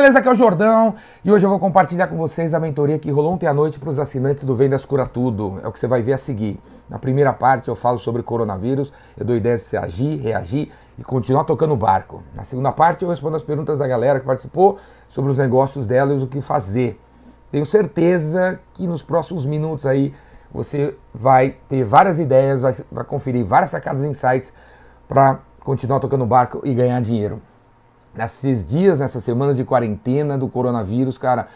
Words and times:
beleza? 0.00 0.18
Aqui 0.18 0.28
é 0.28 0.32
o 0.32 0.34
Jordão 0.34 0.94
e 1.22 1.30
hoje 1.30 1.44
eu 1.44 1.50
vou 1.50 1.58
compartilhar 1.58 2.06
com 2.06 2.16
vocês 2.16 2.54
a 2.54 2.58
mentoria 2.58 2.98
que 2.98 3.10
rolou 3.10 3.34
ontem 3.34 3.46
à 3.46 3.52
noite 3.52 3.78
para 3.78 3.90
os 3.90 3.98
assinantes 3.98 4.44
do 4.44 4.54
Vendas 4.54 4.86
Cura 4.86 5.04
Tudo. 5.04 5.60
É 5.62 5.68
o 5.68 5.72
que 5.72 5.78
você 5.78 5.86
vai 5.86 6.02
ver 6.02 6.14
a 6.14 6.18
seguir. 6.18 6.58
Na 6.88 6.98
primeira 6.98 7.34
parte 7.34 7.68
eu 7.68 7.76
falo 7.76 7.98
sobre 7.98 8.22
coronavírus, 8.22 8.90
eu 9.14 9.26
dou 9.26 9.36
ideias 9.36 9.60
para 9.60 9.68
você 9.68 9.76
agir, 9.76 10.16
reagir 10.16 10.72
e 10.96 11.04
continuar 11.04 11.44
tocando 11.44 11.74
o 11.74 11.76
barco. 11.76 12.22
Na 12.34 12.44
segunda 12.44 12.72
parte 12.72 13.04
eu 13.04 13.10
respondo 13.10 13.36
as 13.36 13.42
perguntas 13.42 13.78
da 13.78 13.86
galera 13.86 14.18
que 14.18 14.24
participou 14.24 14.78
sobre 15.06 15.30
os 15.32 15.36
negócios 15.36 15.86
delas 15.86 16.22
e 16.22 16.24
o 16.24 16.26
que 16.26 16.40
fazer. 16.40 16.98
Tenho 17.50 17.66
certeza 17.66 18.58
que 18.72 18.86
nos 18.86 19.02
próximos 19.02 19.44
minutos 19.44 19.84
aí 19.84 20.14
você 20.50 20.96
vai 21.12 21.56
ter 21.68 21.84
várias 21.84 22.18
ideias, 22.18 22.62
vai, 22.62 22.74
vai 22.90 23.04
conferir 23.04 23.44
várias 23.44 23.70
sacadas 23.70 24.02
insights 24.02 24.50
para 25.06 25.40
continuar 25.62 26.00
tocando 26.00 26.24
o 26.24 26.26
barco 26.26 26.62
e 26.64 26.72
ganhar 26.72 26.98
dinheiro 27.02 27.42
nesses 28.14 28.64
dias, 28.64 28.98
nessas 28.98 29.22
semanas 29.24 29.56
de 29.56 29.64
quarentena 29.64 30.36
do 30.36 30.48
coronavírus, 30.48 31.18
cara, 31.18 31.46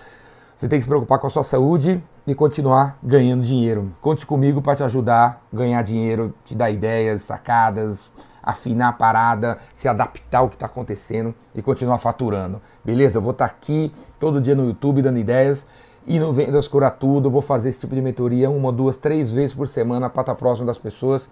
você 0.57 0.69
tem 0.69 0.79
que 0.79 0.85
se 0.85 0.89
preocupar 0.89 1.19
com 1.19 1.27
a 1.27 1.31
sua 1.31 1.45
saúde 1.45 2.03
e 2.27 2.35
continuar 2.35 2.99
ganhando 3.03 3.43
dinheiro. 3.43 3.93
Conte 4.01 4.25
comigo 4.25 4.63
para 4.63 4.77
te 4.77 4.83
ajudar 4.83 5.43
a 5.53 5.57
ganhar 5.57 5.83
dinheiro, 5.83 6.33
te 6.45 6.55
dar 6.55 6.71
ideias, 6.71 7.23
sacadas, 7.23 8.11
afinar 8.43 8.89
a 8.89 8.93
parada, 8.93 9.59
se 9.73 9.89
adaptar 9.89 10.39
ao 10.39 10.49
que 10.49 10.55
está 10.55 10.67
acontecendo 10.67 11.35
e 11.55 11.63
continuar 11.63 11.99
faturando. 11.99 12.61
Beleza? 12.85 13.19
Eu 13.19 13.23
vou 13.23 13.33
estar 13.33 13.49
tá 13.49 13.55
aqui 13.55 13.93
todo 14.21 14.41
dia 14.41 14.55
no 14.55 14.67
YouTube 14.67 15.03
dando 15.03 15.19
ideias 15.19 15.67
e 16.07 16.19
no 16.19 16.33
Vendas 16.33 16.69
Cura 16.69 16.91
Tudo. 16.91 17.31
Vou 17.31 17.43
fazer 17.43 17.71
esse 17.71 17.81
tipo 17.81 17.95
de 17.95 18.03
mentoria 18.03 18.51
uma, 18.51 18.71
duas, 18.71 18.97
três 18.97 19.33
vezes 19.33 19.55
por 19.55 19.67
semana 19.67 20.09
para 20.09 20.23
estar 20.23 20.35
tá 20.35 20.39
próximo 20.39 20.67
das 20.67 20.79
pessoas 20.79 21.29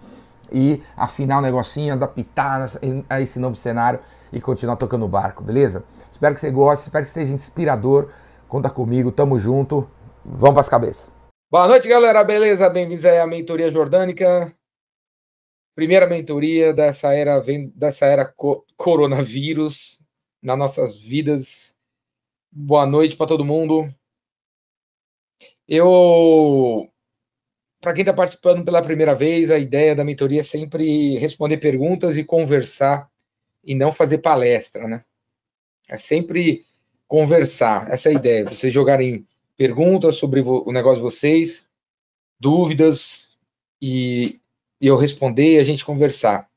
e 0.51 0.81
afinar 0.95 1.39
o 1.39 1.41
negocinho, 1.41 1.93
adaptar 1.93 2.69
a 3.09 3.21
esse 3.21 3.39
novo 3.39 3.55
cenário 3.55 3.99
e 4.31 4.39
continuar 4.41 4.75
tocando 4.75 5.05
o 5.05 5.07
barco, 5.07 5.43
beleza? 5.43 5.83
Espero 6.11 6.35
que 6.35 6.41
você 6.41 6.51
goste, 6.51 6.85
espero 6.85 7.05
que 7.05 7.11
seja 7.11 7.33
inspirador. 7.33 8.11
Conta 8.47 8.69
comigo, 8.69 9.11
tamo 9.11 9.37
junto. 9.37 9.89
Vamos 10.23 10.53
para 10.53 10.61
as 10.61 10.69
cabeças. 10.69 11.11
Boa 11.51 11.67
noite, 11.67 11.87
galera, 11.87 12.23
beleza? 12.23 12.69
Bem-vindos 12.69 13.05
à 13.05 13.25
mentoria 13.27 13.69
jordânica. 13.69 14.55
Primeira 15.75 16.07
mentoria 16.07 16.73
dessa 16.73 17.13
era, 17.13 17.41
dessa 17.75 18.05
era 18.05 18.25
co 18.25 18.65
coronavírus 18.77 19.99
nas 20.41 20.57
nossas 20.57 20.99
vidas. 20.99 21.75
Boa 22.51 22.85
noite 22.85 23.17
para 23.17 23.27
todo 23.27 23.43
mundo. 23.43 23.91
Eu 25.67 26.92
para 27.83 27.93
quem 27.93 28.03
está 28.03 28.13
participando 28.13 28.63
pela 28.63 28.81
primeira 28.81 29.13
vez, 29.13 29.51
a 29.51 29.59
ideia 29.59 29.93
da 29.93 30.05
mentoria 30.05 30.39
é 30.39 30.43
sempre 30.43 31.17
responder 31.17 31.57
perguntas 31.57 32.15
e 32.15 32.23
conversar 32.23 33.11
e 33.61 33.75
não 33.75 33.91
fazer 33.91 34.19
palestra, 34.19 34.87
né? 34.87 35.03
É 35.89 35.97
sempre 35.97 36.65
conversar. 37.09 37.91
Essa 37.91 38.07
é 38.07 38.13
a 38.13 38.15
ideia. 38.15 38.45
Vocês 38.45 38.73
jogarem 38.73 39.27
perguntas 39.57 40.15
sobre 40.15 40.39
o 40.39 40.71
negócio 40.71 40.99
de 40.99 41.01
vocês, 41.01 41.65
dúvidas 42.39 43.37
e, 43.81 44.39
eu 44.79 44.95
responder 44.95 45.55
e 45.55 45.59
a 45.59 45.63
gente 45.65 45.83
conversar. 45.83 46.49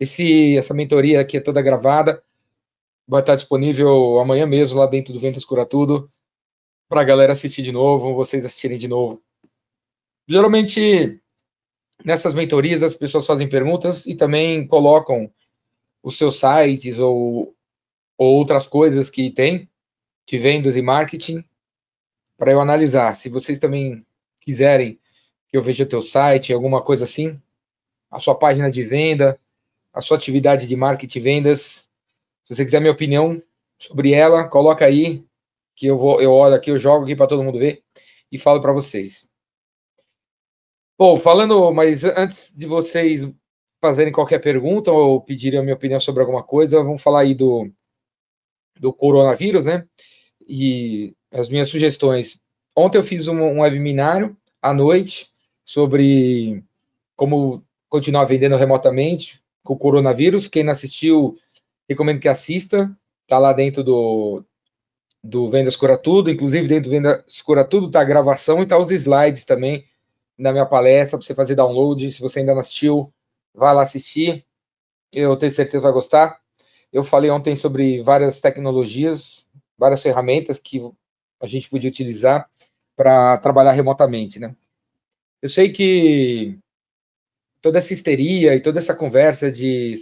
Esse, 0.00 0.56
essa 0.56 0.72
mentoria 0.72 1.20
aqui 1.20 1.36
é 1.36 1.40
toda 1.40 1.60
gravada, 1.60 2.22
vai 3.06 3.20
estar 3.20 3.36
disponível 3.36 4.18
amanhã 4.18 4.46
mesmo 4.46 4.78
lá 4.78 4.86
dentro 4.86 5.12
do 5.12 5.20
Ventas 5.20 5.44
Cura 5.44 5.66
Tudo 5.66 6.10
para 6.88 7.02
a 7.02 7.04
galera 7.04 7.34
assistir 7.34 7.60
de 7.60 7.70
novo, 7.70 8.14
vocês 8.14 8.46
assistirem 8.46 8.78
de 8.78 8.88
novo. 8.88 9.22
Geralmente, 10.28 11.18
nessas 12.04 12.34
mentorias, 12.34 12.82
as 12.82 12.94
pessoas 12.94 13.26
fazem 13.26 13.48
perguntas 13.48 14.04
e 14.04 14.14
também 14.14 14.66
colocam 14.66 15.32
os 16.02 16.18
seus 16.18 16.38
sites 16.38 16.98
ou, 16.98 17.56
ou 18.18 18.36
outras 18.36 18.66
coisas 18.66 19.08
que 19.08 19.30
tem 19.30 19.68
de 20.26 20.36
vendas 20.36 20.76
e 20.76 20.82
marketing 20.82 21.42
para 22.36 22.52
eu 22.52 22.60
analisar. 22.60 23.14
Se 23.14 23.30
vocês 23.30 23.58
também 23.58 24.04
quiserem 24.38 25.00
que 25.48 25.56
eu 25.56 25.62
veja 25.62 25.86
teu 25.86 26.02
site, 26.02 26.52
alguma 26.52 26.82
coisa 26.82 27.04
assim, 27.04 27.40
a 28.10 28.20
sua 28.20 28.34
página 28.34 28.70
de 28.70 28.82
venda, 28.84 29.40
a 29.94 30.02
sua 30.02 30.18
atividade 30.18 30.68
de 30.68 30.76
marketing 30.76 31.18
e 31.18 31.22
vendas, 31.22 31.88
se 32.44 32.54
você 32.54 32.64
quiser 32.66 32.80
minha 32.80 32.92
opinião 32.92 33.42
sobre 33.78 34.12
ela, 34.12 34.46
coloca 34.46 34.84
aí 34.84 35.24
que 35.74 35.86
eu 35.86 35.96
vou, 35.96 36.20
eu 36.20 36.32
olho 36.32 36.54
aqui, 36.54 36.70
eu 36.70 36.78
jogo 36.78 37.04
aqui 37.04 37.16
para 37.16 37.26
todo 37.26 37.42
mundo 37.42 37.58
ver 37.58 37.82
e 38.30 38.38
falo 38.38 38.60
para 38.60 38.72
vocês. 38.72 39.27
Bom, 40.98 41.16
falando, 41.16 41.72
mas 41.72 42.02
antes 42.02 42.52
de 42.52 42.66
vocês 42.66 43.30
fazerem 43.80 44.12
qualquer 44.12 44.40
pergunta 44.40 44.90
ou 44.90 45.20
pedirem 45.20 45.60
a 45.60 45.62
minha 45.62 45.76
opinião 45.76 46.00
sobre 46.00 46.22
alguma 46.22 46.42
coisa, 46.42 46.82
vamos 46.82 47.00
falar 47.00 47.20
aí 47.20 47.36
do, 47.36 47.70
do 48.80 48.92
coronavírus, 48.92 49.64
né? 49.64 49.86
E 50.40 51.14
as 51.30 51.48
minhas 51.48 51.68
sugestões. 51.68 52.40
Ontem 52.74 52.98
eu 52.98 53.04
fiz 53.04 53.28
um, 53.28 53.40
um 53.40 53.60
webinário 53.60 54.36
à 54.60 54.74
noite 54.74 55.30
sobre 55.64 56.64
como 57.14 57.62
continuar 57.88 58.24
vendendo 58.24 58.56
remotamente 58.56 59.40
com 59.62 59.74
o 59.74 59.78
coronavírus. 59.78 60.48
Quem 60.48 60.64
não 60.64 60.72
assistiu, 60.72 61.36
recomendo 61.88 62.18
que 62.18 62.28
assista. 62.28 62.92
Está 63.22 63.38
lá 63.38 63.52
dentro 63.52 63.84
do, 63.84 64.42
do 65.22 65.48
Vendas 65.48 65.76
Tudo. 66.02 66.28
Inclusive, 66.28 66.66
dentro 66.66 66.90
do 66.90 66.92
Vendas 66.92 67.40
Cura 67.40 67.64
Tudo 67.64 67.86
está 67.86 68.00
a 68.00 68.04
gravação 68.04 68.58
e 68.58 68.62
está 68.64 68.76
os 68.76 68.90
slides 68.90 69.44
também 69.44 69.86
na 70.38 70.52
minha 70.52 70.66
palestra 70.66 71.18
para 71.18 71.26
você 71.26 71.34
fazer 71.34 71.54
download. 71.54 72.10
Se 72.12 72.20
você 72.20 72.38
ainda 72.38 72.54
não 72.54 72.60
assistiu, 72.60 73.12
vá 73.52 73.72
lá 73.72 73.82
assistir. 73.82 74.46
Eu 75.12 75.36
tenho 75.36 75.50
certeza 75.50 75.78
que 75.78 75.84
vai 75.84 75.92
gostar. 75.92 76.40
Eu 76.92 77.02
falei 77.02 77.30
ontem 77.30 77.56
sobre 77.56 78.02
várias 78.02 78.40
tecnologias, 78.40 79.46
várias 79.76 80.02
ferramentas 80.02 80.58
que 80.58 80.80
a 81.40 81.46
gente 81.46 81.68
podia 81.68 81.90
utilizar 81.90 82.48
para 82.96 83.36
trabalhar 83.38 83.72
remotamente, 83.72 84.38
né? 84.38 84.54
Eu 85.40 85.48
sei 85.48 85.70
que 85.70 86.58
toda 87.60 87.78
essa 87.78 87.92
histeria 87.92 88.54
e 88.54 88.60
toda 88.60 88.78
essa 88.78 88.94
conversa 88.94 89.50
de 89.50 89.96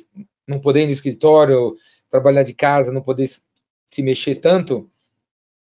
não 0.47 0.61
poder 0.61 0.83
ir 0.83 0.87
no 0.87 0.93
escritório, 0.93 1.77
trabalhar 2.09 2.43
de 2.43 2.55
casa, 2.55 2.93
não 2.93 3.03
poder 3.03 3.29
se 3.29 4.03
mexer 4.03 4.37
tanto, 4.37 4.91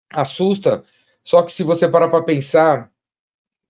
assusta. 0.10 0.84
Só 1.24 1.42
que 1.42 1.52
se 1.52 1.64
você 1.64 1.88
parar 1.88 2.10
para 2.10 2.24
pensar 2.24 2.92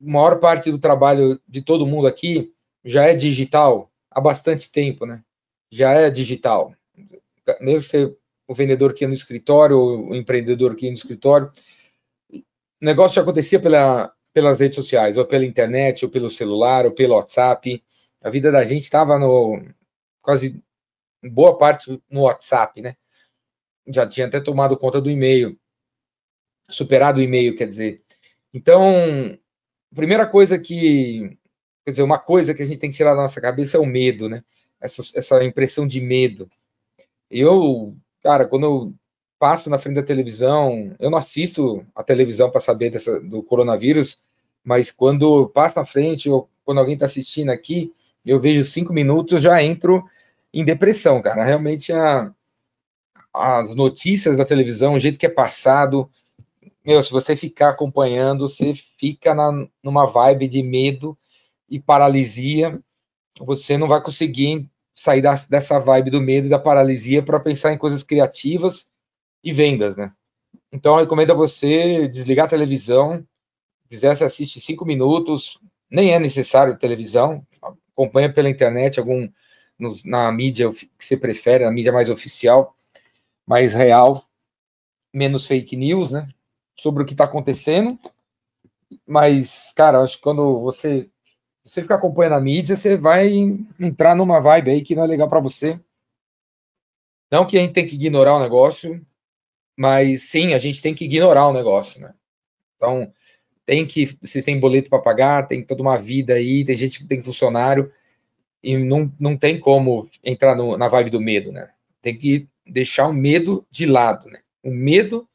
maior 0.05 0.39
parte 0.39 0.71
do 0.71 0.79
trabalho 0.79 1.39
de 1.47 1.61
todo 1.61 1.87
mundo 1.87 2.07
aqui 2.07 2.53
já 2.83 3.05
é 3.05 3.15
digital 3.15 3.91
há 4.11 4.21
bastante 4.21 4.71
tempo, 4.71 5.05
né? 5.05 5.23
Já 5.71 5.91
é 5.91 6.09
digital. 6.09 6.73
Mesmo 7.59 7.83
ser 7.83 8.17
o 8.47 8.53
vendedor 8.53 8.93
que 8.93 9.05
no 9.07 9.13
escritório, 9.13 9.77
o 9.77 10.15
empreendedor 10.15 10.75
que 10.75 10.87
no 10.87 10.93
escritório, 10.93 11.51
o 12.31 12.41
negócio 12.81 13.15
já 13.15 13.21
acontecia 13.21 13.59
pela, 13.59 14.13
pelas 14.33 14.59
redes 14.59 14.75
sociais, 14.75 15.17
ou 15.17 15.25
pela 15.25 15.45
internet, 15.45 16.05
ou 16.05 16.11
pelo 16.11 16.29
celular, 16.29 16.85
ou 16.85 16.91
pelo 16.91 17.15
WhatsApp. 17.15 17.83
A 18.23 18.29
vida 18.29 18.51
da 18.51 18.63
gente 18.63 18.83
estava 18.83 19.17
no 19.17 19.61
quase 20.21 20.61
boa 21.23 21.57
parte 21.57 22.01
no 22.09 22.21
WhatsApp, 22.21 22.81
né? 22.81 22.95
Já 23.87 24.07
tinha 24.07 24.27
até 24.27 24.39
tomado 24.39 24.77
conta 24.77 25.01
do 25.01 25.09
e-mail, 25.09 25.57
superado 26.69 27.19
o 27.19 27.23
e-mail, 27.23 27.55
quer 27.55 27.67
dizer. 27.67 28.03
Então, 28.53 29.37
a 29.95 30.01
primeira 30.03 30.27
coisa 30.27 30.59
que, 30.59 31.37
quer 31.85 31.91
dizer, 31.91 32.03
uma 32.03 32.19
coisa 32.19 32.53
que 32.53 32.61
a 32.61 32.65
gente 32.65 32.79
tem 32.79 32.89
que 32.89 32.97
tirar 32.97 33.15
da 33.15 33.21
nossa 33.21 33.39
cabeça 33.39 33.77
é 33.77 33.79
o 33.79 33.85
medo, 33.85 34.27
né? 34.27 34.43
Essa, 34.77 35.01
essa 35.15 35.41
impressão 35.41 35.87
de 35.87 36.01
medo. 36.01 36.51
Eu, 37.31 37.95
cara, 38.21 38.45
quando 38.45 38.65
eu 38.65 38.93
passo 39.39 39.69
na 39.69 39.79
frente 39.79 39.95
da 39.95 40.03
televisão, 40.03 40.93
eu 40.99 41.09
não 41.09 41.17
assisto 41.17 41.85
a 41.95 42.03
televisão 42.03 42.51
para 42.51 42.59
saber 42.59 42.89
dessa, 42.89 43.21
do 43.21 43.41
coronavírus, 43.41 44.19
mas 44.61 44.91
quando 44.91 45.43
eu 45.43 45.47
passo 45.47 45.79
na 45.79 45.85
frente, 45.85 46.29
ou 46.29 46.49
quando 46.65 46.79
alguém 46.79 46.95
está 46.95 47.05
assistindo 47.05 47.51
aqui, 47.51 47.93
eu 48.25 48.37
vejo 48.37 48.65
cinco 48.65 48.91
minutos, 48.91 49.41
já 49.41 49.63
entro 49.63 50.03
em 50.53 50.65
depressão, 50.65 51.21
cara. 51.21 51.45
Realmente 51.45 51.93
a, 51.93 52.33
as 53.33 53.73
notícias 53.73 54.35
da 54.35 54.43
televisão, 54.43 54.95
o 54.95 54.99
jeito 54.99 55.17
que 55.17 55.25
é 55.25 55.29
passado, 55.29 56.11
meu, 56.85 57.03
se 57.03 57.11
você 57.11 57.35
ficar 57.35 57.69
acompanhando, 57.69 58.47
você 58.47 58.73
fica 58.73 59.33
na, 59.33 59.67
numa 59.83 60.05
vibe 60.05 60.47
de 60.47 60.61
medo 60.61 61.17
e 61.69 61.79
paralisia. 61.79 62.79
Você 63.39 63.77
não 63.77 63.87
vai 63.87 64.01
conseguir 64.01 64.69
sair 64.93 65.21
da, 65.21 65.33
dessa 65.49 65.79
vibe 65.79 66.11
do 66.11 66.21
medo 66.21 66.47
e 66.47 66.49
da 66.49 66.59
paralisia 66.59 67.23
para 67.23 67.39
pensar 67.39 67.73
em 67.73 67.77
coisas 67.77 68.03
criativas 68.03 68.87
e 69.43 69.51
vendas, 69.51 69.97
né? 69.97 70.13
Então, 70.71 70.93
eu 70.95 71.01
recomendo 71.01 71.31
a 71.31 71.35
você 71.35 72.07
desligar 72.07 72.45
a 72.45 72.49
televisão, 72.49 73.25
quiser, 73.89 74.15
você 74.15 74.23
assiste 74.23 74.59
cinco 74.59 74.85
minutos, 74.85 75.59
nem 75.89 76.13
é 76.13 76.19
necessário 76.19 76.77
televisão, 76.77 77.45
acompanha 77.91 78.31
pela 78.31 78.49
internet, 78.49 78.99
algum 78.99 79.29
no, 79.77 79.95
na 80.05 80.31
mídia 80.31 80.71
que 80.71 80.89
você 80.99 81.17
prefere, 81.17 81.65
na 81.65 81.71
mídia 81.71 81.91
mais 81.91 82.09
oficial, 82.09 82.75
mais 83.45 83.73
real, 83.73 84.23
menos 85.13 85.45
fake 85.45 85.75
news, 85.75 86.11
né? 86.11 86.27
Sobre 86.75 87.03
o 87.03 87.05
que 87.05 87.13
está 87.13 87.25
acontecendo. 87.25 87.99
Mas, 89.07 89.73
cara, 89.75 90.01
acho 90.01 90.17
que 90.17 90.23
quando 90.23 90.61
você 90.61 91.09
você 91.63 91.81
ficar 91.81 91.95
acompanhando 91.95 92.33
a 92.33 92.41
mídia, 92.41 92.75
você 92.75 92.95
vai 92.95 93.31
entrar 93.79 94.15
numa 94.15 94.39
vibe 94.39 94.69
aí 94.69 94.81
que 94.83 94.95
não 94.95 95.03
é 95.03 95.07
legal 95.07 95.27
para 95.27 95.39
você. 95.39 95.79
Não 97.31 97.45
que 97.47 97.57
a 97.57 97.61
gente 97.61 97.73
tem 97.73 97.87
que 97.87 97.95
ignorar 97.95 98.35
o 98.35 98.39
negócio, 98.39 99.03
Mas 99.77 100.29
sim, 100.29 100.53
a 100.53 100.59
gente 100.59 100.81
tem 100.81 100.93
que 100.93 101.05
ignorar 101.05 101.47
o 101.47 101.53
negócio, 101.53 101.99
né? 101.99 102.13
Então, 102.75 103.11
tem 103.65 103.85
que, 103.85 104.05
vocês 104.21 104.45
têm 104.45 104.59
boleto 104.59 104.89
para 104.89 105.01
pagar, 105.01 105.47
tem 105.47 105.65
toda 105.65 105.81
uma 105.81 105.97
vida 105.97 106.35
aí, 106.35 106.63
tem 106.63 106.77
gente 106.77 106.99
que 106.99 107.07
tem 107.07 107.23
funcionário, 107.23 107.91
e 108.63 108.77
não, 108.77 109.11
não 109.19 109.35
tem 109.37 109.59
como 109.59 110.09
entrar 110.23 110.55
no, 110.55 110.77
na 110.77 110.87
vibe 110.87 111.09
do 111.09 111.19
medo, 111.19 111.51
né? 111.51 111.71
Tem 112.01 112.17
que 112.17 112.47
deixar 112.65 113.07
o 113.07 113.13
medo 113.13 113.65
de 113.71 113.85
lado, 113.85 114.29
né? 114.29 114.39
O 114.63 114.71
medo 114.71 115.27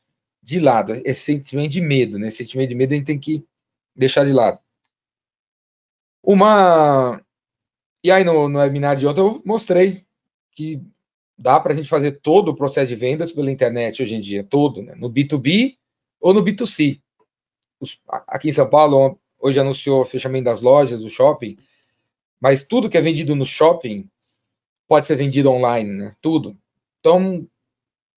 de 0.50 0.60
lado, 0.60 0.92
esse 1.04 1.20
sentimento 1.20 1.70
de 1.70 1.80
medo, 1.80 2.18
né? 2.18 2.28
Esse 2.28 2.38
sentimento 2.38 2.70
de 2.70 2.74
medo 2.74 2.92
a 2.92 2.96
gente 2.96 3.06
tem 3.06 3.18
que 3.18 3.44
deixar 3.94 4.26
de 4.26 4.32
lado. 4.32 4.58
Uma. 6.22 7.24
E 8.02 8.10
aí, 8.10 8.24
no, 8.24 8.48
no 8.48 8.58
webinar 8.58 8.96
de 8.96 9.06
ontem, 9.06 9.20
eu 9.20 9.42
mostrei 9.44 10.04
que 10.52 10.82
dá 11.38 11.58
para 11.60 11.72
a 11.72 11.76
gente 11.76 11.88
fazer 11.88 12.20
todo 12.20 12.48
o 12.48 12.56
processo 12.56 12.88
de 12.88 12.96
vendas 12.96 13.32
pela 13.32 13.50
internet 13.50 14.02
hoje 14.02 14.14
em 14.14 14.20
dia, 14.20 14.42
todo, 14.42 14.82
né? 14.82 14.94
no 14.96 15.08
B2B 15.08 15.76
ou 16.20 16.34
no 16.34 16.42
B2C. 16.42 17.00
Os, 17.78 18.00
aqui 18.26 18.50
em 18.50 18.52
São 18.52 18.68
Paulo, 18.68 19.18
hoje 19.38 19.60
anunciou 19.60 20.02
o 20.02 20.04
fechamento 20.04 20.44
das 20.44 20.60
lojas, 20.60 21.00
do 21.00 21.08
shopping, 21.08 21.56
mas 22.40 22.62
tudo 22.62 22.90
que 22.90 22.98
é 22.98 23.00
vendido 23.00 23.34
no 23.34 23.46
shopping 23.46 24.08
pode 24.88 25.06
ser 25.06 25.16
vendido 25.16 25.50
online, 25.50 25.90
né? 25.90 26.16
Tudo. 26.20 26.58
Então, 26.98 27.46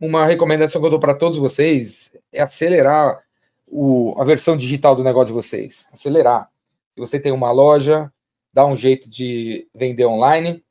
uma 0.05 0.25
recomendação 0.25 0.81
que 0.81 0.85
eu 0.85 0.91
dou 0.91 1.00
para 1.00 1.15
todos 1.15 1.38
vocês 1.38 2.13
é 2.33 2.41
acelerar 2.41 3.23
o, 3.65 4.13
a 4.19 4.25
versão 4.25 4.57
digital 4.57 4.97
do 4.97 5.03
negócio 5.03 5.27
de 5.27 5.33
vocês. 5.33 5.88
Acelerar. 5.94 6.50
Se 6.94 7.00
você 7.00 7.17
tem 7.17 7.31
uma 7.31 7.53
loja, 7.53 8.11
dá 8.51 8.65
um 8.65 8.75
jeito 8.75 9.09
de 9.09 9.65
vender 9.73 10.05
online, 10.05 10.61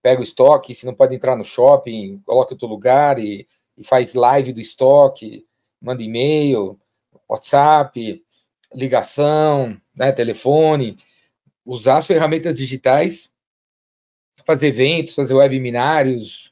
pega 0.00 0.20
o 0.20 0.22
estoque, 0.22 0.72
se 0.72 0.86
não 0.86 0.94
pode 0.94 1.16
entrar 1.16 1.34
no 1.34 1.44
shopping, 1.44 2.22
coloca 2.24 2.52
em 2.52 2.54
outro 2.54 2.68
lugar 2.68 3.18
e, 3.18 3.44
e 3.76 3.82
faz 3.82 4.14
live 4.14 4.52
do 4.52 4.60
estoque, 4.60 5.44
manda 5.82 6.04
e-mail, 6.04 6.78
WhatsApp, 7.28 8.24
ligação, 8.72 9.76
né, 9.92 10.12
telefone, 10.12 10.96
usar 11.66 11.98
as 11.98 12.06
ferramentas 12.06 12.56
digitais, 12.56 13.32
fazer 14.46 14.68
eventos, 14.68 15.12
fazer 15.12 15.34
webinars, 15.34 16.49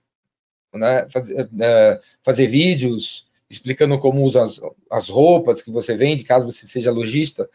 né, 0.75 1.09
fazer, 1.11 1.43
uh, 1.43 2.01
fazer 2.23 2.47
vídeos 2.47 3.29
explicando 3.51 3.99
como 3.99 4.23
usa 4.23 4.43
as, 4.43 4.61
as 4.91 5.09
roupas 5.09 5.63
que 5.63 5.71
você 5.71 5.97
vende, 5.97 6.25
caso 6.25 6.47
você 6.51 6.67
seja 6.67 6.91
lojista, 6.91 7.49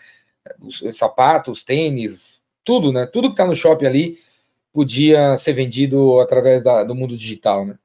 os, 0.60 0.82
os 0.82 0.98
sapatos, 0.98 1.64
tênis, 1.64 2.42
tudo, 2.64 2.92
né? 2.92 3.06
Tudo 3.06 3.28
que 3.28 3.34
está 3.34 3.46
no 3.46 3.56
shopping 3.56 3.86
ali, 3.86 4.20
podia 4.72 5.38
ser 5.38 5.54
vendido 5.54 6.20
através 6.20 6.64
da, 6.64 6.84
do 6.84 6.96
mundo 6.96 7.16
digital, 7.16 7.66
né? 7.66 7.78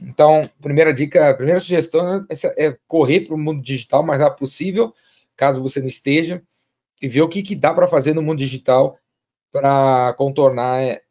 Então, 0.00 0.48
primeira 0.60 0.92
dica, 0.92 1.34
primeira 1.34 1.60
sugestão 1.60 2.26
é, 2.30 2.66
é 2.66 2.78
correr 2.86 3.20
para 3.22 3.34
o 3.34 3.38
mundo 3.38 3.62
digital 3.62 4.02
o 4.02 4.06
mais 4.06 4.20
rápido 4.20 4.38
possível, 4.38 4.94
caso 5.36 5.62
você 5.62 5.80
não 5.80 5.88
esteja, 5.88 6.42
e 7.00 7.08
ver 7.08 7.22
o 7.22 7.28
que, 7.28 7.42
que 7.42 7.56
dá 7.56 7.74
para 7.74 7.88
fazer 7.88 8.14
no 8.14 8.22
mundo 8.22 8.38
digital 8.38 8.96
para 9.50 10.14
contornar 10.14 10.82
é, 10.82 11.02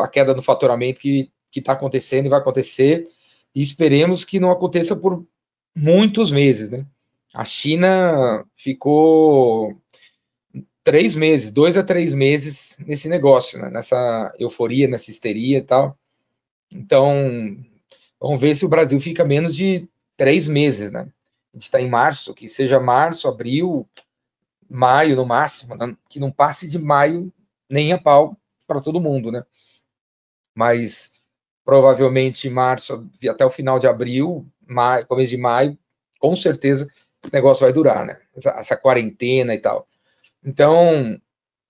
a 0.00 0.06
queda 0.06 0.34
no 0.34 0.42
faturamento 0.42 1.00
que 1.00 1.30
está 1.54 1.72
acontecendo 1.72 2.26
e 2.26 2.28
vai 2.28 2.38
acontecer, 2.38 3.08
e 3.54 3.62
esperemos 3.62 4.24
que 4.24 4.38
não 4.38 4.50
aconteça 4.50 4.94
por 4.94 5.26
muitos 5.74 6.30
meses, 6.30 6.70
né? 6.70 6.86
A 7.32 7.44
China 7.44 8.44
ficou 8.56 9.76
três 10.82 11.14
meses, 11.14 11.50
dois 11.50 11.76
a 11.76 11.82
três 11.82 12.14
meses 12.14 12.76
nesse 12.78 13.08
negócio, 13.08 13.58
né? 13.58 13.68
nessa 13.68 14.34
euforia, 14.38 14.88
nessa 14.88 15.10
histeria 15.10 15.58
e 15.58 15.62
tal. 15.62 15.98
Então, 16.70 17.56
vamos 18.18 18.40
ver 18.40 18.54
se 18.54 18.64
o 18.64 18.68
Brasil 18.68 18.98
fica 18.98 19.24
menos 19.24 19.54
de 19.54 19.88
três 20.16 20.46
meses, 20.46 20.90
né? 20.90 21.00
A 21.52 21.56
gente 21.56 21.64
está 21.64 21.80
em 21.80 21.88
março, 21.88 22.34
que 22.34 22.48
seja 22.48 22.80
março, 22.80 23.28
abril, 23.28 23.86
maio 24.68 25.14
no 25.14 25.26
máximo, 25.26 25.74
né? 25.74 25.96
que 26.08 26.18
não 26.18 26.30
passe 26.30 26.66
de 26.66 26.78
maio 26.78 27.32
nem 27.68 27.92
a 27.92 27.98
pau 27.98 28.36
para 28.66 28.80
todo 28.80 29.00
mundo, 29.00 29.30
né? 29.30 29.44
Mas 30.54 31.12
provavelmente 31.68 32.48
março 32.48 33.06
até 33.28 33.44
o 33.44 33.50
final 33.50 33.78
de 33.78 33.86
abril, 33.86 34.46
maio, 34.66 35.06
começo 35.06 35.28
de 35.28 35.36
maio, 35.36 35.78
com 36.18 36.34
certeza 36.34 36.90
esse 37.22 37.34
negócio 37.34 37.66
vai 37.66 37.74
durar, 37.74 38.06
né? 38.06 38.18
Essa, 38.34 38.50
essa 38.52 38.74
quarentena 38.74 39.54
e 39.54 39.58
tal. 39.58 39.86
Então, 40.42 41.20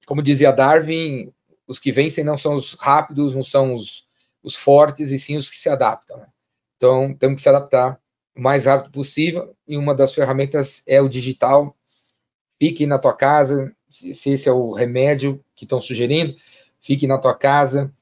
como 0.06 0.22
dizia 0.22 0.52
Darwin, 0.52 1.32
os 1.66 1.80
que 1.80 1.90
vencem 1.90 2.22
não 2.22 2.38
são 2.38 2.54
os 2.54 2.74
rápidos, 2.74 3.34
não 3.34 3.42
são 3.42 3.74
os, 3.74 4.06
os 4.40 4.54
fortes, 4.54 5.10
e 5.10 5.18
sim 5.18 5.36
os 5.36 5.50
que 5.50 5.56
se 5.56 5.68
adaptam. 5.68 6.18
Né? 6.18 6.28
Então, 6.76 7.12
temos 7.12 7.38
que 7.38 7.42
se 7.42 7.48
adaptar 7.48 7.98
o 8.36 8.40
mais 8.40 8.66
rápido 8.66 8.92
possível, 8.92 9.52
e 9.66 9.76
uma 9.76 9.96
das 9.96 10.14
ferramentas 10.14 10.80
é 10.86 11.02
o 11.02 11.08
digital. 11.08 11.76
Fique 12.56 12.86
na 12.86 13.00
tua 13.00 13.16
casa, 13.16 13.74
se 13.90 14.30
esse 14.30 14.48
é 14.48 14.52
o 14.52 14.72
remédio 14.72 15.44
que 15.56 15.64
estão 15.64 15.80
sugerindo, 15.80 16.36
fique 16.80 17.04
na 17.04 17.18
tua 17.18 17.34
casa, 17.34 17.92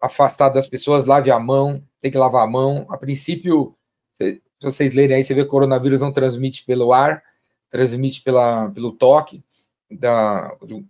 afastado 0.00 0.54
das 0.54 0.66
pessoas, 0.66 1.06
lave 1.06 1.30
a 1.30 1.38
mão, 1.38 1.82
tem 2.00 2.10
que 2.10 2.18
lavar 2.18 2.44
a 2.44 2.50
mão. 2.50 2.86
A 2.88 2.96
princípio, 2.96 3.76
se 4.14 4.42
vocês 4.60 4.94
lerem 4.94 5.16
aí, 5.16 5.24
você 5.24 5.34
vê 5.34 5.42
que 5.42 5.48
o 5.48 5.50
coronavírus 5.50 6.00
não 6.00 6.12
transmite 6.12 6.64
pelo 6.64 6.92
ar, 6.92 7.22
transmite 7.68 8.22
pela, 8.22 8.70
pelo 8.70 8.92
toque 8.92 9.42
da, 9.90 10.54
do, 10.56 10.86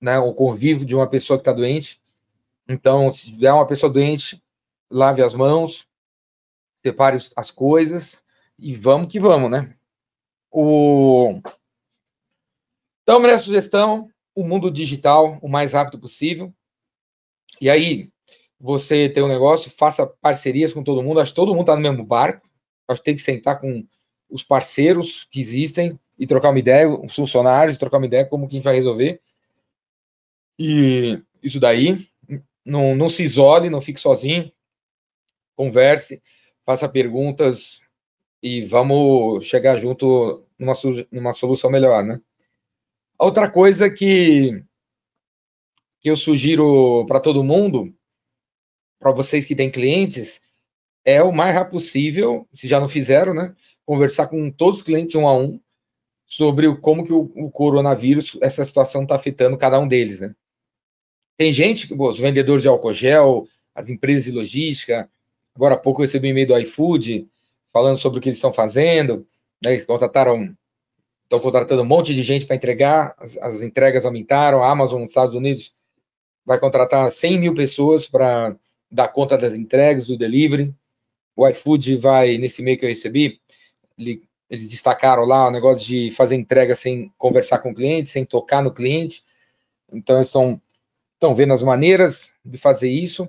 né, 0.00 0.18
o 0.18 0.32
convívio 0.32 0.86
de 0.86 0.94
uma 0.94 1.06
pessoa 1.06 1.36
que 1.36 1.42
está 1.42 1.52
doente. 1.52 2.00
Então, 2.68 3.10
se 3.10 3.32
tiver 3.32 3.52
uma 3.52 3.66
pessoa 3.66 3.92
doente, 3.92 4.42
lave 4.90 5.22
as 5.22 5.34
mãos, 5.34 5.86
separe 6.84 7.18
as 7.36 7.50
coisas 7.50 8.24
e 8.58 8.74
vamos 8.74 9.08
que 9.08 9.20
vamos, 9.20 9.50
né? 9.50 9.74
O... 10.50 11.40
Então, 13.02 13.20
minha 13.20 13.38
sugestão, 13.38 14.10
o 14.34 14.42
mundo 14.42 14.70
digital 14.70 15.38
o 15.42 15.48
mais 15.48 15.72
rápido 15.72 15.98
possível. 15.98 16.52
E 17.60 17.68
aí, 17.68 18.10
você 18.58 19.08
tem 19.08 19.22
um 19.22 19.28
negócio, 19.28 19.70
faça 19.70 20.06
parcerias 20.06 20.72
com 20.72 20.82
todo 20.82 21.02
mundo. 21.02 21.20
Acho 21.20 21.32
que 21.32 21.36
todo 21.36 21.52
mundo 21.52 21.62
está 21.62 21.76
no 21.76 21.82
mesmo 21.82 22.04
barco. 22.04 22.48
Acho 22.88 23.00
que 23.00 23.04
tem 23.04 23.16
que 23.16 23.22
sentar 23.22 23.60
com 23.60 23.86
os 24.28 24.42
parceiros 24.42 25.26
que 25.30 25.40
existem 25.40 25.98
e 26.18 26.26
trocar 26.26 26.50
uma 26.50 26.58
ideia, 26.58 26.88
os 26.88 27.14
funcionários, 27.14 27.76
trocar 27.76 27.98
uma 27.98 28.06
ideia 28.06 28.26
como 28.26 28.46
que 28.48 28.54
a 28.54 28.58
gente 28.58 28.64
vai 28.64 28.74
resolver. 28.74 29.20
E 30.58 31.22
isso 31.42 31.58
daí, 31.58 32.06
não, 32.64 32.94
não 32.94 33.08
se 33.08 33.22
isole, 33.22 33.70
não 33.70 33.80
fique 33.80 34.00
sozinho, 34.00 34.52
converse, 35.56 36.22
faça 36.64 36.88
perguntas 36.88 37.80
e 38.42 38.64
vamos 38.64 39.46
chegar 39.46 39.76
junto 39.76 40.44
numa, 40.58 40.74
numa 41.10 41.32
solução 41.32 41.70
melhor, 41.70 42.04
né? 42.04 42.20
Outra 43.18 43.50
coisa 43.50 43.90
que, 43.90 44.62
que 46.00 46.10
eu 46.10 46.16
sugiro 46.16 47.04
para 47.06 47.20
todo 47.20 47.44
mundo, 47.44 47.94
para 48.98 49.12
vocês 49.12 49.44
que 49.44 49.54
têm 49.54 49.70
clientes, 49.70 50.40
é 51.04 51.22
o 51.22 51.32
mais 51.32 51.54
rápido 51.54 51.72
possível, 51.72 52.48
se 52.52 52.66
já 52.66 52.80
não 52.80 52.88
fizeram, 52.88 53.34
né? 53.34 53.54
Conversar 53.84 54.28
com 54.28 54.50
todos 54.50 54.78
os 54.78 54.84
clientes 54.84 55.14
um 55.14 55.26
a 55.26 55.36
um, 55.36 55.60
sobre 56.26 56.74
como 56.76 57.04
que 57.04 57.12
o, 57.12 57.30
o 57.34 57.50
coronavírus, 57.50 58.38
essa 58.40 58.64
situação 58.64 59.02
está 59.02 59.16
afetando 59.16 59.58
cada 59.58 59.78
um 59.78 59.88
deles, 59.88 60.20
né? 60.20 60.34
Tem 61.36 61.50
gente, 61.50 61.92
os 61.92 62.18
vendedores 62.18 62.62
de 62.62 62.68
álcool 62.68 62.92
gel, 62.92 63.48
as 63.74 63.88
empresas 63.88 64.24
de 64.24 64.30
logística, 64.30 65.10
agora 65.54 65.74
há 65.74 65.78
pouco 65.78 66.00
eu 66.00 66.04
recebi 66.04 66.28
um 66.28 66.30
e-mail 66.32 66.46
do 66.46 66.58
iFood 66.58 67.26
falando 67.72 67.98
sobre 67.98 68.18
o 68.18 68.22
que 68.22 68.28
eles 68.28 68.36
estão 68.36 68.52
fazendo, 68.52 69.26
né? 69.62 69.72
eles 69.72 69.86
contrataram, 69.86 70.54
estão 71.22 71.40
contratando 71.40 71.82
um 71.82 71.86
monte 71.86 72.14
de 72.14 72.22
gente 72.22 72.46
para 72.46 72.56
entregar, 72.56 73.14
as, 73.18 73.38
as, 73.38 73.62
entregas 73.62 74.04
aumentaram, 74.04 74.62
a 74.62 74.70
Amazon 74.70 75.00
nos 75.00 75.10
Estados 75.10 75.34
Unidos 75.34 75.72
vai 76.50 76.58
contratar 76.58 77.12
100 77.12 77.38
mil 77.38 77.54
pessoas 77.54 78.08
para 78.08 78.56
dar 78.90 79.06
conta 79.06 79.38
das 79.38 79.54
entregas, 79.54 80.08
do 80.08 80.18
delivery, 80.18 80.74
o 81.36 81.46
iFood 81.46 81.94
vai, 81.94 82.38
nesse 82.38 82.60
e-mail 82.60 82.76
que 82.76 82.84
eu 82.84 82.88
recebi, 82.88 83.40
ele 83.96 84.28
eles 84.50 84.68
destacaram 84.68 85.24
lá 85.24 85.46
o 85.46 85.50
negócio 85.52 85.86
de 85.86 86.10
fazer 86.10 86.34
entrega 86.34 86.74
sem 86.74 87.12
conversar 87.16 87.60
com 87.60 87.70
o 87.70 87.74
cliente, 87.74 88.10
sem 88.10 88.24
tocar 88.24 88.64
no 88.64 88.74
cliente. 88.74 89.22
Então, 89.92 90.20
estão, 90.20 90.60
estão 91.14 91.36
vendo 91.36 91.52
as 91.52 91.62
maneiras 91.62 92.32
de 92.44 92.58
fazer 92.58 92.90
isso. 92.90 93.28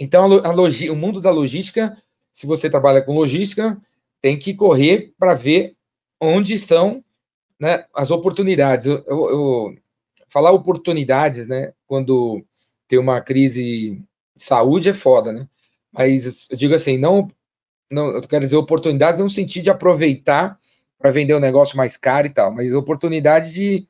Então, 0.00 0.24
a 0.24 0.50
logi, 0.50 0.88
o 0.88 0.96
mundo 0.96 1.20
da 1.20 1.30
logística, 1.30 1.94
se 2.32 2.46
você 2.46 2.70
trabalha 2.70 3.02
com 3.02 3.14
logística, 3.14 3.78
tem 4.22 4.38
que 4.38 4.54
correr 4.54 5.12
para 5.18 5.34
ver 5.34 5.76
onde 6.18 6.54
estão 6.54 7.04
né, 7.60 7.84
as 7.94 8.10
oportunidades. 8.10 8.86
Eu, 8.86 9.04
eu, 9.06 9.76
falar 10.32 10.50
oportunidades, 10.52 11.46
né, 11.46 11.72
quando 11.86 12.44
tem 12.88 12.98
uma 12.98 13.20
crise 13.20 14.02
de 14.36 14.44
saúde 14.44 14.88
é 14.88 14.94
foda, 14.94 15.32
né? 15.32 15.48
Mas 15.92 16.48
eu 16.50 16.56
digo 16.56 16.74
assim, 16.74 16.96
não 16.98 17.28
não, 17.90 18.10
eu 18.10 18.22
quero 18.22 18.44
dizer 18.44 18.56
oportunidades 18.56 19.18
não 19.18 19.26
no 19.26 19.30
sentido 19.30 19.64
de 19.64 19.70
aproveitar 19.70 20.58
para 20.98 21.10
vender 21.10 21.34
um 21.34 21.40
negócio 21.40 21.76
mais 21.76 21.96
caro 21.96 22.26
e 22.26 22.30
tal, 22.30 22.50
mas 22.52 22.72
oportunidades 22.72 23.52
de 23.52 23.86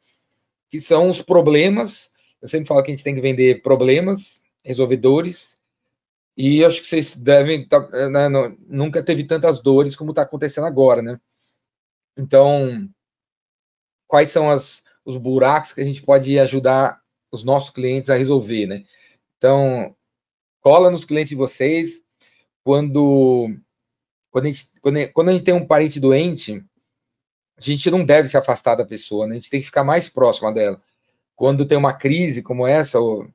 que 0.68 0.80
são 0.80 1.08
os 1.08 1.22
problemas. 1.22 2.10
Eu 2.40 2.48
sempre 2.48 2.66
falo 2.66 2.82
que 2.82 2.90
a 2.90 2.94
gente 2.94 3.04
tem 3.04 3.14
que 3.14 3.20
vender 3.20 3.62
problemas, 3.62 4.42
resolvedores, 4.64 5.56
E 6.36 6.64
acho 6.64 6.82
que 6.82 6.88
vocês 6.88 7.14
devem, 7.14 7.66
tá, 7.68 7.78
né, 8.08 8.28
nunca 8.66 9.02
teve 9.02 9.24
tantas 9.24 9.60
dores 9.60 9.94
como 9.94 10.10
está 10.12 10.22
acontecendo 10.22 10.66
agora, 10.66 11.02
né? 11.02 11.20
Então, 12.16 12.88
quais 14.08 14.30
são 14.30 14.50
as, 14.50 14.82
os 15.04 15.16
buracos 15.16 15.72
que 15.72 15.80
a 15.80 15.84
gente 15.84 16.02
pode 16.02 16.38
ajudar 16.38 17.00
os 17.30 17.42
nossos 17.42 17.70
clientes 17.70 18.10
a 18.10 18.16
resolver, 18.16 18.66
né? 18.66 18.84
Então, 19.38 19.96
cola 20.60 20.90
nos 20.90 21.04
clientes 21.04 21.30
de 21.30 21.36
vocês. 21.36 22.02
Quando, 22.64 23.54
quando, 24.30 24.44
a 24.44 24.50
gente, 24.50 24.72
quando, 24.80 25.12
quando 25.12 25.28
a 25.30 25.32
gente 25.32 25.44
tem 25.44 25.54
um 25.54 25.66
parente 25.66 25.98
doente, 25.98 26.64
a 27.56 27.60
gente 27.60 27.90
não 27.90 28.04
deve 28.04 28.28
se 28.28 28.36
afastar 28.36 28.76
da 28.76 28.84
pessoa, 28.84 29.26
né? 29.26 29.36
A 29.36 29.38
gente 29.38 29.50
tem 29.50 29.60
que 29.60 29.66
ficar 29.66 29.82
mais 29.82 30.08
próxima 30.08 30.52
dela. 30.52 30.80
Quando 31.34 31.66
tem 31.66 31.76
uma 31.76 31.92
crise 31.92 32.42
como 32.42 32.66
essa, 32.66 33.00
ou, 33.00 33.28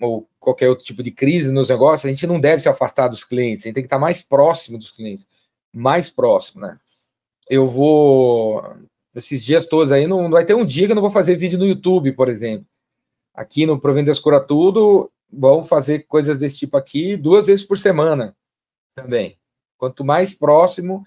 ou 0.00 0.28
qualquer 0.38 0.68
outro 0.68 0.84
tipo 0.84 1.02
de 1.02 1.10
crise 1.10 1.50
nos 1.50 1.68
negócios, 1.68 2.04
a 2.04 2.12
gente 2.12 2.26
não 2.26 2.40
deve 2.40 2.60
se 2.62 2.68
afastar 2.68 3.08
dos 3.08 3.24
clientes, 3.24 3.64
a 3.64 3.68
gente 3.68 3.74
tem 3.74 3.82
que 3.82 3.86
estar 3.86 3.98
mais 3.98 4.22
próximo 4.22 4.76
dos 4.76 4.90
clientes, 4.90 5.26
mais 5.72 6.10
próximo, 6.10 6.62
né? 6.62 6.78
Eu 7.48 7.68
vou, 7.68 8.62
esses 9.14 9.44
dias 9.44 9.66
todos 9.66 9.92
aí, 9.92 10.06
não, 10.06 10.22
não 10.22 10.30
vai 10.30 10.44
ter 10.44 10.54
um 10.54 10.64
dia 10.64 10.86
que 10.86 10.92
eu 10.92 10.94
não 10.94 11.02
vou 11.02 11.10
fazer 11.10 11.36
vídeo 11.36 11.58
no 11.58 11.66
YouTube, 11.66 12.12
por 12.12 12.28
exemplo. 12.28 12.66
Aqui 13.34 13.66
no 13.66 13.80
Provendas 13.80 14.18
Cura 14.18 14.40
Tudo, 14.40 15.10
vamos 15.30 15.68
fazer 15.68 16.00
coisas 16.06 16.38
desse 16.38 16.58
tipo 16.58 16.76
aqui 16.76 17.16
duas 17.16 17.46
vezes 17.46 17.64
por 17.64 17.78
semana 17.78 18.36
também. 18.94 19.38
Quanto 19.76 20.04
mais 20.04 20.34
próximo, 20.34 21.06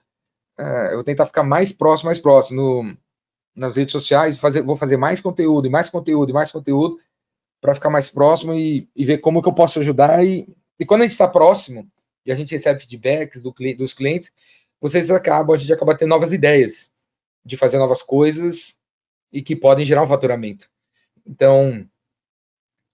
uh, 0.59 0.89
eu 0.89 0.95
vou 0.95 1.03
tentar 1.03 1.25
ficar 1.25 1.43
mais 1.43 1.71
próximo, 1.71 2.07
mais 2.07 2.19
próximo. 2.19 2.61
No, 2.61 2.97
nas 3.55 3.75
redes 3.75 3.91
sociais, 3.91 4.39
fazer, 4.39 4.61
vou 4.61 4.75
fazer 4.75 4.97
mais 4.97 5.19
conteúdo, 5.19 5.67
e 5.67 5.69
mais 5.69 5.89
conteúdo, 5.89 6.29
e 6.29 6.33
mais 6.33 6.51
conteúdo, 6.51 6.99
para 7.59 7.75
ficar 7.75 7.89
mais 7.89 8.09
próximo 8.09 8.53
e, 8.53 8.89
e, 8.95 9.05
ver 9.05 9.17
como 9.17 9.41
que 9.41 9.49
eu 9.49 9.53
posso 9.53 9.79
ajudar. 9.79 10.25
E, 10.25 10.47
e 10.79 10.85
quando 10.85 11.01
a 11.01 11.03
gente 11.03 11.11
está 11.11 11.27
próximo, 11.27 11.87
e 12.25 12.31
a 12.31 12.35
gente 12.35 12.51
recebe 12.51 12.79
feedbacks 12.79 13.43
do, 13.43 13.53
dos 13.77 13.93
clientes, 13.93 14.31
vocês 14.79 15.11
acabam, 15.11 15.53
a 15.53 15.57
gente 15.57 15.73
acaba 15.73 15.95
tendo 15.95 16.09
novas 16.09 16.31
ideias 16.31 16.90
de 17.43 17.57
fazer 17.57 17.77
novas 17.77 18.03
coisas 18.03 18.77
e 19.31 19.41
que 19.41 19.55
podem 19.55 19.85
gerar 19.85 20.03
um 20.03 20.07
faturamento. 20.07 20.69
Então, 21.25 21.87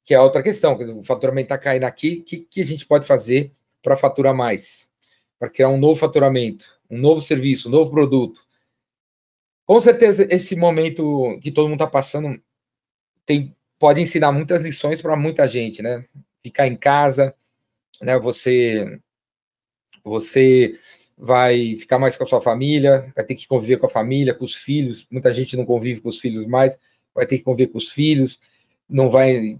que 0.05 0.13
é 0.13 0.19
outra 0.19 0.43
questão, 0.43 0.77
o 0.97 1.03
faturamento 1.03 1.47
está 1.47 1.57
caindo 1.57 1.83
aqui, 1.83 2.19
o 2.19 2.23
que, 2.23 2.37
que 2.37 2.61
a 2.61 2.65
gente 2.65 2.85
pode 2.85 3.05
fazer 3.05 3.51
para 3.81 3.97
faturar 3.97 4.33
mais? 4.33 4.89
Para 5.37 5.49
criar 5.49 5.69
um 5.69 5.77
novo 5.77 5.99
faturamento, 5.99 6.65
um 6.89 6.97
novo 6.97 7.21
serviço, 7.21 7.67
um 7.67 7.71
novo 7.71 7.91
produto. 7.91 8.41
Com 9.65 9.79
certeza, 9.81 10.25
esse 10.29 10.55
momento 10.55 11.37
que 11.41 11.51
todo 11.51 11.67
mundo 11.67 11.83
está 11.83 11.87
passando 11.87 12.41
tem, 13.25 13.53
pode 13.77 14.01
ensinar 14.01 14.31
muitas 14.31 14.61
lições 14.61 15.01
para 15.01 15.17
muita 15.17 15.45
gente, 15.47 15.81
né? 15.81 16.05
Ficar 16.41 16.67
em 16.67 16.77
casa, 16.77 17.35
né? 18.01 18.17
Você, 18.17 18.99
você 20.03 20.79
vai 21.17 21.75
ficar 21.77 21.97
mais 21.97 22.15
com 22.15 22.23
a 22.23 22.27
sua 22.27 22.41
família, 22.41 23.11
vai 23.15 23.25
ter 23.25 23.35
que 23.35 23.47
conviver 23.47 23.77
com 23.77 23.87
a 23.87 23.89
família, 23.89 24.33
com 24.33 24.45
os 24.45 24.55
filhos. 24.55 25.07
Muita 25.09 25.33
gente 25.33 25.57
não 25.57 25.65
convive 25.65 26.01
com 26.01 26.09
os 26.09 26.19
filhos 26.19 26.45
mais, 26.45 26.79
vai 27.13 27.25
ter 27.25 27.37
que 27.37 27.43
conviver 27.43 27.71
com 27.71 27.77
os 27.77 27.89
filhos. 27.89 28.39
Não 28.87 29.09
vai, 29.09 29.59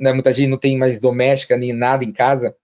né? 0.00 0.12
Muita 0.12 0.32
gente 0.32 0.48
não 0.48 0.58
tem 0.58 0.78
mais 0.78 0.98
doméstica 0.98 1.56
nem 1.56 1.72
nada 1.72 2.04
em 2.04 2.12
casa. 2.12 2.56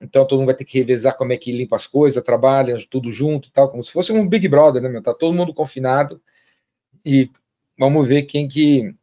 Então 0.00 0.26
todo 0.26 0.38
mundo 0.40 0.46
vai 0.46 0.54
ter 0.56 0.64
que 0.64 0.78
revezar 0.78 1.16
como 1.16 1.32
é 1.32 1.36
que 1.36 1.52
limpa 1.52 1.76
as 1.76 1.86
coisas, 1.86 2.22
trabalha, 2.22 2.74
tudo 2.90 3.10
junto, 3.10 3.50
tal, 3.50 3.70
como 3.70 3.82
se 3.82 3.92
fosse 3.92 4.12
um 4.12 4.28
Big 4.28 4.46
Brother, 4.48 4.82
né, 4.82 4.88
meu? 4.88 5.02
Tá 5.02 5.14
todo 5.14 5.34
mundo 5.34 5.54
confinado 5.54 6.20
e 7.04 7.30
vamos 7.78 8.06
ver 8.06 8.22
quem 8.24 8.48
que 8.48 8.94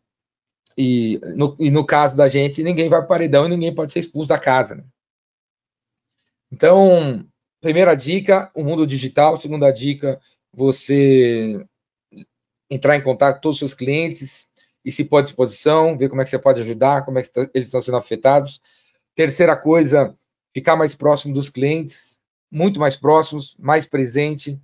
e 0.78 1.20
no, 1.36 1.56
e 1.60 1.72
no 1.72 1.86
caso 1.86 2.16
da 2.16 2.28
gente, 2.28 2.64
ninguém 2.64 2.90
vai 2.90 3.00
para 3.00 3.08
paredão 3.08 3.46
e 3.46 3.50
ninguém 3.50 3.74
pode 3.74 3.92
ser 3.92 4.00
expulso 4.00 4.30
da 4.30 4.40
casa. 4.40 4.76
Né? 4.76 4.84
Então, 6.52 7.26
primeira 7.64 7.96
dica, 7.96 8.52
o 8.54 8.62
mundo 8.62 8.86
digital. 8.86 9.40
Segunda 9.40 9.72
dica, 9.72 10.20
você 10.54 11.66
entrar 12.70 12.98
em 12.98 13.02
contato 13.02 13.36
com 13.36 13.42
todos 13.42 13.56
os 13.56 13.60
seus 13.60 13.74
clientes 13.74 14.50
e 14.84 14.92
se 14.92 15.06
pôr 15.06 15.20
à 15.20 15.22
disposição, 15.22 15.98
ver 15.98 16.10
como 16.10 16.22
é 16.22 16.26
que 16.26 16.30
você 16.30 16.38
pode 16.38 16.60
ajudar, 16.60 17.06
como 17.06 17.18
é 17.18 17.24
que 17.24 17.30
eles 17.54 17.68
estão 17.68 17.82
sendo 17.82 17.96
afetados. 17.96 18.62
Terceira 19.16 19.56
coisa, 19.56 20.14
ficar 20.54 20.76
mais 20.76 20.94
próximo 20.94 21.34
dos 21.34 21.50
clientes, 21.50 22.20
muito 22.52 22.82
mais 22.82 22.98
próximos, 22.98 23.56
mais 23.58 23.88
presente, 23.88 24.60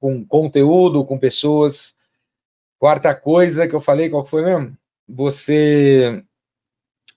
com 0.00 0.24
conteúdo, 0.24 1.04
com 1.04 1.18
pessoas. 1.18 1.94
Quarta 2.78 3.14
coisa 3.14 3.68
que 3.68 3.74
eu 3.74 3.80
falei, 3.82 4.08
qual 4.08 4.24
foi 4.24 4.42
mesmo? 4.42 4.74
Você 5.06 6.24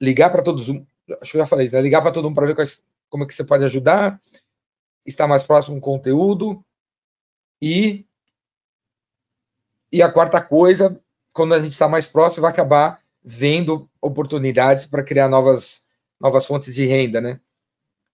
ligar 0.02 0.32
para 0.32 0.44
todos, 0.44 0.68
acho 0.68 1.32
que 1.32 1.38
eu 1.38 1.42
já 1.42 1.48
falei, 1.48 1.70
né? 1.70 1.80
ligar 1.80 2.02
para 2.02 2.12
todo 2.12 2.26
mundo 2.26 2.36
para 2.36 2.48
ver 2.48 2.56
quais, 2.56 2.84
como 3.10 3.24
é 3.24 3.28
que 3.28 3.34
você 3.34 3.46
pode 3.46 3.64
ajudar, 3.64 4.20
estar 5.08 5.28
mais 5.28 5.44
próximo 5.44 5.80
com 5.80 5.94
conteúdo 5.94 6.64
e 7.62 8.06
e 9.92 10.02
a 10.02 10.12
quarta 10.12 10.42
coisa, 10.42 11.02
quando 11.34 11.54
a 11.54 11.60
gente 11.60 11.72
está 11.72 11.88
mais 11.88 12.06
próximo, 12.06 12.42
vai 12.42 12.52
acabar 12.52 13.02
vendo 13.24 13.90
oportunidades 14.02 14.86
para 14.86 15.04
criar 15.04 15.30
novas 15.30 15.86
novas 16.20 16.46
fontes 16.46 16.76
de 16.76 16.86
renda, 16.86 17.22
né? 17.22 17.40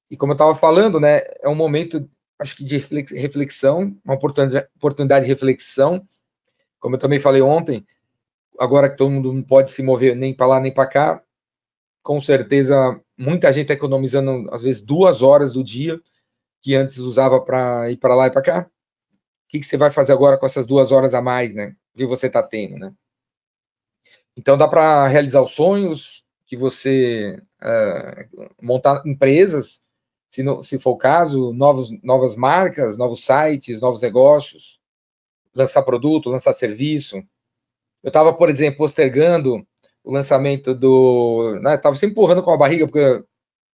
E 0.10 0.18
como 0.18 0.34
eu 0.34 0.36
estava 0.36 0.54
falando, 0.54 1.00
né, 1.00 1.22
é 1.42 1.50
um 1.50 1.56
momento, 1.56 2.08
acho 2.38 2.56
que 2.56 2.64
de 2.64 2.78
reflexão, 2.78 3.98
uma 4.04 4.16
oportunidade 4.16 5.26
de 5.26 5.32
reflexão. 5.32 6.06
Como 6.80 6.96
eu 6.96 7.00
também 7.00 7.20
falei 7.20 7.42
ontem, 7.42 7.86
agora 8.60 8.90
que 8.90 8.98
todo 8.98 9.10
mundo 9.10 9.34
não 9.34 9.42
pode 9.42 9.70
se 9.70 9.82
mover 9.82 10.16
nem 10.16 10.34
para 10.34 10.48
lá 10.48 10.60
nem 10.60 10.72
para 10.72 10.86
cá, 10.86 11.24
com 12.04 12.20
certeza 12.20 13.00
muita 13.18 13.52
gente 13.52 13.64
está 13.64 13.74
economizando, 13.74 14.48
às 14.54 14.62
vezes, 14.62 14.82
duas 14.82 15.22
horas 15.22 15.54
do 15.54 15.64
dia, 15.64 16.00
que 16.64 16.76
antes 16.76 16.98
usava 16.98 17.42
para 17.42 17.92
ir 17.92 17.98
para 17.98 18.16
lá 18.16 18.28
e 18.28 18.32
para 18.32 18.42
cá. 18.42 18.62
O 18.62 19.50
que, 19.50 19.60
que, 19.60 19.66
você 19.66 19.78
vai 19.78 19.92
fazer 19.92 20.14
agora 20.14 20.38
com 20.38 20.46
essas 20.46 20.66
duas 20.66 20.92
horas 20.92 21.14
a 21.14 21.22
mais, 21.22 21.54
né? 21.54 21.76
Que 21.96 22.08
você 22.08 22.28
está 22.28 22.42
tendo, 22.42 22.80
né? 22.80 22.94
Então 24.36 24.58
dá 24.58 24.68
para 24.68 25.08
realizar 25.08 25.42
os 25.42 25.52
sonhos, 25.52 26.24
que 26.48 26.58
você 26.58 27.40
uh, 27.62 28.48
montar 28.62 29.04
empresas 29.06 29.84
se, 30.32 30.42
no, 30.42 30.64
se 30.64 30.80
for 30.80 30.92
o 30.92 30.98
caso, 30.98 31.54
novos, 31.54 31.92
novas 32.02 32.36
marcas, 32.36 32.98
novos 32.98 33.24
sites, 33.24 33.82
novos 33.82 34.02
negócios, 34.02 34.80
lançar 35.54 35.84
produto, 35.84 36.30
lançar 36.30 36.54
serviço. 36.56 37.18
Eu 38.02 38.08
estava, 38.08 38.34
por 38.34 38.50
exemplo, 38.50 38.80
postergando 38.80 39.68
o 40.04 40.12
lançamento 40.12 40.74
do. 40.74 41.56
Estava 41.58 41.92
né, 41.92 41.96
sempre 41.96 42.14
empurrando 42.14 42.42
com 42.42 42.52
a 42.52 42.58
barriga, 42.58 42.88
porque 42.88 43.24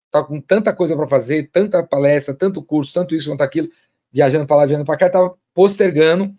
estava 0.08 0.26
com 0.26 0.42
tanta 0.42 0.74
coisa 0.74 0.96
para 0.96 1.08
fazer, 1.08 1.50
tanta 1.52 1.84
palestra, 1.84 2.34
tanto 2.34 2.64
curso, 2.64 2.94
tanto 2.94 3.16
isso 3.16 3.30
quanto 3.30 3.42
aquilo, 3.42 3.70
viajando 4.12 4.48
para 4.48 4.58
lá, 4.58 4.66
viajando 4.66 4.86
para 4.86 4.98
cá, 4.98 5.08
estava 5.08 5.36
postergando 5.54 6.34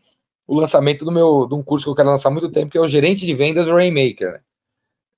o 0.47 0.55
lançamento 0.55 1.05
do 1.05 1.13
meu, 1.13 1.47
de 1.47 1.55
um 1.55 1.63
curso 1.63 1.85
que 1.85 1.91
eu 1.91 1.95
quero 1.95 2.09
lançar 2.09 2.31
há 2.31 2.33
muito 2.33 2.51
tempo, 2.51 2.73
que 2.73 2.79
é 2.79 2.81
o 2.81 2.89
gerente 2.89 3.27
de 3.27 3.35
vendas 3.35 3.67
do 3.67 3.75
Rainmaker. 3.75 4.33
Né? 4.33 4.41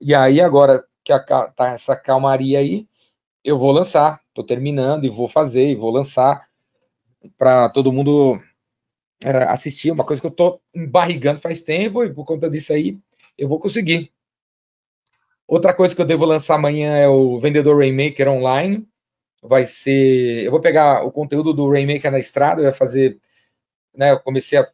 E 0.00 0.14
aí, 0.14 0.40
agora 0.40 0.84
que 1.04 1.12
está 1.12 1.68
essa 1.68 1.96
calmaria 1.96 2.58
aí, 2.58 2.86
eu 3.44 3.58
vou 3.58 3.72
lançar, 3.72 4.20
estou 4.28 4.44
terminando 4.44 5.04
e 5.04 5.08
vou 5.08 5.28
fazer 5.28 5.70
e 5.70 5.74
vou 5.74 5.90
lançar 5.90 6.48
para 7.38 7.68
todo 7.70 7.92
mundo 7.92 8.40
é, 9.22 9.44
assistir. 9.44 9.90
Uma 9.90 10.04
coisa 10.04 10.20
que 10.20 10.26
eu 10.26 10.30
estou 10.30 10.60
embarrigando 10.74 11.40
faz 11.40 11.62
tempo 11.62 12.04
e 12.04 12.12
por 12.12 12.24
conta 12.24 12.50
disso 12.50 12.72
aí 12.72 12.98
eu 13.38 13.48
vou 13.48 13.58
conseguir. 13.58 14.12
Outra 15.50 15.74
coisa 15.74 15.96
que 15.96 16.00
eu 16.00 16.06
devo 16.06 16.24
lançar 16.24 16.54
amanhã 16.54 16.96
é 16.96 17.08
o 17.08 17.40
Vendedor 17.40 17.76
Rainmaker 17.76 18.28
Online. 18.28 18.86
Vai 19.42 19.66
ser. 19.66 20.44
Eu 20.44 20.52
vou 20.52 20.60
pegar 20.60 21.04
o 21.04 21.10
conteúdo 21.10 21.52
do 21.52 21.68
Rainmaker 21.68 22.12
na 22.12 22.20
estrada, 22.20 22.60
eu 22.62 22.66
ia 22.66 22.72
fazer. 22.72 23.18
Né, 23.92 24.12
eu 24.12 24.20
comecei 24.20 24.58
a. 24.60 24.70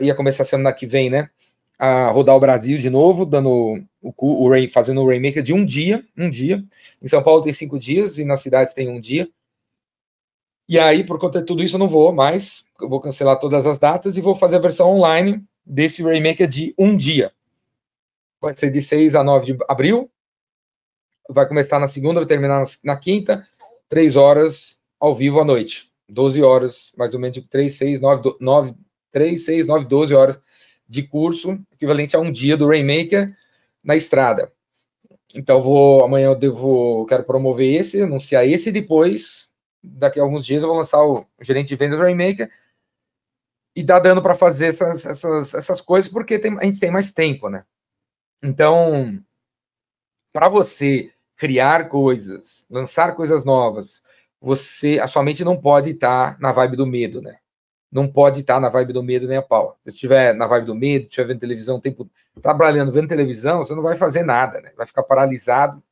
ia 0.00 0.14
começar 0.14 0.46
semana 0.46 0.72
que 0.72 0.86
vem, 0.86 1.10
né? 1.10 1.28
a 1.78 2.10
rodar 2.10 2.34
o 2.34 2.40
Brasil 2.40 2.78
de 2.78 2.88
novo, 2.88 3.26
dando 3.26 3.84
o, 4.00 4.14
o, 4.16 4.48
o 4.48 4.70
fazendo 4.70 5.02
o 5.02 5.06
Rainmaker 5.06 5.42
de 5.42 5.52
um 5.52 5.66
dia, 5.66 6.02
um 6.16 6.30
dia. 6.30 6.64
Em 7.02 7.08
São 7.08 7.22
Paulo 7.22 7.42
tem 7.42 7.52
cinco 7.52 7.78
dias 7.78 8.18
e 8.18 8.24
nas 8.24 8.40
cidades 8.40 8.72
tem 8.72 8.88
um 8.88 9.00
dia. 9.00 9.28
E 10.66 10.78
aí, 10.78 11.04
por 11.04 11.18
conta 11.18 11.40
de 11.40 11.46
tudo 11.46 11.62
isso, 11.62 11.76
eu 11.76 11.78
não 11.78 11.88
vou 11.88 12.10
mais. 12.10 12.64
Eu 12.80 12.88
vou 12.88 13.02
cancelar 13.02 13.38
todas 13.38 13.66
as 13.66 13.78
datas 13.78 14.16
e 14.16 14.22
vou 14.22 14.34
fazer 14.34 14.56
a 14.56 14.60
versão 14.60 14.90
online 14.90 15.42
desse 15.64 16.02
Rainmaker 16.02 16.48
de 16.48 16.74
um 16.78 16.96
dia. 16.96 17.32
Vai 18.40 18.56
ser 18.56 18.70
de 18.70 18.80
6 18.80 19.14
a 19.14 19.22
9 19.22 19.52
de 19.52 19.64
abril. 19.68 20.10
Vai 21.28 21.46
começar 21.46 21.78
na 21.78 21.88
segunda, 21.88 22.20
vai 22.20 22.26
terminar 22.26 22.64
na 22.82 22.96
quinta, 22.96 23.46
três 23.88 24.16
horas 24.16 24.80
ao 24.98 25.14
vivo 25.14 25.40
à 25.40 25.44
noite. 25.44 25.90
12 26.08 26.42
horas, 26.42 26.92
mais 26.96 27.14
ou 27.14 27.20
menos, 27.20 27.40
de 27.40 27.48
3, 27.48 27.72
6, 27.72 28.00
9, 28.00 28.36
9, 28.40 28.74
3, 29.12 29.44
6, 29.44 29.66
9, 29.66 29.84
12 29.86 30.14
horas 30.14 30.40
de 30.88 31.04
curso, 31.04 31.56
equivalente 31.72 32.16
a 32.16 32.20
um 32.20 32.32
dia 32.32 32.56
do 32.56 32.66
Rainmaker 32.66 33.32
na 33.84 33.94
estrada. 33.94 34.52
Então 35.34 35.62
vou 35.62 36.04
amanhã 36.04 36.26
eu 36.26 36.34
devo 36.34 37.06
quero 37.06 37.22
promover 37.22 37.72
esse, 37.72 38.02
anunciar 38.02 38.46
esse 38.46 38.72
depois 38.72 39.50
daqui 39.82 40.18
a 40.18 40.22
alguns 40.22 40.44
dias 40.44 40.62
eu 40.62 40.68
vou 40.68 40.76
lançar 40.76 41.02
o 41.04 41.24
gerente 41.40 41.68
de 41.68 41.76
vendas 41.76 41.96
do 41.96 42.02
Rainmaker 42.02 42.50
e 43.74 43.82
dá 43.82 44.00
dando 44.00 44.20
para 44.20 44.34
fazer 44.34 44.66
essas, 44.66 45.06
essas, 45.06 45.54
essas 45.54 45.80
coisas 45.80 46.10
porque 46.10 46.38
tem, 46.38 46.58
a 46.58 46.64
gente 46.64 46.80
tem 46.80 46.90
mais 46.90 47.12
tempo, 47.12 47.48
né? 47.48 47.64
Então, 48.42 49.22
para 50.32 50.48
você 50.48 51.12
criar 51.36 51.88
coisas, 51.88 52.64
lançar 52.70 53.14
coisas 53.14 53.44
novas, 53.44 54.02
você, 54.40 54.98
a 54.98 55.06
sua 55.06 55.22
mente 55.22 55.44
não 55.44 55.56
pode 55.56 55.90
estar 55.90 56.38
na 56.40 56.52
vibe 56.52 56.76
do 56.76 56.86
medo, 56.86 57.20
né? 57.20 57.38
Não 57.92 58.06
pode 58.08 58.40
estar 58.40 58.60
na 58.60 58.68
vibe 58.68 58.92
do 58.92 59.02
medo 59.02 59.26
nem 59.26 59.36
a 59.36 59.42
pau. 59.42 59.78
Se 59.84 59.90
estiver 59.90 60.34
na 60.34 60.46
vibe 60.46 60.66
do 60.66 60.74
medo, 60.74 61.02
estiver 61.02 61.26
vendo 61.26 61.40
televisão 61.40 61.76
o 61.76 61.80
tempo 61.80 62.08
trabalhando, 62.40 62.92
vendo 62.92 63.08
televisão, 63.08 63.58
você 63.58 63.74
não 63.74 63.82
vai 63.82 63.96
fazer 63.96 64.22
nada, 64.22 64.60
né? 64.60 64.72
Vai 64.76 64.86
ficar 64.86 65.02
paralisado, 65.02 65.82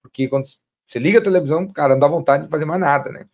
porque 0.00 0.28
quando 0.28 0.46
você 0.86 0.98
liga 0.98 1.18
a 1.18 1.22
televisão, 1.22 1.66
cara, 1.68 1.94
não 1.94 2.00
dá 2.00 2.06
vontade 2.06 2.44
de 2.44 2.50
fazer 2.50 2.64
mais 2.64 2.80
nada, 2.80 3.10
né? 3.10 3.26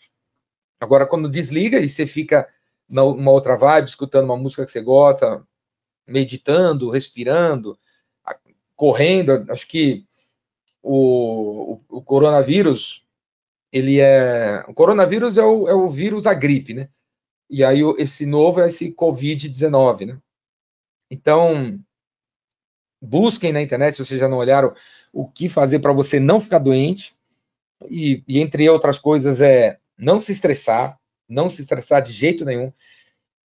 Agora, 0.81 1.07
quando 1.07 1.29
desliga 1.29 1.79
e 1.79 1.89
você 1.89 2.07
fica 2.07 2.49
numa 2.89 3.31
outra 3.31 3.57
vibe, 3.57 3.89
escutando 3.89 4.25
uma 4.25 4.37
música 4.37 4.65
que 4.65 4.73
você 4.73 4.81
gosta, 4.81 5.47
meditando, 6.07 6.91
respirando, 6.91 7.79
correndo, 8.77 9.45
acho 9.51 9.67
que 9.67 10.05
o, 10.83 11.81
o, 11.89 11.99
o 11.99 12.03
coronavírus, 12.03 13.05
ele 13.73 14.01
é. 14.01 14.65
O 14.69 14.75
coronavírus 14.75 15.39
é 15.39 15.45
o, 15.45 15.69
é 15.69 15.75
o 15.75 15.89
vírus 15.89 16.23
da 16.23 16.35
gripe, 16.35 16.75
né? 16.75 16.89
E 17.49 17.65
aí 17.65 17.81
esse 17.99 18.27
novo 18.27 18.61
é 18.61 18.69
esse 18.69 18.93
Covid-19, 18.93 20.07
né? 20.07 20.19
Então, 21.11 21.79
busquem 23.01 23.53
na 23.53 23.63
internet, 23.63 23.95
se 23.95 24.05
vocês 24.05 24.21
já 24.21 24.29
não 24.29 24.39
olharam, 24.39 24.75
o 25.13 25.29
que 25.29 25.49
fazer 25.49 25.79
para 25.79 25.93
você 25.93 26.19
não 26.19 26.41
ficar 26.41 26.59
doente. 26.59 27.15
E, 27.89 28.23
e, 28.27 28.41
entre 28.41 28.69
outras 28.69 28.99
coisas 28.99 29.41
é 29.41 29.79
não 29.97 30.19
se 30.19 30.33
estressar, 30.33 30.99
não 31.29 31.51
se 31.51 31.63
estressar 31.63 32.03
de 32.03 32.13
jeito 32.13 32.45
nenhum. 32.45 32.73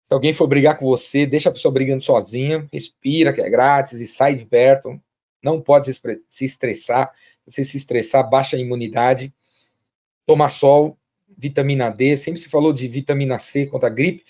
Se 0.03 0.13
alguém 0.13 0.33
for 0.33 0.47
brigar 0.47 0.77
com 0.77 0.85
você, 0.85 1.25
deixa 1.25 1.49
a 1.49 1.51
pessoa 1.51 1.73
brigando 1.73 2.01
sozinha, 2.03 2.67
respira, 2.71 3.33
que 3.33 3.41
é 3.41 3.49
grátis, 3.49 3.99
e 3.99 4.07
sai 4.07 4.35
de 4.35 4.45
perto. 4.45 5.01
Não 5.43 5.61
pode 5.61 5.91
se 5.93 6.45
estressar. 6.45 7.13
Se 7.45 7.55
você 7.55 7.63
se 7.63 7.77
estressar, 7.77 8.29
baixa 8.29 8.57
a 8.57 8.59
imunidade. 8.59 9.33
Tomar 10.25 10.49
sol, 10.49 10.97
vitamina 11.37 11.89
D. 11.89 12.17
Sempre 12.17 12.39
se 12.39 12.49
falou 12.49 12.73
de 12.73 12.87
vitamina 12.87 13.39
C 13.39 13.65
contra 13.65 13.87
a 13.87 13.91
gripe, 13.91 14.23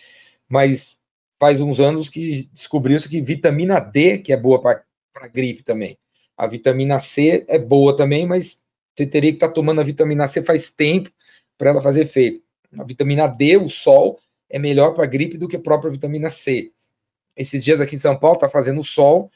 mas 0.48 0.98
faz 1.40 1.60
uns 1.60 1.80
anos 1.80 2.10
que 2.10 2.50
descobriu-se 2.54 3.10
que 3.10 3.22
vitamina 3.22 3.80
D, 3.80 4.18
que 4.18 4.34
é 4.34 4.38
boa 4.38 4.62
para 4.62 4.84
a 5.16 5.28
gripe 5.28 5.64
também. 5.64 5.98
A 6.36 6.46
vitamina 6.46 7.00
C 7.00 7.46
é 7.48 7.58
boa 7.58 7.96
também, 7.96 8.26
mas 8.28 8.62
você 8.96 9.06
teria 9.06 9.32
que 9.32 9.38
estar 9.38 9.50
tá 9.50 9.54
tomando 9.54 9.82
a 9.82 9.84
vitamina 9.84 10.28
C 10.28 10.42
faz 10.42 10.70
tempo 10.70 11.12
para 11.58 11.70
ela 11.70 11.82
fazer 11.82 12.02
efeito. 12.02 12.44
A 12.78 12.84
vitamina 12.84 13.28
D, 13.28 13.58
o 13.58 13.70
sol, 13.70 14.20
é 14.50 14.60
melhor 14.60 14.94
para 14.94 15.04
a 15.04 15.08
gripe 15.08 15.38
do 15.38 15.48
que 15.48 15.56
a 15.56 15.60
própria 15.60 15.92
vitamina 15.92 16.30
C. 16.30 16.72
Esses 17.36 17.64
dias 17.64 17.80
aqui 17.80 17.96
em 17.96 18.00
São 18.00 18.18
Paulo 18.18 18.36
está 18.36 18.50
fazendo 18.50 18.84
sol, 18.84 19.32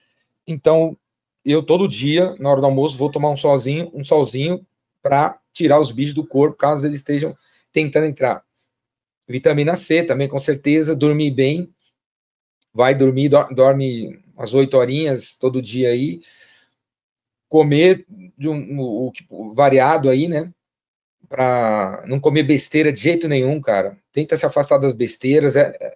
então 0.46 0.98
eu 1.44 1.64
todo 1.64 1.88
dia, 1.88 2.36
na 2.40 2.50
hora 2.50 2.62
do 2.62 2.66
almoço, 2.66 2.98
vou 2.98 3.12
tomar 3.12 3.30
um 3.30 3.38
solzinho, 3.38 3.92
um 3.94 4.04
solzinho 4.04 4.66
para 5.02 5.40
tirar 5.54 5.80
os 5.80 5.92
bichos 5.92 6.14
do 6.14 6.26
corpo, 6.26 6.58
caso 6.58 6.86
eles 6.86 6.98
estejam 6.98 7.36
tentando 7.72 8.06
entrar. 8.06 8.44
Vitamina 9.28 9.76
C 9.76 10.04
também, 10.04 10.28
com 10.28 10.40
certeza, 10.40 10.96
dormir 10.96 11.32
bem, 11.32 11.74
vai 12.74 12.94
dormir, 12.94 13.30
dorme 13.30 14.20
umas 14.36 14.54
oito 14.54 14.78
horinhas 14.78 15.36
todo 15.36 15.62
dia 15.62 15.90
aí, 15.90 16.22
comer 17.50 18.06
de 18.38 18.48
um, 18.48 19.12
um, 19.30 19.54
variado 19.54 20.10
aí, 20.10 20.28
né? 20.28 20.54
Para 21.28 22.04
não 22.08 22.20
comer 22.20 22.44
besteira 22.44 22.92
de 22.92 23.00
jeito 23.00 23.28
nenhum, 23.28 23.60
cara. 23.62 23.98
Tenta 24.12 24.36
se 24.36 24.46
afastar 24.46 24.78
das 24.78 24.94
besteiras. 24.94 25.56
É, 25.56 25.74
é, 25.80 25.96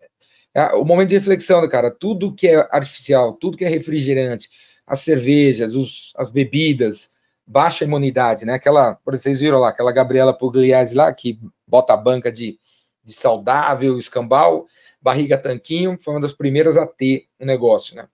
é 0.54 0.66
o 0.74 0.86
momento 0.86 1.10
de 1.10 1.16
reflexão, 1.16 1.68
cara. 1.68 1.92
Tudo 1.92 2.34
que 2.34 2.48
é 2.48 2.58
artificial, 2.72 3.34
tudo 3.34 3.58
que 3.58 3.66
é 3.66 3.70
refrigerante, 3.70 4.50
as 4.86 5.00
cervejas, 5.00 5.76
os, 5.76 6.14
as 6.16 6.30
bebidas, 6.30 7.12
baixa 7.46 7.86
imunidade, 7.86 8.46
né? 8.46 8.54
Aquela, 8.54 9.00
vocês 9.06 9.40
viram 9.40 9.60
lá, 9.60 9.70
aquela 9.70 9.92
Gabriela 9.92 10.34
Pugliese 10.34 10.96
lá, 10.96 11.14
que 11.14 11.40
bota 11.68 11.94
a 11.94 11.98
banca 11.98 12.32
de, 12.32 12.60
de 13.04 13.14
saudável, 13.14 14.00
escambau, 14.00 14.68
barriga 15.02 15.38
tanquinho, 15.38 15.98
foi 16.00 16.14
uma 16.16 16.22
das 16.22 16.34
primeiras 16.34 16.78
a 16.78 16.88
ter 16.88 17.28
o 17.40 17.44
um 17.44 17.48
negócio, 17.48 17.96
né? 17.96 18.08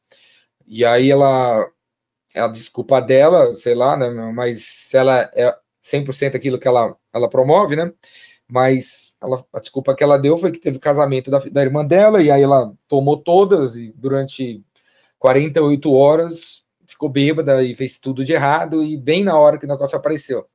E 0.67 0.85
aí 0.85 1.11
ela, 1.11 1.67
a 2.35 2.47
desculpa 2.47 3.01
dela, 3.01 3.53
sei 3.55 3.75
lá, 3.75 3.95
né? 3.97 4.09
Mas 4.33 4.89
ela 4.93 5.29
é 5.33 5.55
100% 5.81 6.35
aquilo 6.35 6.59
que 6.59 6.67
ela, 6.67 6.95
ela 7.13 7.29
promove, 7.29 7.75
né? 7.75 7.91
Mas 8.49 9.13
ela, 9.21 9.45
a 9.53 9.59
desculpa 9.59 9.95
que 9.95 10.03
ela 10.03 10.19
deu 10.19 10.37
foi 10.37 10.51
que 10.51 10.59
teve 10.59 10.79
casamento 10.79 11.31
da, 11.31 11.39
da 11.39 11.61
irmã 11.61 11.85
dela, 11.85 12.21
e 12.21 12.29
aí 12.29 12.41
ela 12.41 12.73
tomou 12.87 13.17
todas, 13.17 13.75
e 13.77 13.93
durante 13.95 14.63
48 15.19 15.93
horas 15.93 16.60
ficou 17.01 17.09
bêbada 17.09 17.63
e 17.63 17.75
fez 17.75 17.97
tudo 17.97 18.23
de 18.23 18.33
errado, 18.33 18.83
e 18.83 18.95
bem 18.95 19.23
na 19.23 19.37
hora 19.37 19.57
que 19.57 19.65
o 19.65 19.67
negócio 19.67 19.97
apareceu. 19.97 20.45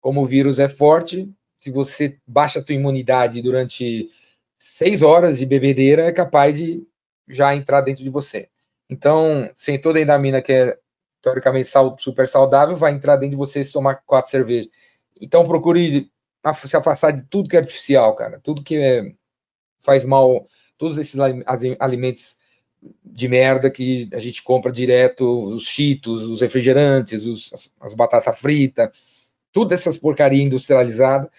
Como 0.00 0.22
o 0.22 0.26
vírus 0.26 0.60
é 0.60 0.68
forte, 0.68 1.28
se 1.58 1.70
você 1.72 2.16
baixa 2.24 2.60
a 2.60 2.62
tua 2.62 2.76
imunidade 2.76 3.42
durante 3.42 4.08
seis 4.56 5.02
horas 5.02 5.38
de 5.38 5.46
bebedeira, 5.46 6.02
é 6.02 6.12
capaz 6.12 6.58
de 6.58 6.86
já 7.26 7.56
entrar 7.56 7.80
dentro 7.80 8.04
de 8.04 8.10
você. 8.10 8.48
Então, 8.88 9.50
sem 9.56 9.80
toda 9.80 9.98
a 9.98 10.02
endamina 10.02 10.40
que 10.40 10.52
é 10.52 10.78
teoricamente 11.20 11.68
super 11.98 12.28
saudável, 12.28 12.76
vai 12.76 12.92
entrar 12.92 13.16
dentro 13.16 13.30
de 13.30 13.36
você 13.36 13.64
se 13.64 13.72
tomar 13.72 13.96
quatro 14.06 14.30
cervejas. 14.30 14.70
Então, 15.20 15.44
procure 15.44 16.08
se 16.66 16.76
afastar 16.76 17.10
de 17.10 17.24
tudo 17.24 17.48
que 17.48 17.56
é 17.56 17.60
artificial, 17.60 18.14
cara. 18.14 18.38
Tudo 18.38 18.62
que 18.62 18.76
é, 18.76 19.12
faz 19.80 20.04
mal, 20.04 20.46
todos 20.78 20.98
esses 20.98 21.18
alimentos 21.80 22.36
de 23.04 23.28
merda 23.28 23.70
que 23.70 24.08
a 24.12 24.18
gente 24.18 24.42
compra 24.42 24.72
direto, 24.72 25.54
os 25.54 25.64
cheetos, 25.64 26.22
os 26.22 26.40
refrigerantes, 26.40 27.24
os, 27.24 27.52
as, 27.52 27.72
as 27.80 27.94
batatas 27.94 28.38
fritas, 28.38 28.90
tudo 29.52 29.72
essas 29.72 29.96
porcaria 29.96 30.42
industrializada 30.42 31.30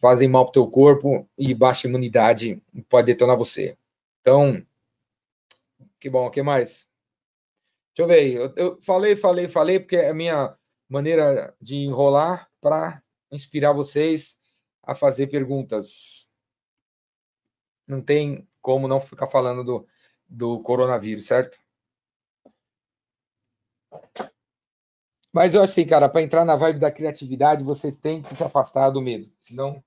fazem 0.00 0.28
mal 0.28 0.44
pro 0.44 0.52
teu 0.52 0.66
corpo 0.66 1.28
e 1.38 1.54
baixa 1.54 1.86
imunidade 1.86 2.60
pode 2.88 3.06
detonar 3.06 3.36
você. 3.36 3.76
Então, 4.20 4.64
que 5.98 6.10
bom, 6.10 6.26
o 6.26 6.30
que 6.30 6.42
mais? 6.42 6.88
Deixa 7.94 8.02
eu 8.02 8.06
ver, 8.06 8.32
eu, 8.34 8.52
eu 8.56 8.82
falei, 8.82 9.14
falei, 9.14 9.48
falei, 9.48 9.78
porque 9.78 9.96
é 9.96 10.10
a 10.10 10.14
minha 10.14 10.56
maneira 10.88 11.54
de 11.60 11.76
enrolar 11.76 12.50
para 12.60 13.02
inspirar 13.30 13.72
vocês 13.72 14.36
a 14.82 14.94
fazer 14.94 15.28
perguntas. 15.28 16.28
Não 17.86 18.00
tem 18.00 18.46
como 18.60 18.88
não 18.88 19.00
ficar 19.00 19.28
falando 19.28 19.64
do, 19.64 19.86
do 20.32 20.60
coronavírus, 20.60 21.26
certo? 21.26 21.58
Mas 25.32 25.54
eu 25.54 25.62
assim, 25.62 25.86
cara, 25.86 26.08
para 26.08 26.22
entrar 26.22 26.44
na 26.44 26.56
vibe 26.56 26.78
da 26.78 26.90
criatividade, 26.90 27.62
você 27.62 27.92
tem 27.92 28.22
que 28.22 28.34
se 28.34 28.42
afastar 28.42 28.90
do 28.90 29.00
medo, 29.00 29.30
senão 29.38 29.82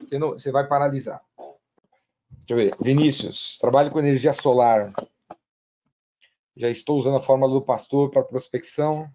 você, 0.00 0.18
não, 0.18 0.30
você 0.30 0.52
vai 0.52 0.66
paralisar. 0.66 1.22
Deixa 2.28 2.50
eu 2.50 2.56
ver. 2.56 2.76
Vinícius, 2.80 3.56
trabalho 3.58 3.90
com 3.90 3.98
energia 3.98 4.32
solar. 4.32 4.92
Já 6.56 6.68
estou 6.68 6.98
usando 6.98 7.16
a 7.16 7.22
fórmula 7.22 7.52
do 7.52 7.62
pastor 7.62 8.10
para 8.10 8.22
prospecção, 8.22 9.08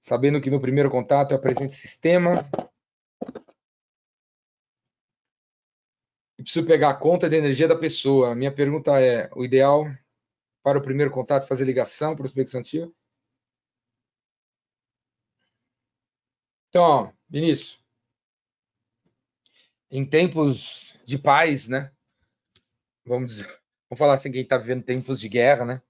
sabendo 0.00 0.40
que 0.40 0.50
no 0.50 0.60
primeiro 0.60 0.90
contato 0.90 1.32
é 1.32 1.36
o 1.36 1.40
presente 1.40 1.74
sistema. 1.74 2.48
Preciso 6.46 6.64
pegar 6.64 6.90
a 6.90 6.94
conta 6.94 7.28
de 7.28 7.36
energia 7.36 7.66
da 7.66 7.76
pessoa. 7.76 8.34
Minha 8.34 8.52
pergunta 8.54 9.00
é: 9.00 9.28
o 9.34 9.44
ideal 9.44 9.84
para 10.62 10.78
o 10.78 10.82
primeiro 10.82 11.10
contato 11.10 11.46
fazer 11.46 11.64
ligação, 11.64 12.14
prospecção 12.14 12.60
ativa? 12.60 12.90
Então, 16.68 17.12
Vinícius, 17.28 17.82
em 19.90 20.04
tempos 20.04 20.96
de 21.04 21.18
paz, 21.18 21.68
né? 21.68 21.92
Vamos 23.04 23.28
dizer, 23.28 23.46
vamos 23.88 23.98
falar 23.98 24.14
assim, 24.14 24.30
quem 24.30 24.42
está 24.42 24.58
vivendo 24.58 24.84
tempos 24.84 25.18
de 25.18 25.28
guerra, 25.28 25.64
né? 25.64 25.82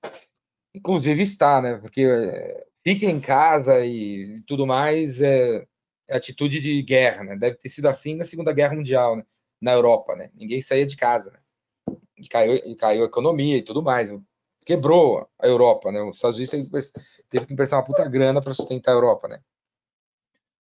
Inclusive 0.75 1.23
está, 1.23 1.61
né? 1.61 1.79
Porque 1.79 2.03
é, 2.03 2.67
fica 2.83 3.07
em 3.07 3.21
casa 3.21 3.85
e 3.85 4.43
tudo 4.47 4.67
mais 4.67 5.21
é, 5.21 5.67
é, 6.09 6.17
atitude 6.17 6.61
de 6.61 6.83
guerra, 6.83 7.25
né? 7.25 7.37
Deve 7.37 7.57
ter 7.57 7.69
sido 7.69 7.89
assim 7.89 8.15
na 8.15 8.25
Segunda 8.25 8.53
Guerra 8.53 8.75
Mundial, 8.75 9.17
né? 9.17 9.25
Na 9.61 9.73
Europa, 9.73 10.15
né? 10.15 10.31
Ninguém 10.35 10.61
saía 10.63 10.87
de 10.87 10.97
casa, 10.97 11.31
né? 11.31 11.41
E 12.19 12.29
caiu, 12.29 12.55
e 12.55 12.75
caiu 12.77 13.03
a 13.03 13.07
economia 13.07 13.57
e 13.57 13.63
tudo 13.63 13.83
mais. 13.83 14.11
Quebrou 14.65 15.29
a 15.39 15.47
Europa, 15.47 15.93
né? 15.93 16.01
Os 16.03 16.17
Estados 16.17 16.39
Unidos 16.39 16.93
teve 17.29 17.47
que 17.47 17.53
emprestar 17.53 17.79
uma 17.79 17.85
puta 17.85 18.09
grana 18.09 18.41
para 18.41 18.55
sustentar 18.55 18.93
a 18.93 18.95
Europa, 18.95 19.29
né? 19.29 19.41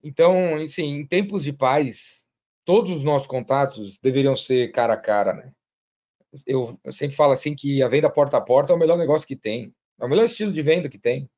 Então, 0.03 0.57
assim, 0.57 0.85
em 0.85 1.07
tempos 1.07 1.45
de 1.45 1.53
paz, 1.53 2.25
todos 2.65 2.97
os 2.97 3.05
nossos 3.05 3.29
contatos 3.29 3.99
deveriam 4.01 4.35
ser 4.37 4.73
cara 4.73 4.95
a 4.95 4.97
cara, 4.97 5.35
né? 5.35 5.53
Eu, 6.47 6.79
eu, 6.85 6.93
sempre 6.93 7.17
falo 7.17 7.33
assim 7.33 7.55
que 7.55 7.83
a 7.83 7.89
venda 7.89 8.09
porta 8.09 8.37
a 8.37 8.41
porta 8.41 8.73
é 8.73 8.77
o 8.77 8.79
melhor 8.79 8.97
negócio 8.97 9.27
que 9.27 9.37
tem, 9.37 9.75
é 10.01 10.05
o 10.05 10.09
melhor 10.09 10.25
estilo 10.25 10.53
de 10.53 10.63
venda 10.63 10.89
que 10.89 10.99
tem, 10.99 11.29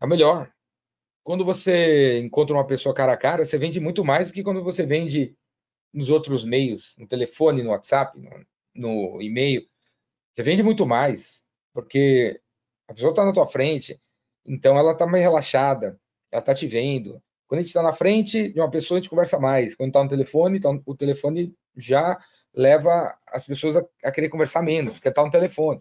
é 0.00 0.04
o 0.04 0.08
melhor. 0.08 0.52
Quando 1.22 1.44
você 1.44 2.18
encontra 2.18 2.54
uma 2.54 2.66
pessoa 2.66 2.94
cara 2.94 3.12
a 3.12 3.16
cara, 3.16 3.44
você 3.44 3.56
vende 3.56 3.78
muito 3.78 4.04
mais 4.04 4.28
do 4.28 4.34
que 4.34 4.42
quando 4.42 4.64
você 4.64 4.84
vende 4.84 5.36
nos 5.92 6.10
outros 6.10 6.44
meios, 6.44 6.94
no 6.98 7.06
telefone, 7.06 7.62
no 7.62 7.70
WhatsApp, 7.70 8.18
no, 8.18 8.46
no 8.74 9.22
e-mail. 9.22 9.66
Você 10.32 10.42
vende 10.42 10.62
muito 10.62 10.86
mais, 10.86 11.42
porque 11.72 12.40
a 12.88 12.94
pessoa 12.94 13.10
está 13.10 13.24
na 13.24 13.32
tua 13.32 13.46
frente, 13.46 14.00
então 14.44 14.78
ela 14.78 14.92
está 14.92 15.06
mais 15.06 15.22
relaxada, 15.22 15.98
ela 16.30 16.40
está 16.40 16.54
te 16.54 16.66
vendo. 16.66 17.22
Quando 17.46 17.58
a 17.58 17.62
gente 17.62 17.70
está 17.70 17.82
na 17.82 17.92
frente 17.92 18.52
de 18.52 18.60
uma 18.60 18.70
pessoa, 18.70 18.98
a 18.98 19.00
gente 19.00 19.10
conversa 19.10 19.38
mais. 19.38 19.74
Quando 19.74 19.88
está 19.88 20.02
no 20.02 20.08
telefone, 20.08 20.58
então, 20.58 20.80
o 20.86 20.94
telefone 20.94 21.54
já 21.76 22.18
leva 22.54 23.16
as 23.26 23.44
pessoas 23.44 23.76
a, 23.76 23.84
a 24.04 24.12
querer 24.12 24.28
conversar 24.28 24.62
menos, 24.62 24.92
porque 24.92 25.08
está 25.08 25.24
no 25.24 25.30
telefone. 25.30 25.80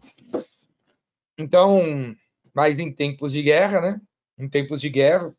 Então, 1.38 2.15
mas 2.54 2.80
em 2.80 2.91
tempos 2.91 3.32
de 3.32 3.41
guerra, 3.41 3.82
né? 3.82 4.02
Em 4.38 4.50
tempos 4.50 4.82
de 4.82 4.89
guerra, 4.89 5.34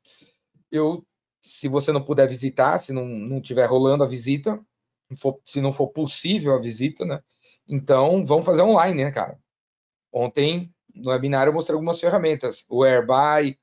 eu, 0.71 1.05
se 1.43 1.69
você 1.69 1.93
não 1.93 2.05
puder 2.05 2.29
visitar, 2.29 2.79
se 2.79 2.93
não, 2.93 3.07
não 3.07 3.41
tiver 3.41 3.67
rolando 3.67 4.05
a 4.05 4.07
visita, 4.07 4.61
se 5.45 5.61
não 5.61 5.73
for 5.73 5.89
possível 5.89 6.55
a 6.55 6.61
visita, 6.61 7.05
né? 7.05 7.23
Então, 7.67 8.25
vamos 8.25 8.45
fazer 8.45 8.63
online, 8.63 9.05
né, 9.05 9.11
cara? 9.11 9.39
Ontem, 10.13 10.73
no 10.95 11.11
webinar, 11.11 11.47
eu 11.47 11.53
mostrei 11.53 11.75
algumas 11.75 12.01
ferramentas. 12.01 12.65
O 12.69 12.83
Airbuy, 12.83 13.59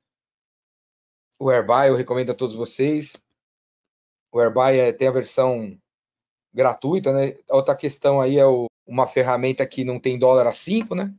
o 1.38 1.50
Airbuy 1.50 1.88
eu 1.88 1.96
recomendo 1.96 2.30
a 2.30 2.34
todos 2.34 2.54
vocês. 2.54 3.12
O 4.32 4.40
Airbuy 4.40 4.78
é, 4.78 4.92
tem 4.92 5.08
a 5.08 5.12
versão 5.12 5.78
gratuita, 6.52 7.12
né? 7.12 7.36
Outra 7.50 7.76
questão 7.76 8.20
aí 8.20 8.38
é 8.38 8.46
o, 8.46 8.66
uma 8.86 9.06
ferramenta 9.06 9.66
que 9.66 9.84
não 9.84 10.00
tem 10.00 10.18
dólar 10.18 10.46
a 10.46 10.52
5, 10.52 10.94
né? 10.94 11.14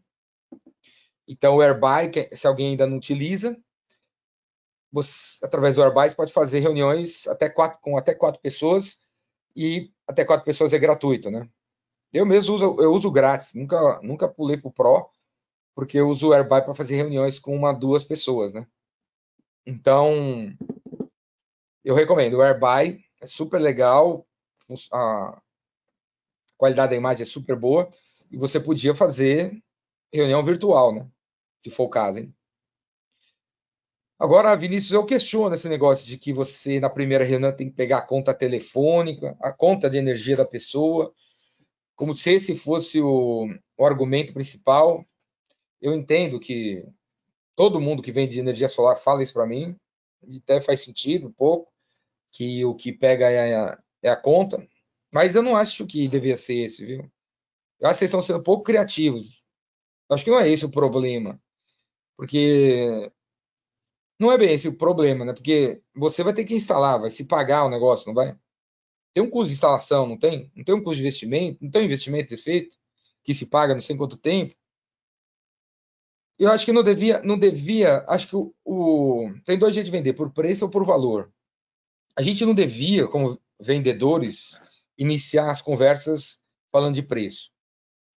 Então, 1.28 1.58
o 1.58 1.62
Airbuy, 1.62 2.12
se 2.32 2.48
alguém 2.48 2.69
ainda 2.69 2.88
não 2.88 2.98
utiliza, 2.98 3.56
você, 4.91 5.45
através 5.45 5.75
do 5.75 5.84
você 5.93 6.15
pode 6.15 6.34
fazer 6.34 6.60
reuniões 6.60 7.28
até 7.28 7.49
quatro, 7.49 7.80
com 7.82 7.97
até 7.97 8.13
quatro 8.13 8.41
pessoas 8.41 8.97
e 9.56 9.91
até 10.08 10.25
quatro 10.25 10.45
pessoas 10.45 10.73
é 10.73 10.80
gratuito, 10.80 11.30
né? 11.30 11.47
Eu 12.12 12.25
mesmo 12.25 12.56
uso, 12.56 12.75
eu 12.80 12.91
uso 12.91 13.12
grátis, 13.12 13.54
nunca, 13.54 13.99
nunca 14.02 14.28
pulei 14.28 14.58
para 14.58 14.69
o 14.69 14.71
Pro, 14.71 15.10
porque 15.75 15.99
eu 15.99 16.10
uso 16.10 16.30
o 16.30 16.34
Airbuy 16.34 16.62
para 16.62 16.73
fazer 16.73 16.95
reuniões 16.95 17.39
com 17.39 17.56
uma, 17.56 17.71
duas 17.71 18.04
pessoas, 18.04 18.52
né? 18.52 18.67
Então, 19.65 20.52
eu 21.84 21.93
recomendo. 21.93 22.36
O 22.38 22.41
Airbuy 22.41 22.99
é 23.21 23.28
super 23.28 23.62
legal, 23.62 24.28
a 24.91 25.39
qualidade 26.58 26.91
da 26.91 26.97
imagem 26.97 27.23
é 27.23 27.25
super 27.25 27.56
boa, 27.56 27.91
e 28.32 28.38
você 28.38 28.60
podia 28.60 28.95
fazer 28.95 29.62
reunião 30.12 30.43
virtual, 30.43 30.93
né? 30.93 31.08
Se 31.63 31.69
for 31.69 31.84
o 31.84 31.89
caso, 31.89 32.19
hein? 32.19 32.34
Agora, 34.19 34.53
Vinícius, 34.53 34.91
eu 34.91 35.05
questiono 35.05 35.55
esse 35.55 35.69
negócio 35.69 36.05
de 36.05 36.17
que 36.17 36.34
você, 36.34 36.77
na 36.77 36.89
primeira 36.89 37.23
reunião, 37.23 37.55
tem 37.55 37.69
que 37.69 37.75
pegar 37.75 37.99
a 37.99 38.05
conta 38.05 38.34
telefônica, 38.34 39.38
a 39.39 39.53
conta 39.53 39.89
de 39.89 39.97
energia 39.97 40.36
da 40.36 40.43
pessoa, 40.43 41.13
como 41.95 42.13
se 42.13 42.32
esse 42.32 42.53
fosse 42.53 42.99
o, 42.99 43.47
o 43.77 43.86
argumento 43.86 44.34
principal. 44.34 45.05
Eu 45.82 45.93
entendo 45.93 46.38
que 46.38 46.86
todo 47.55 47.79
mundo 47.79 48.03
que 48.03 48.12
vende 48.12 48.38
energia 48.38 48.67
solar 48.67 48.97
fala 48.97 49.23
isso 49.23 49.34
para 49.34 49.47
mim, 49.47 49.77
e 50.27 50.38
até 50.39 50.60
faz 50.60 50.82
sentido 50.82 51.27
um 51.27 51.32
pouco, 51.32 51.71
que 52.29 52.65
o 52.65 52.75
que 52.75 52.91
pega 52.91 53.29
é 53.29 53.55
a, 53.55 53.79
é 54.03 54.10
a 54.10 54.17
conta, 54.17 54.67
mas 55.13 55.34
eu 55.34 55.41
não 55.41 55.55
acho 55.55 55.88
que 55.88 56.10
devia 56.10 56.36
ser 56.36 56.65
esse, 56.65 56.86
viu? 56.86 57.10
Eu 57.79 57.88
acho 57.88 57.95
que 57.95 57.99
vocês 57.99 58.10
estão 58.10 58.21
sendo 58.21 58.39
um 58.39 58.43
pouco 58.43 58.63
criativos. 58.63 59.41
Acho 60.10 60.25
que 60.25 60.32
não 60.32 60.39
é 60.39 60.49
esse 60.49 60.65
o 60.65 60.69
problema, 60.69 61.41
porque 62.17 63.10
não 64.19 64.32
é 64.32 64.38
bem 64.38 64.53
esse 64.53 64.67
o 64.67 64.75
problema, 64.75 65.23
né? 65.23 65.34
Porque 65.34 65.82
você 65.95 66.23
vai 66.23 66.34
ter 66.34 66.43
que 66.43 66.53
instalar, 66.53 66.99
vai 66.99 67.10
se 67.10 67.23
pagar 67.23 67.65
o 67.65 67.69
negócio, 67.69 68.08
não 68.08 68.13
vai? 68.13 68.38
Tem 69.13 69.23
um 69.23 69.29
custo 69.29 69.47
de 69.47 69.53
instalação, 69.53 70.05
não 70.05 70.17
tem? 70.17 70.51
Não 70.55 70.63
tem 70.63 70.75
um 70.75 70.84
custo 70.84 70.95
de 70.95 71.01
investimento? 71.01 71.63
Não 71.63 71.71
tem 71.71 71.82
um 71.82 71.86
investimento 71.86 72.38
feito 72.38 72.77
que 73.23 73.34
se 73.34 73.45
paga 73.45 73.73
não 73.73 73.82
sei 73.82 73.95
quanto 73.95 74.17
tempo? 74.17 74.53
Eu 76.38 76.51
acho 76.51 76.65
que 76.65 76.71
não 76.71 76.84
devia, 76.84 77.21
não 77.21 77.38
devia, 77.38 78.03
acho 78.08 78.27
que 78.29 78.36
o, 78.36 78.53
o 78.63 79.34
tem 79.45 79.58
dois 79.58 79.73
jeitos 79.73 79.91
de 79.91 79.97
vender, 79.97 80.13
por 80.13 80.32
preço 80.32 80.65
ou 80.65 80.71
por 80.71 80.86
valor. 80.86 81.32
A 82.15 82.21
gente 82.21 82.45
não 82.45 82.53
devia, 82.53 83.08
como 83.08 83.41
vendedores, 83.60 84.60
iniciar 84.97 85.49
as 85.49 85.62
conversas 85.62 86.41
falando 86.71 86.95
de 86.95 87.03
preço. 87.03 87.51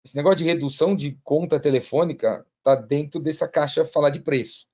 Esse 0.04 0.16
negócio 0.16 0.38
de 0.38 0.44
redução 0.44 0.96
de 0.96 1.18
conta 1.22 1.60
telefônica 1.60 2.46
está 2.58 2.74
dentro 2.74 3.20
dessa 3.20 3.48
caixa 3.48 3.84
falar 3.84 4.10
de 4.10 4.20
preço. 4.20 4.66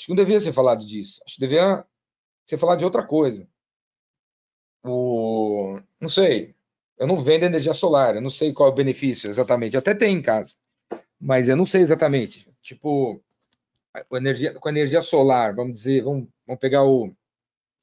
Acho 0.00 0.06
que 0.06 0.12
não 0.12 0.16
devia 0.16 0.40
ser 0.40 0.54
falado 0.54 0.86
disso. 0.86 1.20
Acho 1.26 1.34
que 1.34 1.40
devia 1.42 1.84
ser 2.46 2.56
falado 2.56 2.78
de 2.78 2.86
outra 2.86 3.06
coisa. 3.06 3.46
O, 4.82 5.78
não 6.00 6.08
sei. 6.08 6.54
Eu 6.96 7.06
não 7.06 7.16
vendo 7.16 7.44
energia 7.44 7.74
solar. 7.74 8.14
Eu 8.14 8.22
não 8.22 8.30
sei 8.30 8.50
qual 8.50 8.70
é 8.70 8.72
o 8.72 8.74
benefício 8.74 9.28
exatamente. 9.28 9.76
até 9.76 9.94
tem 9.94 10.16
em 10.16 10.22
casa, 10.22 10.54
mas 11.20 11.50
eu 11.50 11.56
não 11.56 11.66
sei 11.66 11.82
exatamente. 11.82 12.50
Tipo, 12.62 13.22
com 14.08 14.16
energia, 14.16 14.58
com 14.58 14.68
energia 14.70 15.02
solar, 15.02 15.54
vamos 15.54 15.74
dizer, 15.74 16.02
vamos, 16.02 16.28
vamos 16.46 16.60
pegar 16.60 16.82
o. 16.82 17.14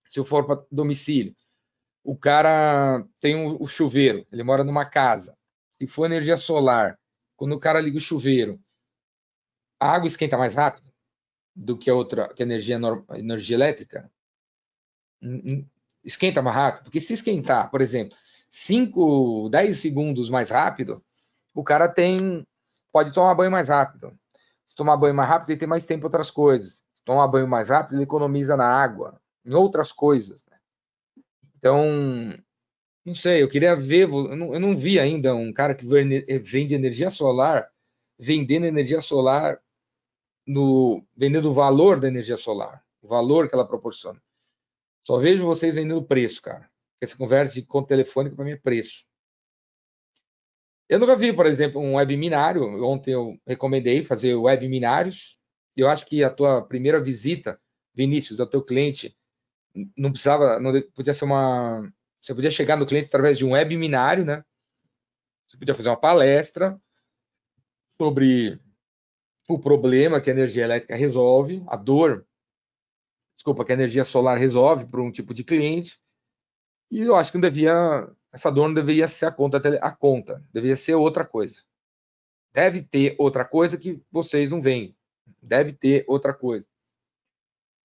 Se 0.09 0.19
eu 0.19 0.25
for 0.25 0.43
para 0.43 0.65
domicílio, 0.71 1.35
o 2.03 2.17
cara 2.17 3.05
tem 3.19 3.35
o 3.35 3.59
um, 3.59 3.63
um 3.63 3.67
chuveiro, 3.67 4.25
ele 4.31 4.41
mora 4.41 4.63
numa 4.63 4.85
casa. 4.85 5.37
Se 5.79 5.85
for 5.85 6.05
energia 6.05 6.37
solar, 6.37 6.99
quando 7.35 7.53
o 7.53 7.59
cara 7.59 7.79
liga 7.79 7.97
o 7.97 8.01
chuveiro, 8.01 8.59
a 9.79 9.93
água 9.93 10.07
esquenta 10.07 10.35
mais 10.35 10.55
rápido? 10.55 10.86
Do 11.57 11.75
que 11.75 11.89
a 11.89 11.95
outra, 11.95 12.31
que 12.33 12.43
a 12.43 12.45
energia, 12.45 12.79
energia 13.15 13.55
elétrica, 13.55 14.11
esquenta 16.03 16.41
mais 16.41 16.55
rápido. 16.55 16.83
Porque 16.83 17.01
se 17.01 17.13
esquentar, 17.13 17.71
por 17.71 17.81
exemplo, 17.81 18.15
5, 18.47 19.49
10 19.49 19.77
segundos 19.77 20.29
mais 20.29 20.51
rápido, 20.51 21.03
o 21.55 21.63
cara 21.63 21.89
tem 21.89 22.45
pode 22.93 23.11
tomar 23.11 23.33
banho 23.33 23.51
mais 23.51 23.69
rápido. 23.69 24.17
Se 24.65 24.75
tomar 24.75 24.97
banho 24.97 25.15
mais 25.15 25.29
rápido, 25.29 25.49
ele 25.49 25.59
tem 25.59 25.67
mais 25.67 25.85
tempo 25.85 26.01
para 26.01 26.07
outras 26.07 26.31
coisas. 26.31 26.83
Se 26.93 27.03
tomar 27.03 27.27
banho 27.27 27.47
mais 27.47 27.69
rápido, 27.69 27.95
ele 27.95 28.03
economiza 28.03 28.55
na 28.55 28.67
água, 28.67 29.19
em 29.45 29.53
outras 29.53 29.91
coisas. 29.91 30.45
Né? 30.49 30.57
Então, 31.57 31.83
não 33.03 33.13
sei, 33.13 33.41
eu 33.41 33.49
queria 33.49 33.75
ver, 33.75 34.07
eu 34.07 34.35
não, 34.35 34.53
eu 34.53 34.59
não 34.59 34.77
vi 34.77 34.99
ainda 34.99 35.33
um 35.35 35.51
cara 35.51 35.73
que 35.73 35.85
vende 35.85 36.75
energia 36.75 37.09
solar, 37.09 37.67
vendendo 38.19 38.65
energia 38.65 39.01
solar 39.01 39.59
no 40.47 41.05
vendendo 41.15 41.49
o 41.49 41.53
valor 41.53 41.99
da 41.99 42.07
energia 42.07 42.37
solar, 42.37 42.81
o 43.01 43.07
valor 43.07 43.49
que 43.49 43.53
ela 43.53 43.67
proporciona. 43.67 44.21
Só 45.05 45.17
vejo 45.17 45.45
vocês 45.45 45.75
vendendo 45.75 46.03
preço, 46.03 46.41
cara. 46.41 46.69
Essa 47.01 47.17
conversa 47.17 47.53
de 47.53 47.65
conta 47.65 47.89
telefônica 47.89 48.35
para 48.35 48.45
mim 48.45 48.51
é 48.51 48.57
preço. 48.57 49.05
Eu 50.89 50.99
nunca 50.99 51.15
vi, 51.15 51.33
por 51.33 51.45
exemplo, 51.45 51.81
um 51.81 51.95
webinário. 51.95 52.83
Ontem 52.83 53.11
eu 53.11 53.37
recomendei 53.45 54.03
fazer 54.03 54.35
webinários. 54.35 55.37
Eu 55.75 55.89
acho 55.89 56.05
que 56.05 56.23
a 56.23 56.29
tua 56.29 56.61
primeira 56.61 56.99
visita, 56.99 57.59
Vinícius, 57.93 58.39
ao 58.39 58.47
teu 58.47 58.63
cliente, 58.63 59.15
não 59.95 60.09
precisava, 60.09 60.59
não 60.59 60.81
podia 60.95 61.13
ser 61.13 61.25
uma. 61.25 61.91
Você 62.21 62.33
podia 62.33 62.49
chegar 62.49 62.77
no 62.77 62.85
cliente 62.85 63.07
através 63.07 63.37
de 63.37 63.45
um 63.45 63.51
webinário, 63.51 64.25
né? 64.25 64.43
Você 65.47 65.57
podia 65.57 65.75
fazer 65.75 65.89
uma 65.89 65.99
palestra 65.99 66.79
sobre 68.01 68.59
o 69.47 69.59
problema 69.59 70.19
que 70.19 70.29
a 70.29 70.33
energia 70.33 70.65
elétrica 70.65 70.95
resolve, 70.95 71.63
a 71.67 71.75
dor, 71.75 72.25
desculpa, 73.35 73.63
que 73.63 73.71
a 73.71 73.75
energia 73.75 74.03
solar 74.03 74.37
resolve 74.37 74.85
para 74.85 75.01
um 75.01 75.11
tipo 75.11 75.33
de 75.33 75.43
cliente. 75.43 75.99
E 76.91 77.01
eu 77.01 77.15
acho 77.15 77.31
que 77.31 77.37
não 77.37 77.41
devia, 77.49 78.09
essa 78.31 78.51
dor 78.51 78.67
não 78.67 78.73
deveria 78.73 79.07
ser 79.07 79.25
a 79.25 79.31
conta, 79.31 79.57
a 79.81 79.91
conta, 79.91 80.43
deveria 80.51 80.75
ser 80.75 80.95
outra 80.95 81.25
coisa. 81.25 81.63
Deve 82.51 82.81
ter 82.81 83.15
outra 83.17 83.45
coisa 83.45 83.77
que 83.77 84.01
vocês 84.11 84.51
não 84.51 84.61
veem. 84.61 84.95
Deve 85.41 85.73
ter 85.73 86.03
outra 86.07 86.33
coisa. 86.33 86.67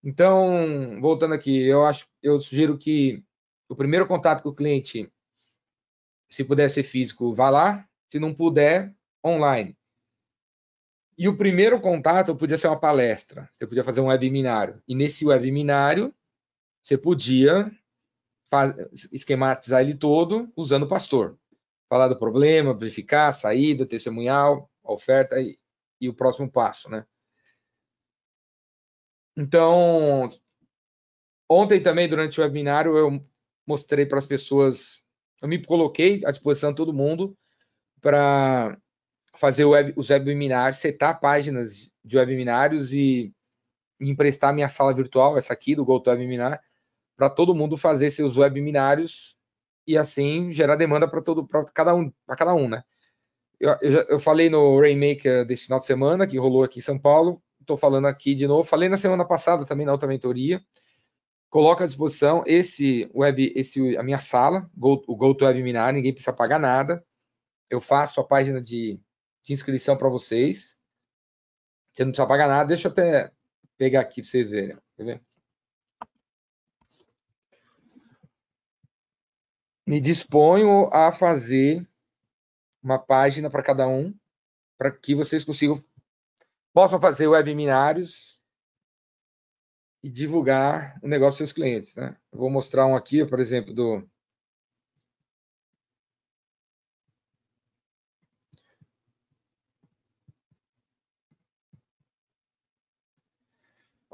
Então, 0.03 1.01
voltando 1.01 1.35
aqui, 1.35 1.63
eu 1.63 1.85
acho, 1.85 2.09
eu 2.23 2.41
sugiro 2.41 2.77
que 2.77 3.23
o 3.69 3.77
primeiro 3.77 4.07
contato 4.07 4.43
com 4.43 4.49
o 4.49 4.55
cliente, 4.55 5.13
se 6.29 6.45
puder 6.45 6.69
ser 6.71 6.83
físico, 6.83 7.35
vá 7.35 7.51
lá. 7.51 7.89
Se 8.11 8.19
não 8.19 8.35
puder, 8.35 8.95
online. 9.25 9.77
E 11.17 11.29
o 11.29 11.37
primeiro 11.37 11.81
contato 11.81 12.35
podia 12.35 12.57
ser 12.57 12.69
uma 12.69 12.79
palestra, 12.79 13.49
você 13.53 13.67
podia 13.67 13.85
fazer 13.85 14.01
um 14.01 14.07
webinário. 14.07 14.83
E 14.89 14.95
nesse 14.95 15.27
webinário, 15.27 16.15
você 16.81 16.97
podia 16.97 17.71
esquematizar 19.11 19.83
ele 19.83 19.95
todo 19.95 20.51
usando 20.57 20.85
o 20.85 20.89
pastor. 20.89 21.39
Falar 21.89 22.09
do 22.09 22.19
problema, 22.19 22.77
verificar 22.77 23.33
saída, 23.33 23.87
testemunhal, 23.87 24.71
oferta 24.83 25.41
e, 25.41 25.59
e 26.01 26.09
o 26.09 26.15
próximo 26.15 26.51
passo, 26.51 26.91
né? 26.91 27.07
Então, 29.37 30.29
ontem 31.49 31.81
também, 31.81 32.09
durante 32.09 32.41
o 32.41 32.43
webinário, 32.43 32.97
eu 32.97 33.25
mostrei 33.67 34.05
para 34.05 34.19
as 34.19 34.27
pessoas, 34.27 35.03
eu 35.41 35.49
me 35.49 35.65
coloquei 35.65 36.23
à 36.25 36.31
disposição 36.31 36.71
de 36.71 36.77
todo 36.77 36.93
mundo 36.93 37.37
para 38.01 38.79
fazer 39.35 39.65
web, 39.65 39.93
os 39.97 40.11
webinars, 40.11 40.79
setar 40.79 41.19
páginas 41.21 41.89
de 42.05 42.19
webinars 42.19 42.93
e 42.93 43.33
emprestar 44.01 44.53
minha 44.53 44.69
sala 44.69 44.93
virtual, 44.93 45.39
essa 45.39 45.53
aqui 45.53 45.75
do 45.75 45.85
GoToWebinar, 45.85 46.61
para 47.17 47.31
todo 47.31 47.55
mundo 47.55 47.77
fazer 47.77 48.11
seus 48.11 48.37
webinars 48.37 49.37
e 49.87 49.97
assim 49.97 50.53
gerar 50.53 50.77
demanda 50.77 51.09
para 51.09 51.23
todo 51.23 51.47
para 51.47 51.65
cada 51.67 51.95
um, 51.95 52.11
para 52.27 52.37
cada 52.37 52.55
um, 52.55 52.69
né? 52.69 52.83
Eu, 53.61 53.77
eu, 53.81 54.03
eu, 54.09 54.21
falei 54.21 54.51
no 54.51 54.81
Rainmaker 54.81 55.47
desse 55.47 55.65
final 55.65 55.79
de 55.79 55.87
semana 55.87 56.27
que 56.27 56.37
rolou 56.37 56.65
aqui 56.65 56.81
em 56.81 56.83
São 56.83 56.99
Paulo, 56.99 57.41
estou 57.61 57.77
falando 57.77 58.07
aqui 58.07 58.35
de 58.35 58.47
novo. 58.47 58.65
Falei 58.65 58.89
na 58.89 58.99
semana 58.99 59.25
passada 59.25 59.65
também 59.65 59.87
na 59.87 59.93
outra 59.93 60.09
mentoria. 60.09 60.61
coloco 61.49 61.83
à 61.83 61.87
disposição 61.87 62.43
esse 62.45 63.09
web, 63.15 63.53
esse 63.55 63.97
a 63.97 64.03
minha 64.03 64.19
sala, 64.19 64.69
o 64.77 65.17
GoToWebinar, 65.17 65.93
ninguém 65.93 66.13
precisa 66.13 66.33
pagar 66.33 66.59
nada. 66.59 67.05
Eu 67.71 67.81
faço 67.81 68.21
a 68.21 68.25
página 68.25 68.61
de, 68.61 69.01
de 69.43 69.53
inscrição 69.53 69.97
para 69.97 70.09
vocês. 70.09 70.79
Você 71.93 72.05
não 72.05 72.11
precisa 72.11 72.27
pagar 72.27 72.49
nada. 72.49 72.69
Deixa 72.69 72.89
eu 72.89 72.93
até 72.93 73.33
pegar 73.77 74.01
aqui 74.01 74.23
para 74.23 74.31
vocês 74.31 74.49
verem. 74.49 74.79
Quer 74.97 75.05
ver? 75.05 75.23
Me 79.87 80.01
disponho 80.01 80.89
a 80.93 81.11
fazer 81.11 81.87
uma 82.83 82.99
página 82.99 83.51
para 83.51 83.63
cada 83.63 83.87
um, 83.87 84.17
para 84.79 84.91
que 84.91 85.15
vocês 85.15 85.45
consigam 85.45 85.83
possam 86.73 87.01
fazer 87.01 87.29
webinários 87.29 88.41
e 90.03 90.11
divulgar 90.11 90.99
o 91.03 91.09
negócio 91.09 91.33
dos 91.33 91.39
seus 91.39 91.53
clientes. 91.53 91.95
Né? 91.95 92.17
Eu 92.33 92.39
vou 92.39 92.51
mostrar 92.51 92.87
um 92.87 92.97
aqui, 92.97 93.25
por 93.27 93.39
exemplo, 93.39 93.73
do. 93.73 94.09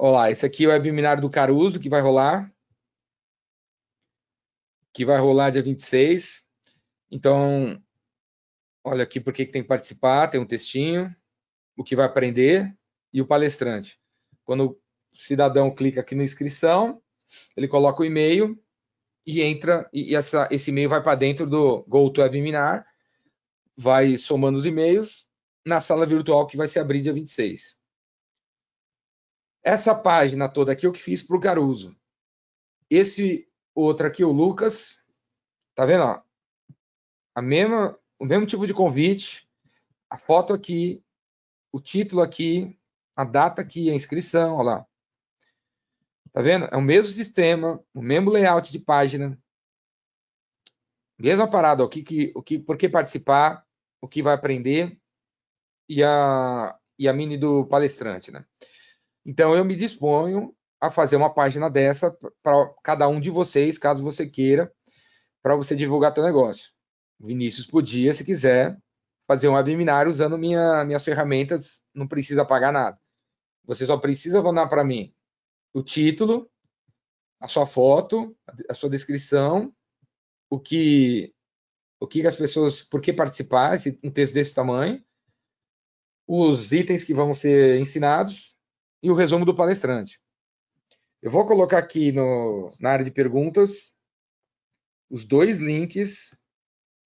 Olá, 0.01 0.31
esse 0.31 0.45
aqui 0.45 0.63
é 0.63 0.67
o 0.69 0.71
webinar 0.71 1.19
do 1.19 1.29
Caruso, 1.29 1.77
que 1.77 1.89
vai 1.89 1.99
rolar. 1.99 2.49
Que 4.93 5.03
vai 5.03 5.19
rolar 5.19 5.49
dia 5.49 5.61
26. 5.61 6.45
Então, 7.11 7.83
olha 8.81 9.03
aqui 9.03 9.19
por 9.19 9.33
que 9.33 9.45
tem 9.45 9.61
que 9.61 9.67
participar, 9.67 10.29
tem 10.29 10.39
um 10.39 10.45
textinho, 10.45 11.13
o 11.75 11.83
que 11.83 11.97
vai 11.97 12.05
aprender 12.05 12.73
e 13.11 13.21
o 13.21 13.27
palestrante. 13.27 13.99
Quando 14.45 14.79
cidadão 15.13 15.69
clica 15.69 15.99
aqui 15.99 16.15
na 16.15 16.23
inscrição, 16.23 17.01
ele 17.57 17.67
coloca 17.67 18.01
o 18.01 18.05
e-mail 18.05 18.57
e 19.27 19.41
entra, 19.41 19.89
e 19.91 20.15
essa, 20.15 20.47
esse 20.49 20.71
e-mail 20.71 20.87
vai 20.87 21.03
para 21.03 21.15
dentro 21.15 21.45
do 21.45 21.83
GoToWebinar, 21.89 22.87
vai 23.75 24.15
somando 24.17 24.57
os 24.57 24.65
e-mails 24.65 25.27
na 25.67 25.81
sala 25.81 26.05
virtual 26.05 26.47
que 26.47 26.55
vai 26.55 26.69
se 26.69 26.79
abrir 26.79 27.01
dia 27.01 27.11
26. 27.11 27.78
Essa 29.63 29.93
página 29.93 30.47
toda 30.47 30.71
aqui 30.71 30.85
eu 30.85 30.91
que 30.91 31.01
fiz 31.01 31.21
para 31.21 31.37
o 31.37 31.41
Caruso. 31.41 31.95
Esse 32.89 33.47
outro 33.75 34.07
aqui, 34.07 34.23
o 34.23 34.31
Lucas, 34.31 34.99
tá 35.75 35.85
vendo? 35.85 36.03
Ó? 36.03 36.21
A 37.35 37.41
mesma, 37.41 37.97
o 38.17 38.25
mesmo 38.25 38.45
tipo 38.45 38.65
de 38.65 38.73
convite, 38.73 39.47
a 40.09 40.17
foto 40.17 40.53
aqui, 40.53 41.03
o 41.71 41.79
título 41.79 42.21
aqui, 42.21 42.79
a 43.15 43.23
data 43.23 43.61
aqui, 43.61 43.89
a 43.89 43.93
inscrição, 43.93 44.55
olha 44.55 44.65
lá. 44.65 44.87
Tá 46.31 46.41
vendo? 46.41 46.65
É 46.65 46.77
o 46.77 46.81
mesmo 46.81 47.13
sistema, 47.13 47.83
o 47.93 48.01
mesmo 48.01 48.29
layout 48.29 48.71
de 48.71 48.79
página. 48.79 49.37
Mesma 51.17 51.49
parada, 51.49 51.83
o 51.83 51.89
que, 51.89 52.01
que, 52.01 52.31
o 52.35 52.41
que, 52.41 52.57
por 52.57 52.77
que 52.77 52.87
participar, 52.87 53.65
o 54.01 54.07
que 54.07 54.23
vai 54.23 54.33
aprender 54.33 54.97
e 55.87 56.03
a, 56.03 56.77
e 56.97 57.09
a 57.09 57.13
mini 57.13 57.37
do 57.37 57.65
palestrante, 57.65 58.31
né? 58.31 58.45
Então, 59.29 59.55
eu 59.55 59.63
me 59.63 59.75
disponho 59.75 60.55
a 60.81 60.89
fazer 60.89 61.15
uma 61.15 61.31
página 61.31 61.69
dessa 61.69 62.09
para 62.41 62.67
cada 62.83 63.07
um 63.07 63.19
de 63.19 63.29
vocês, 63.29 63.77
caso 63.77 64.03
você 64.03 64.27
queira, 64.27 64.73
para 65.43 65.55
você 65.55 65.75
divulgar 65.75 66.15
seu 66.15 66.23
negócio. 66.23 66.71
Vinícius 67.19 67.67
podia, 67.67 68.11
se 68.11 68.25
quiser, 68.25 68.75
fazer 69.27 69.47
um 69.47 69.53
webinar 69.53 70.07
usando 70.07 70.35
minha, 70.35 70.83
minhas 70.83 71.05
ferramentas, 71.05 71.79
não 71.93 72.07
precisa 72.07 72.43
pagar 72.43 72.73
nada. 72.73 72.99
Você 73.65 73.85
só 73.85 73.97
precisa 73.97 74.41
mandar 74.41 74.65
para 74.65 74.83
mim 74.83 75.13
o 75.75 75.83
título, 75.83 76.49
a 77.39 77.47
sua 77.47 77.67
foto, 77.67 78.35
a 78.67 78.73
sua 78.73 78.89
descrição, 78.89 79.71
o 80.49 80.59
que 80.59 81.35
o 81.99 82.07
que 82.07 82.25
as 82.25 82.35
pessoas, 82.35 82.81
por 82.81 82.99
que 82.99 83.13
participar, 83.13 83.77
um 84.03 84.09
texto 84.09 84.33
desse 84.33 84.55
tamanho, 84.55 85.03
os 86.25 86.71
itens 86.71 87.03
que 87.03 87.13
vão 87.13 87.31
ser 87.35 87.79
ensinados 87.79 88.57
e 89.01 89.09
o 89.09 89.15
resumo 89.15 89.45
do 89.45 89.55
palestrante. 89.55 90.19
Eu 91.21 91.31
vou 91.31 91.45
colocar 91.45 91.77
aqui 91.77 92.11
no, 92.11 92.71
na 92.79 92.91
área 92.91 93.05
de 93.05 93.11
perguntas 93.11 93.93
os 95.09 95.25
dois 95.25 95.59
links 95.59 96.35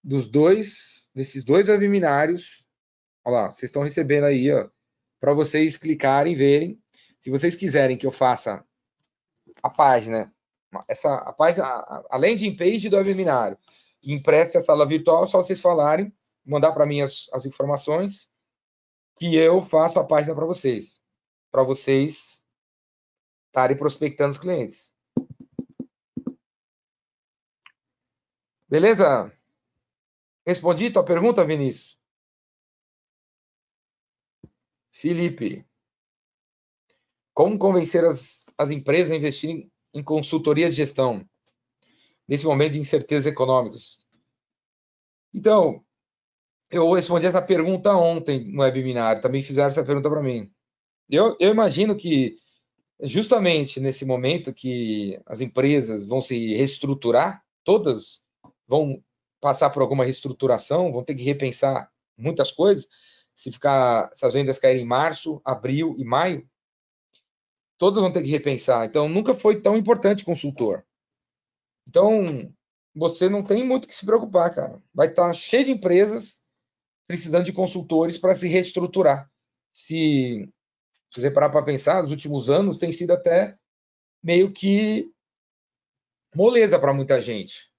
dos 0.03 0.27
dois 0.27 1.09
desses 1.15 1.43
dois 1.43 1.69
webinários. 1.69 2.65
Olha 3.23 3.33
lá, 3.33 3.51
vocês 3.51 3.69
estão 3.69 3.83
recebendo 3.83 4.25
aí, 4.25 4.51
ó, 4.51 4.69
para 5.19 5.33
vocês 5.33 5.77
clicarem, 5.77 6.35
verem 6.35 6.83
se 7.23 7.29
vocês 7.29 7.55
quiserem 7.55 7.97
que 7.97 8.05
eu 8.05 8.11
faça 8.11 8.65
a 9.61 9.69
página, 9.69 10.29
essa 10.89 11.15
a 11.15 11.31
página, 11.31 11.65
a 11.65 12.17
landing 12.17 12.53
page 12.57 12.89
do 12.89 12.97
webinário, 12.97 13.57
e 14.03 14.21
a 14.27 14.61
sala 14.61 14.85
virtual, 14.85 15.25
só 15.25 15.41
vocês 15.41 15.61
falarem, 15.61 16.13
mandar 16.45 16.73
para 16.73 16.85
mim 16.85 16.99
as, 16.99 17.29
as 17.31 17.45
informações, 17.45 18.27
que 19.17 19.37
eu 19.37 19.61
faço 19.61 19.97
a 19.97 20.03
página 20.03 20.35
para 20.35 20.45
vocês, 20.45 20.95
para 21.53 21.61
vocês 21.61 22.43
estarem 23.45 23.77
prospectando 23.77 24.31
os 24.31 24.39
clientes. 24.39 24.91
Beleza? 28.67 29.31
Respondi 30.47 30.89
tua 30.89 31.05
pergunta, 31.05 31.45
Vinícius? 31.45 31.95
Felipe. 34.91 35.63
Como 37.35 37.59
convencer 37.59 38.03
as, 38.03 38.47
as 38.57 38.71
empresas 38.71 39.11
a 39.11 39.15
investirem 39.15 39.71
em 39.93 40.03
consultoria 40.03 40.71
de 40.71 40.75
gestão 40.75 41.23
nesse 42.27 42.45
momento 42.45 42.73
de 42.73 42.79
incertezas 42.79 43.31
econômicas? 43.31 43.99
Então, 45.31 45.85
eu 46.71 46.91
respondi 46.93 47.27
essa 47.27 47.43
pergunta 47.43 47.95
ontem 47.95 48.51
no 48.51 48.63
webinar, 48.63 49.21
também 49.21 49.43
fizeram 49.43 49.67
essa 49.67 49.85
pergunta 49.85 50.09
para 50.09 50.23
mim. 50.23 50.51
Eu, 51.13 51.37
eu 51.39 51.51
imagino 51.51 51.95
que 51.95 52.39
justamente 52.99 53.79
nesse 53.79 54.03
momento 54.03 54.51
que 54.51 55.21
as 55.27 55.41
empresas 55.41 56.03
vão 56.03 56.19
se 56.19 56.55
reestruturar, 56.55 57.43
todas 57.63 58.23
vão 58.67 58.99
passar 59.39 59.69
por 59.69 59.83
alguma 59.83 60.03
reestruturação, 60.03 60.91
vão 60.91 61.03
ter 61.03 61.13
que 61.13 61.21
repensar 61.21 61.91
muitas 62.17 62.51
coisas. 62.51 62.87
Se 63.35 63.51
ficar, 63.51 64.09
se 64.15 64.25
as 64.25 64.33
vendas 64.33 64.57
caírem 64.57 64.81
em 64.81 64.87
março, 64.87 65.39
abril 65.45 65.93
e 65.99 66.03
maio, 66.03 66.49
todos 67.77 68.01
vão 68.01 68.11
ter 68.11 68.23
que 68.23 68.29
repensar. 68.29 68.83
Então, 68.83 69.07
nunca 69.07 69.35
foi 69.35 69.61
tão 69.61 69.77
importante 69.77 70.25
consultor. 70.25 70.83
Então, 71.87 72.25
você 72.95 73.29
não 73.29 73.43
tem 73.43 73.63
muito 73.63 73.87
que 73.87 73.93
se 73.93 74.03
preocupar, 74.03 74.51
cara. 74.51 74.81
Vai 74.91 75.09
estar 75.09 75.31
cheio 75.33 75.65
de 75.65 75.71
empresas 75.71 76.39
precisando 77.05 77.45
de 77.45 77.53
consultores 77.53 78.17
para 78.17 78.33
se 78.33 78.47
reestruturar. 78.47 79.29
Se, 79.71 80.49
se 81.13 81.21
você 81.21 81.29
parar 81.29 81.51
para 81.51 81.63
pensar, 81.63 82.01
nos 82.01 82.09
últimos 82.09 82.49
anos 82.49 82.79
tem 82.79 82.91
sido 82.91 83.11
até 83.11 83.55
meio 84.23 84.51
que 84.51 85.11
moleza 86.35 86.79
para 86.79 86.91
muita 86.91 87.21
gente. 87.21 87.69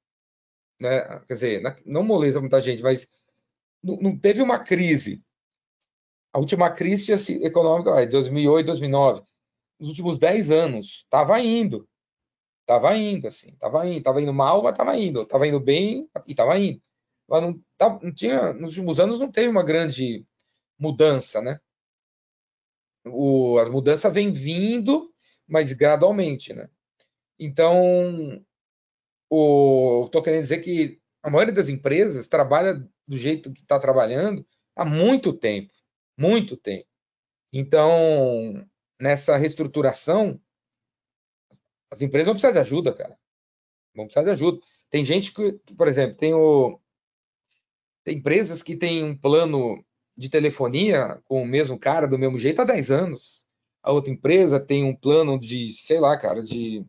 Né? 0.81 1.01
Quer 1.27 1.35
dizer, 1.35 1.83
não 1.85 2.05
moleza 2.05 2.35
para 2.35 2.43
muita 2.43 2.61
gente, 2.61 2.81
mas 2.81 3.09
não, 3.83 4.17
teve 4.17 4.41
uma 4.41 4.61
crise. 4.61 5.21
A 6.33 6.39
última 6.39 6.71
crise 6.71 7.13
econômica, 7.45 8.07
2008, 8.07 8.67
2009 8.67 9.25
nos 9.81 9.89
últimos 9.89 10.17
10 10.17 10.51
anos. 10.53 11.03
Estava 11.03 11.41
indo. 11.41 11.89
Estava 12.61 12.97
indo, 12.97 13.27
assim. 13.27 13.49
Estava 13.49 13.85
indo. 13.85 13.99
Estava 13.99 14.23
indo 14.23 14.33
mal, 14.33 14.63
mas 14.63 14.75
estava 14.75 14.97
indo. 14.97 15.23
Estava 15.23 15.49
indo 15.49 15.59
bem 15.59 16.09
e 16.25 16.31
estava 16.31 16.57
indo. 16.57 16.81
Mas 17.29 17.43
não, 17.43 17.61
tá, 17.77 17.99
não 18.01 18.15
tinha, 18.15 18.53
nos 18.53 18.71
últimos 18.71 19.01
anos 19.01 19.19
não 19.19 19.29
teve 19.29 19.49
uma 19.49 19.65
grande 19.65 20.25
mudança, 20.79 21.43
né? 21.43 21.59
O, 23.07 23.59
as 23.59 23.69
mudanças 23.69 24.13
vêm 24.13 24.33
vindo, 24.33 25.13
mas 25.47 25.73
gradualmente, 25.73 26.53
né? 26.53 26.69
Então, 27.39 28.45
o, 29.29 30.05
estou 30.07 30.23
querendo 30.23 30.43
dizer 30.43 30.61
que 30.61 31.01
a 31.23 31.31
maioria 31.31 31.55
das 31.55 31.69
empresas 31.69 32.29
trabalha 32.29 32.75
do 33.07 33.17
jeito 33.17 33.53
que 33.53 33.61
está 33.61 33.79
trabalhando 33.79 34.47
há 34.77 34.85
muito 34.85 35.33
tempo, 35.33 35.73
muito 36.19 36.57
tempo. 36.57 36.89
Então, 37.53 38.67
nessa 39.01 39.37
reestruturação, 39.37 40.41
as 41.91 42.03
empresas 42.03 42.27
vão 42.27 42.35
precisar 42.35 42.53
de 42.53 42.59
ajuda, 42.59 42.93
cara. 42.93 43.19
Vão 43.95 44.07
precisar 44.07 44.25
de 44.25 44.31
ajuda. 44.31 44.61
Tem 44.91 45.05
gente 45.05 45.33
que, 45.33 45.53
por 45.77 45.89
exemplo, 45.89 46.17
tem, 46.17 46.35
o, 46.35 46.81
tem 48.03 48.19
empresas 48.19 48.63
que 48.63 48.77
têm 48.77 49.05
um 49.05 49.17
plano 49.17 49.85
de 50.17 50.29
telefonia 50.29 51.21
com 51.25 51.43
o 51.43 51.47
mesmo 51.47 51.79
cara, 51.79 52.07
do 52.07 52.19
mesmo 52.19 52.39
jeito, 52.39 52.63
há 52.63 52.65
10 52.65 52.91
anos. 52.91 53.45
A 53.83 53.93
outra 53.93 54.13
empresa 54.13 54.61
tem 54.61 54.85
um 54.85 54.95
plano 54.95 55.39
de, 55.39 55.73
sei 55.73 55.99
lá, 55.99 56.17
cara, 56.17 56.43
de, 56.43 56.85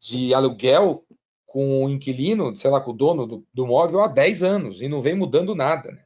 de 0.00 0.34
aluguel 0.34 1.06
com 1.46 1.84
o 1.84 1.88
inquilino, 1.88 2.54
sei 2.56 2.70
lá, 2.70 2.80
com 2.80 2.90
o 2.90 2.96
dono 2.96 3.26
do, 3.26 3.46
do 3.54 3.66
móvel 3.66 4.02
há 4.02 4.08
10 4.08 4.42
anos 4.42 4.82
e 4.82 4.88
não 4.88 5.00
vem 5.00 5.14
mudando 5.14 5.54
nada, 5.54 5.92
né? 5.92 6.04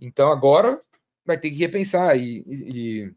Então 0.00 0.32
agora 0.32 0.82
vai 1.24 1.38
ter 1.38 1.50
que 1.50 1.56
repensar 1.56 2.18
e, 2.18 2.42
e, 2.46 3.14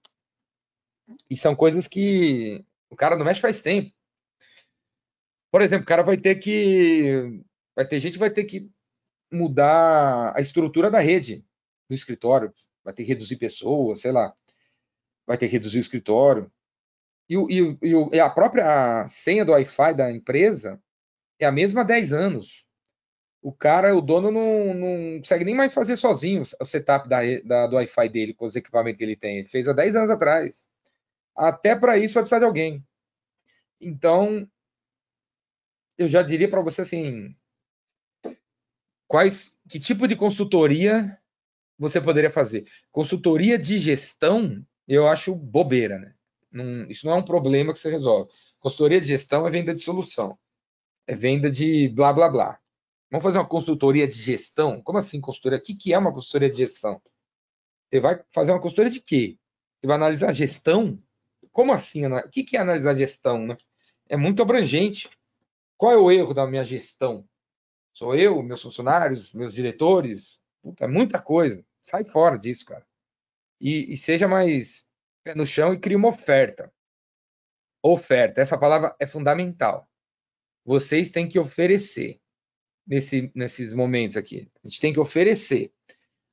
e 1.29 1.38
são 1.38 1.55
coisas 1.55 1.88
que 1.88 2.63
o 2.89 2.95
cara 2.95 3.15
não 3.15 3.25
mexe 3.25 3.41
faz 3.41 3.62
tempo. 3.62 3.91
Por 5.51 5.62
exemplo, 5.62 5.84
o 5.84 5.88
cara 5.88 6.03
vai 6.03 6.17
ter 6.17 6.36
que. 6.36 7.41
Vai 7.75 7.88
ter 7.88 7.99
gente 7.99 8.17
vai 8.17 8.29
ter 8.29 8.43
que 8.43 8.69
mudar 9.32 10.34
a 10.36 10.41
estrutura 10.41 10.91
da 10.91 10.99
rede 10.99 11.43
do 11.89 11.95
escritório, 11.95 12.54
vai 12.84 12.93
ter 12.93 13.04
que 13.04 13.10
reduzir 13.10 13.38
pessoas, 13.38 14.02
sei 14.02 14.12
lá, 14.12 14.34
vai 15.25 15.38
ter 15.38 15.47
que 15.47 15.54
reduzir 15.54 15.80
o 15.80 15.82
escritório. 15.82 16.52
E, 17.28 17.36
e, 17.36 17.78
e 18.13 18.19
a 18.19 18.30
própria 18.30 19.08
senha 19.08 19.43
do 19.43 19.52
Wi-Fi 19.52 19.93
da 19.93 20.12
empresa 20.12 20.82
é 21.39 21.45
a 21.45 21.52
mesma 21.52 21.82
há 21.82 21.84
10 21.84 22.13
anos. 22.13 22.67
O 23.41 23.54
cara, 23.54 23.95
o 23.95 24.02
dono, 24.02 24.32
não, 24.32 24.73
não 24.73 25.19
consegue 25.19 25.45
nem 25.45 25.56
mais 25.56 25.73
fazer 25.73 25.95
sozinho 25.97 26.43
o 26.60 26.65
setup 26.65 27.08
da, 27.08 27.19
da, 27.45 27.67
do 27.67 27.75
Wi-Fi 27.75 28.10
dele 28.10 28.34
com 28.34 28.45
os 28.45 28.56
equipamentos 28.56 28.97
que 28.97 29.04
ele 29.04 29.15
tem. 29.15 29.39
Ele 29.39 29.47
fez 29.47 29.67
há 29.67 29.73
10 29.73 29.95
anos 29.95 30.10
atrás. 30.10 30.67
Até 31.36 31.75
para 31.75 31.97
isso 31.97 32.15
vai 32.15 32.23
precisar 32.23 32.39
de 32.39 32.45
alguém. 32.45 32.84
Então, 33.80 34.49
eu 35.97 36.10
já 36.10 36.21
diria 36.21 36.49
para 36.49 36.62
você 36.62 36.82
assim, 36.82 37.36
quais, 39.08 39.54
que 39.69 39.80
tipo 39.80 40.08
de 40.08 40.15
consultoria 40.15 41.18
você 41.80 42.02
poderia 42.02 42.30
fazer? 42.30 42.68
Consultoria 42.92 43.58
de 43.58 43.80
gestão, 43.80 44.63
eu 44.88 45.08
acho 45.08 45.34
bobeira, 45.34 45.98
né? 45.98 46.13
Não, 46.52 46.84
isso 46.89 47.06
não 47.06 47.13
é 47.13 47.15
um 47.15 47.24
problema 47.24 47.72
que 47.74 47.80
você 47.80 47.89
resolve. 47.89 48.32
Consultoria 48.60 49.00
de 49.00 49.08
gestão 49.08 49.48
é 49.48 49.52
venda 49.52 49.74
de 49.74 49.82
solução, 49.82 50.38
é 51.08 51.15
venda 51.15 51.50
de 51.50 51.88
blá 51.89 52.12
blá 52.12 52.28
blá. 52.28 52.60
Vamos 53.10 53.24
fazer 53.24 53.38
uma 53.39 53.48
consultoria 53.48 54.08
de 54.08 54.15
gestão? 54.15 54.82
Como 54.82 54.98
assim 54.98 55.22
consultoria? 55.22 55.58
O 55.58 55.62
que, 55.62 55.74
que 55.74 55.94
é 55.94 55.98
uma 55.98 56.13
consultoria 56.13 56.50
de 56.50 56.58
gestão? 56.58 57.02
Você 57.89 58.00
vai 58.00 58.22
fazer 58.32 58.52
uma 58.52 58.62
consultoria 58.62 58.92
de 58.92 59.02
quê? 59.02 59.38
Você 59.80 59.88
vai 59.88 59.96
analisar 59.96 60.34
gestão? 60.34 61.02
Como 61.52 61.72
assim? 61.72 62.06
O 62.06 62.30
que, 62.30 62.44
que 62.44 62.58
é 62.58 62.60
analisar 62.60 62.96
gestão? 62.96 63.48
Né? 63.48 63.58
É 64.08 64.18
muito 64.18 64.42
abrangente. 64.42 65.10
Qual 65.78 65.92
é 65.92 65.98
o 65.98 66.12
erro 66.12 66.34
da 66.34 66.46
minha 66.46 66.63
gestão? 66.63 67.26
Sou 67.94 68.15
eu, 68.15 68.44
meus 68.44 68.62
funcionários, 68.62 69.34
meus 69.34 69.54
diretores? 69.54 70.39
Puta, 70.62 70.86
é 70.86 70.88
muita 70.88 71.20
coisa. 71.20 71.65
Sai 71.89 72.04
fora 72.04 72.38
disso, 72.38 72.65
cara. 72.67 72.86
E, 73.60 73.91
e 73.91 73.97
seja 73.97 74.28
mais 74.28 74.86
pé 75.23 75.34
no 75.34 75.47
chão 75.47 75.73
e 75.73 75.80
crie 75.80 75.95
uma 75.95 76.10
oferta. 76.10 76.71
Oferta, 77.82 78.39
essa 78.39 78.56
palavra 78.56 78.95
é 78.99 79.08
fundamental. 79.08 79.89
Vocês 80.63 81.10
têm 81.10 81.28
que 81.28 81.39
oferecer 81.39 82.21
nesse, 82.86 83.32
nesses 83.34 83.73
momentos 83.73 84.17
aqui. 84.17 84.47
A 84.63 84.67
gente 84.67 84.80
tem 84.80 84.93
que 84.93 84.99
oferecer. 84.99 85.73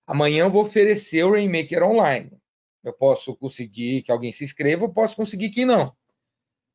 Amanhã 0.07 0.45
eu 0.45 0.51
vou 0.51 0.63
oferecer 0.63 1.25
o 1.25 1.33
Rainmaker 1.33 1.83
online. 1.83 2.39
Eu 2.85 2.93
posso 2.93 3.35
conseguir 3.35 4.03
que 4.03 4.13
alguém 4.13 4.33
se 4.33 4.45
inscreva, 4.45 4.85
eu 4.85 4.93
posso 4.93 5.17
conseguir 5.17 5.49
que 5.49 5.65
não. 5.65 5.97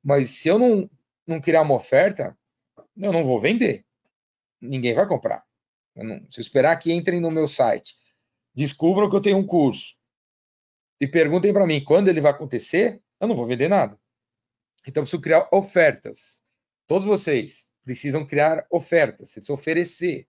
Mas 0.03 0.31
se 0.31 0.47
eu 0.47 0.57
não, 0.57 0.89
não 1.27 1.39
criar 1.39 1.61
uma 1.61 1.75
oferta, 1.75 2.35
eu 2.97 3.13
não 3.13 3.23
vou 3.23 3.39
vender. 3.39 3.85
Ninguém 4.59 4.95
vai 4.95 5.07
comprar. 5.07 5.45
Não, 5.95 6.19
se 6.31 6.39
eu 6.39 6.41
esperar 6.41 6.75
que 6.77 6.91
entrem 6.91 7.21
no 7.21 7.29
meu 7.29 7.47
site, 7.47 8.00
descubram 8.53 9.09
que 9.09 9.15
eu 9.15 9.21
tenho 9.21 9.37
um 9.37 9.45
curso 9.45 9.95
e 10.99 11.07
perguntem 11.07 11.53
para 11.53 11.65
mim 11.65 11.83
quando 11.83 12.09
ele 12.09 12.21
vai 12.21 12.31
acontecer, 12.31 13.01
eu 13.19 13.27
não 13.27 13.35
vou 13.35 13.47
vender 13.47 13.67
nada. 13.67 13.99
Então, 14.87 15.03
preciso 15.03 15.21
criar 15.21 15.47
ofertas. 15.51 16.41
Todos 16.87 17.07
vocês, 17.07 17.69
precisam 17.83 18.25
criar 18.25 18.65
ofertas, 18.69 19.29
você 19.29 19.39
precisa 19.39 19.53
oferecer. 19.53 20.21
O 20.21 20.27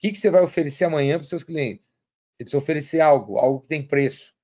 que, 0.00 0.12
que 0.12 0.18
você 0.18 0.30
vai 0.30 0.42
oferecer 0.42 0.84
amanhã 0.84 1.16
para 1.16 1.22
os 1.22 1.28
seus 1.28 1.44
clientes? 1.44 1.86
Você 1.86 2.44
precisa 2.44 2.58
oferecer 2.58 3.00
algo, 3.00 3.38
algo 3.38 3.60
que 3.60 3.68
tem 3.68 3.86
preço, 3.86 4.34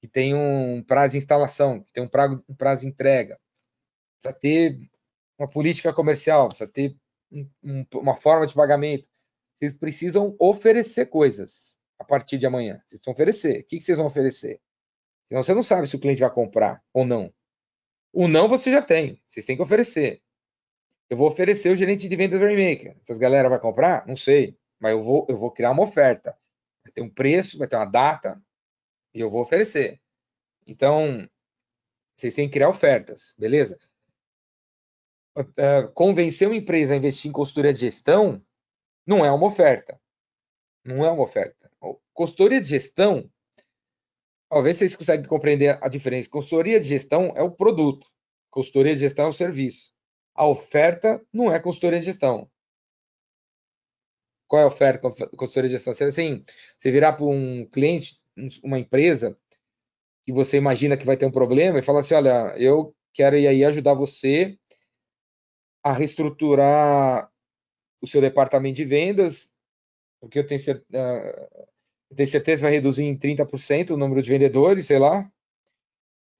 que 0.00 0.08
tem 0.08 0.34
um 0.34 0.82
prazo 0.82 1.12
de 1.12 1.18
instalação, 1.18 1.82
que 1.82 1.92
tem 1.92 2.02
um 2.02 2.08
prazo, 2.08 2.44
um 2.48 2.54
prazo 2.54 2.82
de 2.82 2.88
entrega. 2.88 3.38
Precisa 4.20 4.38
ter 4.40 4.90
uma 5.38 5.48
política 5.48 5.92
comercial, 5.92 6.48
precisa 6.48 6.70
ter 6.70 6.96
um, 7.30 7.48
um, 7.62 7.86
uma 7.94 8.14
forma 8.14 8.46
de 8.46 8.54
pagamento. 8.54 9.08
Vocês 9.58 9.74
precisam 9.74 10.36
oferecer 10.38 11.06
coisas 11.06 11.77
a 11.98 12.04
partir 12.04 12.38
de 12.38 12.46
amanhã. 12.46 12.82
Vocês 12.84 13.00
precisam 13.00 13.12
oferecer. 13.12 13.60
O 13.60 13.64
que, 13.64 13.80
vocês 13.80 13.98
vão 13.98 14.06
oferecer? 14.06 14.60
Senão 15.28 15.42
você 15.42 15.54
não 15.54 15.62
sabe 15.62 15.86
se 15.86 15.96
o 15.96 15.98
cliente 15.98 16.20
vai 16.20 16.30
comprar 16.30 16.82
ou 16.92 17.04
não. 17.04 17.32
O 18.12 18.28
não 18.28 18.48
você 18.48 18.70
já 18.70 18.80
tem. 18.80 19.20
Vocês 19.26 19.44
têm 19.44 19.56
que 19.56 19.62
oferecer. 19.62 20.22
Eu 21.10 21.16
vou 21.16 21.28
oferecer 21.28 21.70
o 21.70 21.76
gerente 21.76 22.08
de 22.08 22.16
vendas 22.16 22.38
do 22.38 22.44
Rainmaker. 22.44 22.96
Essas 23.02 23.18
galera 23.18 23.48
vai 23.48 23.58
comprar? 23.58 24.06
Não 24.06 24.16
sei. 24.16 24.56
Mas 24.78 24.92
eu 24.92 25.02
vou, 25.02 25.26
eu 25.28 25.38
vou 25.38 25.50
criar 25.50 25.72
uma 25.72 25.82
oferta. 25.82 26.38
Vai 26.84 26.92
ter 26.92 27.02
um 27.02 27.10
preço, 27.10 27.58
vai 27.58 27.66
ter 27.66 27.76
uma 27.76 27.84
data, 27.84 28.40
e 29.14 29.20
eu 29.20 29.30
vou 29.30 29.42
oferecer. 29.42 30.00
Então, 30.66 31.28
vocês 32.16 32.34
têm 32.34 32.48
que 32.48 32.54
criar 32.54 32.68
ofertas, 32.68 33.34
beleza? 33.38 33.78
Uh, 35.36 35.90
convencer 35.94 36.48
uma 36.48 36.56
empresa 36.56 36.94
a 36.94 36.96
investir 36.96 37.28
em 37.28 37.32
consultoria 37.32 37.72
de 37.72 37.80
gestão 37.80 38.44
não 39.06 39.24
é 39.24 39.30
uma 39.30 39.46
oferta. 39.46 40.00
Não 40.84 41.04
é 41.04 41.10
uma 41.10 41.22
oferta. 41.22 41.67
Consultoria 42.12 42.60
de 42.60 42.66
gestão, 42.66 43.30
talvez 44.50 44.76
vocês 44.76 44.96
conseguem 44.96 45.28
compreender 45.28 45.78
a 45.82 45.88
diferença. 45.88 46.28
Consultoria 46.28 46.80
de 46.80 46.88
gestão 46.88 47.32
é 47.36 47.42
o 47.42 47.50
produto, 47.50 48.10
consultoria 48.50 48.94
de 48.94 49.00
gestão 49.00 49.26
é 49.26 49.28
o 49.28 49.32
serviço. 49.32 49.92
A 50.34 50.46
oferta 50.46 51.24
não 51.32 51.52
é 51.52 51.60
consultoria 51.60 51.98
de 51.98 52.06
gestão. 52.06 52.50
Qual 54.48 54.60
é 54.60 54.64
a 54.64 54.68
oferta 54.68 54.98
consultoria 55.36 55.68
de 55.68 55.76
gestão? 55.76 55.92
Se 55.92 56.04
assim, 56.04 56.44
você 56.78 56.90
virar 56.90 57.12
para 57.12 57.26
um 57.26 57.66
cliente, 57.66 58.20
uma 58.62 58.78
empresa, 58.78 59.38
que 60.24 60.32
você 60.32 60.56
imagina 60.56 60.96
que 60.96 61.06
vai 61.06 61.16
ter 61.16 61.26
um 61.26 61.30
problema 61.30 61.78
e 61.78 61.82
falar 61.82 62.00
assim, 62.00 62.14
olha, 62.14 62.54
eu 62.56 62.94
quero 63.12 63.36
ir 63.36 63.46
aí 63.46 63.64
ajudar 63.64 63.94
você 63.94 64.58
a 65.82 65.92
reestruturar 65.92 67.30
o 68.00 68.06
seu 68.06 68.20
departamento 68.20 68.76
de 68.76 68.84
vendas, 68.84 69.50
porque 70.20 70.38
eu 70.38 70.46
tenho, 70.46 70.60
eu 72.10 72.16
tenho 72.16 72.28
certeza 72.28 72.60
que 72.60 72.64
vai 72.64 72.72
reduzir 72.72 73.04
em 73.04 73.16
30% 73.16 73.90
o 73.90 73.96
número 73.96 74.22
de 74.22 74.30
vendedores, 74.30 74.86
sei 74.86 74.98
lá. 74.98 75.30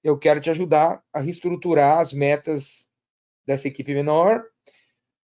Eu 0.03 0.17
quero 0.17 0.39
te 0.39 0.49
ajudar 0.49 1.03
a 1.11 1.19
reestruturar 1.19 1.99
as 1.99 2.13
metas 2.13 2.89
dessa 3.45 3.67
equipe 3.67 3.93
menor 3.93 4.43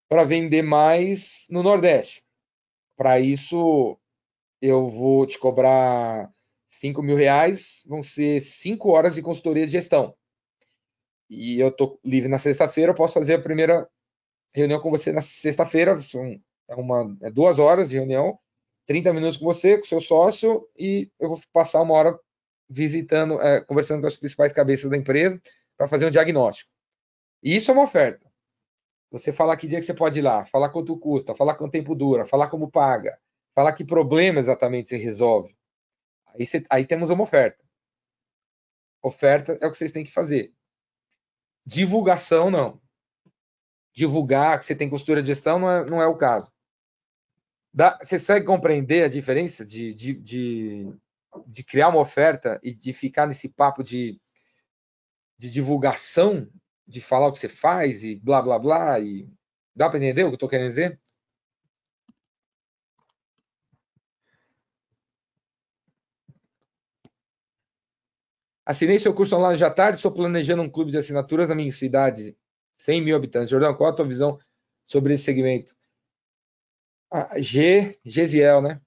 para 0.08 0.24
vender 0.24 0.62
mais 0.62 1.46
no 1.48 1.62
Nordeste. 1.62 2.24
Para 2.96 3.20
isso, 3.20 3.98
eu 4.60 4.88
vou 4.88 5.26
te 5.26 5.38
cobrar 5.38 6.32
5 6.68 7.02
mil 7.02 7.16
reais, 7.16 7.82
vão 7.86 8.02
ser 8.02 8.40
5 8.40 8.90
horas 8.90 9.14
de 9.14 9.22
consultoria 9.22 9.66
de 9.66 9.72
gestão. 9.72 10.16
E 11.28 11.58
eu 11.58 11.68
estou 11.68 11.98
livre 12.04 12.28
na 12.28 12.38
sexta-feira, 12.38 12.92
eu 12.92 12.96
posso 12.96 13.14
fazer 13.14 13.34
a 13.34 13.42
primeira 13.42 13.88
reunião 14.54 14.80
com 14.80 14.90
você 14.90 15.12
na 15.12 15.22
sexta-feira, 15.22 16.00
são 16.00 16.40
é 16.68 16.74
uma, 16.74 17.16
é 17.22 17.30
duas 17.30 17.58
horas 17.58 17.88
de 17.88 17.96
reunião, 17.96 18.38
30 18.86 19.12
minutos 19.12 19.36
com 19.36 19.44
você, 19.44 19.76
com 19.78 19.84
seu 19.84 20.00
sócio, 20.00 20.68
e 20.78 21.10
eu 21.18 21.28
vou 21.28 21.40
passar 21.52 21.82
uma 21.82 21.94
hora 21.94 22.18
visitando, 22.68 23.40
é, 23.40 23.60
conversando 23.60 24.00
com 24.00 24.06
as 24.06 24.16
principais 24.16 24.52
cabeças 24.52 24.90
da 24.90 24.96
empresa 24.96 25.40
para 25.76 25.88
fazer 25.88 26.06
um 26.06 26.10
diagnóstico. 26.10 26.70
E 27.42 27.56
isso 27.56 27.70
é 27.70 27.74
uma 27.74 27.84
oferta. 27.84 28.26
Você 29.10 29.32
falar 29.32 29.56
que 29.56 29.68
dia 29.68 29.78
que 29.78 29.86
você 29.86 29.94
pode 29.94 30.18
ir 30.18 30.22
lá, 30.22 30.44
falar 30.46 30.70
quanto 30.70 30.98
custa, 30.98 31.34
falar 31.34 31.54
quanto 31.54 31.72
tempo 31.72 31.94
dura, 31.94 32.26
falar 32.26 32.48
como 32.48 32.70
paga, 32.70 33.18
falar 33.54 33.72
que 33.72 33.84
problema 33.84 34.40
exatamente 34.40 34.88
você 34.88 34.96
resolve. 34.96 35.56
Aí, 36.26 36.44
você, 36.44 36.64
aí 36.68 36.84
temos 36.84 37.08
uma 37.08 37.22
oferta. 37.22 37.64
Oferta 39.02 39.56
é 39.60 39.66
o 39.66 39.70
que 39.70 39.76
vocês 39.76 39.92
têm 39.92 40.04
que 40.04 40.12
fazer. 40.12 40.52
Divulgação, 41.64 42.50
não. 42.50 42.80
Divulgar 43.92 44.58
que 44.58 44.64
você 44.64 44.74
tem 44.74 44.90
costura 44.90 45.22
de 45.22 45.28
gestão 45.28 45.58
não 45.58 45.70
é, 45.70 45.84
não 45.84 46.02
é 46.02 46.06
o 46.06 46.16
caso. 46.16 46.52
Dá, 47.76 47.98
você 48.02 48.18
consegue 48.18 48.46
compreender 48.46 49.04
a 49.04 49.08
diferença 49.08 49.62
de, 49.62 49.92
de, 49.92 50.14
de, 50.14 50.90
de, 51.46 51.62
criar 51.62 51.88
uma 51.88 52.00
oferta 52.00 52.58
e 52.62 52.74
de 52.74 52.90
ficar 52.94 53.26
nesse 53.26 53.50
papo 53.50 53.82
de, 53.84 54.18
de 55.36 55.50
divulgação 55.50 56.48
de 56.88 57.02
falar 57.02 57.26
o 57.28 57.32
que 57.32 57.38
você 57.38 57.50
faz 57.50 58.02
e 58.02 58.16
blá 58.16 58.40
blá 58.40 58.58
blá 58.58 58.98
e 58.98 59.28
dá 59.74 59.90
para 59.90 59.98
entender 59.98 60.22
o 60.22 60.28
que 60.28 60.32
eu 60.32 60.36
estou 60.36 60.48
querendo 60.48 60.68
dizer? 60.68 60.98
Assinei 68.64 68.98
seu 68.98 69.14
curso 69.14 69.36
online 69.36 69.58
já 69.58 69.70
tarde, 69.70 69.98
estou 69.98 70.10
planejando 70.10 70.62
um 70.62 70.70
clube 70.70 70.90
de 70.90 70.96
assinaturas 70.96 71.46
na 71.46 71.54
minha 71.54 71.70
cidade, 71.70 72.34
100 72.78 73.02
mil 73.02 73.16
habitantes. 73.16 73.50
Jordão, 73.50 73.76
qual 73.76 73.90
a 73.90 73.94
tua 73.94 74.06
visão 74.06 74.38
sobre 74.86 75.12
esse 75.12 75.24
segmento? 75.24 75.75
Ah, 77.18 77.38
G, 77.40 77.98
Gesiel, 78.04 78.60
né? 78.60 78.78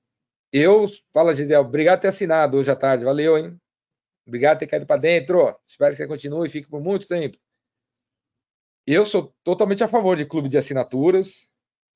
Eu, 0.54 0.86
fala 1.12 1.34
Gesiel, 1.34 1.62
obrigado 1.62 1.98
por 1.98 2.02
ter 2.04 2.08
assinado 2.10 2.58
hoje 2.58 2.70
à 2.70 2.76
tarde, 2.76 3.04
valeu, 3.04 3.36
hein? 3.36 3.60
Obrigado 4.28 4.58
por 4.58 4.60
ter 4.60 4.68
caído 4.68 4.86
para 4.86 5.02
dentro. 5.02 5.60
Espero 5.66 5.90
que 5.92 5.98
você 5.98 6.08
continue 6.08 6.48
e 6.48 6.52
fique 6.52 6.70
por 6.70 6.80
muito 6.80 7.08
tempo. 7.08 7.40
Eu 8.86 9.04
sou 9.04 9.34
totalmente 9.44 9.84
a 9.84 9.88
favor 9.88 10.16
de 10.16 10.28
clube 10.28 10.48
de 10.48 10.60
assinaturas, 10.60 11.48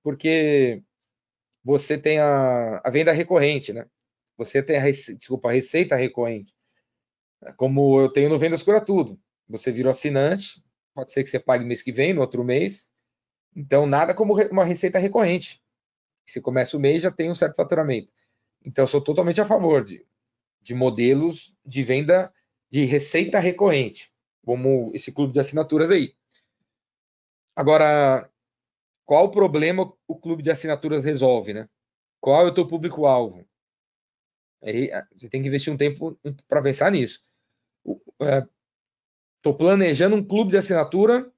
porque 0.02 0.84
você 1.64 2.00
tem 2.00 2.18
a, 2.20 2.82
a 2.84 2.90
venda 2.90 3.12
recorrente, 3.12 3.72
né? 3.72 3.86
Você 4.36 4.64
tem 4.64 4.78
a, 4.78 4.82
rece... 4.82 5.16
desculpa, 5.16 5.50
a 5.50 5.54
receita 5.54 5.96
recorrente. 5.96 6.52
Como 7.58 8.02
eu 8.02 8.10
tenho 8.12 8.30
no 8.30 8.40
Vendas 8.40 8.64
Cura 8.64 8.82
Tudo. 8.82 9.20
Você 9.48 9.72
virou 9.72 9.92
assinante, 9.92 10.64
pode 10.96 11.12
ser 11.12 11.24
que 11.24 11.30
você 11.30 11.40
pague 11.40 11.64
mês 11.64 11.84
que 11.84 11.92
vem, 11.92 12.12
no 12.12 12.22
outro 12.22 12.44
mês, 12.44 12.92
Então, 13.56 13.86
nada 13.86 14.16
como 14.16 14.36
uma 14.50 14.66
receita 14.66 14.98
recorrente. 14.98 15.63
Você 16.26 16.42
começa 16.42 16.78
o 16.78 16.80
mês 16.80 17.02
já 17.02 17.12
tem 17.12 17.30
um 17.30 17.36
certo 17.36 17.56
faturamento. 17.56 18.12
Então, 18.66 18.84
eu 18.84 18.88
sou 18.88 19.02
totalmente 19.02 19.42
a 19.42 19.46
favor 19.46 19.84
de, 19.84 20.06
de 20.62 20.74
modelos 20.74 21.54
de 21.66 21.84
venda 21.84 22.32
de 22.70 22.86
receita 22.86 23.40
recorrente, 23.40 24.12
como 24.44 24.92
esse 24.96 25.12
clube 25.12 25.34
de 25.34 25.40
assinaturas 25.40 25.90
aí. 25.90 26.16
Agora, 27.56 28.28
qual 29.06 29.26
o 29.26 29.32
problema 29.32 29.94
o 30.08 30.16
clube 30.16 30.42
de 30.42 30.50
assinaturas 30.50 31.04
resolve, 31.04 31.54
né? 31.54 31.70
Qual 32.20 32.48
é 32.48 32.50
o 32.50 32.54
teu 32.54 32.68
público-alvo? 32.68 33.46
Você 35.16 35.30
tem 35.30 35.42
que 35.42 35.48
investir 35.50 35.72
um 35.74 35.78
tempo 35.78 36.18
para 36.48 36.62
pensar 36.62 36.90
nisso. 36.90 37.22
Estou 37.86 39.54
é, 39.54 39.58
planejando 39.58 40.16
um 40.16 40.24
clube 40.24 40.52
de 40.52 40.58
assinatura, 40.58 41.30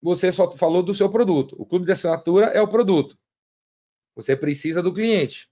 você 0.00 0.32
só 0.32 0.50
falou 0.50 0.82
do 0.82 0.94
seu 0.94 1.10
produto. 1.10 1.54
O 1.58 1.66
clube 1.66 1.84
de 1.84 1.92
assinatura 1.92 2.46
é 2.46 2.60
o 2.62 2.68
produto. 2.68 3.16
Você 4.14 4.36
precisa 4.36 4.82
do 4.82 4.92
cliente. 4.92 5.50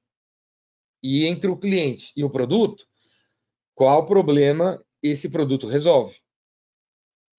E 1.02 1.24
entre 1.26 1.50
o 1.50 1.56
cliente 1.56 2.12
e 2.16 2.22
o 2.22 2.30
produto, 2.30 2.86
qual 3.74 4.06
problema 4.06 4.78
esse 5.02 5.28
produto 5.28 5.66
resolve? 5.66 6.20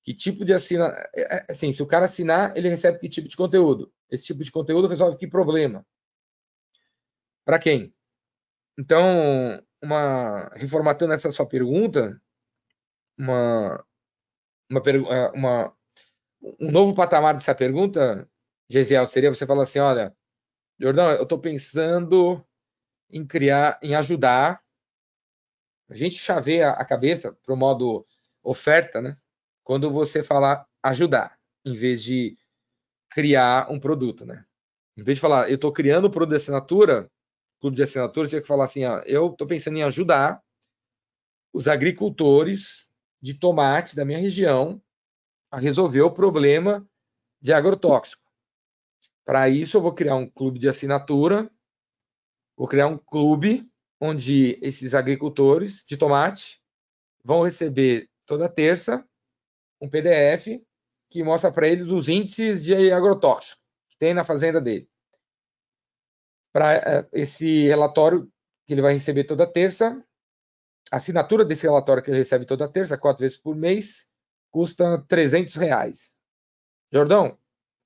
Que 0.04 0.14
tipo 0.14 0.44
de 0.44 0.54
assina, 0.54 0.88
é, 1.14 1.38
é, 1.38 1.46
assim, 1.50 1.72
se 1.72 1.84
o 1.84 1.88
cara 1.88 2.06
assinar, 2.06 2.58
ele 2.58 2.70
recebe 2.70 2.98
que 2.98 3.08
tipo 3.08 3.28
de 3.28 3.38
conteúdo? 3.38 3.94
Esse 4.10 4.26
tipo 4.26 4.44
de 4.44 4.52
conteúdo 4.52 4.88
resolve 4.88 5.18
que 5.18 5.28
problema? 5.28 5.86
Para 7.46 7.60
quem? 7.60 7.94
Então, 8.78 9.64
uma 9.82 10.50
reformatando 10.56 11.14
essa 11.14 11.32
sua 11.32 11.46
pergunta, 11.46 12.20
uma 13.18 13.86
uma, 14.70 14.82
é, 15.12 15.30
uma 15.32 15.76
um 16.60 16.72
novo 16.72 16.96
patamar 16.96 17.36
dessa 17.36 17.54
pergunta, 17.54 18.28
Gesiel, 18.70 19.06
seria 19.06 19.30
você 19.34 19.46
falar 19.46 19.64
assim, 19.64 19.80
olha, 19.80 20.16
Jordão, 20.82 21.12
eu 21.12 21.22
estou 21.22 21.38
pensando 21.38 22.44
em 23.08 23.24
criar, 23.24 23.80
em 23.84 23.94
ajudar. 23.94 24.64
A 25.88 25.96
gente 25.96 26.16
chaveia 26.16 26.72
a 26.72 26.84
cabeça 26.84 27.32
para 27.32 27.54
o 27.54 27.58
modo 27.58 28.04
oferta, 28.42 29.00
né? 29.00 29.16
Quando 29.64 29.92
você 29.92 30.24
falar 30.24 30.66
ajudar, 30.82 31.38
em 31.64 31.76
vez 31.76 32.02
de 32.02 32.36
criar 33.12 33.72
um 33.72 33.80
produto, 33.80 34.26
né? 34.26 34.44
Em 34.98 35.04
vez 35.04 35.18
de 35.20 35.22
falar, 35.22 35.50
eu 35.50 35.56
estou 35.56 35.72
criando 35.72 36.08
um 36.08 36.12
produto 36.12 36.32
de 36.32 36.38
assinatura, 36.38 37.12
clube 37.60 37.76
de 37.76 37.84
assinatura, 37.84 38.26
você 38.26 38.38
tem 38.38 38.42
que 38.42 38.48
falar 38.48 38.66
assim, 38.66 38.84
ó, 38.84 39.02
eu 39.06 39.28
estou 39.28 39.46
pensando 39.46 39.78
em 39.78 39.84
ajudar 39.84 40.42
os 41.54 41.68
agricultores 41.68 42.88
de 43.22 43.36
tomate 43.36 43.96
da 43.96 44.04
minha 44.04 44.18
região 44.18 44.82
a 45.52 45.60
resolver 45.60 46.02
o 46.02 46.12
problema 46.12 46.84
de 47.40 47.54
agrotóxico. 47.54 48.31
Para 49.26 49.50
isso, 49.50 49.78
eu 49.78 49.82
vou 49.82 49.94
criar 49.94 50.16
um 50.16 50.30
clube 50.30 50.60
de 50.60 50.68
assinatura, 50.68 51.50
vou 52.58 52.68
criar 52.68 52.88
um 52.88 52.98
clube 52.98 53.70
onde 54.00 54.58
esses 54.62 54.94
agricultores 54.94 55.84
de 55.86 55.96
tomate 55.96 56.62
vão 57.24 57.44
receber 57.44 58.10
toda 58.26 58.50
terça 58.50 59.06
um 59.82 59.90
PDF 59.90 60.62
que 61.10 61.24
mostra 61.24 61.52
para 61.52 61.68
eles 61.68 61.88
os 61.88 62.08
índices 62.08 62.64
de 62.64 62.92
agrotóxico 62.92 63.62
que 63.90 63.98
tem 63.98 64.14
na 64.14 64.24
fazenda 64.24 64.62
dele. 64.62 64.90
Para 66.54 66.76
eh, 66.76 67.10
esse 67.14 67.68
relatório 67.68 68.32
que 68.66 68.74
ele 68.74 68.82
vai 68.82 68.94
receber 68.94 69.24
toda 69.24 69.52
terça, 69.52 70.04
a 70.92 70.98
assinatura 70.98 71.44
desse 71.44 71.64
relatório 71.64 72.04
que 72.04 72.12
ele 72.12 72.20
recebe 72.20 72.46
toda 72.46 72.72
terça, 72.72 72.98
quatro 72.98 73.22
vezes 73.22 73.38
por 73.38 73.56
mês, 73.56 74.08
custa 74.52 75.04
300 75.08 75.56
reais. 75.56 76.14
Jordão, 76.92 77.38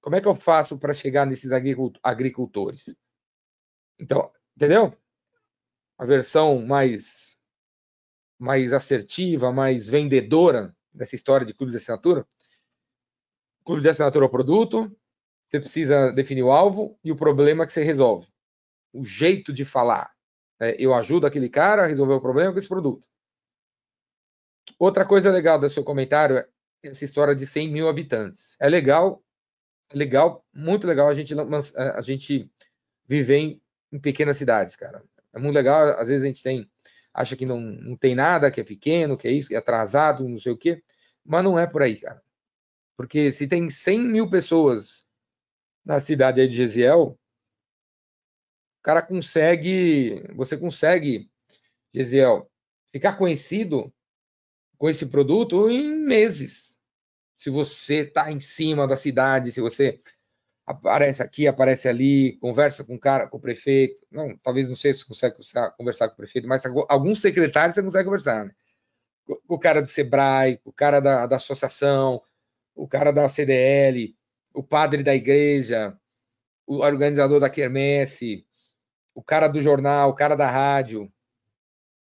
como 0.06 0.16
é 0.16 0.22
que 0.22 0.28
eu 0.28 0.36
faço 0.36 0.78
para 0.78 0.94
chegar 0.94 1.26
nesses 1.26 1.50
agricultores? 2.04 2.96
Então, 4.00 4.32
entendeu? 4.56 4.96
A 5.98 6.06
versão 6.06 6.64
mais 6.64 7.36
mais 8.38 8.72
assertiva, 8.72 9.52
mais 9.52 9.88
vendedora 9.88 10.78
dessa 10.94 11.16
história 11.16 11.44
de 11.44 11.56
clube 11.56 11.72
de 11.72 11.78
assinatura. 11.78 12.24
Clube 13.66 13.82
de 13.82 13.90
assinatura 13.90 14.26
é 14.26 14.28
o 14.28 14.32
produto, 14.32 14.96
você 15.44 15.60
precisa 15.60 16.12
definir 16.12 16.44
o 16.44 16.52
alvo 16.52 17.00
e 17.04 17.12
o 17.12 17.16
problema 17.16 17.66
que 17.66 17.74
você 17.74 17.82
resolve. 17.82 18.28
O 18.94 19.04
jeito 19.04 19.52
de 19.52 19.66
falar. 19.66 20.14
É, 20.60 20.76
eu 20.78 20.94
ajudo 20.94 21.26
aquele 21.26 21.50
cara 21.50 21.82
a 21.82 21.88
resolver 21.88 22.14
o 22.14 22.22
problema 22.22 22.54
com 22.54 22.60
esse 22.60 22.70
produto. 22.70 23.08
Outra 24.78 25.04
coisa 25.04 25.32
legal 25.32 25.60
do 25.60 25.68
seu 25.68 25.84
comentário 25.84 26.38
é 26.38 26.48
essa 26.84 27.04
história 27.04 27.34
de 27.34 27.48
100 27.48 27.72
mil 27.72 27.90
habitantes. 27.90 28.56
É 28.60 28.70
legal 28.70 29.25
legal, 29.94 30.46
muito 30.54 30.88
legal 30.88 31.08
a 31.08 31.14
gente, 31.14 31.34
a 31.76 32.02
gente 32.02 32.50
viver 33.08 33.38
em, 33.38 33.62
em 33.92 34.00
pequenas 34.00 34.38
cidades, 34.38 34.76
cara. 34.76 35.04
É 35.34 35.40
muito 35.40 35.56
legal, 35.56 36.00
às 36.00 36.08
vezes 36.08 36.24
a 36.24 36.28
gente 36.28 36.44
tem, 36.44 36.70
acha 37.14 37.36
que 37.36 37.46
não, 37.46 37.60
não 37.60 37.98
tem 37.98 38.16
nada, 38.16 38.50
que 38.50 38.62
é 38.62 38.64
pequeno, 38.64 39.18
que 39.18 39.28
é 39.28 39.32
isso, 39.32 39.50
que 39.50 39.56
é 39.56 39.58
atrasado, 39.58 40.28
não 40.28 40.38
sei 40.38 40.52
o 40.52 40.58
quê, 40.58 40.82
mas 41.24 41.44
não 41.44 41.60
é 41.60 41.68
por 41.68 41.82
aí, 41.82 41.98
cara. 41.98 42.22
Porque 42.98 43.32
se 43.32 43.48
tem 43.48 43.70
100 43.70 44.00
mil 44.00 44.30
pessoas 44.30 45.06
na 45.84 46.00
cidade 46.00 46.48
de 46.48 46.56
Gesiel, 46.56 47.18
o 48.80 48.84
cara 48.84 49.02
consegue, 49.02 50.24
você 50.36 50.58
consegue, 50.58 51.30
Gesiel, 51.94 52.50
ficar 52.92 53.18
conhecido 53.18 53.94
com 54.78 54.90
esse 54.90 55.06
produto 55.06 55.70
em 55.70 55.94
meses 55.94 56.75
se 57.36 57.50
você 57.50 58.02
está 58.02 58.32
em 58.32 58.40
cima 58.40 58.88
da 58.88 58.96
cidade, 58.96 59.52
se 59.52 59.62
você 59.62 60.00
aparece 60.66 61.22
aqui, 61.22 61.48
aparece 61.48 61.88
ali, 61.88 62.38
conversa 62.38 62.84
com 62.84 62.96
o 62.96 63.00
cara, 63.00 63.28
com 63.28 63.38
o 63.38 63.42
prefeito. 63.42 64.06
Não, 64.12 64.36
talvez 64.38 64.68
não 64.68 64.76
sei 64.76 64.94
se 64.94 65.08
você 65.08 65.30
consegue 65.30 65.76
conversar 65.78 66.08
com 66.08 66.14
o 66.14 66.18
prefeito, 66.18 66.48
mas 66.48 66.64
alguns 66.90 67.22
secretários 67.22 67.76
você 67.76 67.84
consegue 67.84 68.06
conversar, 68.06 68.46
né? 68.46 68.56
Com 69.26 69.56
o 69.56 69.60
cara 69.60 69.82
do 69.82 69.88
Sebrae, 69.88 70.60
o 70.64 70.72
cara 70.74 71.00
da, 71.00 71.28
da 71.28 71.36
associação, 71.36 72.22
o 72.76 72.88
cara 72.88 73.12
da 73.12 73.28
CDL, 73.30 74.16
o 74.54 74.64
padre 74.64 75.04
da 75.04 75.14
igreja, 75.14 75.98
o 76.66 76.78
organizador 76.78 77.40
da 77.40 77.50
quermesse, 77.50 78.46
o 79.14 79.24
cara 79.24 79.48
do 79.48 79.62
jornal, 79.62 80.10
o 80.10 80.16
cara 80.16 80.36
da 80.36 80.50
rádio. 80.50 81.12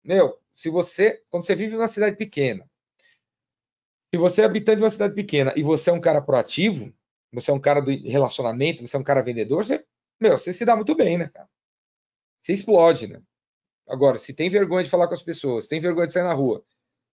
Meu, 0.04 0.38
se 0.52 0.68
você, 0.68 1.22
quando 1.30 1.44
você 1.44 1.54
vive 1.54 1.74
numa 1.74 1.88
cidade 1.88 2.16
pequena, 2.16 2.67
se 4.12 4.18
você 4.18 4.42
é 4.42 4.44
habitante 4.44 4.78
de 4.78 4.82
uma 4.82 4.90
cidade 4.90 5.14
pequena 5.14 5.52
e 5.56 5.62
você 5.62 5.90
é 5.90 5.92
um 5.92 6.00
cara 6.00 6.20
proativo, 6.22 6.92
você 7.32 7.50
é 7.50 7.54
um 7.54 7.60
cara 7.60 7.80
do 7.80 7.90
relacionamento, 7.90 8.86
você 8.86 8.96
é 8.96 9.00
um 9.00 9.04
cara 9.04 9.22
vendedor, 9.22 9.64
você, 9.64 9.84
meu, 10.18 10.38
você 10.38 10.52
se 10.52 10.64
dá 10.64 10.74
muito 10.74 10.94
bem, 10.94 11.18
né, 11.18 11.28
cara? 11.28 11.48
Você 12.40 12.52
explode, 12.52 13.06
né? 13.06 13.22
Agora, 13.86 14.18
se 14.18 14.32
tem 14.32 14.48
vergonha 14.48 14.84
de 14.84 14.90
falar 14.90 15.08
com 15.08 15.14
as 15.14 15.22
pessoas, 15.22 15.66
tem 15.66 15.80
vergonha 15.80 16.06
de 16.06 16.12
sair 16.12 16.22
na 16.22 16.32
rua, 16.32 16.64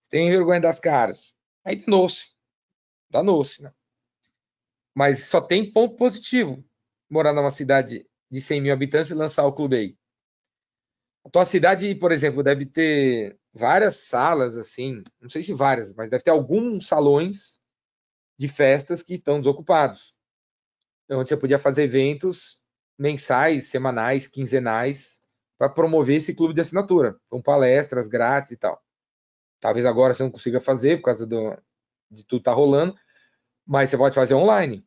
se 0.02 0.10
tem 0.10 0.30
vergonha 0.30 0.62
das 0.62 0.80
caras, 0.80 1.36
aí 1.64 1.76
danou-se. 1.76 2.34
Danou-se, 3.10 3.62
né? 3.62 3.74
Mas 4.94 5.26
só 5.26 5.42
tem 5.42 5.72
ponto 5.72 5.96
positivo 5.96 6.64
morar 7.10 7.34
numa 7.34 7.52
cidade 7.52 8.08
de 8.32 8.42
100 8.42 8.62
mil 8.62 8.74
habitantes 8.74 9.12
e 9.12 9.16
lançar 9.16 9.46
o 9.46 9.54
clube 9.54 9.76
aí. 9.76 9.98
A 11.26 11.30
tua 11.30 11.44
cidade, 11.44 11.94
por 11.96 12.12
exemplo, 12.12 12.44
deve 12.44 12.66
ter 12.66 13.38
várias 13.56 13.96
salas, 14.08 14.58
assim, 14.58 15.02
não 15.22 15.30
sei 15.30 15.42
se 15.42 15.54
várias, 15.54 15.94
mas 15.94 16.10
deve 16.10 16.24
ter 16.24 16.32
alguns 16.32 16.88
salões 16.88 17.58
de 18.38 18.50
festas 18.50 19.02
que 19.02 19.14
estão 19.14 19.40
desocupados. 19.40 20.14
Onde 21.10 21.22
então, 21.22 21.26
você 21.26 21.38
podia 21.38 21.58
fazer 21.58 21.84
eventos 21.84 22.62
mensais, 22.98 23.70
semanais, 23.70 24.28
quinzenais, 24.28 25.22
para 25.58 25.70
promover 25.70 26.18
esse 26.18 26.36
clube 26.36 26.54
de 26.54 26.60
assinatura, 26.60 27.18
com 27.30 27.42
palestras 27.42 28.10
grátis 28.10 28.52
e 28.52 28.58
tal. 28.58 28.84
Talvez 29.62 29.86
agora 29.86 30.14
você 30.14 30.24
não 30.24 30.32
consiga 30.32 30.60
fazer 30.60 30.98
por 30.98 31.06
causa 31.06 31.26
do, 31.26 31.58
de 32.12 32.26
tudo 32.26 32.44
tá 32.44 32.52
rolando, 32.52 32.94
mas 33.66 33.90
você 33.90 33.98
pode 33.98 34.16
fazer 34.16 34.34
online. 34.34 34.86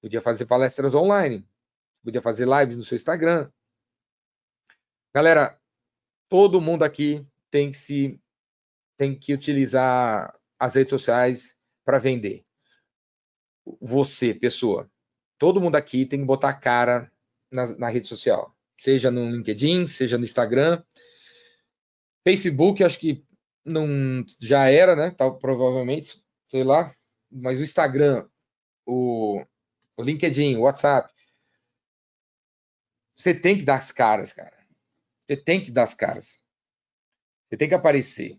Podia 0.00 0.20
fazer 0.20 0.46
palestras 0.46 0.94
online, 0.94 1.48
podia 2.02 2.20
fazer 2.20 2.48
lives 2.48 2.76
no 2.76 2.82
seu 2.82 2.96
Instagram. 2.96 3.48
Galera, 5.14 5.58
todo 6.28 6.60
mundo 6.60 6.82
aqui 6.82 7.24
tem 7.54 7.70
que 7.70 7.78
se 7.78 8.20
tem 8.96 9.16
que 9.16 9.32
utilizar 9.32 10.36
as 10.58 10.74
redes 10.74 10.90
sociais 10.90 11.56
para 11.84 12.00
vender. 12.00 12.44
Você, 13.80 14.34
pessoa, 14.34 14.90
todo 15.38 15.60
mundo 15.60 15.76
aqui 15.76 16.04
tem 16.04 16.18
que 16.18 16.26
botar 16.26 16.48
a 16.48 16.54
cara 16.54 17.12
na, 17.52 17.78
na 17.78 17.88
rede 17.88 18.08
social, 18.08 18.52
seja 18.76 19.08
no 19.08 19.30
LinkedIn, 19.30 19.86
seja 19.86 20.18
no 20.18 20.24
Instagram, 20.24 20.82
Facebook, 22.24 22.82
acho 22.82 22.98
que 22.98 23.24
não 23.64 24.24
já 24.40 24.68
era, 24.68 24.96
né? 24.96 25.12
Tal, 25.12 25.38
provavelmente, 25.38 26.24
sei 26.48 26.64
lá, 26.64 26.92
mas 27.30 27.60
o 27.60 27.62
Instagram, 27.62 28.28
o, 28.84 29.40
o 29.96 30.02
LinkedIn, 30.02 30.56
o 30.56 30.62
WhatsApp, 30.62 31.08
você 33.14 33.32
tem 33.32 33.56
que 33.56 33.64
dar 33.64 33.76
as 33.76 33.92
caras, 33.92 34.32
cara. 34.32 34.58
Você 35.20 35.36
tem 35.36 35.62
que 35.62 35.70
dar 35.70 35.84
as 35.84 35.94
caras. 35.94 36.43
Você 37.54 37.58
tem 37.58 37.68
que 37.68 37.74
aparecer. 37.74 38.36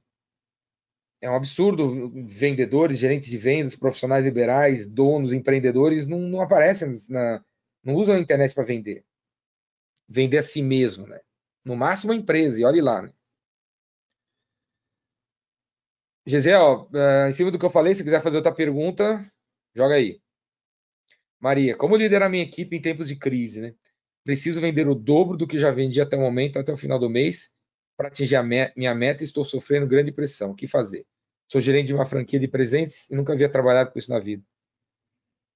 é 1.21 1.29
um 1.29 1.35
absurdo. 1.35 2.11
Vendedores, 2.27 2.99
gerentes 2.99 3.29
de 3.29 3.37
vendas, 3.37 3.73
profissionais 3.73 4.25
liberais, 4.25 4.85
donos, 4.85 5.31
empreendedores 5.31 6.05
não, 6.05 6.19
não 6.19 6.41
aparecem, 6.41 6.91
na, 7.07 7.41
não 7.81 7.95
usam 7.95 8.15
a 8.15 8.19
internet 8.19 8.53
para 8.53 8.65
vender. 8.65 9.05
Vender 10.05 10.39
a 10.39 10.43
si 10.43 10.61
mesmo, 10.61 11.07
né? 11.07 11.21
No 11.63 11.77
máximo 11.77 12.11
a 12.11 12.15
empresa, 12.15 12.59
e 12.59 12.65
olhe 12.65 12.81
lá, 12.81 13.03
né? 13.03 13.13
Gisele, 16.27 16.57
uh, 16.57 17.29
em 17.29 17.31
cima 17.31 17.51
do 17.51 17.57
que 17.57 17.65
eu 17.65 17.69
falei, 17.69 17.95
se 17.95 18.03
quiser 18.03 18.21
fazer 18.21 18.35
outra 18.35 18.53
pergunta, 18.53 19.25
joga 19.73 19.95
aí. 19.95 20.21
Maria, 21.39 21.77
como 21.77 21.95
liderar 21.95 22.29
minha 22.29 22.43
equipe 22.43 22.75
em 22.75 22.81
tempos 22.81 23.07
de 23.07 23.15
crise, 23.15 23.61
né? 23.61 23.75
Preciso 24.25 24.59
vender 24.59 24.89
o 24.89 24.95
dobro 24.95 25.37
do 25.37 25.47
que 25.47 25.57
já 25.57 25.71
vendi 25.71 26.01
até 26.01 26.17
o 26.17 26.19
momento, 26.19 26.59
até 26.59 26.73
o 26.73 26.77
final 26.77 26.99
do 26.99 27.09
mês, 27.09 27.54
para 27.97 28.07
atingir 28.09 28.41
me 28.43 28.71
minha 28.75 28.93
meta 28.93 29.23
e 29.23 29.25
estou 29.25 29.45
sofrendo 29.45 29.87
grande 29.87 30.11
pressão. 30.11 30.51
O 30.51 30.55
que 30.55 30.67
fazer? 30.67 31.05
Sou 31.51 31.61
gerente 31.61 31.87
de 31.87 31.93
uma 31.93 32.05
franquia 32.05 32.39
de 32.39 32.47
presentes 32.47 33.09
e 33.09 33.15
nunca 33.15 33.33
havia 33.33 33.49
trabalhado 33.49 33.91
com 33.91 33.99
isso 33.99 34.11
na 34.11 34.19
vida. 34.19 34.43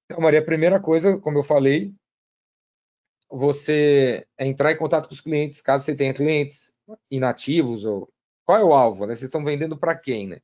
Então, 0.04 0.20
Maria, 0.20 0.40
a 0.40 0.44
primeira 0.44 0.80
coisa, 0.80 1.18
como 1.18 1.38
eu 1.38 1.42
falei, 1.42 1.94
você 3.28 4.26
é 4.36 4.46
entrar 4.46 4.72
em 4.72 4.76
contato 4.76 5.08
com 5.08 5.14
os 5.14 5.20
clientes, 5.20 5.60
caso 5.62 5.84
você 5.84 5.94
tenha 5.94 6.14
clientes 6.14 6.72
inativos 7.10 7.84
ou 7.84 8.12
qual 8.44 8.58
é 8.58 8.64
o 8.64 8.72
alvo, 8.72 9.06
né? 9.06 9.14
Vocês 9.14 9.28
estão 9.28 9.44
vendendo 9.44 9.76
para 9.78 9.96
quem, 9.96 10.28
né? 10.28 10.40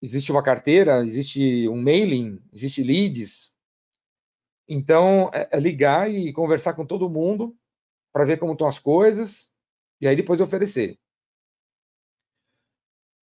Existe 0.00 0.30
uma 0.30 0.42
carteira, 0.42 1.04
existe 1.04 1.68
um 1.68 1.80
mailing, 1.82 2.40
existe 2.52 2.82
leads. 2.82 3.52
Então, 4.68 5.30
é, 5.32 5.48
é 5.52 5.60
ligar 5.60 6.10
e 6.10 6.32
conversar 6.32 6.74
com 6.74 6.86
todo 6.86 7.10
mundo 7.10 7.56
para 8.12 8.24
ver 8.24 8.38
como 8.38 8.52
estão 8.52 8.68
as 8.68 8.78
coisas 8.78 9.48
e 10.00 10.08
aí 10.08 10.16
depois 10.16 10.40
oferecer. 10.40 10.98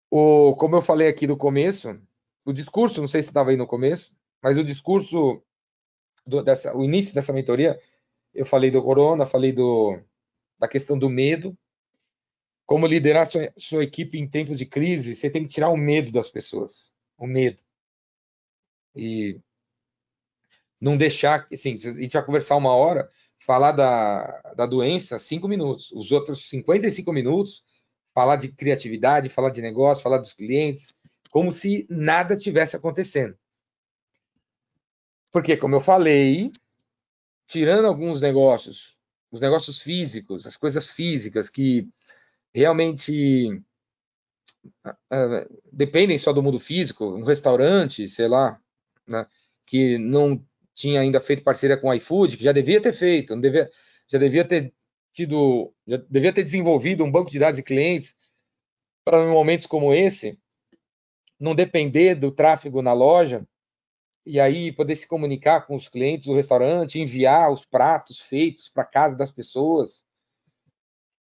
O, 0.10 0.56
como 0.56 0.76
eu 0.76 0.82
falei 0.82 1.08
aqui 1.08 1.28
no 1.28 1.38
começo, 1.38 2.00
o 2.46 2.54
discurso, 2.54 3.02
não 3.02 3.08
sei 3.08 3.22
se 3.22 3.30
estava 3.30 3.50
aí 3.50 3.58
no 3.58 3.68
começo, 3.68 4.16
mas 4.42 4.58
o 4.58 4.64
discurso, 4.64 5.44
do, 6.26 6.42
dessa, 6.42 6.76
o 6.76 6.84
início 6.84 7.14
dessa 7.14 7.34
mentoria, 7.34 7.80
eu 8.34 8.46
falei 8.46 8.72
do 8.72 8.82
corona, 8.82 9.26
falei 9.26 9.52
do, 9.52 10.00
da 10.58 10.68
questão 10.68 10.98
do 10.98 11.10
medo, 11.10 11.58
como 12.66 12.86
liderar 12.86 13.30
sua, 13.30 13.52
sua 13.58 13.84
equipe 13.84 14.20
em 14.20 14.28
tempos 14.28 14.58
de 14.58 14.66
crise, 14.66 15.16
você 15.16 15.30
tem 15.30 15.44
que 15.44 15.54
tirar 15.54 15.70
o 15.70 15.78
medo 15.78 16.12
das 16.12 16.30
pessoas, 16.30 16.94
o 17.18 17.26
medo. 17.26 17.64
E 18.96 19.40
não 20.80 20.98
deixar, 20.98 21.48
assim, 21.52 21.74
a 21.74 22.02
gente 22.02 22.14
vai 22.14 22.26
conversar 22.26 22.56
uma 22.56 22.76
hora, 22.76 23.10
falar 23.40 23.72
da, 23.72 24.42
da 24.56 24.66
doença, 24.66 25.20
cinco 25.20 25.48
minutos. 25.48 25.92
Os 25.92 26.12
outros 26.12 26.50
55 26.50 27.12
minutos, 27.14 27.64
falar 28.14 28.36
de 28.36 28.52
criatividade, 28.52 29.30
falar 29.30 29.50
de 29.50 29.62
negócio, 29.62 30.04
falar 30.04 30.18
dos 30.18 30.34
clientes, 30.34 30.94
como 31.30 31.52
se 31.52 31.86
nada 31.90 32.36
tivesse 32.36 32.76
acontecendo. 32.76 33.38
Porque, 35.32 35.56
como 35.56 35.76
eu 35.76 35.82
falei, 35.82 36.52
tirando 37.48 37.86
alguns 37.86 38.22
negócios, 38.22 38.98
os 39.32 39.40
negócios 39.40 39.80
físicos, 39.80 40.46
as 40.46 40.58
coisas 40.58 40.88
físicas 40.88 41.50
que 41.50 41.88
realmente 42.54 43.62
uh, 44.86 45.62
dependem 45.72 46.18
só 46.18 46.34
do 46.34 46.42
mundo 46.42 46.60
físico, 46.60 47.06
um 47.06 47.24
restaurante, 47.24 48.10
sei 48.10 48.28
lá, 48.28 48.60
né, 49.06 49.28
que 49.66 49.98
não 49.98 50.44
tinha 50.78 51.02
ainda 51.02 51.20
feito 51.20 51.44
parceria 51.44 51.76
com 51.76 51.90
o 51.90 51.94
iFood, 51.96 52.38
que 52.38 52.44
já 52.44 52.52
devia 52.52 52.80
ter 52.80 52.94
feito, 52.94 53.34
não 53.34 53.42
devia, 53.42 53.70
já 54.08 54.20
devia 54.20 54.46
ter 54.48 54.74
tido, 55.12 55.74
já 55.88 55.98
devia 55.98 56.32
ter 56.32 56.44
desenvolvido 56.44 57.04
um 57.04 57.12
banco 57.12 57.32
de 57.32 57.40
dados 57.40 57.58
de 57.58 57.64
clientes 57.64 58.16
para 59.04 59.26
momentos 59.26 59.66
como 59.66 59.92
esse 59.92 60.40
não 61.40 61.56
depender 61.56 62.16
do 62.16 62.32
tráfego 62.32 62.82
na 62.82 62.94
loja 62.94 63.48
e 64.24 64.40
aí 64.40 64.72
poder 64.72 64.96
se 64.96 65.08
comunicar 65.08 65.66
com 65.66 65.76
os 65.76 65.90
clientes 65.90 66.28
do 66.28 66.36
restaurante, 66.36 67.00
enviar 67.00 67.52
os 67.52 67.66
pratos 67.66 68.20
feitos 68.20 68.70
para 68.70 68.86
casa 68.86 69.16
das 69.16 69.32
pessoas, 69.32 70.04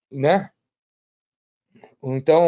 né? 0.09 0.49
Então, 2.01 2.43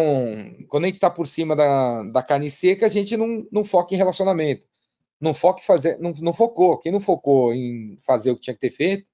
quando 0.70 0.86
a 0.86 0.88
gente 0.88 0.96
está 0.96 1.10
por 1.10 1.28
cima 1.28 1.56
da, 1.56 2.04
da 2.04 2.24
carne 2.24 2.50
seca, 2.50 2.86
a 2.86 2.90
gente 2.90 3.18
não, 3.18 3.46
não 3.52 3.64
foca 3.64 3.94
em 3.94 3.98
relacionamento. 3.98 4.68
Não 5.24 5.34
foca 5.34 5.62
em 5.62 5.66
fazer, 5.66 5.98
não, 6.00 6.12
não 6.20 6.34
focou. 6.34 6.78
Quem 6.78 6.92
não 6.92 7.00
focou 7.00 7.54
em 7.54 7.98
fazer 8.06 8.30
o 8.30 8.36
que 8.36 8.42
tinha 8.42 8.54
que 8.54 8.60
ter 8.60 8.72
feito, 8.72 9.08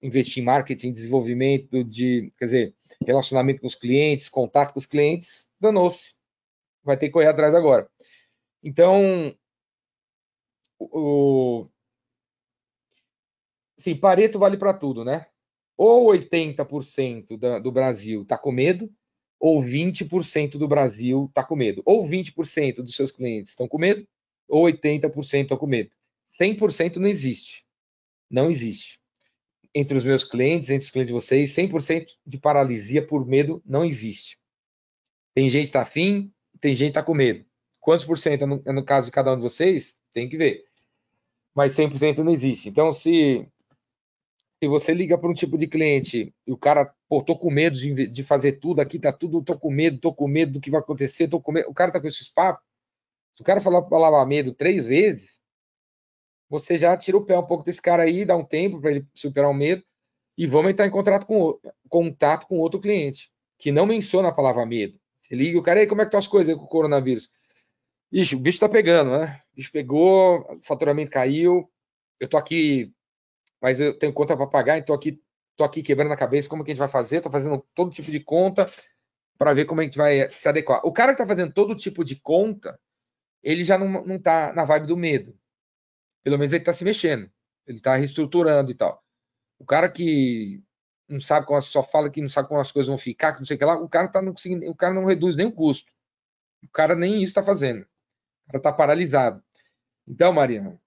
investir 0.00 0.42
em 0.42 0.46
marketing, 0.46 0.90
desenvolvimento 0.90 1.84
de, 1.84 2.32
quer 2.38 2.46
dizer, 2.46 2.74
relacionamento 3.04 3.60
com 3.60 3.66
os 3.66 3.74
clientes, 3.74 4.30
contato 4.30 4.72
com 4.72 4.78
os 4.78 4.86
clientes, 4.86 5.46
danou-se. 5.60 6.14
Vai 6.82 6.96
ter 6.96 7.08
que 7.08 7.12
correr 7.12 7.26
atrás 7.26 7.54
agora. 7.54 7.86
Então, 8.62 9.36
o, 10.78 11.66
sim, 13.76 13.94
Pareto 13.94 14.38
vale 14.38 14.56
para 14.56 14.72
tudo, 14.72 15.04
né? 15.04 15.26
Ou 15.76 16.10
80% 16.10 17.36
da, 17.38 17.58
do 17.58 17.70
Brasil 17.70 18.22
está 18.22 18.38
com 18.38 18.50
medo, 18.50 18.90
ou 19.38 19.62
20% 19.62 20.52
do 20.52 20.66
Brasil 20.66 21.26
está 21.26 21.44
com 21.44 21.54
medo. 21.54 21.82
Ou 21.84 22.08
20% 22.08 22.76
dos 22.76 22.96
seus 22.96 23.12
clientes 23.12 23.50
estão 23.50 23.68
com 23.68 23.76
medo, 23.76 24.08
ou 24.52 24.66
80% 24.66 25.42
estão 25.42 25.56
com 25.56 25.66
medo. 25.66 25.90
100% 26.38 26.96
não 26.96 27.08
existe. 27.08 27.64
Não 28.30 28.50
existe. 28.50 29.00
Entre 29.74 29.96
os 29.96 30.04
meus 30.04 30.22
clientes, 30.22 30.68
entre 30.68 30.84
os 30.84 30.90
clientes 30.90 31.08
de 31.08 31.14
vocês, 31.14 31.54
100% 31.56 32.18
de 32.26 32.38
paralisia 32.38 33.04
por 33.04 33.26
medo 33.26 33.62
não 33.64 33.82
existe. 33.82 34.38
Tem 35.34 35.48
gente 35.48 35.62
que 35.62 35.68
está 35.68 35.80
afim, 35.80 36.30
tem 36.60 36.74
gente 36.74 36.88
que 36.92 36.98
está 36.98 37.02
com 37.02 37.14
medo. 37.14 37.46
Quantos 37.80 38.04
por 38.04 38.18
cento 38.18 38.42
é 38.42 38.46
no, 38.46 38.62
é 38.66 38.72
no, 38.72 38.84
caso 38.84 39.06
de 39.06 39.12
cada 39.12 39.32
um 39.32 39.36
de 39.36 39.42
vocês? 39.42 39.98
Tem 40.12 40.28
que 40.28 40.36
ver. 40.36 40.64
Mas 41.54 41.74
100% 41.74 42.18
não 42.18 42.32
existe. 42.32 42.68
Então, 42.68 42.92
se 42.92 43.48
se 44.62 44.68
você 44.68 44.94
liga 44.94 45.18
para 45.18 45.28
um 45.28 45.34
tipo 45.34 45.58
de 45.58 45.66
cliente 45.66 46.32
e 46.46 46.52
o 46.52 46.56
cara, 46.56 46.94
pô, 47.08 47.20
tô 47.20 47.36
com 47.36 47.50
medo 47.50 47.76
de, 47.76 48.06
de 48.06 48.22
fazer 48.22 48.52
tudo, 48.52 48.80
aqui 48.80 48.96
tá 48.96 49.12
tudo, 49.12 49.42
tô 49.42 49.58
com 49.58 49.70
medo, 49.72 49.98
tô 49.98 50.14
com 50.14 50.28
medo 50.28 50.52
do 50.52 50.60
que 50.60 50.70
vai 50.70 50.78
acontecer, 50.78 51.26
tô 51.26 51.40
com 51.40 51.50
medo, 51.50 51.68
o 51.68 51.74
cara 51.74 51.90
tá 51.90 52.00
com 52.00 52.06
esses 52.06 52.28
papos, 52.28 52.62
se 53.34 53.42
o 53.42 53.44
cara 53.44 53.60
falar 53.60 53.78
a 53.78 53.82
palavra 53.82 54.24
medo 54.26 54.52
três 54.52 54.86
vezes, 54.86 55.40
você 56.48 56.76
já 56.76 56.96
tira 56.96 57.16
o 57.16 57.24
pé 57.24 57.38
um 57.38 57.46
pouco 57.46 57.64
desse 57.64 57.80
cara 57.80 58.02
aí, 58.02 58.24
dá 58.24 58.36
um 58.36 58.44
tempo 58.44 58.80
para 58.80 58.90
ele 58.90 59.06
superar 59.14 59.50
o 59.50 59.54
medo 59.54 59.82
e 60.36 60.46
vamos 60.46 60.70
entrar 60.70 60.86
em 60.86 60.90
contato 60.90 61.26
com, 61.26 61.58
contato 61.88 62.46
com 62.46 62.58
outro 62.58 62.80
cliente 62.80 63.30
que 63.58 63.72
não 63.72 63.86
menciona 63.86 64.28
a 64.28 64.32
palavra 64.32 64.66
medo. 64.66 64.98
Você 65.20 65.34
liga 65.34 65.58
o 65.58 65.62
cara, 65.62 65.80
aí, 65.80 65.86
como 65.86 66.02
é 66.02 66.04
que 66.04 66.08
estão 66.08 66.18
as 66.18 66.28
coisas 66.28 66.54
com 66.56 66.64
o 66.64 66.68
coronavírus? 66.68 67.30
Ixi, 68.10 68.34
o 68.34 68.40
bicho 68.40 68.60
tá 68.60 68.68
pegando, 68.68 69.12
né? 69.12 69.40
O 69.52 69.56
bicho 69.56 69.72
pegou, 69.72 70.40
o 70.40 70.60
faturamento 70.62 71.10
caiu, 71.10 71.70
eu 72.20 72.28
tô 72.28 72.36
aqui 72.36 72.92
mas 73.62 73.78
eu 73.78 73.96
tenho 73.96 74.12
conta 74.12 74.36
para 74.36 74.46
pagar, 74.48 74.78
então 74.78 74.92
aqui 74.92 75.22
tô 75.56 75.62
aqui 75.62 75.84
quebrando 75.84 76.12
a 76.12 76.16
cabeça 76.16 76.48
como 76.48 76.64
que 76.64 76.72
a 76.72 76.74
gente 76.74 76.80
vai 76.80 76.88
fazer, 76.88 77.20
tô 77.20 77.30
fazendo 77.30 77.64
todo 77.72 77.92
tipo 77.92 78.10
de 78.10 78.18
conta 78.18 78.68
para 79.38 79.54
ver 79.54 79.66
como 79.66 79.80
a 79.80 79.84
gente 79.84 79.96
vai 79.96 80.28
se 80.30 80.48
adequar. 80.48 80.80
O 80.84 80.92
cara 80.92 81.14
que 81.14 81.22
está 81.22 81.26
fazendo 81.26 81.52
todo 81.52 81.76
tipo 81.76 82.04
de 82.04 82.16
conta, 82.16 82.78
ele 83.42 83.64
já 83.64 83.78
não, 83.78 84.04
não 84.04 84.18
tá 84.18 84.52
na 84.52 84.64
vibe 84.64 84.86
do 84.86 84.96
medo. 84.96 85.38
Pelo 86.22 86.38
menos 86.38 86.52
ele 86.52 86.62
está 86.62 86.72
se 86.72 86.84
mexendo, 86.84 87.30
ele 87.66 87.78
está 87.78 87.96
reestruturando 87.96 88.70
e 88.70 88.74
tal. 88.74 89.02
O 89.58 89.64
cara 89.64 89.90
que 89.90 90.62
não 91.08 91.20
sabe 91.20 91.46
como 91.46 91.60
só 91.60 91.82
fala 91.82 92.10
que 92.10 92.20
não 92.20 92.28
sabe 92.28 92.48
como 92.48 92.60
as 92.60 92.72
coisas 92.72 92.88
vão 92.88 92.98
ficar, 92.98 93.32
que 93.32 93.40
não 93.40 93.46
sei 93.46 93.56
o 93.56 93.58
que 93.58 93.64
lá, 93.64 93.74
o 93.74 93.88
cara 93.88 94.08
tá 94.08 94.22
não 94.22 94.32
conseguindo, 94.32 94.68
o 94.70 94.74
cara 94.74 94.94
não 94.94 95.04
reduz 95.04 95.36
nem 95.36 95.46
o 95.46 95.52
custo. 95.52 95.92
O 96.62 96.68
cara 96.68 96.94
nem 96.94 97.16
isso 97.16 97.30
está 97.30 97.42
fazendo. 97.42 97.82
O 97.82 98.46
cara 98.46 98.58
está 98.58 98.72
paralisado. 98.72 99.42
Então, 100.06 100.32
Mariana, 100.32 100.80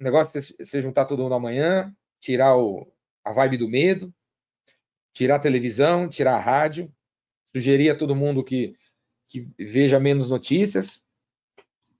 o 0.00 0.04
negócio 0.04 0.38
é 0.38 0.42
você 0.42 0.80
juntar 0.80 1.04
todo 1.06 1.22
mundo 1.22 1.34
amanhã, 1.34 1.94
tirar 2.20 2.56
o, 2.56 2.90
a 3.24 3.32
vibe 3.32 3.56
do 3.56 3.68
medo, 3.68 4.14
tirar 5.12 5.36
a 5.36 5.40
televisão, 5.40 6.08
tirar 6.08 6.34
a 6.34 6.40
rádio, 6.40 6.92
sugerir 7.54 7.90
a 7.90 7.96
todo 7.96 8.16
mundo 8.16 8.44
que, 8.44 8.76
que 9.28 9.48
veja 9.58 10.00
menos 10.00 10.30
notícias, 10.30 11.02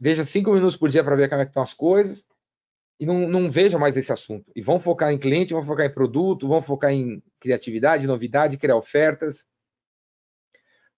veja 0.02 0.26
cinco 0.26 0.52
minutos 0.52 0.76
por 0.76 0.90
dia 0.90 1.04
para 1.04 1.14
ver 1.14 1.28
como 1.28 1.42
é 1.42 1.44
que 1.44 1.50
estão 1.50 1.62
as 1.62 1.72
coisas 1.72 2.26
e 2.98 3.06
não, 3.06 3.28
não 3.28 3.48
veja 3.48 3.78
mais 3.78 3.96
esse 3.96 4.12
assunto. 4.12 4.50
E 4.54 4.60
vão 4.60 4.80
focar 4.80 5.12
em 5.12 5.18
cliente, 5.18 5.54
vão 5.54 5.64
focar 5.64 5.86
em 5.86 5.94
produto, 5.94 6.48
vão 6.48 6.60
focar 6.60 6.90
em 6.90 7.22
criatividade, 7.38 8.04
novidade, 8.04 8.58
criar 8.58 8.74
ofertas 8.74 9.46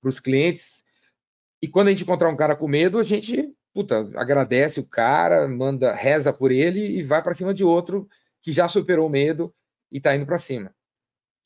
para 0.00 0.08
os 0.08 0.18
clientes. 0.18 0.82
E 1.60 1.68
quando 1.68 1.88
a 1.88 1.90
gente 1.90 2.02
encontrar 2.02 2.30
um 2.30 2.36
cara 2.36 2.56
com 2.56 2.66
medo, 2.66 2.98
a 2.98 3.04
gente 3.04 3.54
puta, 3.74 4.10
agradece 4.14 4.80
o 4.80 4.86
cara, 4.86 5.46
manda, 5.46 5.92
reza 5.92 6.32
por 6.32 6.50
ele 6.50 6.80
e 6.80 7.02
vai 7.02 7.22
para 7.22 7.34
cima 7.34 7.52
de 7.52 7.62
outro 7.62 8.08
que 8.40 8.52
já 8.52 8.68
superou 8.68 9.06
o 9.06 9.10
medo 9.10 9.54
e 9.92 9.98
está 9.98 10.16
indo 10.16 10.24
para 10.24 10.38
cima. 10.38 10.74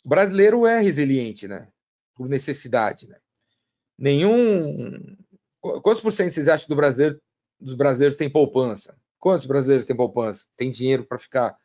O 0.04 0.08
brasileiro 0.08 0.64
é 0.64 0.78
resiliente, 0.80 1.48
né? 1.48 1.66
Por 2.14 2.28
necessidade, 2.28 3.08
né? 3.08 3.18
Nenhum. 3.98 5.16
Quantos 5.60 6.00
por 6.00 6.12
cento 6.12 6.32
vocês 6.32 6.46
acham 6.46 6.68
do 6.68 6.76
brasileiro, 6.76 7.20
dos 7.60 7.74
brasileiros 7.74 8.16
tem 8.16 8.30
poupança? 8.30 8.96
Quantos 9.18 9.46
brasileiros 9.46 9.86
têm 9.86 9.96
poupança? 9.96 10.46
Tem 10.56 10.70
dinheiro 10.70 11.04
para 11.04 11.18
ficar, 11.18 11.56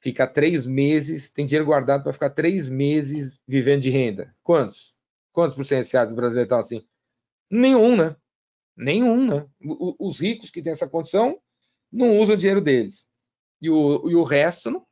ficar 0.00 0.28
três 0.28 0.66
meses, 0.66 1.30
tem 1.30 1.46
dinheiro 1.46 1.66
guardado 1.66 2.02
para 2.02 2.12
ficar 2.12 2.30
três 2.30 2.68
meses 2.68 3.40
vivendo 3.46 3.82
de 3.82 3.90
renda? 3.90 4.34
Quantos? 4.42 4.96
Quantos 5.32 5.54
por 5.54 5.64
cento 5.64 5.84
dos 5.84 6.14
brasileiros 6.14 6.46
estão 6.46 6.58
assim? 6.58 6.86
Nenhum, 7.50 7.96
né? 7.96 8.16
Nenhum, 8.76 9.26
né? 9.26 9.46
Os 9.98 10.18
ricos 10.18 10.50
que 10.50 10.62
têm 10.62 10.72
essa 10.72 10.88
condição 10.88 11.40
não 11.92 12.18
usam 12.18 12.34
o 12.34 12.38
dinheiro 12.38 12.60
deles. 12.60 13.06
E 13.60 13.68
o, 13.68 14.08
e 14.08 14.14
o 14.14 14.22
resto 14.22 14.70
não, 14.70 14.86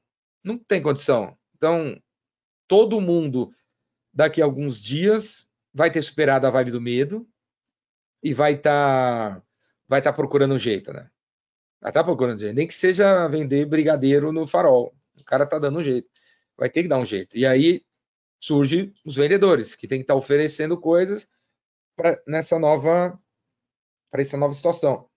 não 0.45 0.57
tem 0.57 0.83
condição. 0.83 1.37
Então, 1.57 2.01
todo 2.67 3.01
mundo, 3.01 3.53
daqui 4.13 4.43
a 4.43 4.45
alguns 4.45 4.81
dias, 4.81 5.49
vai 5.73 5.91
ter 5.91 6.03
superado 6.03 6.47
a 6.47 6.51
vibe 6.51 6.71
do 6.71 6.81
medo 6.81 7.29
e 8.23 8.35
vai 8.35 8.55
estar 8.55 9.37
tá, 9.37 9.43
vai 9.89 10.03
tá 10.03 10.13
procurando 10.13 10.55
um 10.55 10.59
jeito, 10.59 10.93
né? 10.93 11.11
Vai 11.81 11.91
estar 11.91 12.01
tá 12.01 12.05
procurando 12.05 12.37
um 12.37 12.41
jeito. 12.41 12.55
Nem 12.55 12.67
que 12.67 12.75
seja 12.75 13.27
vender 13.29 13.67
brigadeiro 13.67 14.33
no 14.33 14.47
farol. 14.47 14.95
O 15.19 15.25
cara 15.25 15.47
tá 15.47 15.59
dando 15.59 15.79
um 15.79 15.83
jeito. 15.83 16.09
Vai 16.57 16.69
ter 16.69 16.83
que 16.83 16.89
dar 16.89 16.99
um 16.99 17.07
jeito. 17.07 17.37
E 17.37 17.47
aí 17.47 17.85
surge 18.41 18.93
os 19.05 19.17
vendedores, 19.17 19.75
que 19.75 19.89
tem 19.89 19.99
que 19.99 20.05
estar 20.05 20.15
tá 20.15 20.19
oferecendo 20.19 20.79
coisas 20.79 21.29
para 21.97 22.21
nessa 22.27 22.59
nova 22.59 23.19
para 24.11 24.23
essa 24.23 24.37
nova 24.37 24.55
situação. 24.55 25.09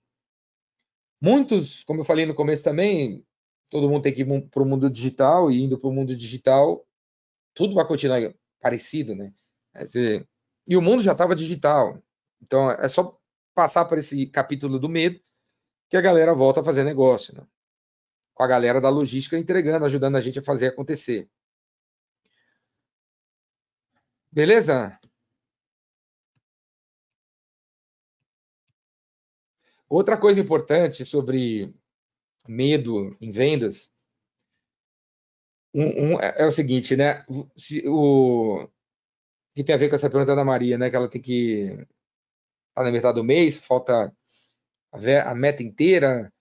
Muitos, 1.22 1.84
como 1.84 2.02
eu 2.02 2.06
falei 2.06 2.26
no 2.26 2.36
começo 2.36 2.64
também, 2.64 3.26
todo 3.70 3.88
mundo 3.90 4.02
tem 4.02 4.14
que 4.14 4.22
ir 4.24 4.50
para 4.50 4.64
o 4.64 4.66
mundo 4.66 4.90
digital 4.90 5.52
e 5.52 5.62
indo 5.62 5.78
para 5.78 5.88
o 5.88 5.94
mundo 5.94 6.16
digital, 6.16 6.86
tudo 7.54 7.76
vai 7.76 7.88
continuar 7.88 8.20
parecido, 8.60 9.16
né? 9.16 9.34
E 10.68 10.76
o 10.76 10.82
mundo 10.82 11.02
já 11.04 11.14
estava 11.14 11.36
digital. 11.36 12.02
Então 12.42 12.70
é 12.72 12.90
só 12.90 13.18
passar 13.54 13.86
por 13.86 13.98
esse 13.98 14.28
capítulo 14.28 14.80
do 14.80 14.90
medo 14.90 15.20
que 15.90 15.98
a 15.98 16.02
galera 16.02 16.34
volta 16.34 16.62
a 16.62 16.64
fazer 16.64 16.84
negócio, 16.84 17.36
né? 17.36 17.46
Com 18.34 18.44
a 18.44 18.48
galera 18.48 18.80
da 18.82 18.90
logística 18.90 19.38
entregando, 19.38 19.86
ajudando 19.86 20.16
a 20.16 20.22
gente 20.22 20.40
a 20.40 20.44
fazer 20.44 20.68
acontecer. 20.68 21.30
Beleza? 24.32 24.98
Outra 29.90 30.18
coisa 30.18 30.40
importante 30.40 31.04
sobre 31.06 31.74
medo 32.48 33.16
em 33.20 33.30
vendas 33.30 33.92
um, 35.74 36.16
um, 36.16 36.20
é 36.20 36.46
o 36.46 36.52
seguinte, 36.52 36.96
né? 36.96 37.26
Se, 37.56 37.84
o 37.88 38.68
que 39.56 39.64
tem 39.64 39.76
a 39.76 39.78
ver 39.78 39.90
com 39.90 39.96
essa 39.96 40.10
pergunta 40.10 40.36
da 40.36 40.44
Maria, 40.44 40.78
né? 40.78 40.90
Que 40.90 40.96
ela 40.96 41.10
tem 41.10 41.22
que 41.22 41.88
estar 42.72 42.82
tá 42.82 42.84
na 42.84 42.92
metade 42.92 43.16
do 43.16 43.24
mês, 43.24 43.60
falta 43.60 44.14
a, 44.92 45.36
meta 45.36 45.62
inteira. 45.62 46.34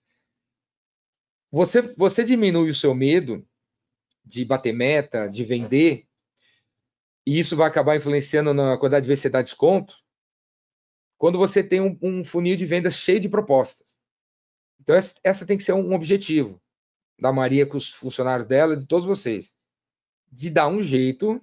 Você, 1.51 1.83
você 1.83 2.25
diminui 2.25 2.71
o 2.71 2.75
seu 2.75 2.95
medo 2.95 3.47
de 4.25 4.45
bater 4.45 4.73
meta, 4.73 5.29
de 5.29 5.45
vender, 5.45 6.07
e 7.27 7.39
isso 7.39 7.57
vai 7.57 7.69
acabar 7.69 7.97
influenciando 7.97 8.55
na 8.55 8.79
quantidade 8.79 9.07
de 9.07 9.17
você 9.17 9.29
dá 9.29 9.43
desconto, 9.43 9.97
quando 11.19 11.39
você 11.39 11.63
tem 11.63 11.81
um, 11.81 11.99
um 12.01 12.25
funil 12.25 12.57
de 12.57 12.65
vendas 12.65 12.95
cheio 12.95 13.21
de 13.21 13.29
propostas. 13.29 13.95
Então, 14.81 14.97
essa 15.23 15.45
tem 15.45 15.57
que 15.57 15.63
ser 15.63 15.73
um 15.73 15.93
objetivo 15.93 16.61
da 17.19 17.33
Maria 17.33 17.67
com 17.67 17.77
os 17.77 17.91
funcionários 17.91 18.47
dela, 18.47 18.77
de 18.77 18.87
todos 18.87 19.07
vocês, 19.07 19.55
de 20.33 20.49
dar 20.49 20.69
um 20.69 20.81
jeito 20.81 21.43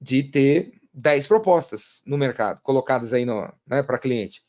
de 0.00 0.24
ter 0.24 0.81
10 0.92 1.26
propostas 1.26 2.02
no 2.04 2.18
mercado, 2.18 2.60
colocadas 2.62 3.12
aí 3.12 3.24
né, 3.24 3.82
para 3.82 3.98
cliente. 3.98 4.44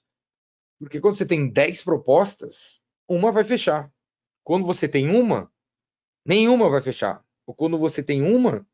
Porque 0.79 0.99
quando 0.99 1.15
você 1.15 1.25
tem 1.25 1.49
10 1.49 1.83
propostas, 1.83 2.81
uma 3.07 3.31
vai 3.31 3.43
fechar. 3.43 3.91
Quando 4.43 4.65
você 4.65 4.87
tem 4.87 5.09
uma, 5.09 5.49
nenhuma 6.25 6.69
vai 6.69 6.81
fechar. 6.81 7.23
Ou 7.45 7.53
quando 7.53 7.77
você 7.77 8.03
tem 8.03 8.21
uma, 8.21 8.65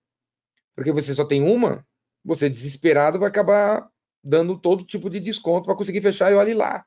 porque 0.76 0.92
você 0.92 1.14
só 1.14 1.26
tem 1.26 1.44
uma, 1.44 1.86
você 2.24 2.50
desesperado 2.50 3.20
vai 3.20 3.30
acabar 3.30 3.90
dando 4.24 4.60
todo 4.60 4.86
tipo 4.86 5.10
de 5.10 5.20
desconto 5.20 5.66
para 5.66 5.76
conseguir 5.76 6.02
fechar 6.02 6.32
e 6.32 6.36
olhe 6.36 6.54
lá. 6.54 6.86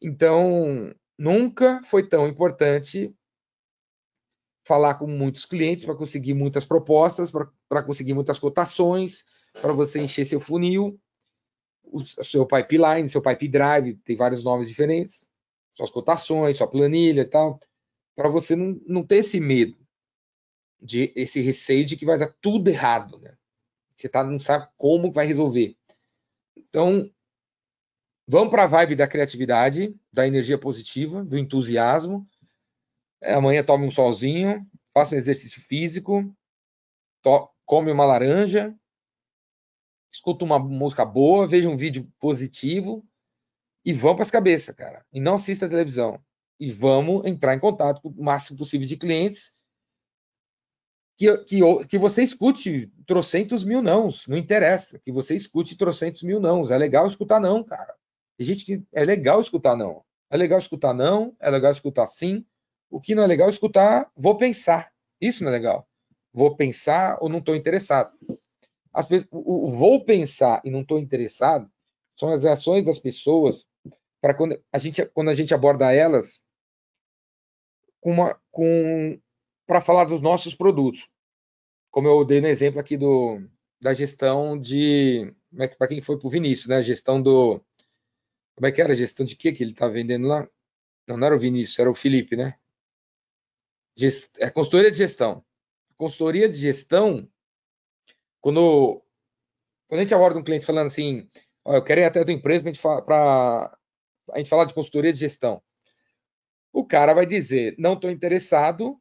Então, 0.00 0.94
nunca 1.18 1.82
foi 1.82 2.06
tão 2.06 2.28
importante 2.28 3.14
falar 4.64 4.94
com 4.94 5.06
muitos 5.06 5.44
clientes 5.44 5.84
para 5.84 5.96
conseguir 5.96 6.34
muitas 6.34 6.64
propostas, 6.64 7.32
para 7.68 7.82
conseguir 7.82 8.14
muitas 8.14 8.38
cotações, 8.38 9.24
para 9.60 9.72
você 9.72 10.00
encher 10.00 10.24
seu 10.24 10.40
funil, 10.40 11.00
o 11.84 12.04
seu 12.04 12.46
pipeline, 12.46 13.08
seu 13.08 13.22
pipe 13.22 13.48
drive, 13.48 13.94
tem 13.94 14.16
vários 14.16 14.44
nomes 14.44 14.68
diferentes, 14.68 15.28
suas 15.74 15.90
cotações, 15.90 16.56
sua 16.56 16.68
planilha 16.68 17.22
e 17.22 17.24
tal, 17.24 17.58
para 18.14 18.28
você 18.28 18.54
não, 18.56 18.80
não 18.86 19.02
ter 19.04 19.18
esse 19.18 19.40
medo, 19.40 19.76
de 20.80 21.12
esse 21.16 21.40
receio 21.40 21.84
de 21.84 21.96
que 21.96 22.04
vai 22.04 22.18
dar 22.18 22.34
tudo 22.40 22.68
errado, 22.68 23.18
né? 23.20 23.36
Você 23.94 24.08
tá, 24.08 24.22
não 24.22 24.38
sabe 24.38 24.68
como 24.76 25.10
vai 25.10 25.26
resolver. 25.26 25.76
Então, 26.56 27.10
vamos 28.26 28.50
para 28.50 28.64
a 28.64 28.66
vibe 28.68 28.94
da 28.94 29.08
criatividade, 29.08 29.96
da 30.12 30.26
energia 30.26 30.58
positiva, 30.58 31.24
do 31.24 31.36
entusiasmo. 31.36 32.28
É, 33.20 33.34
amanhã 33.34 33.64
tome 33.64 33.86
um 33.86 33.90
solzinho, 33.90 34.64
faça 34.94 35.14
um 35.14 35.18
exercício 35.18 35.60
físico, 35.62 36.32
come 37.66 37.90
uma 37.90 38.06
laranja, 38.06 38.72
escuta 40.18 40.44
uma 40.44 40.58
música 40.58 41.04
boa, 41.04 41.46
veja 41.46 41.68
um 41.68 41.76
vídeo 41.76 42.10
positivo 42.18 43.06
e 43.84 43.92
vamos 43.92 44.16
para 44.16 44.24
as 44.24 44.30
cabeças, 44.30 44.74
cara. 44.74 45.04
E 45.12 45.20
não 45.20 45.34
assista 45.34 45.66
a 45.66 45.68
televisão. 45.68 46.20
E 46.58 46.70
vamos 46.72 47.24
entrar 47.24 47.54
em 47.54 47.60
contato 47.60 48.02
com 48.02 48.08
o 48.08 48.24
máximo 48.24 48.58
possível 48.58 48.86
de 48.86 48.96
clientes 48.96 49.52
que, 51.16 51.36
que, 51.38 51.60
que 51.86 51.98
você 51.98 52.22
escute 52.22 52.92
trocentos 53.06 53.64
mil 53.64 53.80
nãos, 53.80 54.26
não 54.26 54.36
interessa, 54.36 54.98
que 55.00 55.10
você 55.10 55.34
escute 55.34 55.76
trocentos 55.76 56.22
mil 56.22 56.38
nãos, 56.38 56.70
é 56.70 56.78
legal 56.78 57.06
escutar 57.06 57.40
não, 57.40 57.62
cara. 57.64 57.94
Tem 58.36 58.46
gente 58.46 58.64
que 58.64 58.82
é 58.92 59.04
legal 59.04 59.40
escutar 59.40 59.76
não, 59.76 60.04
é 60.30 60.36
legal 60.36 60.58
escutar 60.58 60.94
não, 60.94 61.34
é 61.40 61.50
legal 61.50 61.72
escutar 61.72 62.06
sim, 62.06 62.44
o 62.88 63.00
que 63.00 63.14
não 63.14 63.24
é 63.24 63.26
legal 63.26 63.48
é 63.48 63.50
escutar, 63.50 64.10
vou 64.16 64.36
pensar, 64.36 64.92
isso 65.20 65.42
não 65.42 65.50
é 65.50 65.54
legal, 65.54 65.88
vou 66.32 66.54
pensar 66.56 67.18
ou 67.20 67.28
não 67.28 67.38
estou 67.38 67.56
interessado. 67.56 68.12
As, 68.98 69.08
o, 69.30 69.66
o 69.66 69.76
vou 69.76 70.04
pensar 70.04 70.60
e 70.64 70.70
não 70.70 70.80
estou 70.80 70.98
interessado 70.98 71.70
são 72.12 72.30
as 72.30 72.42
reações 72.42 72.84
das 72.84 72.98
pessoas 72.98 73.66
para 74.20 74.34
quando 74.34 74.60
a 74.72 74.78
gente 74.78 75.06
quando 75.06 75.30
a 75.30 75.34
gente 75.34 75.54
aborda 75.54 75.92
elas 75.92 76.40
com 78.00 78.10
uma 78.10 78.40
com 78.50 79.20
para 79.66 79.80
falar 79.80 80.04
dos 80.04 80.20
nossos 80.20 80.54
produtos. 80.54 81.08
Como 81.90 82.08
eu 82.08 82.24
dei 82.24 82.40
no 82.40 82.48
exemplo 82.48 82.80
aqui 82.80 82.96
do, 82.96 83.40
da 83.80 83.94
gestão 83.94 84.58
de. 84.58 85.32
É 85.58 85.68
para 85.68 85.88
quem 85.88 86.00
foi 86.00 86.18
para 86.18 86.26
o 86.26 86.30
Vinícius, 86.30 86.68
né? 86.68 86.76
A 86.76 86.82
gestão 86.82 87.20
do. 87.20 87.60
Como 88.56 88.66
é 88.66 88.72
que 88.72 88.80
era 88.80 88.92
a 88.92 88.96
gestão 88.96 89.24
de 89.24 89.36
quê 89.36 89.52
que 89.52 89.62
ele 89.62 89.70
estava 89.70 89.92
tá 89.92 89.94
vendendo 89.94 90.26
lá? 90.26 90.48
Não, 91.06 91.16
não 91.16 91.26
era 91.26 91.36
o 91.36 91.38
Vinícius, 91.38 91.78
era 91.78 91.90
o 91.90 91.94
Felipe, 91.94 92.36
né? 92.36 92.58
Gest, 93.96 94.36
é 94.38 94.50
consultoria 94.50 94.90
de 94.90 94.96
gestão. 94.96 95.44
Consultoria 95.96 96.48
de 96.48 96.56
gestão, 96.56 97.28
quando, 98.40 99.02
quando 99.88 100.00
a 100.00 100.02
gente 100.02 100.14
aborda 100.14 100.38
um 100.38 100.44
cliente 100.44 100.66
falando 100.66 100.86
assim, 100.86 101.28
eu 101.66 101.82
quero 101.82 102.00
ir 102.00 102.04
até 102.04 102.20
a 102.20 102.24
tua 102.24 102.34
empresa 102.34 102.64
para 103.04 103.76
a 104.32 104.38
gente 104.38 104.48
falar 104.48 104.64
de 104.64 104.74
consultoria 104.74 105.12
de 105.12 105.18
gestão. 105.18 105.62
O 106.72 106.84
cara 106.84 107.14
vai 107.14 107.26
dizer, 107.26 107.74
não 107.78 107.94
estou 107.94 108.10
interessado, 108.10 109.00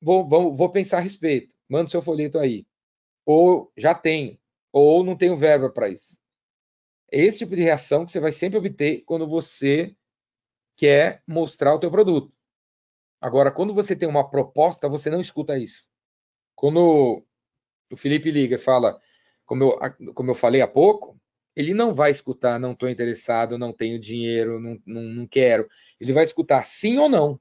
vou, 0.00 0.24
vou, 0.26 0.54
vou 0.56 0.70
pensar 0.70 0.98
a 0.98 1.00
respeito. 1.00 1.54
Manda 1.68 1.90
seu 1.90 2.02
folheto 2.02 2.38
aí. 2.38 2.66
Ou 3.24 3.72
já 3.76 3.94
tenho, 3.94 4.38
ou 4.72 5.04
não 5.04 5.16
tenho 5.16 5.36
verba 5.36 5.70
para 5.70 5.88
isso. 5.88 6.18
É 7.12 7.20
esse 7.20 7.38
tipo 7.38 7.56
de 7.56 7.62
reação 7.62 8.04
que 8.04 8.12
você 8.12 8.20
vai 8.20 8.32
sempre 8.32 8.58
obter 8.58 9.02
quando 9.04 9.26
você 9.26 9.94
quer 10.76 11.22
mostrar 11.26 11.74
o 11.74 11.78
teu 11.78 11.90
produto. 11.90 12.32
Agora, 13.20 13.50
quando 13.50 13.74
você 13.74 13.94
tem 13.94 14.08
uma 14.08 14.28
proposta, 14.28 14.88
você 14.88 15.10
não 15.10 15.20
escuta 15.20 15.58
isso. 15.58 15.88
Quando 16.54 17.24
o 17.90 17.96
Felipe 17.96 18.30
liga 18.30 18.56
e 18.56 18.58
fala, 18.58 18.98
como 19.44 19.64
eu, 19.64 20.14
como 20.14 20.30
eu 20.30 20.34
falei 20.34 20.60
há 20.60 20.68
pouco, 20.68 21.20
ele 21.56 21.74
não 21.74 21.92
vai 21.92 22.10
escutar, 22.10 22.58
não 22.58 22.72
estou 22.72 22.88
interessado, 22.88 23.58
não 23.58 23.72
tenho 23.72 23.98
dinheiro, 23.98 24.60
não, 24.60 24.78
não, 24.86 25.02
não 25.02 25.26
quero. 25.26 25.68
Ele 26.00 26.12
vai 26.12 26.24
escutar 26.24 26.64
sim 26.64 26.98
ou 26.98 27.08
não. 27.08 27.40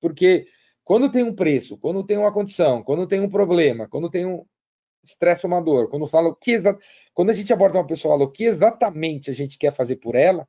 Porque 0.00 0.46
quando 0.84 1.10
tem 1.10 1.22
um 1.22 1.34
preço, 1.34 1.76
quando 1.76 2.04
tem 2.04 2.16
uma 2.16 2.32
condição, 2.32 2.82
quando 2.82 3.06
tem 3.06 3.20
um 3.20 3.28
problema, 3.28 3.88
quando 3.88 4.08
tem 4.08 4.24
um 4.24 4.46
estresse 5.02 5.46
uma 5.46 5.60
dor, 5.60 5.88
quando 5.88 6.06
fala 6.06 6.28
o 6.28 6.34
que 6.34 6.52
exa... 6.52 6.78
quando 7.12 7.30
a 7.30 7.32
gente 7.32 7.52
aborda 7.52 7.78
uma 7.78 7.86
pessoa 7.86 8.14
fala 8.14 8.24
o 8.24 8.32
que 8.32 8.44
exatamente 8.44 9.30
a 9.30 9.34
gente 9.34 9.58
quer 9.58 9.72
fazer 9.74 9.96
por 9.96 10.14
ela, 10.14 10.48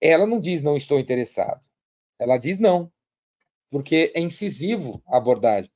ela 0.00 0.26
não 0.26 0.40
diz 0.40 0.62
não 0.62 0.76
estou 0.76 0.98
interessado. 0.98 1.60
Ela 2.18 2.38
diz 2.38 2.58
não. 2.58 2.90
Porque 3.70 4.12
é 4.14 4.20
incisivo 4.20 5.02
a 5.06 5.16
abordagem. 5.18 5.70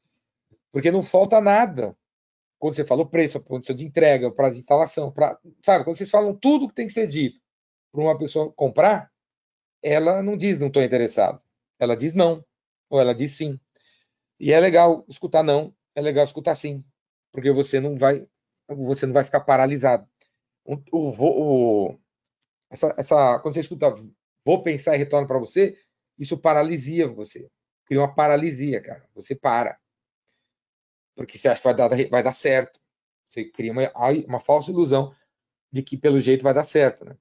Porque 0.71 0.91
não 0.91 1.03
falta 1.03 1.41
nada. 1.41 1.97
Quando 2.63 2.77
você 2.77 2.85
fala 2.85 3.03
o 3.03 3.09
preço, 3.09 3.39
a 3.39 3.41
condição 3.41 3.75
de 3.75 3.85
entrega, 3.85 4.29
o 4.29 4.33
prazo 4.33 4.55
de 4.55 4.61
instalação, 4.61 5.11
pra, 5.11 5.37
sabe? 5.65 5.83
Quando 5.83 5.97
vocês 5.97 6.09
falam 6.09 6.33
tudo 6.33 6.69
que 6.69 6.75
tem 6.77 6.87
que 6.87 6.93
ser 6.93 7.09
dito 7.09 7.41
para 7.91 8.01
uma 8.01 8.17
pessoa 8.17 8.53
comprar, 8.53 9.11
ela 9.83 10.23
não 10.23 10.37
diz 10.37 10.61
não 10.61 10.69
estou 10.69 10.81
interessado. 10.81 11.43
Ela 11.77 11.97
diz 11.97 12.13
não. 12.13 12.45
Ou 12.89 13.01
ela 13.01 13.17
diz 13.17 13.33
sim. 13.33 13.59
E 14.39 14.53
é 14.53 14.61
legal 14.61 15.05
escutar 15.09 15.43
não, 15.43 15.75
é 15.93 16.01
legal 16.01 16.25
escutar 16.25 16.55
sim, 16.55 16.85
porque 17.33 17.51
você 17.51 17.81
não 17.81 17.99
vai, 17.99 18.25
você 18.69 19.07
não 19.07 19.13
vai 19.13 19.25
ficar 19.25 19.41
paralisado. 19.41 20.07
O, 20.65 20.77
o, 20.93 21.89
o 21.91 21.99
essa, 22.71 22.95
essa, 22.97 23.41
quando 23.41 23.55
você 23.55 23.61
escuta 23.61 23.93
vou 24.47 24.63
pensar 24.63 24.95
e 24.95 24.99
retorno 24.99 25.27
para 25.27 25.41
você, 25.41 25.77
isso 26.17 26.39
paralisia 26.39 27.09
você. 27.09 27.51
Cria 27.87 28.01
uma 28.01 28.15
paralisia, 28.15 28.81
cara. 28.81 29.05
Você 29.17 29.35
para. 29.35 29.82
Porque 31.15 31.39
você 31.39 31.49
acha 31.49 31.61
que 31.61 31.65
vai 31.65 31.75
dar, 31.75 31.89
vai 32.11 32.23
dar 32.23 32.33
certo. 32.33 32.81
Você 33.29 33.45
cria 33.45 33.73
uma, 33.73 33.83
uma 34.27 34.41
falsa 34.41 34.71
ilusão 34.71 35.15
de 35.71 35.83
que 35.83 35.97
pelo 35.97 36.21
jeito 36.21 36.43
vai 36.43 36.53
dar 36.53 36.65
certo, 36.65 37.05
né? 37.05 37.17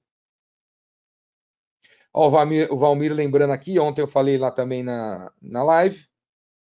Ó, 2.12 2.28
o, 2.28 2.30
Valmir, 2.30 2.70
o 2.70 2.78
Valmir 2.78 3.12
lembrando 3.12 3.52
aqui, 3.52 3.78
ontem 3.78 4.02
eu 4.02 4.06
falei 4.06 4.36
lá 4.36 4.50
também 4.50 4.82
na, 4.82 5.32
na 5.40 5.64
live, 5.64 6.06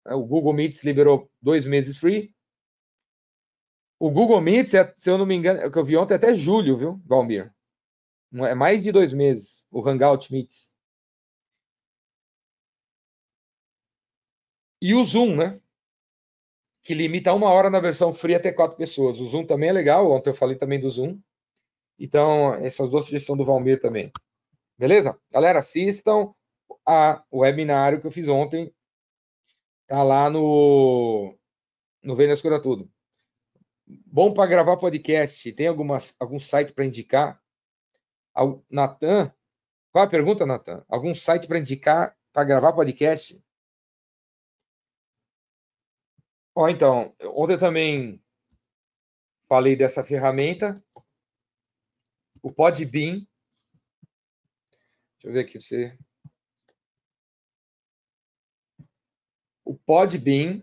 né, 0.06 0.14
o 0.14 0.24
Google 0.24 0.52
Meets 0.52 0.84
liberou 0.84 1.30
dois 1.40 1.66
meses 1.66 1.96
free. 1.96 2.32
O 3.98 4.10
Google 4.10 4.40
Meets, 4.40 4.74
é, 4.74 4.94
se 4.96 5.10
eu 5.10 5.18
não 5.18 5.26
me 5.26 5.34
engano, 5.34 5.60
é 5.60 5.66
o 5.66 5.72
que 5.72 5.78
eu 5.78 5.84
vi 5.84 5.96
ontem, 5.96 6.14
é 6.14 6.16
até 6.16 6.34
julho, 6.34 6.78
viu, 6.78 7.02
Valmir? 7.04 7.52
É 8.48 8.54
mais 8.54 8.82
de 8.82 8.92
dois 8.92 9.12
meses, 9.12 9.66
o 9.70 9.86
Hangout 9.86 10.32
Meets. 10.32 10.72
E 14.80 14.94
o 14.94 15.04
Zoom, 15.04 15.36
né? 15.36 15.60
Que 16.82 16.94
limita 16.94 17.32
uma 17.32 17.50
hora 17.50 17.70
na 17.70 17.80
versão 17.80 18.12
free 18.12 18.34
até 18.34 18.52
quatro 18.52 18.76
pessoas. 18.76 19.20
O 19.20 19.26
Zoom 19.26 19.46
também 19.46 19.68
é 19.70 19.72
legal, 19.72 20.10
ontem 20.10 20.30
eu 20.30 20.34
falei 20.34 20.56
também 20.56 20.80
do 20.80 20.90
Zoom. 20.90 21.20
Então, 21.98 22.54
essas 22.54 22.90
duas 22.90 23.04
sugestões 23.04 23.38
do 23.38 23.44
Valmir 23.44 23.80
também. 23.80 24.10
Beleza? 24.76 25.16
Galera, 25.30 25.60
assistam 25.60 26.34
a 26.84 27.22
webinário 27.32 28.00
que 28.00 28.06
eu 28.06 28.12
fiz 28.12 28.26
ontem. 28.26 28.74
Tá 29.86 30.02
lá 30.02 30.28
no, 30.28 31.36
no 32.02 32.16
Vênia 32.16 32.34
Escura 32.34 32.60
Tudo. 32.60 32.90
Bom 33.86 34.32
para 34.32 34.48
gravar 34.48 34.76
podcast. 34.76 35.52
Tem 35.52 35.68
algumas, 35.68 36.16
algum 36.18 36.38
site 36.38 36.72
para 36.72 36.84
indicar? 36.84 37.40
Natan, 38.70 39.32
qual 39.92 40.04
a 40.04 40.08
pergunta, 40.08 40.46
Natan? 40.46 40.82
Algum 40.88 41.14
site 41.14 41.46
para 41.46 41.58
indicar 41.58 42.16
para 42.32 42.44
gravar 42.44 42.72
podcast? 42.72 43.38
Ó, 46.54 46.68
então, 46.68 47.14
ontem 47.22 47.54
eu 47.54 47.58
também 47.58 48.22
falei 49.48 49.74
dessa 49.76 50.04
ferramenta, 50.04 50.74
o 52.42 52.52
Podbean. 52.52 53.26
Deixa 55.14 55.24
eu 55.24 55.32
ver 55.32 55.40
aqui 55.40 55.60
você. 55.60 55.96
O 59.64 59.74
Podbean 59.74 60.62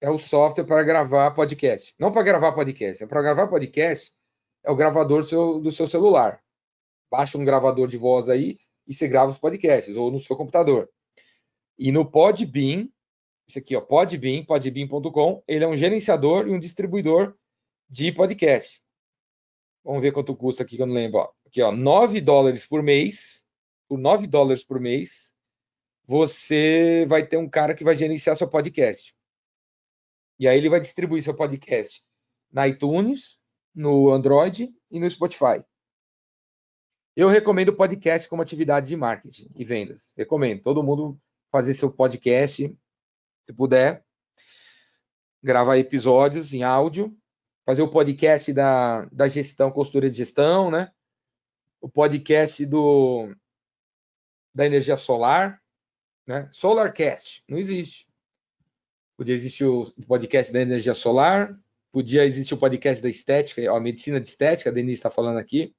é 0.00 0.10
o 0.10 0.18
software 0.18 0.64
para 0.64 0.82
gravar 0.82 1.30
podcast. 1.32 1.94
Não 1.98 2.10
para 2.10 2.22
gravar 2.22 2.52
podcast, 2.52 3.04
é 3.04 3.06
para 3.06 3.22
gravar 3.22 3.48
podcast 3.48 4.14
é 4.66 4.70
o 4.70 4.76
gravador 4.76 5.20
do 5.20 5.26
seu, 5.28 5.60
do 5.60 5.70
seu 5.70 5.86
celular. 5.86 6.42
Baixa 7.08 7.38
um 7.38 7.44
gravador 7.44 7.86
de 7.86 7.96
voz 7.96 8.28
aí 8.28 8.58
e 8.86 8.92
você 8.92 9.06
grava 9.06 9.30
os 9.30 9.38
podcasts 9.38 9.96
ou 9.96 10.10
no 10.10 10.20
seu 10.20 10.36
computador. 10.36 10.90
E 11.78 11.92
no 11.92 12.10
Podbean, 12.10 12.88
esse 13.48 13.60
aqui, 13.60 13.76
ó, 13.76 13.80
Podbean, 13.80 14.44
podbean.com, 14.44 15.42
ele 15.46 15.64
é 15.64 15.68
um 15.68 15.76
gerenciador 15.76 16.48
e 16.48 16.52
um 16.52 16.58
distribuidor 16.58 17.36
de 17.88 18.10
podcast. 18.10 18.82
Vamos 19.84 20.02
ver 20.02 20.10
quanto 20.10 20.34
custa 20.34 20.64
aqui, 20.64 20.76
que 20.76 20.82
eu 20.82 20.86
não 20.86 20.94
lembro. 20.94 21.20
Ó. 21.20 21.32
Aqui, 21.46 21.62
ó, 21.62 21.70
9 21.70 22.20
dólares 22.20 22.66
por 22.66 22.82
mês. 22.82 23.44
Por 23.88 23.98
9 23.98 24.26
dólares 24.26 24.64
por 24.64 24.80
mês, 24.80 25.32
você 26.04 27.06
vai 27.08 27.24
ter 27.24 27.36
um 27.36 27.48
cara 27.48 27.72
que 27.72 27.84
vai 27.84 27.94
gerenciar 27.94 28.36
seu 28.36 28.48
podcast. 28.48 29.14
E 30.40 30.48
aí 30.48 30.58
ele 30.58 30.68
vai 30.68 30.80
distribuir 30.80 31.22
seu 31.22 31.34
podcast 31.34 32.04
na 32.52 32.66
iTunes, 32.66 33.38
no 33.72 34.10
Android 34.10 34.74
e 34.90 34.98
no 34.98 35.08
Spotify. 35.08 35.64
Eu 37.14 37.28
recomendo 37.28 37.76
podcast 37.76 38.28
como 38.28 38.42
atividade 38.42 38.88
de 38.88 38.96
marketing 38.96 39.48
e 39.54 39.64
vendas. 39.64 40.12
Recomendo 40.16 40.62
todo 40.62 40.82
mundo 40.82 41.16
fazer 41.50 41.74
seu 41.74 41.90
podcast, 41.90 42.76
se 43.46 43.52
puder, 43.52 44.04
gravar 45.42 45.78
episódios 45.78 46.52
em 46.52 46.62
áudio 46.62 47.16
fazer 47.66 47.82
o 47.82 47.88
podcast 47.88 48.52
da, 48.52 49.06
da 49.06 49.26
gestão, 49.26 49.72
consultoria 49.72 50.08
de 50.08 50.16
gestão, 50.16 50.70
né? 50.70 50.92
O 51.80 51.88
podcast 51.88 52.64
do 52.64 53.34
da 54.54 54.64
energia 54.64 54.96
solar, 54.96 55.60
né? 56.24 56.48
Solarcast, 56.52 57.42
não 57.48 57.58
existe. 57.58 58.08
Podia 59.16 59.34
existir 59.34 59.64
o 59.64 59.84
podcast 60.06 60.52
da 60.52 60.60
energia 60.60 60.94
solar, 60.94 61.58
podia 61.90 62.24
existir 62.24 62.54
o 62.54 62.58
podcast 62.58 63.02
da 63.02 63.08
estética, 63.08 63.70
a 63.70 63.80
medicina 63.80 64.20
de 64.20 64.28
estética, 64.28 64.70
a 64.70 64.72
Denise 64.72 64.94
está 64.94 65.10
falando 65.10 65.38
aqui. 65.38 65.74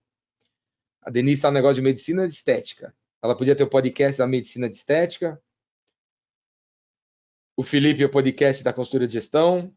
A 1.01 1.09
Denise 1.09 1.37
está 1.37 1.49
no 1.49 1.55
negócio 1.55 1.75
de 1.75 1.81
medicina 1.81 2.27
de 2.27 2.33
estética. 2.33 2.93
Ela 3.23 3.35
podia 3.35 3.55
ter 3.55 3.63
o 3.63 3.69
podcast 3.69 4.17
da 4.17 4.27
medicina 4.27 4.69
de 4.69 4.75
estética. 4.75 5.41
O 7.57 7.63
Felipe, 7.63 8.05
o 8.05 8.09
podcast 8.09 8.63
da 8.63 8.71
consultoria 8.71 9.07
de 9.07 9.13
gestão 9.13 9.75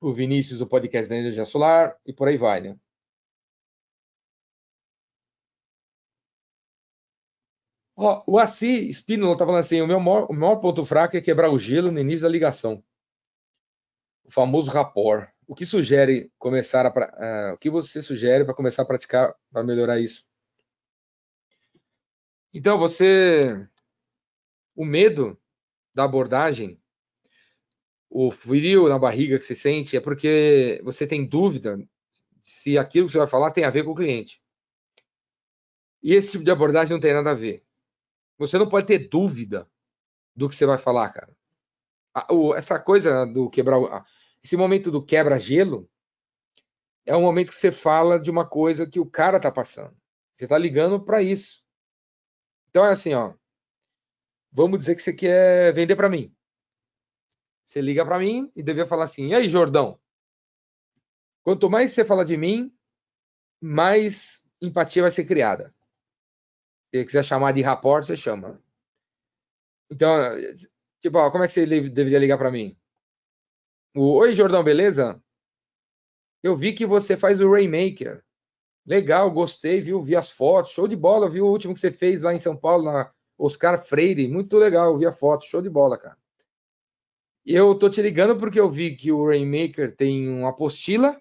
o 0.00 0.12
Vinícius, 0.12 0.60
o 0.60 0.66
podcast 0.66 1.08
da 1.08 1.16
Energia 1.16 1.46
Solar, 1.46 1.98
e 2.04 2.12
por 2.12 2.28
aí 2.28 2.36
vai, 2.36 2.60
né? 2.60 2.78
Ó, 7.96 8.22
o 8.26 8.38
Assi 8.38 8.90
Spínola 8.90 9.32
está 9.32 9.46
falando 9.46 9.60
assim: 9.60 9.80
o 9.80 9.86
meu 9.86 9.98
maior, 9.98 10.26
o 10.30 10.34
maior 10.34 10.56
ponto 10.56 10.84
fraco 10.84 11.16
é 11.16 11.20
quebrar 11.20 11.50
o 11.50 11.58
gelo 11.58 11.90
no 11.90 11.98
início 11.98 12.22
da 12.22 12.28
ligação. 12.28 12.84
O 14.24 14.30
famoso 14.30 14.70
rapport. 14.70 15.30
O 15.46 15.54
que 15.54 15.64
sugere 15.64 16.30
começar 16.38 16.84
a, 16.84 16.90
uh, 16.90 17.54
o 17.54 17.58
que 17.58 17.70
você 17.70 18.02
sugere 18.02 18.44
para 18.44 18.54
começar 18.54 18.82
a 18.82 18.86
praticar 18.86 19.34
para 19.50 19.62
melhorar 19.62 19.98
isso? 19.98 20.28
Então, 22.52 22.78
você 22.78 23.66
o 24.74 24.84
medo 24.84 25.40
da 25.96 26.04
abordagem 26.04 26.78
o 28.10 28.30
frio 28.30 28.86
na 28.86 28.98
barriga 28.98 29.38
que 29.38 29.44
você 29.44 29.54
sente 29.54 29.96
é 29.96 30.00
porque 30.00 30.78
você 30.84 31.06
tem 31.06 31.26
dúvida 31.26 31.78
se 32.44 32.76
aquilo 32.76 33.06
que 33.06 33.12
você 33.12 33.18
vai 33.18 33.26
falar 33.26 33.50
tem 33.50 33.64
a 33.64 33.70
ver 33.70 33.82
com 33.82 33.92
o 33.92 33.94
cliente. 33.94 34.42
E 36.02 36.12
esse 36.12 36.32
tipo 36.32 36.44
de 36.44 36.50
abordagem 36.50 36.92
não 36.92 37.00
tem 37.00 37.14
nada 37.14 37.30
a 37.30 37.34
ver. 37.34 37.64
Você 38.36 38.58
não 38.58 38.68
pode 38.68 38.86
ter 38.86 39.08
dúvida 39.08 39.68
do 40.34 40.50
que 40.50 40.54
você 40.54 40.66
vai 40.66 40.76
falar, 40.76 41.08
cara. 41.08 41.34
Essa 42.54 42.78
coisa 42.78 43.24
do 43.24 43.48
quebrar. 43.48 44.04
Esse 44.44 44.56
momento 44.56 44.90
do 44.90 45.02
quebra-gelo 45.02 45.90
é 47.06 47.16
um 47.16 47.22
momento 47.22 47.48
que 47.48 47.56
você 47.56 47.72
fala 47.72 48.20
de 48.20 48.30
uma 48.30 48.46
coisa 48.46 48.86
que 48.86 49.00
o 49.00 49.06
cara 49.06 49.40
tá 49.40 49.50
passando. 49.50 49.96
Você 50.34 50.46
tá 50.46 50.58
ligando 50.58 51.02
para 51.02 51.22
isso. 51.22 51.64
Então 52.68 52.84
é 52.84 52.90
assim, 52.90 53.14
ó. 53.14 53.34
Vamos 54.56 54.78
dizer 54.78 54.94
que 54.94 55.02
você 55.02 55.12
quer 55.12 55.74
vender 55.74 55.96
para 55.96 56.08
mim. 56.08 56.34
Você 57.62 57.82
liga 57.82 58.06
para 58.06 58.18
mim 58.18 58.50
e 58.56 58.62
devia 58.62 58.86
falar 58.86 59.04
assim: 59.04 59.26
e 59.26 59.34
aí, 59.34 59.50
Jordão? 59.50 60.00
Quanto 61.44 61.68
mais 61.68 61.92
você 61.92 62.06
fala 62.06 62.24
de 62.24 62.38
mim, 62.38 62.74
mais 63.60 64.42
empatia 64.62 65.02
vai 65.02 65.10
ser 65.10 65.26
criada. 65.26 65.74
Se 66.88 67.04
quiser 67.04 67.22
chamar 67.22 67.52
de 67.52 67.60
rapport, 67.60 68.02
você 68.02 68.16
chama. 68.16 68.58
Então, 69.90 70.08
tipo, 71.02 71.18
ó, 71.18 71.30
como 71.30 71.44
é 71.44 71.48
que 71.48 71.52
você 71.52 71.66
deveria 71.66 72.18
ligar 72.18 72.38
para 72.38 72.50
mim? 72.50 72.74
O, 73.94 74.14
Oi, 74.14 74.32
Jordão, 74.32 74.64
beleza? 74.64 75.22
Eu 76.42 76.56
vi 76.56 76.72
que 76.72 76.86
você 76.86 77.14
faz 77.14 77.42
o 77.42 77.50
Rainmaker. 77.50 78.24
Legal, 78.86 79.30
gostei, 79.30 79.82
viu? 79.82 80.02
Vi 80.02 80.16
as 80.16 80.30
fotos, 80.30 80.72
show 80.72 80.88
de 80.88 80.96
bola, 80.96 81.28
viu 81.28 81.44
o 81.44 81.50
último 81.50 81.74
que 81.74 81.80
você 81.80 81.92
fez 81.92 82.22
lá 82.22 82.32
em 82.32 82.38
São 82.38 82.56
Paulo, 82.56 82.84
na 82.84 83.14
Oscar 83.38 83.84
Freire, 83.84 84.28
muito 84.28 84.56
legal, 84.56 84.96
vi 84.96 85.06
a 85.06 85.12
foto, 85.12 85.44
show 85.44 85.60
de 85.60 85.68
bola, 85.68 85.98
cara. 85.98 86.16
Eu 87.44 87.78
tô 87.78 87.88
te 87.88 88.02
ligando 88.02 88.36
porque 88.36 88.58
eu 88.58 88.68
vi 88.68 88.96
que 88.96 89.12
o 89.12 89.26
Rainmaker 89.26 89.94
tem 89.94 90.28
uma 90.28 90.50
apostila. 90.50 91.20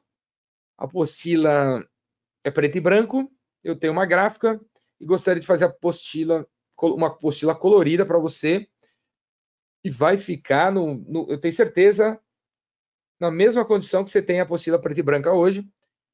A 0.75 0.85
apostila 0.85 1.87
é 2.43 2.49
preto 2.49 2.77
e 2.77 2.81
branco. 2.81 3.31
Eu 3.63 3.77
tenho 3.77 3.93
uma 3.93 4.07
gráfica 4.07 4.59
e 4.99 5.05
gostaria 5.05 5.39
de 5.39 5.45
fazer 5.45 5.65
a 5.65 5.67
apostila, 5.67 6.47
uma 6.81 7.07
apostila 7.07 7.53
colorida 7.53 8.05
para 8.05 8.17
você. 8.17 8.67
E 9.83 9.89
vai 9.89 10.17
ficar 10.17 10.71
no, 10.71 10.95
no, 10.95 11.27
eu 11.29 11.39
tenho 11.39 11.53
certeza, 11.53 12.19
na 13.19 13.29
mesma 13.29 13.63
condição 13.63 14.03
que 14.03 14.09
você 14.09 14.21
tem 14.21 14.39
a 14.39 14.43
apostila 14.43 14.81
preta 14.81 14.99
e 14.99 15.03
branca 15.03 15.31
hoje. 15.31 15.69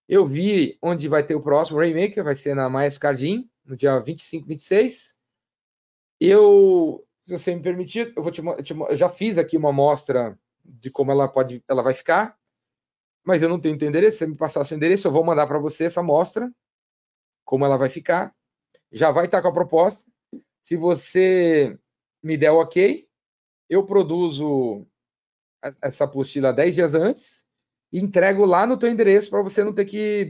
Eu 0.10 0.26
vi 0.26 0.78
onde 0.82 1.08
vai 1.08 1.24
ter 1.24 1.36
o 1.36 1.42
próximo 1.42 1.80
Rainmaker, 1.80 2.22
vai 2.22 2.36
ser 2.36 2.54
na 2.54 2.70
Maes 2.70 2.98
Cardim, 2.98 3.50
no 3.64 3.78
dia 3.78 3.98
25, 3.98 4.46
26. 4.46 5.16
Eu 6.22 7.04
se 7.26 7.38
você 7.38 7.56
me 7.56 7.62
permitir, 7.62 8.14
eu 8.16 8.24
vou 8.24 8.32
te, 8.32 8.42
te, 8.64 8.74
eu 8.74 8.96
já 8.96 9.10
fiz 9.10 9.38
aqui 9.38 9.56
uma 9.56 9.70
amostra 9.70 10.38
de 10.64 10.90
como 10.90 11.12
ela 11.12 11.28
pode, 11.28 11.64
ela 11.68 11.82
vai 11.82 11.94
ficar, 11.94 12.38
mas 13.24 13.42
eu 13.42 13.50
não 13.50 13.60
tenho 13.60 13.76
endereço. 13.76 14.18
Se 14.18 14.20
você 14.20 14.28
me 14.28 14.36
passar 14.36 14.62
o 14.62 14.66
seu 14.66 14.76
endereço, 14.76 15.08
eu 15.08 15.12
vou 15.12 15.24
mandar 15.24 15.48
para 15.48 15.60
você 15.60 15.86
essa 15.86 16.02
amostra, 16.02 16.52
como 17.46 17.66
ela 17.66 17.78
vai 17.78 17.90
ficar. 17.90 18.36
Já 18.92 19.12
vai 19.12 19.26
estar 19.26 19.42
com 19.42 19.48
a 19.48 19.54
proposta. 19.54 20.04
Se 20.62 20.76
você 20.76 21.78
me 22.22 22.38
der 22.38 22.52
o 22.52 22.60
ok, 22.60 23.08
eu 23.70 23.86
produzo 23.86 24.86
essa 25.82 26.04
apostila 26.04 26.52
10 26.52 26.76
dias 26.76 26.94
antes 26.94 27.46
e 27.94 28.00
entrego 28.00 28.46
lá 28.46 28.66
no 28.66 28.78
teu 28.78 28.90
endereço 28.90 29.30
para 29.30 29.42
você 29.42 29.64
não 29.64 29.74
ter 29.74 29.86
que 29.86 30.30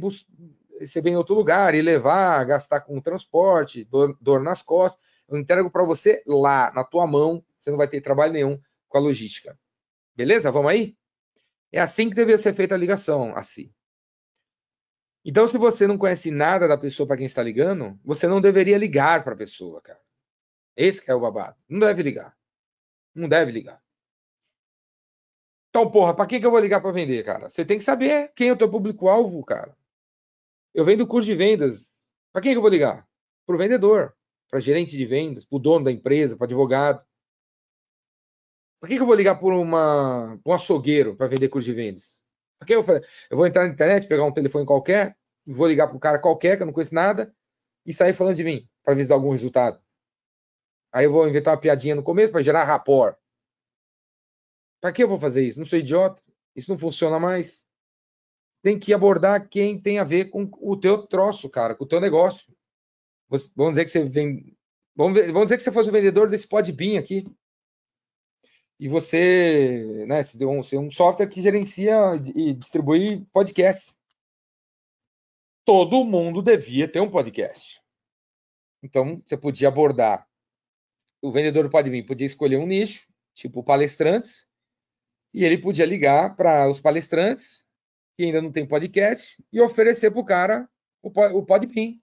vem 1.02 1.14
em 1.14 1.18
outro 1.18 1.36
lugar 1.36 1.74
e 1.74 1.82
levar, 1.82 2.44
gastar 2.46 2.82
com 2.82 3.00
transporte, 3.02 3.86
dor, 3.86 4.18
dor 4.20 4.42
nas 4.42 4.62
costas. 4.62 5.02
Eu 5.32 5.38
entrego 5.38 5.72
para 5.72 5.86
você 5.86 6.22
lá, 6.28 6.74
na 6.74 6.84
tua 6.84 7.08
mão, 7.08 7.42
você 7.56 7.72
não 7.72 7.78
vai 7.78 7.88
ter 7.88 8.02
trabalho 8.02 8.34
nenhum 8.34 8.62
com 8.90 8.98
a 8.98 9.02
logística. 9.02 9.58
Beleza? 10.14 10.52
Vamos 10.52 10.70
aí? 10.70 10.98
É 11.72 11.80
assim 11.80 12.10
que 12.10 12.16
deveria 12.16 12.38
ser 12.38 12.54
feita 12.54 12.76
a 12.76 12.78
ligação, 12.78 13.34
assim. 13.38 13.74
Então, 15.24 15.48
se 15.48 15.58
você 15.58 15.88
não 15.88 15.98
conhece 15.98 16.30
nada 16.32 16.68
da 16.68 16.78
pessoa 16.78 17.08
para 17.08 17.16
quem 17.16 17.26
está 17.26 17.42
ligando, 17.42 17.98
você 18.04 18.28
não 18.28 18.42
deveria 18.42 18.78
ligar 18.78 19.24
para 19.24 19.34
a 19.34 19.38
pessoa, 19.38 19.82
cara. 19.82 20.02
Esse 20.76 21.10
é 21.10 21.16
o 21.16 21.22
babado. 21.22 21.58
Não 21.70 21.80
deve 21.80 22.04
ligar. 22.04 22.38
Não 23.16 23.30
deve 23.30 23.52
ligar. 23.52 23.82
Então, 25.70 25.90
porra, 25.90 26.14
para 26.14 26.26
que, 26.26 26.42
que 26.42 26.46
eu 26.46 26.52
vou 26.52 26.60
ligar 26.60 26.82
para 26.82 26.92
vender, 26.92 27.24
cara? 27.24 27.50
Você 27.50 27.64
tem 27.64 27.78
que 27.78 27.86
saber 27.86 28.34
quem 28.36 28.50
é 28.50 28.52
o 28.52 28.58
teu 28.58 28.70
público-alvo, 28.70 29.46
cara. 29.46 29.78
Eu 30.74 30.84
vendo 30.84 31.08
curso 31.08 31.28
de 31.28 31.36
vendas. 31.36 31.90
Para 32.34 32.42
quem 32.42 32.52
que 32.52 32.58
eu 32.58 32.62
vou 32.62 32.70
ligar? 32.70 33.08
Para 33.46 33.56
o 33.56 33.58
vendedor, 33.58 34.14
para 34.52 34.60
gerente 34.60 34.98
de 34.98 35.06
vendas, 35.06 35.46
para 35.46 35.56
o 35.56 35.60
dono 35.60 35.86
da 35.86 35.92
empresa, 35.92 36.36
para 36.36 36.46
advogado. 36.46 37.02
Para 38.80 38.90
que, 38.90 38.98
que 38.98 39.02
eu 39.02 39.06
vou 39.06 39.16
ligar 39.16 39.40
por 39.40 39.54
uma, 39.54 40.38
um 40.46 40.52
açougueiro 40.52 41.16
para 41.16 41.28
vender 41.28 41.48
curso 41.48 41.70
de 41.70 41.74
vendas? 41.74 42.22
Para 42.60 42.68
que 42.68 42.76
eu, 42.76 42.86
eu 43.30 43.38
vou 43.38 43.48
entrar 43.48 43.66
na 43.66 43.74
internet, 43.74 44.08
pegar 44.08 44.26
um 44.26 44.34
telefone 44.34 44.66
qualquer, 44.66 45.18
vou 45.48 45.68
ligar 45.68 45.88
para 45.88 45.96
um 45.96 46.00
cara 46.00 46.20
qualquer 46.20 46.58
que 46.58 46.64
eu 46.64 46.68
não 46.68 46.74
conheço 46.74 46.94
nada 46.94 47.34
e 47.86 47.94
sair 47.94 48.14
falando 48.14 48.36
de 48.36 48.44
mim 48.44 48.68
para 48.84 48.94
dá 48.96 49.14
algum 49.14 49.32
resultado. 49.32 49.82
Aí 50.92 51.06
eu 51.06 51.12
vou 51.12 51.28
inventar 51.28 51.54
uma 51.54 51.62
piadinha 51.62 51.96
no 51.96 52.04
começo 52.04 52.34
para 52.34 52.42
gerar 52.42 52.66
rapport. 52.66 53.16
Para 54.82 54.92
que 54.92 55.02
eu 55.02 55.08
vou 55.08 55.20
fazer 55.20 55.44
isso? 55.44 55.60
Não 55.60 55.66
sou 55.66 55.80
idiota. 55.80 56.22
Isso 56.56 56.70
não 56.70 56.78
funciona 56.78 57.18
mais. 57.18 57.64
Tem 58.62 58.78
que 58.78 58.94
abordar 58.94 59.48
quem 59.48 59.80
tem 59.80 60.00
a 60.00 60.04
ver 60.04 60.26
com 60.26 60.50
o 60.60 60.76
teu 60.76 61.08
troço, 61.08 61.50
cara, 61.50 61.74
com 61.74 61.86
o 61.86 61.88
teu 61.88 62.02
negócio. 62.02 62.54
Vamos 63.56 63.72
dizer 63.72 63.86
que 63.86 63.92
você 63.92 64.04
vem. 64.04 64.56
Vamos, 64.96 65.20
vamos 65.28 65.44
dizer 65.44 65.58
que 65.58 65.64
você 65.64 65.72
fosse 65.72 65.90
o 65.90 65.92
vendedor 65.92 66.30
desse 66.30 66.48
Podbean 66.48 67.00
aqui. 67.00 67.26
E 68.80 68.88
você, 68.88 70.06
né, 70.08 70.24
você 70.24 70.44
um, 70.46 70.62
é 70.62 70.80
um 70.80 70.92
software 70.92 71.30
que 71.30 71.42
gerencia 71.42 71.96
e 72.36 72.54
distribui 72.54 73.26
podcasts. 73.32 73.96
Todo 75.64 76.04
mundo 76.04 76.42
devia 76.42 76.88
ter 76.88 77.00
um 77.00 77.10
podcast. 77.10 77.82
Então, 78.84 79.18
você 79.18 79.38
podia 79.38 79.68
abordar 79.68 80.28
o 81.22 81.32
vendedor 81.32 81.64
do 81.64 81.70
Podbean 81.70 82.04
podia 82.04 82.26
escolher 82.26 82.58
um 82.58 82.66
nicho, 82.66 83.08
tipo 83.34 83.64
palestrantes, 83.64 84.48
e 85.34 85.46
ele 85.46 85.58
podia 85.58 85.86
ligar 85.86 86.36
para 86.36 86.68
os 86.68 86.82
palestrantes 86.82 87.64
que 88.18 88.24
ainda 88.24 88.42
não 88.42 88.52
tem 88.52 88.68
podcast 88.68 89.42
e 89.54 89.62
oferecer 89.62 90.12
para 90.12 90.20
o 90.20 90.26
cara 90.26 90.70
o 91.02 91.46
Podbean. 91.46 92.00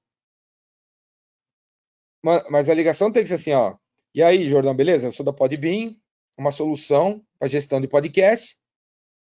Mas 2.23 2.69
a 2.69 2.75
ligação 2.75 3.13
tem 3.13 3.23
que 3.23 3.29
ser 3.29 3.35
assim, 3.35 3.53
ó. 3.53 3.77
E 4.15 4.23
aí, 4.23 4.49
Jordão, 4.49 4.75
beleza? 4.75 5.07
Eu 5.07 5.13
sou 5.13 5.25
da 5.25 5.33
Podbean, 5.33 5.95
uma 6.37 6.51
solução 6.51 7.25
para 7.39 7.49
gestão 7.49 7.81
de 7.81 7.87
podcast. 7.87 8.59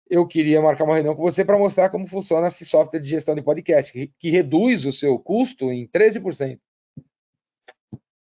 Eu 0.09 0.25
queria 0.25 0.61
marcar 0.61 0.85
uma 0.85 0.95
reunião 0.95 1.15
com 1.15 1.21
você 1.21 1.45
para 1.45 1.57
mostrar 1.57 1.89
como 1.89 2.07
funciona 2.07 2.47
esse 2.47 2.65
software 2.65 2.99
de 2.99 3.09
gestão 3.09 3.35
de 3.35 3.41
podcast, 3.41 3.91
que, 4.17 4.29
reduz 4.29 4.85
o 4.85 4.91
seu 4.91 5.19
custo 5.19 5.71
em 5.71 5.87
13%. 5.87 6.59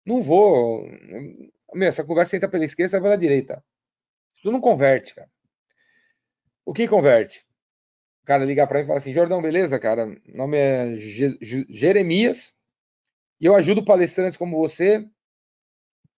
Não 0.05 0.21
vou. 0.21 0.85
Meu, 1.73 1.87
essa 1.87 2.03
conversa 2.03 2.35
entra 2.35 2.49
pela 2.49 2.65
esquerda 2.65 2.97
e 2.97 2.99
vai 2.99 3.09
pela 3.09 3.17
direita. 3.17 3.63
Isso 4.35 4.51
não 4.51 4.59
converte, 4.59 5.15
cara. 5.15 5.29
O 6.65 6.73
que 6.73 6.87
converte? 6.87 7.45
O 8.23 8.25
cara 8.25 8.43
ligar 8.43 8.67
para 8.67 8.79
mim 8.79 8.83
e 8.83 8.87
falar 8.87 8.99
assim: 8.99 9.13
Jordão, 9.13 9.41
beleza, 9.41 9.79
cara? 9.79 10.05
Meu 10.05 10.19
nome 10.27 10.57
é 10.57 10.95
Jeremias 10.97 12.55
e 13.39 13.45
eu 13.45 13.55
ajudo 13.55 13.85
palestrantes 13.85 14.37
como 14.37 14.57
você 14.57 15.07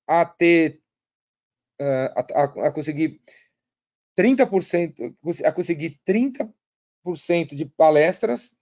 a 0.07 0.26
ter. 0.26 0.82
Uh, 1.80 2.13
a, 2.15 2.19
a, 2.19 2.67
a 2.67 2.72
conseguir 2.72 3.19
30%, 4.17 5.15
a 5.43 5.51
conseguir 5.51 5.99
30% 6.07 7.55
de 7.55 7.65
palestras 7.65 8.55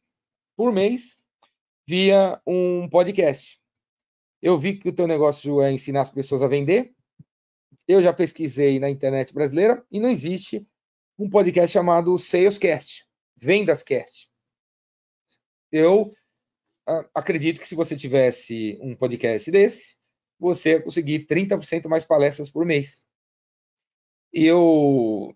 por 0.55 0.71
mês 0.71 1.17
via 1.87 2.41
um 2.47 2.87
podcast. 2.87 3.59
Eu 4.41 4.57
vi 4.57 4.77
que 4.77 4.87
o 4.87 4.95
teu 4.95 5.05
negócio 5.05 5.61
é 5.61 5.71
ensinar 5.71 6.01
as 6.01 6.09
pessoas 6.09 6.41
a 6.41 6.47
vender. 6.47 6.93
Eu 7.87 8.01
já 8.01 8.13
pesquisei 8.13 8.79
na 8.79 8.89
internet 8.89 9.33
brasileira 9.33 9.85
e 9.91 9.99
não 9.99 10.09
existe 10.09 10.65
um 11.17 11.29
podcast 11.29 11.73
chamado 11.73 12.17
Salescast, 12.17 13.05
Vendascast. 13.35 14.29
Eu 15.71 16.13
acredito 17.13 17.59
que 17.59 17.67
se 17.67 17.75
você 17.75 17.95
tivesse 17.95 18.77
um 18.81 18.95
podcast 18.95 19.49
desse, 19.51 19.95
você 20.39 20.71
ia 20.71 20.81
conseguir 20.81 21.25
30% 21.25 21.87
mais 21.87 22.05
palestras 22.05 22.51
por 22.51 22.65
mês. 22.65 23.05
E 24.33 24.45
eu 24.45 25.35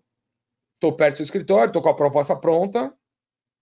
estou 0.74 0.96
perto 0.96 1.14
do 1.14 1.16
seu 1.18 1.24
escritório, 1.24 1.68
estou 1.68 1.82
com 1.82 1.88
a 1.88 1.96
proposta 1.96 2.34
pronta 2.36 2.96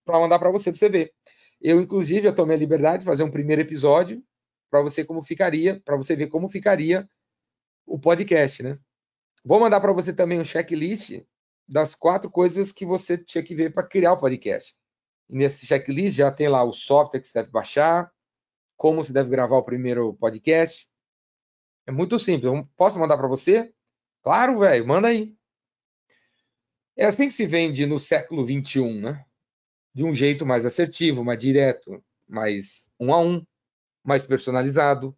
para 0.05 0.19
mandar 0.19 0.39
para 0.39 0.51
você, 0.51 0.71
para 0.71 0.79
você 0.79 0.89
ver. 0.89 1.13
Eu, 1.61 1.81
inclusive, 1.81 2.27
eu 2.27 2.35
tomei 2.35 2.57
a 2.57 2.61
liberdade 2.61 3.01
de 3.01 3.07
fazer 3.07 3.23
um 3.23 3.31
primeiro 3.31 3.63
episódio 3.63 4.23
para 4.71 4.83
você 4.83 5.05
como 5.05 5.23
ficaria, 5.23 5.81
para 5.85 5.97
você 5.97 6.17
ver 6.17 6.29
como 6.29 6.49
ficaria 6.49 7.09
o 7.87 7.99
podcast, 7.99 8.63
né? 8.63 8.79
Vou 9.45 9.61
mandar 9.61 9.81
para 9.81 9.93
você 9.93 10.13
também 10.13 10.41
um 10.41 10.45
checklist 10.45 11.23
das 11.69 11.95
quatro 11.95 12.31
coisas 12.31 12.73
que 12.73 12.85
você 12.85 13.17
tinha 13.17 13.43
que 13.43 13.55
ver 13.55 13.73
para 13.73 13.87
criar 13.87 14.13
o 14.13 14.19
podcast. 14.19 14.75
Nesse 15.33 15.67
checklist 15.67 16.19
já 16.19 16.31
tem 16.31 16.47
lá 16.47 16.63
o 16.63 16.75
software 16.75 17.19
que 17.19 17.27
você 17.27 17.39
deve 17.41 17.51
baixar, 17.51 18.13
como 18.77 19.03
você 19.03 19.15
deve 19.15 19.31
gravar 19.31 19.57
o 19.57 19.63
primeiro 19.63 20.13
podcast. 20.15 20.87
É 21.87 21.91
muito 21.91 22.19
simples. 22.19 22.53
Posso 22.77 22.99
mandar 22.99 23.17
para 23.17 23.27
você? 23.27 23.73
Claro, 24.23 24.59
velho, 24.59 24.87
manda 24.87 25.09
aí. 25.09 25.35
É 26.95 27.07
assim 27.07 27.29
que 27.29 27.33
se 27.33 27.47
vende 27.47 27.87
no 27.87 27.99
século 27.99 28.45
21, 28.45 29.01
né? 29.01 29.25
De 29.95 30.05
um 30.05 30.15
jeito 30.15 30.45
mais 30.45 30.67
assertivo, 30.67 31.25
mais 31.25 31.41
direto, 31.41 32.05
mais 32.29 32.91
um 33.01 33.15
a 33.15 33.19
um 33.19 33.43
mais 34.05 34.27
personalizado, 34.27 35.17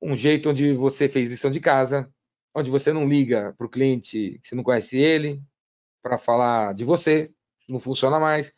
um 0.00 0.16
jeito 0.16 0.48
onde 0.48 0.72
você 0.72 1.10
fez 1.10 1.28
lição 1.28 1.50
de 1.50 1.60
casa, 1.60 2.10
onde 2.54 2.70
você 2.70 2.90
não 2.90 3.06
liga 3.06 3.54
para 3.58 3.66
o 3.66 3.70
cliente 3.70 4.38
que 4.40 4.48
você 4.48 4.54
não 4.54 4.62
conhece 4.62 4.96
ele, 4.96 5.42
para 6.00 6.16
falar 6.16 6.72
de 6.72 6.86
você, 6.86 7.30
não 7.68 7.78
funciona 7.78 8.18
mais. 8.18 8.54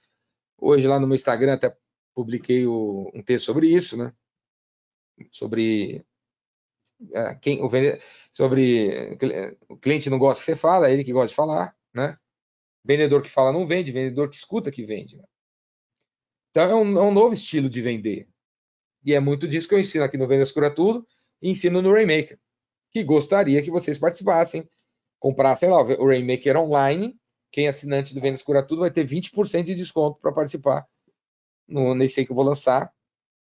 Hoje 0.60 0.86
lá 0.86 0.98
no 0.98 1.06
meu 1.06 1.14
Instagram 1.14 1.54
até 1.54 1.76
publiquei 2.14 2.66
o, 2.66 3.10
um 3.14 3.22
texto 3.22 3.46
sobre 3.46 3.68
isso, 3.68 3.96
né? 3.96 4.12
Sobre 5.30 6.04
é, 7.12 7.34
quem 7.36 7.62
o 7.62 7.68
vende, 7.68 8.00
sobre 8.32 9.16
o 9.68 9.76
cliente 9.76 10.10
não 10.10 10.18
gosta 10.18 10.40
que 10.40 10.46
você 10.46 10.56
fala, 10.56 10.88
é 10.88 10.92
ele 10.92 11.04
que 11.04 11.12
gosta 11.12 11.28
de 11.28 11.34
falar, 11.34 11.76
né? 11.94 12.18
Vendedor 12.84 13.22
que 13.22 13.30
fala 13.30 13.52
não 13.52 13.66
vende, 13.66 13.92
vendedor 13.92 14.28
que 14.30 14.36
escuta 14.36 14.70
que 14.70 14.84
vende. 14.84 15.16
Né? 15.16 15.24
Então 16.50 16.70
é 16.70 16.74
um, 16.74 16.98
é 16.98 17.02
um 17.02 17.12
novo 17.12 17.34
estilo 17.34 17.68
de 17.68 17.80
vender. 17.80 18.28
E 19.04 19.14
é 19.14 19.20
muito 19.20 19.46
disso 19.46 19.68
que 19.68 19.74
eu 19.74 19.78
ensino 19.78 20.04
aqui 20.04 20.16
no 20.16 20.26
Vendas 20.26 20.50
Cura 20.50 20.74
Tudo 20.74 21.06
e 21.40 21.50
ensino 21.50 21.80
no 21.80 21.92
Rainmaker, 21.92 22.38
que 22.90 23.04
gostaria 23.04 23.62
que 23.62 23.70
vocês 23.70 23.98
participassem, 23.98 24.68
comprassem 25.20 25.68
lá 25.68 25.80
o 25.80 26.06
Rainmaker 26.06 26.56
online. 26.56 27.18
Quem 27.50 27.66
é 27.66 27.68
assinante 27.68 28.14
do 28.14 28.20
Vendas 28.20 28.42
Cura 28.42 28.66
Tudo 28.66 28.80
vai 28.80 28.90
ter 28.90 29.06
20% 29.06 29.64
de 29.64 29.74
desconto 29.74 30.20
para 30.20 30.32
participar 30.32 30.86
no, 31.66 31.94
nesse 31.94 32.20
aí 32.20 32.26
que 32.26 32.32
eu 32.32 32.36
vou 32.36 32.44
lançar, 32.44 32.92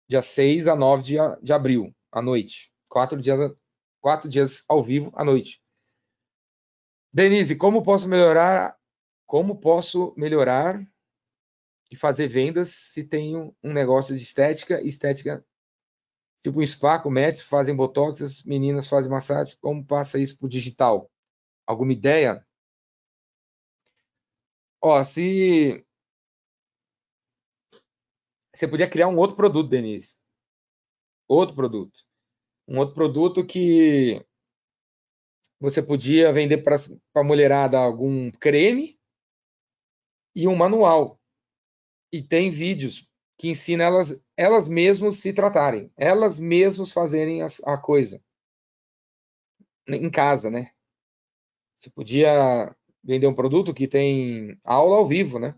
dia 0.08 0.22
6 0.22 0.66
a 0.66 0.74
9 0.74 1.02
de, 1.02 1.16
de 1.42 1.52
abril, 1.52 1.94
à 2.10 2.20
noite. 2.20 2.72
Quatro 2.88 3.20
dias, 3.20 3.38
quatro 4.00 4.28
dias 4.28 4.64
ao 4.68 4.82
vivo 4.82 5.12
à 5.14 5.24
noite. 5.24 5.62
Denise, 7.12 7.56
como 7.56 7.82
posso 7.82 8.08
melhorar? 8.08 8.76
Como 9.26 9.56
posso 9.56 10.14
melhorar 10.16 10.82
e 11.90 11.96
fazer 11.96 12.28
vendas 12.28 12.70
se 12.70 13.04
tenho 13.04 13.54
um 13.62 13.72
negócio 13.72 14.16
de 14.16 14.22
estética, 14.22 14.80
estética 14.82 15.44
tipo 16.42 16.60
um 16.60 16.66
spa 16.66 16.98
com 16.98 17.10
médicos, 17.10 17.46
fazem 17.46 17.74
botox, 17.74 18.22
as 18.22 18.42
meninas 18.42 18.88
fazem 18.88 19.10
massagem, 19.10 19.56
como 19.60 19.84
passa 19.84 20.18
isso 20.18 20.38
para 20.38 20.46
o 20.46 20.48
digital? 20.48 21.10
Alguma 21.66 21.92
ideia? 21.92 22.46
Ó, 24.80 25.04
se 25.04 25.84
você 28.54 28.66
podia 28.66 28.88
criar 28.88 29.08
um 29.08 29.16
outro 29.16 29.36
produto, 29.36 29.68
Denise. 29.68 30.16
Outro 31.28 31.54
produto. 31.54 32.04
Um 32.66 32.78
outro 32.78 32.94
produto 32.94 33.46
que 33.46 34.24
você 35.60 35.82
podia 35.82 36.32
vender 36.32 36.58
para 36.58 36.76
a 37.14 37.24
mulherada 37.24 37.78
algum 37.78 38.30
creme 38.30 38.98
e 40.34 40.46
um 40.46 40.54
manual 40.54 41.20
e 42.12 42.22
tem 42.22 42.50
vídeos 42.50 43.08
que 43.36 43.48
ensinam 43.48 43.86
elas, 43.86 44.22
elas 44.36 44.68
mesmas 44.68 45.16
se 45.16 45.32
tratarem, 45.32 45.92
elas 45.96 46.38
mesmas 46.38 46.92
fazerem 46.92 47.42
a, 47.42 47.48
a 47.64 47.76
coisa 47.76 48.22
em 49.86 50.10
casa, 50.10 50.50
né? 50.50 50.72
Você 51.78 51.90
podia 51.90 52.76
vender 53.02 53.26
um 53.26 53.34
produto 53.34 53.74
que 53.74 53.86
tem 53.86 54.58
aula 54.64 54.96
ao 54.96 55.06
vivo, 55.06 55.38
né? 55.38 55.54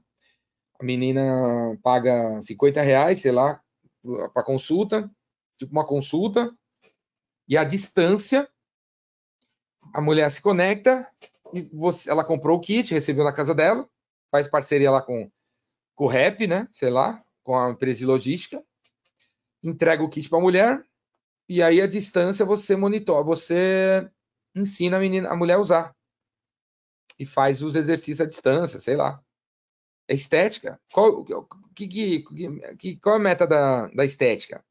A 0.78 0.84
menina 0.84 1.78
paga 1.82 2.40
50 2.40 2.80
reais, 2.80 3.20
sei 3.20 3.32
lá, 3.32 3.60
para 4.32 4.42
consulta, 4.42 5.10
tipo 5.56 5.72
uma 5.72 5.86
consulta, 5.86 6.54
e 7.46 7.56
a 7.56 7.64
distância, 7.64 8.48
a 9.92 10.00
mulher 10.00 10.30
se 10.30 10.40
conecta, 10.40 11.06
e 11.52 11.62
você, 11.62 12.10
ela 12.10 12.24
comprou 12.24 12.56
o 12.56 12.60
kit, 12.60 12.94
recebeu 12.94 13.24
na 13.24 13.32
casa 13.32 13.54
dela, 13.54 13.88
faz 14.30 14.46
parceria 14.48 14.90
lá 14.90 15.02
com, 15.02 15.30
com 15.94 16.04
o 16.04 16.08
REP, 16.08 16.46
né? 16.46 16.68
Sei 16.70 16.90
lá, 16.90 17.22
com 17.42 17.58
a 17.58 17.70
empresa 17.70 17.98
de 17.98 18.06
logística, 18.06 18.62
entrega 19.62 20.02
o 20.02 20.08
kit 20.08 20.28
para 20.28 20.38
a 20.38 20.42
mulher, 20.42 20.84
e 21.48 21.62
aí 21.62 21.80
a 21.80 21.86
distância 21.86 22.44
você 22.44 22.76
monitora, 22.76 23.24
você 23.24 24.08
ensina 24.54 24.96
a 24.96 25.00
menina, 25.00 25.28
a 25.28 25.36
mulher 25.36 25.54
a 25.54 25.58
usar. 25.58 25.96
E 27.20 27.26
faz 27.26 27.62
os 27.62 27.76
exercícios 27.76 28.22
à 28.22 28.24
distância, 28.24 28.80
sei 28.80 28.96
lá. 28.96 29.22
É 30.08 30.14
estética. 30.14 30.80
Qual, 30.90 31.22
que, 31.76 31.86
que, 31.86 32.24
que, 32.78 32.96
qual 32.96 33.16
é 33.16 33.18
a 33.18 33.22
meta 33.22 33.46
da, 33.46 33.88
da 33.88 34.06
estética? 34.06 34.64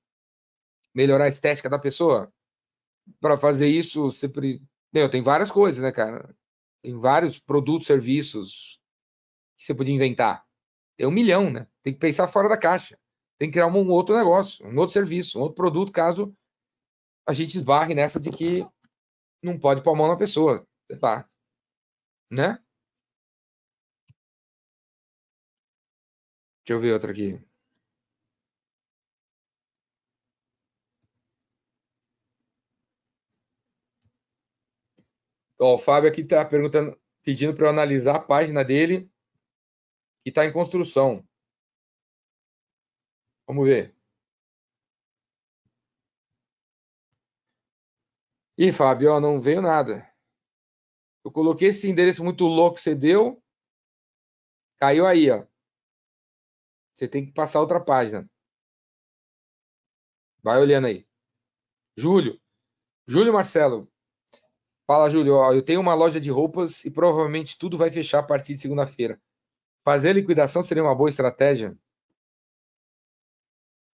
Melhorar 0.94 1.26
a 1.26 1.30
estética 1.30 1.70
da 1.70 1.78
pessoa? 1.78 2.34
Para 3.22 3.38
fazer 3.38 3.68
isso, 3.68 4.12
você. 4.12 4.28
Meu, 4.92 5.08
tem 5.08 5.22
várias 5.22 5.52
coisas, 5.52 5.80
né, 5.80 5.92
cara? 5.92 6.36
Tem 6.82 6.98
vários 6.98 7.40
produtos, 7.40 7.86
serviços 7.86 8.82
que 9.56 9.66
você 9.66 9.76
podia 9.76 9.94
inventar. 9.94 10.44
Tem 10.98 11.06
um 11.06 11.12
milhão, 11.12 11.52
né? 11.52 11.68
Tem 11.84 11.94
que 11.94 12.00
pensar 12.00 12.28
fora 12.28 12.50
da 12.50 12.58
caixa. 12.58 12.98
Tem 13.38 13.48
que 13.48 13.54
criar 13.54 13.68
um 13.68 13.90
outro 13.92 14.18
negócio, 14.18 14.66
um 14.66 14.76
outro 14.78 14.94
serviço, 14.94 15.38
um 15.38 15.44
outro 15.44 15.56
produto, 15.56 15.92
caso 15.92 16.36
a 17.28 17.34
gente 17.34 17.56
esbarre 17.56 17.94
nessa 17.94 18.20
de 18.20 18.32
que 18.32 18.68
não 19.44 19.60
pode 19.60 19.84
pôr 19.84 19.94
a 19.94 19.96
mão 19.96 20.08
na 20.08 20.18
pessoa. 20.18 20.68
Tá? 21.00 21.30
Né? 22.32 22.60
Deixa 26.66 26.74
eu 26.78 26.80
ver 26.82 26.94
outra 26.94 27.12
aqui. 27.12 27.38
Ó, 35.60 35.76
o 35.76 35.78
Fábio 35.78 36.10
aqui 36.10 36.22
está 36.22 36.44
perguntando, 36.46 36.98
pedindo 37.24 37.54
para 37.56 37.66
eu 37.66 37.70
analisar 37.70 38.16
a 38.16 38.20
página 38.20 38.64
dele 38.64 39.10
que 40.24 40.30
está 40.30 40.46
em 40.46 40.52
construção. 40.54 41.28
Vamos 43.48 43.66
ver. 43.68 43.94
Ih, 48.58 48.72
Fábio, 48.72 49.20
não 49.20 49.42
veio 49.42 49.62
nada. 49.62 50.09
Eu 51.24 51.32
coloquei 51.32 51.70
esse 51.70 51.90
endereço 51.90 52.24
muito 52.24 52.46
louco 52.46 52.76
que 52.76 52.82
você 52.82 52.96
deu. 52.96 53.42
Caiu 54.80 55.06
aí, 55.06 55.30
ó. 55.30 55.46
Você 56.94 57.08
tem 57.08 57.26
que 57.26 57.32
passar 57.32 57.60
outra 57.60 57.80
página. 57.80 58.30
Vai 60.42 60.60
olhando 60.60 60.88
aí. 60.88 61.08
Júlio. 61.98 62.40
Júlio 63.08 63.34
Marcelo. 63.34 63.92
Fala, 64.88 65.10
Júlio. 65.10 65.36
Ó, 65.36 65.54
eu 65.54 65.64
tenho 65.64 65.82
uma 65.82 65.94
loja 65.94 66.20
de 66.20 66.30
roupas 66.30 66.84
e 66.86 66.92
provavelmente 66.92 67.58
tudo 67.58 67.78
vai 67.78 67.92
fechar 67.92 68.20
a 68.20 68.24
partir 68.24 68.56
de 68.56 68.62
segunda-feira. 68.62 69.22
Fazer 69.84 70.14
liquidação 70.14 70.64
seria 70.64 70.84
uma 70.84 70.96
boa 70.96 71.10
estratégia? 71.10 71.78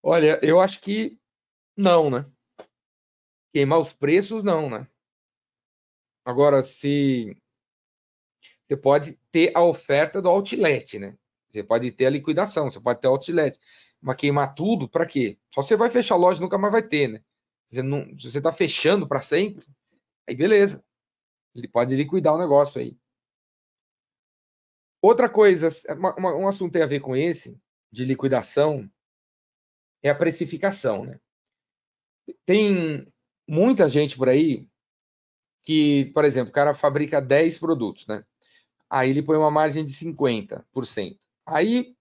Olha, 0.03 0.39
eu 0.43 0.59
acho 0.59 0.81
que 0.81 1.19
não, 1.77 2.09
né? 2.09 2.25
Queimar 3.53 3.79
os 3.79 3.93
preços, 3.93 4.43
não, 4.43 4.69
né? 4.69 4.87
Agora, 6.23 6.63
se 6.63 7.35
você 8.67 8.77
pode 8.77 9.19
ter 9.31 9.51
a 9.55 9.63
oferta 9.63 10.21
do 10.21 10.29
outlet, 10.29 10.97
né? 10.97 11.17
Você 11.51 11.63
pode 11.63 11.91
ter 11.91 12.05
a 12.05 12.09
liquidação, 12.09 12.71
você 12.71 12.79
pode 12.79 13.01
ter 13.01 13.07
outlet. 13.07 13.59
Mas 13.99 14.15
queimar 14.15 14.55
tudo, 14.55 14.87
para 14.89 15.05
quê? 15.05 15.37
Só 15.53 15.61
você 15.61 15.75
vai 15.75 15.89
fechar 15.89 16.15
a 16.15 16.17
loja 16.17 16.39
nunca 16.39 16.57
mais 16.57 16.71
vai 16.71 16.81
ter, 16.81 17.07
né? 17.07 17.23
Você 17.67 17.83
não, 17.83 18.05
se 18.17 18.31
você 18.31 18.37
está 18.37 18.51
fechando 18.51 19.07
para 19.07 19.19
sempre, 19.19 19.65
aí 20.27 20.35
beleza. 20.35 20.83
Ele 21.53 21.67
pode 21.67 21.95
liquidar 21.95 22.33
o 22.33 22.39
negócio 22.39 22.79
aí. 22.79 22.97
Outra 25.01 25.27
coisa, 25.27 25.67
uma, 25.95 26.15
uma, 26.15 26.35
um 26.35 26.47
assunto 26.47 26.71
tem 26.71 26.83
a 26.83 26.87
ver 26.87 27.01
com 27.01 27.15
esse, 27.15 27.59
de 27.91 28.05
liquidação, 28.05 28.89
é 30.01 30.09
a 30.09 30.15
precificação, 30.15 31.05
né? 31.05 31.19
Tem 32.45 33.11
muita 33.47 33.89
gente 33.89 34.15
por 34.15 34.29
aí 34.29 34.70
que, 35.63 36.11
por 36.13 36.25
exemplo, 36.25 36.49
o 36.49 36.53
cara 36.53 36.73
fabrica 36.73 37.21
10 37.21 37.59
produtos, 37.59 38.07
né? 38.07 38.23
Aí 38.89 39.09
ele 39.09 39.23
põe 39.23 39.37
uma 39.37 39.51
margem 39.51 39.85
de 39.85 39.93
50%. 39.93 41.17
Aí 41.45 41.95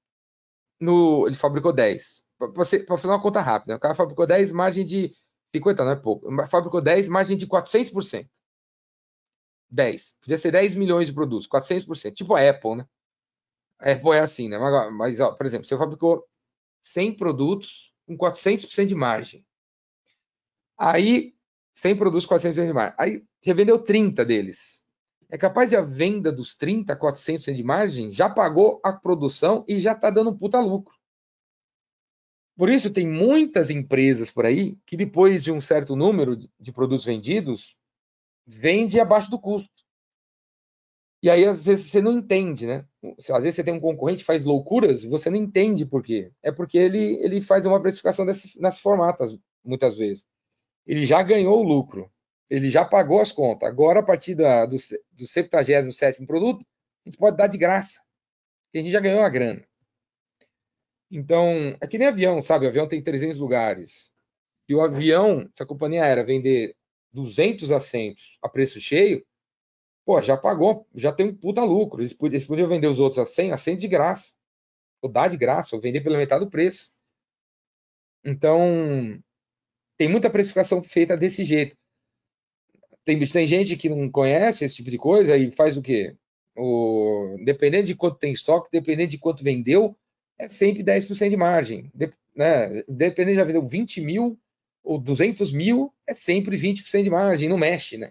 no, 0.81 1.27
ele 1.27 1.37
fabricou 1.37 1.73
10. 1.73 2.25
Para 2.39 2.65
fazer 2.65 3.07
uma 3.07 3.21
conta 3.21 3.41
rápida, 3.41 3.77
o 3.77 3.81
cara 3.81 3.95
fabricou 3.95 4.27
10, 4.27 4.51
margem 4.51 4.85
de 4.85 5.15
50, 5.55 5.85
não 5.85 5.93
é 5.93 5.97
pouco. 5.97 6.27
Fabricou 6.49 6.81
10, 6.81 7.09
margem 7.09 7.37
de 7.37 7.47
400%. 7.47 8.29
10. 9.71 10.17
Podia 10.21 10.39
ser 10.39 10.51
10 10.51 10.75
milhões 10.75 11.07
de 11.07 11.13
produtos, 11.13 11.47
400%. 11.47 12.15
Tipo 12.15 12.35
a 12.35 12.49
Apple, 12.49 12.77
né? 12.77 12.87
A 13.79 13.93
Apple 13.93 14.13
é 14.13 14.21
assim, 14.21 14.49
né? 14.49 14.59
Mas, 14.59 14.93
mas 14.93 15.21
ó, 15.21 15.33
por 15.33 15.47
exemplo, 15.47 15.67
você 15.67 15.77
fabricou 15.77 16.27
100 16.83 17.17
produtos 17.17 17.95
com 18.07 18.17
400% 18.17 18.87
de 18.87 18.95
margem. 18.95 19.45
Aí, 20.77 21.35
100 21.75 21.97
produtos 21.97 22.27
com 22.27 22.35
400% 22.35 22.67
de 22.67 22.73
margem. 22.73 22.95
Aí, 22.99 23.25
você 23.43 23.55
vendeu 23.55 23.79
30 23.79 24.25
deles. 24.25 24.81
É 25.31 25.39
capaz 25.39 25.71
de 25.71 25.77
a 25.77 25.81
venda 25.81 26.33
dos 26.33 26.57
30 26.57 26.93
a 26.93 26.99
400% 26.99 27.55
de 27.55 27.63
margem 27.63 28.13
já 28.13 28.29
pagou 28.29 28.81
a 28.85 28.93
produção 28.93 29.65
e 29.69 29.79
já 29.79 29.93
está 29.93 30.11
dando 30.11 30.31
um 30.31 30.37
puta 30.37 30.59
lucro. 30.61 30.95
Por 32.57 32.69
isso, 32.69 32.93
tem 32.93 33.09
muitas 33.09 33.71
empresas 33.71 34.31
por 34.31 34.45
aí 34.45 34.77
que 34.85 34.97
depois 34.97 35.43
de 35.43 35.53
um 35.53 35.61
certo 35.61 35.97
número 35.97 36.37
de 36.37 36.73
produtos 36.73 37.07
vendidos, 37.07 37.77
vende 38.45 39.01
abaixo 39.01 39.31
do 39.31 39.39
custo. 39.39 39.71
E 41.23 41.31
aí, 41.31 41.45
às 41.45 41.67
vezes, 41.67 41.91
você 41.91 42.03
não 42.03 42.13
entende, 42.13 42.67
né? 42.67 42.87
Às 43.19 43.43
vezes 43.43 43.57
você 43.57 43.65
tem 43.65 43.75
um 43.75 43.79
concorrente 43.79 44.21
que 44.21 44.27
faz 44.27 44.45
loucuras, 44.45 45.05
você 45.05 45.31
não 45.31 45.37
entende 45.37 45.87
por 45.87 46.03
quê. 46.03 46.33
É 46.43 46.51
porque 46.51 46.79
ele, 46.79 47.23
ele 47.23 47.41
faz 47.41 47.67
uma 47.67 47.81
precificação 47.81 48.25
nesse 48.25 48.81
formato, 48.81 49.25
muitas 49.65 49.97
vezes. 49.97 50.25
Ele 50.91 51.07
já 51.07 51.23
ganhou 51.23 51.61
o 51.61 51.63
lucro, 51.63 52.11
ele 52.51 52.69
já 52.69 52.85
pagou 52.85 53.21
as 53.21 53.31
contas. 53.31 53.69
Agora, 53.69 54.01
a 54.01 54.03
partir 54.03 54.35
da, 54.35 54.67
do, 54.67 54.77
do 55.13 55.25
77 55.25 56.27
produto, 56.27 56.67
a 57.07 57.09
gente 57.09 57.17
pode 57.17 57.37
dar 57.37 57.47
de 57.47 57.57
graça. 57.57 58.03
a 58.75 58.79
gente 58.79 58.91
já 58.91 58.99
ganhou 58.99 59.23
a 59.23 59.29
grana. 59.29 59.65
Então, 61.09 61.77
é 61.81 61.87
que 61.87 61.97
nem 61.97 62.09
avião, 62.09 62.43
sabe? 62.43 62.67
O 62.67 62.69
avião 62.69 62.89
tem 62.89 63.01
300 63.01 63.39
lugares. 63.39 64.11
E 64.69 64.75
o 64.75 64.81
avião, 64.81 65.49
se 65.55 65.63
a 65.63 65.67
companhia 65.67 66.03
aérea 66.03 66.25
vender 66.25 66.75
200 67.13 67.71
assentos 67.71 68.37
a 68.43 68.49
preço 68.49 68.81
cheio, 68.81 69.25
pô, 70.05 70.21
já 70.21 70.37
pagou, 70.37 70.89
já 70.93 71.13
tem 71.13 71.27
um 71.27 71.37
puta 71.37 71.63
lucro. 71.63 72.03
Eles 72.03 72.13
podiam, 72.13 72.37
eles 72.37 72.49
podiam 72.49 72.69
vender 72.69 72.89
os 72.89 72.99
outros 72.99 73.21
a 73.21 73.27
100, 73.27 73.53
a 73.53 73.57
100 73.57 73.77
de 73.77 73.87
graça. 73.87 74.35
Ou 75.01 75.09
dar 75.09 75.29
de 75.29 75.37
graça, 75.37 75.77
ou 75.77 75.81
vender 75.81 76.01
pela 76.01 76.19
metade 76.19 76.45
do 76.45 76.51
preço. 76.51 76.91
Então, 78.25 79.23
tem 80.01 80.09
muita 80.09 80.31
precificação 80.31 80.83
feita 80.83 81.15
desse 81.15 81.45
jeito. 81.45 81.77
Tem, 83.05 83.19
tem 83.19 83.47
gente 83.47 83.77
que 83.77 83.91
não 83.91 84.11
conhece 84.11 84.65
esse 84.65 84.77
tipo 84.77 84.91
de 84.91 84.97
coisa 84.97 85.37
e 85.37 85.51
faz 85.51 85.77
o 85.77 85.83
quê? 85.83 86.17
O, 86.57 87.37
dependendo 87.45 87.87
de 87.87 87.95
quanto 87.95 88.19
tem 88.19 88.33
estoque, 88.33 88.71
dependendo 88.73 89.11
de 89.11 89.19
quanto 89.19 89.45
vendeu, 89.45 89.95
é 90.39 90.49
sempre 90.49 90.83
10% 90.83 91.29
de 91.29 91.37
margem. 91.37 91.91
De, 91.95 92.11
né? 92.35 92.83
Dependendo 92.89 93.33
de 93.33 93.37
já 93.37 93.45
vendeu 93.45 93.69
20 93.69 94.01
mil 94.01 94.41
ou 94.83 94.99
200 94.99 95.53
mil, 95.53 95.93
é 96.07 96.15
sempre 96.15 96.57
20% 96.57 97.03
de 97.03 97.11
margem, 97.11 97.47
não 97.47 97.59
mexe, 97.59 97.99
né? 97.99 98.11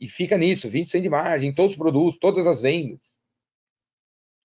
e 0.00 0.08
fica 0.08 0.38
nisso, 0.38 0.70
20% 0.70 1.02
de 1.02 1.08
margem, 1.10 1.52
todos 1.52 1.72
os 1.72 1.78
produtos, 1.78 2.18
todas 2.18 2.46
as 2.46 2.60
vendas. 2.62 3.00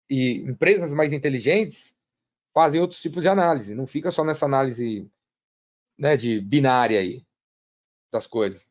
E 0.09 0.39
empresas 0.39 0.91
mais 0.91 1.13
inteligentes 1.13 1.95
fazem 2.53 2.81
outros 2.81 3.01
tipos 3.01 3.23
de 3.23 3.29
análise, 3.29 3.73
não 3.73 3.87
fica 3.87 4.11
só 4.11 4.25
nessa 4.25 4.45
análise 4.45 5.09
né, 5.97 6.17
de 6.17 6.39
binária 6.39 6.99
aí 6.99 7.25
das 8.11 8.27
coisas. 8.27 8.65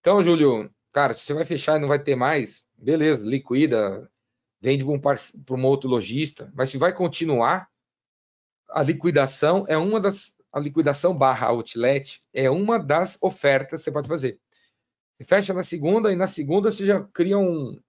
Então, 0.00 0.22
Júlio, 0.22 0.70
cara, 0.92 1.14
se 1.14 1.20
você 1.20 1.34
vai 1.34 1.44
fechar 1.44 1.76
e 1.76 1.80
não 1.80 1.88
vai 1.88 2.02
ter 2.02 2.16
mais, 2.16 2.64
beleza, 2.76 3.24
liquida, 3.24 4.10
vende 4.60 4.84
para 5.00 5.16
um, 5.16 5.60
um 5.60 5.66
outro 5.66 5.88
lojista, 5.88 6.52
mas 6.54 6.70
se 6.70 6.78
vai 6.78 6.92
continuar, 6.92 7.68
a 8.70 8.82
liquidação 8.82 9.64
é 9.68 9.76
uma 9.76 10.00
das 10.00 10.36
a 10.52 10.60
liquidação 10.60 11.16
barra 11.16 11.46
outlet 11.46 12.22
é 12.32 12.50
uma 12.50 12.78
das 12.78 13.16
ofertas 13.22 13.80
que 13.80 13.84
você 13.84 13.92
pode 13.92 14.06
fazer. 14.06 14.38
Você 15.16 15.24
fecha 15.24 15.54
na 15.54 15.62
segunda 15.62 16.12
e 16.12 16.16
na 16.16 16.26
segunda 16.26 16.70
você 16.70 16.84
já 16.84 17.02
cria 17.04 17.38
um, 17.38 17.80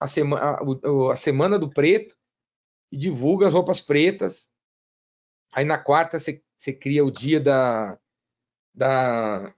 a, 0.00 0.06
sema, 0.06 0.38
a, 0.38 1.12
a 1.12 1.16
semana 1.16 1.58
do 1.58 1.68
preto 1.68 2.16
e 2.90 2.96
divulga 2.96 3.46
as 3.46 3.52
roupas 3.52 3.82
pretas. 3.82 4.48
Aí 5.52 5.64
na 5.64 5.76
quarta 5.76 6.18
você, 6.18 6.42
você 6.56 6.72
cria 6.72 7.04
o 7.04 7.10
dia 7.10 7.38
da, 7.38 7.98
da, 8.76 9.54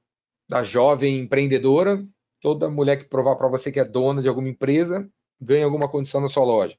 da 0.48 0.62
jovem 0.62 1.18
empreendedora. 1.18 2.06
Toda 2.40 2.70
mulher 2.70 2.96
que 2.96 3.04
provar 3.04 3.34
para 3.36 3.48
você 3.48 3.72
que 3.72 3.80
é 3.80 3.84
dona 3.84 4.22
de 4.22 4.28
alguma 4.28 4.48
empresa 4.48 5.10
ganha 5.40 5.64
alguma 5.64 5.90
condição 5.90 6.20
na 6.20 6.28
sua 6.28 6.44
loja. 6.44 6.78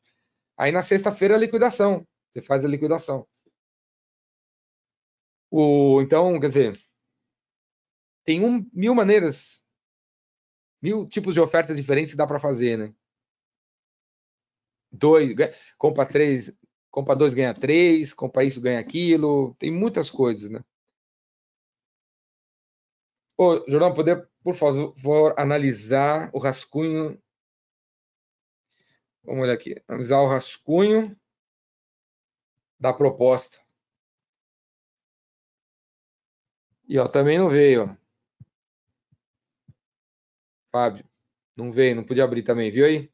Aí 0.58 0.72
na 0.72 0.82
sexta-feira 0.82 1.36
a 1.36 1.38
liquidação. 1.38 2.08
Você 2.34 2.42
faz 2.42 2.64
a 2.64 2.68
liquidação. 2.68 3.28
O, 5.52 6.02
então, 6.02 6.40
quer 6.40 6.48
dizer, 6.48 6.80
tem 8.24 8.44
um, 8.46 8.70
mil 8.72 8.94
maneiras, 8.94 9.64
mil 10.82 11.08
tipos 11.08 11.34
de 11.34 11.42
ofertas 11.42 11.76
diferentes 11.76 12.12
que 12.12 12.18
dá 12.18 12.28
para 12.28 12.40
fazer, 12.40 12.78
né? 12.78 12.94
Dois, 14.92 15.34
compra 15.78 16.06
três, 16.06 16.54
compra 16.92 17.16
dois, 17.16 17.34
ganha 17.34 17.54
três, 17.54 18.14
compra 18.14 18.44
isso, 18.44 18.62
ganha 18.62 18.80
aquilo. 18.80 19.56
Tem 19.56 19.72
muitas 19.72 20.10
coisas, 20.10 20.50
né? 20.50 20.64
Ô, 23.42 23.64
Jorão, 23.70 23.94
poder, 23.94 24.28
por 24.44 24.54
favor, 24.54 25.34
analisar 25.38 26.30
o 26.34 26.40
rascunho. 26.40 27.18
Vamos 29.24 29.44
olhar 29.44 29.54
aqui. 29.54 29.82
Analisar 29.88 30.20
o 30.20 30.28
rascunho 30.28 31.18
da 32.78 32.92
proposta. 32.92 33.58
E 36.86 37.00
ó, 37.00 37.08
também 37.08 37.38
não 37.38 37.48
veio. 37.48 37.98
Fábio, 40.70 41.06
não 41.56 41.72
veio, 41.72 41.96
não 41.96 42.04
podia 42.04 42.26
abrir 42.26 42.44
também, 42.44 42.70
viu 42.70 42.86
aí? 42.86 43.10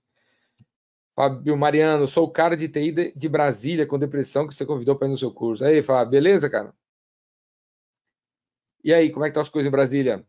Fábio 1.15 1.55
Mariano, 1.55 2.07
sou 2.07 2.25
o 2.25 2.31
cara 2.31 2.57
de 2.57 2.67
TI 2.67 3.13
de 3.15 3.29
Brasília 3.29 3.85
com 3.85 3.99
depressão 3.99 4.47
que 4.47 4.55
você 4.55 4.65
convidou 4.65 4.95
para 4.95 5.07
ir 5.07 5.11
no 5.11 5.17
seu 5.19 5.31
curso. 5.31 5.63
Aí, 5.63 5.83
Fábio, 5.83 6.09
beleza, 6.09 6.49
cara? 6.49 6.73
E 8.85 8.93
aí, 8.93 9.11
como 9.11 9.25
é 9.25 9.29
que 9.29 9.31
estão 9.31 9.41
as 9.41 9.49
coisas 9.49 9.67
em 9.67 9.71
Brasília? 9.71 10.23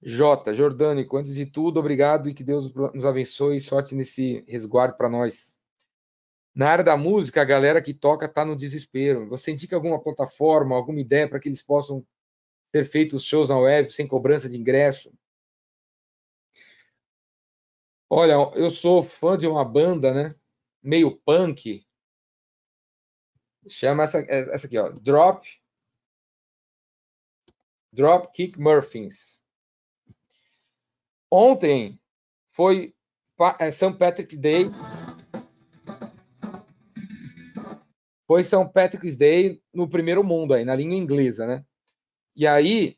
J, 0.00 0.54
Jordânico, 0.54 1.18
antes 1.18 1.34
de 1.34 1.44
tudo, 1.44 1.78
obrigado 1.78 2.30
e 2.30 2.34
que 2.34 2.42
Deus 2.42 2.72
nos 2.72 3.04
abençoe 3.04 3.58
e 3.58 3.60
sorte 3.60 3.94
nesse 3.94 4.42
resguardo 4.48 4.96
para 4.96 5.10
nós. 5.10 5.54
Na 6.54 6.70
área 6.70 6.82
da 6.82 6.96
música, 6.96 7.42
a 7.42 7.44
galera 7.44 7.82
que 7.82 7.92
toca 7.92 8.24
está 8.24 8.42
no 8.42 8.56
desespero. 8.56 9.28
Você 9.28 9.52
indica 9.52 9.76
alguma 9.76 10.02
plataforma, 10.02 10.74
alguma 10.74 10.98
ideia 10.98 11.28
para 11.28 11.38
que 11.38 11.46
eles 11.46 11.62
possam 11.62 12.02
ser 12.74 12.86
feitos 12.86 13.22
shows 13.22 13.50
na 13.50 13.58
web 13.58 13.92
sem 13.92 14.08
cobrança 14.08 14.48
de 14.48 14.56
ingresso? 14.56 15.12
Olha, 18.08 18.32
eu 18.54 18.70
sou 18.70 19.02
fã 19.02 19.36
de 19.36 19.46
uma 19.46 19.62
banda, 19.62 20.14
né? 20.14 20.34
Meio 20.82 21.18
punk. 21.18 21.86
Chama 23.68 24.04
essa, 24.04 24.20
essa 24.20 24.66
aqui, 24.66 24.78
ó. 24.78 24.88
Drop. 24.88 25.46
Dropkick 27.94 28.58
Murphys. 28.58 29.40
Ontem 31.30 32.00
foi 32.50 32.94
é, 33.58 33.70
St. 33.70 33.94
Patrick's 33.98 34.38
Day. 34.38 34.66
Foi 38.26 38.42
St. 38.42 38.70
Patrick's 38.72 39.16
Day 39.16 39.62
no 39.72 39.88
primeiro 39.88 40.24
mundo 40.24 40.54
aí, 40.54 40.64
na 40.64 40.74
língua 40.74 40.96
inglesa, 40.96 41.46
né? 41.46 41.64
E 42.34 42.46
aí, 42.46 42.96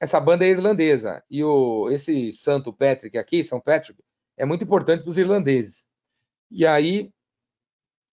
essa 0.00 0.20
banda 0.20 0.44
é 0.44 0.50
irlandesa. 0.50 1.24
E 1.28 1.42
o, 1.42 1.90
esse 1.90 2.32
Santo 2.32 2.72
Patrick 2.72 3.18
aqui, 3.18 3.42
São 3.42 3.60
Patrick, 3.60 4.00
é 4.36 4.44
muito 4.44 4.64
importante 4.64 5.02
para 5.02 5.10
os 5.10 5.18
irlandeses. 5.18 5.86
E 6.50 6.64
aí, 6.64 7.12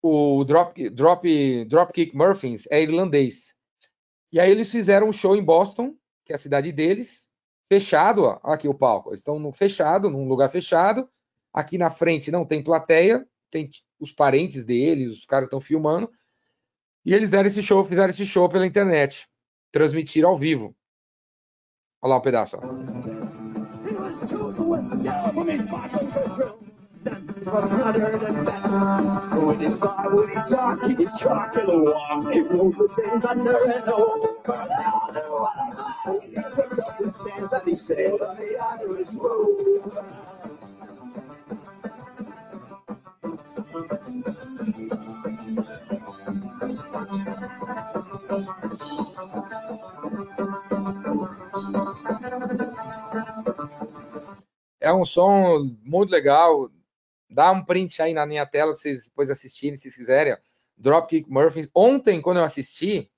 o 0.03 0.45
Drop, 0.45 0.91
Drop, 0.91 1.65
Dropkick 1.65 2.15
Murphys 2.15 2.67
é 2.71 2.83
irlandês. 2.83 3.55
E 4.33 4.39
aí 4.39 4.51
eles 4.51 4.71
fizeram 4.71 5.09
um 5.09 5.13
show 5.13 5.37
em 5.37 5.43
Boston, 5.43 5.97
que 6.31 6.35
é 6.35 6.37
a 6.37 6.39
cidade 6.39 6.71
deles, 6.71 7.27
fechado, 7.69 8.23
ó, 8.23 8.39
aqui 8.45 8.69
o 8.69 8.75
palco. 8.75 9.11
Eles 9.11 9.19
estão 9.19 9.37
no 9.41 9.53
fechado, 9.53 10.09
num 10.09 10.29
lugar 10.29 10.49
fechado. 10.49 11.11
Aqui 11.53 11.77
na 11.77 11.91
frente 11.91 12.31
não 12.31 12.45
tem 12.45 12.63
plateia, 12.63 13.27
tem 13.51 13.69
os 13.99 14.13
parentes 14.13 14.65
deles, 14.65 15.19
os 15.19 15.27
caras 15.27 15.49
estão 15.49 15.61
filmando. 15.61 16.09
E 17.05 17.13
eles 17.13 17.31
deram 17.31 17.49
esse 17.49 17.61
show, 17.65 17.85
fizeram 17.85 18.11
esse 18.11 18.25
show 18.25 18.49
pela 18.49 18.65
internet, 18.65 19.29
transmitiram 19.73 20.31
ao 20.31 20.39
vivo. 20.39 20.73
Olha 22.01 22.11
lá 22.11 22.19
um 22.19 22.21
pedaço. 22.21 22.57
Ó. 22.57 22.61
É 54.81 54.93
um 54.93 55.05
som 55.05 55.71
muito 55.85 56.11
legal, 56.11 56.71
Dá 57.31 57.53
um 57.53 57.65
print 57.65 58.03
aí 58.03 58.13
na 58.13 58.27
minha 58.27 58.45
tela 58.45 58.73
para 58.73 58.81
vocês 58.81 59.05
depois 59.05 59.31
assistirem, 59.31 59.77
se 59.77 59.95
quiserem. 59.95 60.37
Dropkick 60.77 61.31
Murphys. 61.31 61.69
Ontem, 61.75 62.21
quando 62.21 62.39
eu 62.39 62.45
assisti, 62.45 63.10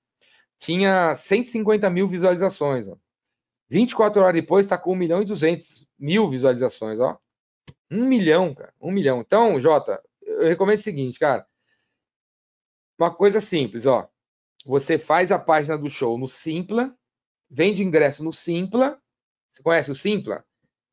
tinha 0.62 1.16
150 1.16 1.90
mil 1.90 2.06
visualizações. 2.06 2.88
Ó. 2.88 2.96
24 3.68 4.22
horas 4.22 4.40
depois 4.40 4.64
está 4.64 4.78
com 4.78 4.92
1 4.92 4.94
milhão 4.94 5.20
e 5.20 5.24
200 5.24 5.88
mil 5.98 6.30
visualizações. 6.30 7.00
Ó. 7.00 7.18
1 7.90 8.06
milhão, 8.06 8.54
cara. 8.54 8.72
1 8.80 8.92
milhão. 8.92 9.20
Então, 9.20 9.58
Jota, 9.58 10.00
eu 10.22 10.46
recomendo 10.46 10.78
o 10.78 10.82
seguinte, 10.82 11.18
cara. 11.18 11.44
Uma 12.96 13.12
coisa 13.12 13.40
simples, 13.40 13.86
ó. 13.86 14.08
Você 14.64 15.00
faz 15.00 15.32
a 15.32 15.38
página 15.38 15.76
do 15.76 15.90
show 15.90 16.16
no 16.16 16.28
Simpla, 16.28 16.96
vende 17.50 17.82
ingresso 17.82 18.22
no 18.22 18.32
Simpla. 18.32 19.02
Você 19.50 19.62
conhece 19.64 19.90
o 19.90 19.96
Simpla? 19.96 20.44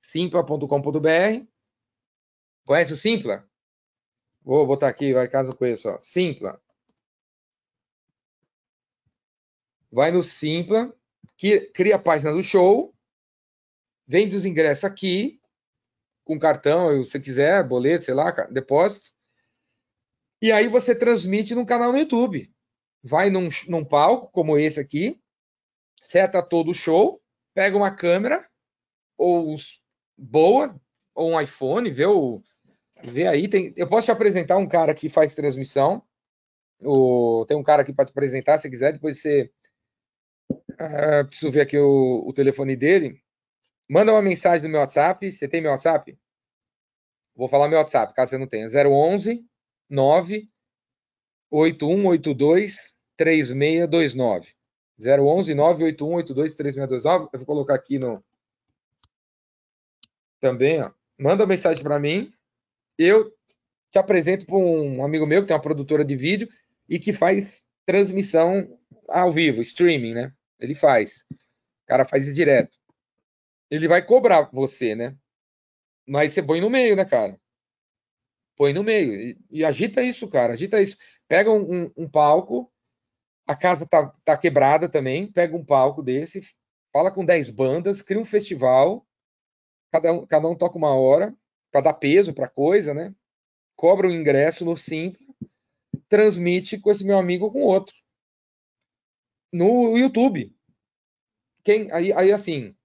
simpla.com.br 0.01 1.45
Conhece 2.65 2.93
o 2.93 2.97
Simpla? 2.97 3.47
Vou 4.41 4.65
botar 4.65 4.87
aqui, 4.87 5.13
vai 5.13 5.27
caso 5.27 5.55
conheça, 5.55 5.91
ó. 5.91 5.99
Simpla. 5.99 6.59
Vai 9.91 10.11
no 10.11 10.21
Simpla, 10.21 10.93
que, 11.37 11.61
cria 11.71 11.95
a 11.95 11.99
página 11.99 12.31
do 12.31 12.43
show, 12.43 12.93
vende 14.07 14.35
os 14.35 14.45
ingressos 14.45 14.83
aqui, 14.83 15.39
com 16.23 16.37
cartão, 16.37 17.03
se 17.03 17.19
quiser, 17.19 17.67
boleto, 17.67 18.05
sei 18.05 18.13
lá, 18.13 18.31
depósito. 18.51 19.11
E 20.41 20.51
aí 20.51 20.67
você 20.67 20.93
transmite 20.93 21.55
num 21.55 21.65
canal 21.65 21.91
no 21.91 21.97
YouTube. 21.97 22.53
Vai 23.01 23.29
num, 23.29 23.49
num 23.67 23.83
palco 23.83 24.31
como 24.31 24.57
esse 24.57 24.79
aqui, 24.79 25.19
seta 26.01 26.41
todo 26.41 26.71
o 26.71 26.73
show, 26.73 27.21
pega 27.53 27.75
uma 27.75 27.91
câmera, 27.91 28.47
ou 29.17 29.55
boa, 30.17 30.79
ou 31.15 31.31
um 31.31 31.41
iPhone, 31.41 31.89
vê 31.89 32.05
o, 32.05 32.43
Vê 33.03 33.27
aí, 33.27 33.47
tem, 33.47 33.73
eu 33.77 33.87
posso 33.87 34.05
te 34.05 34.11
apresentar 34.11 34.57
um 34.57 34.67
cara 34.67 34.93
que 34.93 35.07
faz 35.07 35.33
transmissão. 35.33 36.03
O, 36.81 37.45
tem 37.47 37.57
um 37.57 37.63
cara 37.63 37.81
aqui 37.81 37.93
para 37.93 38.05
te 38.05 38.11
apresentar, 38.11 38.59
se 38.59 38.69
quiser, 38.69 38.93
depois 38.93 39.21
você. 39.21 39.51
Uh, 40.79 41.27
preciso 41.27 41.51
ver 41.51 41.61
aqui 41.61 41.77
o, 41.77 42.23
o, 42.25 42.33
telefone 42.33 42.75
dele. 42.75 43.21
Manda 43.89 44.11
uma 44.13 44.21
mensagem 44.21 44.63
no 44.63 44.71
meu 44.71 44.79
WhatsApp. 44.79 45.31
Você 45.31 45.47
tem 45.47 45.61
meu 45.61 45.71
WhatsApp? 45.71 46.17
Vou 47.35 47.47
falar 47.47 47.67
meu 47.67 47.77
WhatsApp, 47.77 48.13
caso 48.13 48.31
você 48.31 48.37
não 48.37 48.47
tenha. 48.47 48.67
011 48.67 49.45
9 49.89 50.49
8182 51.51 52.93
3629. 53.17 54.55
011 54.99 55.53
98182 55.53 56.53
3629. 56.53 57.29
Eu 57.33 57.39
vou 57.39 57.45
colocar 57.45 57.75
aqui 57.75 57.99
no. 57.99 58.23
Também, 60.39 60.81
ó. 60.81 60.91
Manda 61.17 61.43
uma 61.43 61.49
mensagem 61.49 61.83
para 61.83 61.99
mim 61.99 62.33
eu 62.99 63.33
te 63.89 63.97
apresento 63.97 64.45
para 64.45 64.57
um 64.57 65.03
amigo 65.03 65.25
meu 65.25 65.41
que 65.41 65.47
tem 65.47 65.55
uma 65.55 65.61
produtora 65.61 66.03
de 66.03 66.17
vídeo 66.17 66.49
e 66.87 66.99
que 66.99 67.13
faz 67.13 67.63
transmissão 67.85 68.77
ao 69.07 69.31
vivo, 69.31 69.61
streaming, 69.61 70.13
né? 70.13 70.33
Ele 70.59 70.75
faz. 70.75 71.25
O 71.31 71.87
cara 71.87 72.05
faz 72.05 72.25
isso 72.25 72.35
direto. 72.35 72.77
Ele 73.69 73.87
vai 73.87 74.05
cobrar 74.05 74.49
você, 74.51 74.95
né? 74.95 75.15
Mas 76.07 76.33
você 76.33 76.41
põe 76.41 76.59
no 76.59 76.69
meio, 76.69 76.95
né, 76.95 77.05
cara? 77.05 77.39
Põe 78.55 78.73
no 78.73 78.83
meio. 78.83 79.13
E, 79.13 79.37
e 79.51 79.65
agita 79.65 80.01
isso, 80.01 80.27
cara. 80.27 80.53
Agita 80.53 80.81
isso. 80.81 80.97
Pega 81.27 81.51
um, 81.51 81.83
um, 81.83 81.91
um, 81.97 82.09
palco. 82.09 82.71
A 83.47 83.55
casa 83.55 83.85
tá, 83.85 84.07
tá 84.25 84.35
quebrada 84.35 84.89
também. 84.89 85.31
Pega 85.31 85.55
um 85.55 85.63
palco 85.63 86.01
desse. 86.01 86.41
Fala 86.91 87.11
com 87.11 87.23
10 87.23 87.51
bandas. 87.51 88.01
Cria 88.01 88.19
um 88.19 88.25
festival. 88.25 89.05
Cada 89.91 90.13
um, 90.13 90.25
cada 90.25 90.47
um 90.47 90.55
toca 90.55 90.77
uma 90.77 90.93
hora 90.93 91.35
para 91.71 91.81
dar 91.81 91.93
peso 91.93 92.33
para 92.33 92.45
a 92.45 92.49
coisa, 92.49 92.93
né? 92.93 93.13
Cobra 93.75 94.07
o 94.07 94.09
um 94.09 94.13
ingresso 94.13 94.65
no 94.65 94.75
Simpla, 94.75 95.25
transmite 96.07 96.79
com 96.79 96.91
esse 96.91 97.03
meu 97.03 97.17
amigo 97.17 97.45
ou 97.45 97.51
com 97.51 97.61
outro. 97.61 97.95
No 99.51 99.97
YouTube. 99.97 100.55
Quem, 101.63 101.91
aí, 101.91 102.13
aí, 102.13 102.31
assim, 102.31 102.75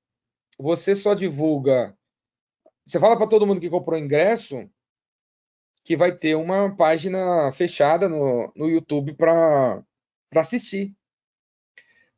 você 0.58 0.94
só 0.96 1.14
divulga. 1.14 1.96
Você 2.84 2.98
fala 2.98 3.16
para 3.16 3.26
todo 3.26 3.46
mundo 3.46 3.60
que 3.60 3.70
comprou 3.70 3.98
ingresso, 3.98 4.68
que 5.82 5.96
vai 5.96 6.16
ter 6.16 6.34
uma 6.34 6.74
página 6.74 7.52
fechada 7.52 8.08
no, 8.08 8.52
no 8.56 8.68
YouTube 8.68 9.14
para 9.14 9.84
assistir. 10.34 10.94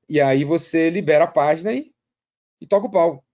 E 0.09 0.20
aí 0.20 0.44
você 0.44 0.89
libera 0.89 1.24
a 1.24 1.31
página 1.31 1.73
e, 1.73 1.93
e 2.60 2.66
toca 2.66 2.86
o 2.86 2.90
pau. 2.90 3.24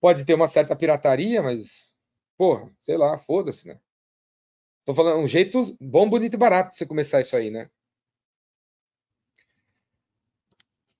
Pode 0.00 0.24
ter 0.24 0.34
uma 0.34 0.48
certa 0.48 0.74
pirataria, 0.74 1.42
mas, 1.42 1.94
porra, 2.36 2.72
sei 2.82 2.96
lá, 2.96 3.18
foda-se, 3.18 3.68
né? 3.68 3.78
Tô 4.84 4.94
falando 4.94 5.22
um 5.22 5.28
jeito 5.28 5.76
bom, 5.80 6.08
bonito 6.08 6.34
e 6.34 6.38
barato 6.38 6.74
você 6.74 6.86
começar 6.86 7.20
isso 7.20 7.36
aí, 7.36 7.50
né? 7.50 7.70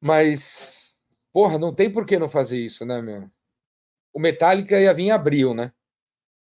Mas, 0.00 0.96
porra, 1.32 1.58
não 1.58 1.74
tem 1.74 1.90
por 1.90 2.06
que 2.06 2.18
não 2.18 2.28
fazer 2.28 2.58
isso, 2.58 2.84
né, 2.86 3.02
meu? 3.02 3.30
O 4.12 4.20
Metallica 4.20 4.80
ia 4.80 4.94
vir 4.94 5.04
em 5.04 5.10
abril, 5.10 5.54
né? 5.54 5.72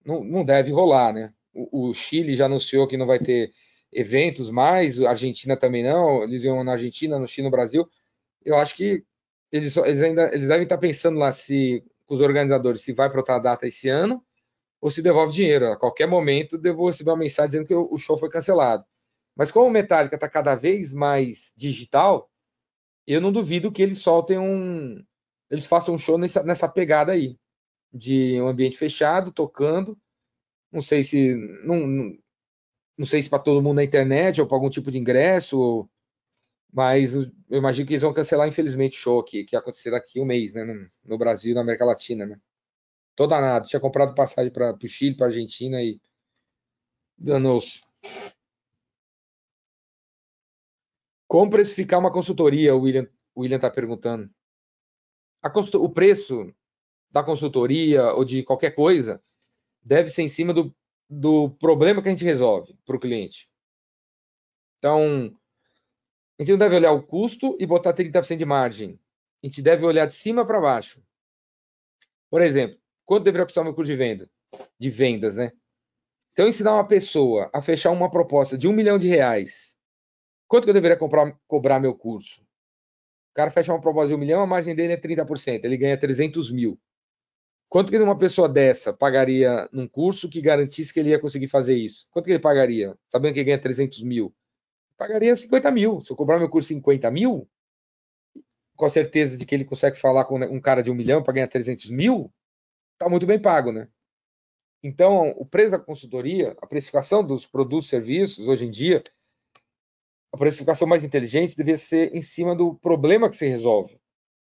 Não, 0.05 0.23
não 0.23 0.45
deve 0.45 0.71
rolar, 0.71 1.13
né? 1.13 1.33
O, 1.53 1.89
o, 1.89 1.93
Chile 1.93 2.35
já 2.35 2.45
anunciou 2.45 2.87
que 2.87 2.97
não 2.97 3.07
vai 3.07 3.19
ter 3.19 3.51
eventos 3.91 4.49
mais, 4.49 4.99
a 5.01 5.09
Argentina 5.09 5.57
também 5.57 5.83
não, 5.83 6.23
eles 6.23 6.43
iam 6.43 6.63
na 6.63 6.73
Argentina, 6.73 7.19
no 7.19 7.27
Chile, 7.27 7.45
no 7.45 7.51
Brasil. 7.51 7.89
Eu 8.45 8.57
acho 8.57 8.75
que 8.75 9.03
eles, 9.51 9.75
eles 9.77 10.01
ainda 10.01 10.29
eles 10.33 10.47
devem 10.47 10.63
estar 10.63 10.77
pensando 10.77 11.17
lá 11.17 11.31
se 11.31 11.83
com 12.05 12.15
os 12.15 12.21
organizadores 12.21 12.81
se 12.81 12.93
vai 12.93 13.09
para 13.09 13.19
outra 13.19 13.39
data 13.39 13.67
esse 13.67 13.89
ano 13.89 14.23
ou 14.79 14.91
se 14.91 15.01
devolve 15.01 15.33
dinheiro. 15.33 15.71
A 15.71 15.77
qualquer 15.77 16.07
momento 16.07 16.57
devo 16.57 16.87
receber 16.87 17.11
uma 17.11 17.17
mensagem 17.17 17.49
dizendo 17.49 17.67
que 17.67 17.75
o 17.75 17.97
show 17.97 18.17
foi 18.17 18.29
cancelado. 18.29 18.85
Mas 19.35 19.51
como 19.51 19.67
o 19.67 19.71
Metallica 19.71 20.15
está 20.15 20.29
cada 20.29 20.55
vez 20.55 20.93
mais 20.93 21.53
digital, 21.55 22.29
eu 23.07 23.21
não 23.21 23.31
duvido 23.31 23.71
que 23.71 23.81
eles 23.81 23.99
soltem 23.99 24.37
um. 24.37 25.03
Eles 25.49 25.65
façam 25.65 25.95
um 25.95 25.97
show 25.97 26.17
nessa, 26.17 26.43
nessa 26.43 26.67
pegada 26.67 27.13
aí. 27.13 27.37
De 27.93 28.39
um 28.41 28.47
ambiente 28.47 28.77
fechado, 28.77 29.31
tocando. 29.31 29.97
Não 30.71 30.81
sei 30.81 31.03
se. 31.03 31.35
Não, 31.63 31.87
não, 31.87 32.17
não 32.97 33.05
sei 33.05 33.23
se 33.23 33.29
para 33.29 33.39
todo 33.39 33.61
mundo 33.61 33.77
na 33.77 33.83
internet 33.83 34.41
ou 34.41 34.47
para 34.47 34.57
algum 34.57 34.69
tipo 34.69 34.91
de 34.91 34.97
ingresso. 34.97 35.89
Mas 36.71 37.13
eu 37.15 37.31
imagino 37.49 37.87
que 37.87 37.93
eles 37.93 38.03
vão 38.03 38.13
cancelar, 38.13 38.47
infelizmente, 38.47 38.97
o 38.97 39.01
show 39.01 39.19
aqui, 39.19 39.45
que 39.45 39.55
ia 39.55 39.59
acontecer 39.59 39.91
daqui 39.91 40.19
um 40.19 40.25
mês, 40.25 40.53
né? 40.53 40.65
No, 40.65 40.89
no 41.05 41.17
Brasil 41.17 41.55
na 41.55 41.61
América 41.61 41.85
Latina, 41.85 42.25
né? 42.25 42.39
Tô 43.15 43.25
danado. 43.25 43.67
Tinha 43.67 43.79
comprado 43.79 44.13
passagem 44.13 44.51
para 44.51 44.77
o 44.83 44.87
Chile, 44.87 45.15
para 45.15 45.27
Argentina 45.27 45.81
e 45.81 45.99
danou-se. 47.17 47.81
Como 51.27 51.51
precificar 51.51 51.99
uma 51.99 52.11
consultoria? 52.11 52.75
O 52.75 52.81
William 52.81 53.07
William 53.37 53.57
está 53.57 53.69
perguntando. 53.69 54.29
o 55.75 55.89
preço 55.89 56.53
da 57.11 57.23
consultoria 57.23 58.13
ou 58.13 58.25
de 58.25 58.43
qualquer 58.43 58.71
coisa 58.71 59.21
deve 59.81 60.09
ser 60.09 60.23
em 60.23 60.27
cima 60.27 60.53
do, 60.53 60.75
do 61.09 61.51
problema 61.51 62.01
que 62.01 62.09
a 62.09 62.11
gente 62.11 62.25
resolve 62.25 62.77
para 62.85 62.95
o 62.95 62.99
cliente. 62.99 63.49
Então, 64.79 65.35
a 66.37 66.41
gente 66.41 66.51
não 66.51 66.57
deve 66.57 66.75
olhar 66.75 66.91
o 66.91 67.03
custo 67.03 67.55
e 67.59 67.65
botar 67.65 67.93
30% 67.93 68.37
de 68.37 68.45
margem. 68.45 68.99
A 69.43 69.47
gente 69.47 69.61
deve 69.61 69.85
olhar 69.85 70.07
de 70.07 70.13
cima 70.13 70.45
para 70.45 70.59
baixo. 70.59 71.01
Por 72.29 72.41
exemplo, 72.41 72.77
quanto 73.05 73.23
deveria 73.23 73.45
custar 73.45 73.61
o 73.61 73.65
meu 73.65 73.73
curso 73.73 73.91
de 73.91 73.97
venda? 73.97 74.29
De 74.77 74.89
vendas, 74.89 75.35
né? 75.35 75.51
Se 76.31 76.41
eu 76.41 76.47
ensinar 76.47 76.73
uma 76.73 76.87
pessoa 76.87 77.49
a 77.53 77.61
fechar 77.61 77.91
uma 77.91 78.11
proposta 78.11 78.57
de 78.57 78.67
um 78.67 78.73
milhão 78.73 78.99
de 78.99 79.07
reais 79.07 79.76
Quanto 80.47 80.63
que 80.63 80.69
eu 80.69 80.73
deveria 80.73 80.97
comprar, 80.97 81.37
cobrar 81.47 81.79
meu 81.79 81.95
curso? 81.95 82.41
O 83.31 83.35
cara 83.35 83.51
fecha 83.51 83.71
uma 83.71 83.81
proposta 83.81 84.09
de 84.09 84.15
um 84.15 84.17
milhão, 84.17 84.41
a 84.41 84.47
margem 84.47 84.73
dele 84.73 84.93
é 84.93 84.97
30%, 84.97 85.63
ele 85.63 85.77
ganha 85.77 85.97
300 85.97 86.49
mil. 86.51 86.79
Quanto 87.69 87.91
que 87.91 87.97
uma 87.97 88.17
pessoa 88.17 88.47
dessa 88.47 88.93
pagaria 88.93 89.67
num 89.73 89.87
curso 89.87 90.29
que 90.29 90.41
garantisse 90.41 90.93
que 90.93 90.99
ele 90.99 91.09
ia 91.09 91.19
conseguir 91.19 91.47
fazer 91.47 91.75
isso? 91.75 92.07
Quanto 92.11 92.25
que 92.25 92.31
ele 92.31 92.39
pagaria, 92.39 92.97
sabendo 93.09 93.33
que 93.33 93.39
ele 93.39 93.47
ganha 93.47 93.61
300 93.61 94.01
mil? 94.03 94.33
Pagaria 94.95 95.35
50 95.35 95.69
mil. 95.71 95.99
Se 95.99 96.11
eu 96.11 96.15
cobrar 96.15 96.39
meu 96.39 96.49
curso 96.49 96.69
50 96.69 97.11
mil, 97.11 97.47
com 98.75 98.85
a 98.85 98.89
certeza 98.89 99.35
de 99.35 99.45
que 99.45 99.53
ele 99.53 99.65
consegue 99.65 99.97
falar 99.97 100.23
com 100.25 100.39
um 100.39 100.61
cara 100.61 100.81
de 100.81 100.89
um 100.89 100.95
milhão 100.95 101.21
para 101.21 101.33
ganhar 101.33 101.47
300 101.47 101.89
mil, 101.89 102.33
está 102.93 103.09
muito 103.09 103.25
bem 103.25 103.39
pago, 103.39 103.71
né? 103.71 103.89
Então, 104.81 105.31
o 105.31 105.45
preço 105.45 105.71
da 105.71 105.79
consultoria, 105.79 106.55
a 106.61 106.67
precificação 106.67 107.25
dos 107.25 107.45
produtos 107.45 107.87
e 107.87 107.89
serviços, 107.89 108.47
hoje 108.47 108.65
em 108.65 108.71
dia, 108.71 109.03
a 110.31 110.37
precificação 110.37 110.87
mais 110.87 111.03
inteligente 111.03 111.55
deveria 111.55 111.77
ser 111.77 112.13
em 112.15 112.21
cima 112.21 112.55
do 112.55 112.75
problema 112.75 113.29
que 113.29 113.35
você 113.35 113.47
resolve 113.47 113.99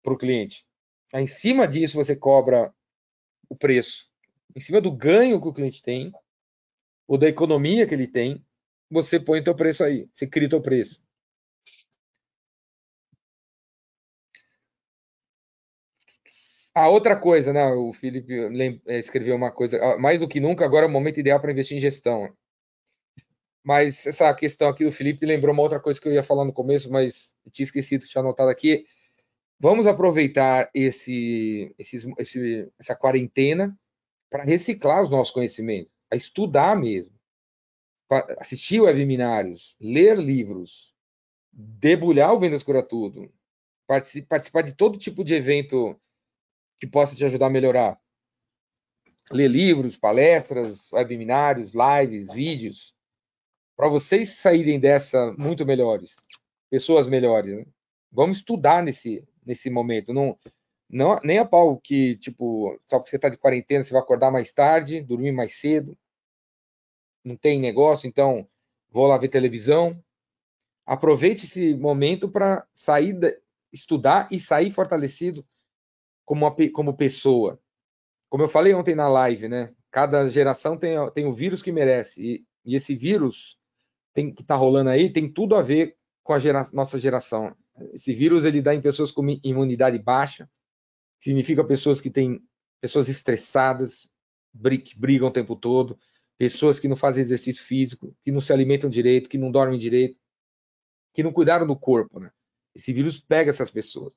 para 0.03 0.13
o 0.13 0.19
cliente. 0.19 0.65
Aí, 1.13 1.25
em 1.25 1.27
cima 1.27 1.67
disso, 1.67 1.97
você 1.97 2.17
cobra 2.17 2.75
o 3.49 3.57
preço. 3.57 4.09
Em 4.55 4.61
cima 4.61 4.81
do 4.81 4.91
ganho 4.91 5.41
que 5.41 5.49
o 5.49 5.53
cliente 5.53 5.83
tem, 5.83 6.13
ou 7.07 7.19
da 7.19 7.29
economia 7.29 7.87
que 7.87 7.95
ele 7.95 8.07
tem, 8.07 8.45
você 8.91 9.21
põe 9.21 9.41
o 9.41 9.45
teu 9.45 9.55
preço 9.55 9.85
aí. 9.85 10.09
Você 10.13 10.27
cria 10.27 10.47
o 10.47 10.51
teu 10.51 10.61
preço. 10.61 11.01
A 16.75 16.89
outra 16.89 17.17
coisa, 17.17 17.53
né? 17.53 17.65
O 17.73 17.93
Felipe 17.93 18.35
eh, 18.87 18.99
escreveu 18.99 19.35
uma 19.35 19.51
coisa. 19.51 19.79
Ah, 19.83 19.99
mais 19.99 20.21
do 20.21 20.29
que 20.29 20.41
nunca, 20.41 20.65
agora 20.65 20.85
é 20.85 20.89
o 20.89 20.93
momento 20.93 21.19
ideal 21.19 21.41
para 21.41 21.51
investir 21.51 21.77
em 21.77 21.81
gestão. 21.81 22.31
Mas 23.67 24.07
essa 24.07 24.33
questão 24.33 24.69
aqui 24.69 24.85
do 24.85 24.93
Felipe 24.93 25.27
lembrou 25.27 25.53
uma 25.53 25.65
outra 25.65 25.81
coisa 25.81 26.01
que 26.01 26.07
eu 26.07 26.13
ia 26.13 26.23
falar 26.23 26.45
no 26.45 26.53
começo, 26.53 26.89
mas 26.89 27.35
tinha 27.51 27.65
esquecido, 27.65 28.07
tinha 28.07 28.23
anotado 28.23 28.49
aqui. 28.49 28.87
Vamos 29.59 29.89
aproveitar 29.89 30.71
esse, 30.73 31.75
esse, 31.77 32.15
esse 32.17 32.73
essa 32.79 32.95
quarentena 32.95 33.77
para 34.31 34.45
reciclar 34.45 35.03
os 35.03 35.11
nossos 35.11 35.35
conhecimentos, 35.35 35.91
a 36.13 36.15
estudar 36.15 36.79
mesmo, 36.79 37.13
assistir 38.39 38.81
webinars, 38.81 39.75
ler 39.81 40.17
livros, 40.17 40.95
debulhar 41.53 42.33
o 42.35 42.39
Vendas 42.39 42.63
Cura 42.63 42.85
Tudo, 42.85 43.35
participar 43.89 44.63
de 44.63 44.75
todo 44.75 44.97
tipo 44.97 45.25
de 45.25 45.35
evento 45.35 46.01
que 46.79 46.87
possa 46.87 47.17
te 47.17 47.25
ajudar 47.25 47.47
a 47.47 47.51
melhorar. 47.51 48.01
Ler 49.33 49.49
livros, 49.49 49.99
palestras, 49.99 50.93
webinars, 50.93 51.73
lives, 51.75 52.33
vídeos 52.33 52.96
para 53.77 53.89
vocês 53.89 54.31
saírem 54.31 54.81
dessa 54.81 55.33
muito 55.39 55.67
melhores, 55.67 56.17
pessoas 56.71 57.07
melhores. 57.07 57.59
Né? 57.59 57.67
Vamos 58.11 58.39
estudar 58.39 58.83
nesse, 58.83 59.27
nesse 59.45 59.69
momento. 59.69 60.15
Não, 60.15 60.39
não, 60.89 61.19
nem 61.23 61.39
a 61.39 61.45
pau 61.45 61.79
que, 61.79 62.17
tipo, 62.17 62.81
só 62.89 62.99
porque 62.99 63.11
você 63.11 63.17
está 63.17 63.29
de 63.29 63.37
quarentena, 63.37 63.85
você 63.85 63.93
vai 63.93 64.01
acordar 64.01 64.31
mais 64.31 64.53
tarde, 64.53 65.03
dormir 65.03 65.33
mais 65.33 65.59
cedo. 65.59 65.97
Não 67.23 67.37
tem 67.37 67.61
negócio, 67.61 68.09
então 68.09 68.49
vou 68.91 69.07
lá 69.07 69.19
ver 69.19 69.29
televisão. 69.29 70.03
Aproveite 70.87 71.45
esse 71.45 71.75
momento 71.75 72.31
para 72.31 72.67
sair, 72.73 73.13
da, 73.13 73.33
estudar 73.73 74.29
e 74.31 74.39
sair 74.39 74.71
fortalecido 74.71 75.45
como, 76.25 76.47
como 76.73 76.97
pessoa. 76.97 77.61
Como 78.31 78.45
eu 78.45 78.49
falei 78.49 78.73
ontem 78.73 78.95
na 78.95 79.09
live, 79.09 79.49
né? 79.49 79.75
Cada 79.91 80.29
geração 80.31 80.77
tem, 80.77 80.95
tem 81.13 81.27
o 81.27 81.35
vírus 81.35 81.63
que 81.63 81.73
merece. 81.73 82.23
E, 82.23 82.47
e 82.65 82.77
esse 82.77 82.95
vírus 82.95 83.59
tem, 84.17 84.35
que 84.35 84.41
está 84.41 84.57
rolando 84.57 84.89
aí 84.89 85.13
tem 85.13 85.31
tudo 85.31 85.55
a 85.55 85.63
ver 85.63 85.95
com 86.25 86.33
a 86.33 86.39
gera, 86.39 86.67
nossa 86.73 86.99
geração. 86.99 87.55
Esse 87.93 88.15
vírus 88.15 88.45
ele 88.47 88.63
dá 88.63 88.75
em 88.75 88.81
pessoas 88.81 89.13
com 89.13 89.23
imunidade 89.45 89.99
baixa, 89.99 90.49
significa 91.21 91.63
pessoas 91.63 92.01
que 92.01 92.11
têm 92.11 92.43
pessoas 92.81 93.11
estressadas, 93.11 94.09
que 94.83 94.99
brigam 94.99 95.29
o 95.29 95.31
tempo 95.31 95.55
todo, 95.55 95.99
pessoas 96.39 96.81
que 96.81 96.89
não 96.89 96.97
fazem 96.97 97.23
exercício 97.23 97.63
físico, 97.63 98.17
que 98.23 98.33
não 98.33 98.41
se 98.41 98.55
alimentam 98.55 98.89
direito, 98.89 99.29
que 99.29 99.37
não 99.37 99.51
dormem 99.51 99.79
direito, 99.79 100.19
que 101.13 101.23
não 101.23 101.31
cuidaram 101.31 101.67
do 101.67 101.77
corpo. 101.79 102.19
Né? 102.19 102.31
Esse 102.75 102.95
vírus 102.95 103.21
pega 103.21 103.51
essas 103.51 103.71
pessoas 103.71 104.15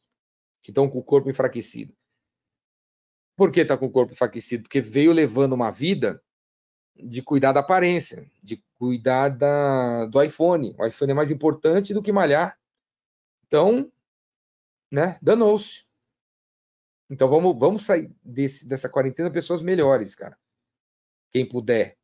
que 0.64 0.72
estão 0.72 0.90
com 0.90 1.00
o 1.00 1.04
corpo 1.04 1.30
enfraquecido. 1.30 1.94
Por 3.36 3.52
que 3.52 3.60
está 3.60 3.78
com 3.78 3.88
o 3.88 3.92
corpo 3.92 4.14
enfraquecido? 4.14 4.64
Porque 4.64 4.80
veio 4.80 5.12
levando 5.12 5.54
uma 5.54 5.72
vida 5.72 6.22
de 6.96 7.22
cuidar 7.22 7.52
da 7.52 7.62
aparência, 7.62 8.30
de 8.42 8.64
cuidar 8.78 9.30
da, 9.30 10.06
do 10.06 10.22
iPhone. 10.22 10.76
O 10.78 10.86
iPhone 10.86 11.12
é 11.12 11.16
mais 11.16 11.32
importante 11.32 11.94
do 11.94 12.02
que 12.02 12.12
malhar. 12.12 12.60
Então, 13.48 13.92
né, 14.92 15.18
danou-se. 15.22 15.86
Então 17.10 17.28
vamos, 17.28 17.58
vamos 17.58 17.84
sair 17.84 18.12
desse, 18.24 18.68
dessa 18.68 18.88
quarentena 18.88 19.32
pessoas 19.32 19.62
melhores, 19.62 20.16
cara. 20.16 20.38
Quem 21.32 21.48
puder, 21.48 21.98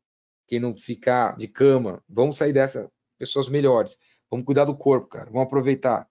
quem 0.46 0.58
não 0.58 0.76
ficar 0.76 1.36
de 1.36 1.46
cama, 1.46 2.02
vamos 2.08 2.36
sair 2.36 2.52
dessa 2.52 2.90
pessoas 3.18 3.48
melhores. 3.48 3.96
Vamos 4.30 4.44
cuidar 4.44 4.64
do 4.64 4.76
corpo, 4.76 5.08
cara. 5.08 5.26
Vamos 5.26 5.46
aproveitar. 5.46 6.08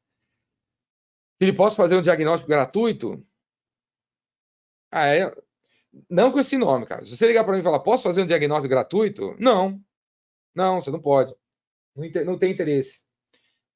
Felipe, 1.37 1.57
posso 1.57 1.75
fazer 1.75 1.95
um 1.95 2.01
diagnóstico 2.01 2.49
gratuito? 2.49 3.25
Ah, 4.89 5.07
é, 5.07 5.35
não 6.09 6.31
com 6.31 6.39
esse 6.39 6.57
nome, 6.57 6.85
cara. 6.85 7.05
Se 7.05 7.15
você 7.15 7.27
ligar 7.27 7.43
para 7.43 7.53
mim 7.53 7.59
e 7.59 7.63
falar, 7.63 7.79
posso 7.79 8.03
fazer 8.03 8.21
um 8.21 8.27
diagnóstico 8.27 8.69
gratuito? 8.69 9.35
Não. 9.39 9.81
Não, 10.53 10.81
você 10.81 10.91
não 10.91 11.01
pode. 11.01 11.33
Não, 12.25 12.37
tem 12.37 12.51
interesse. 12.51 13.01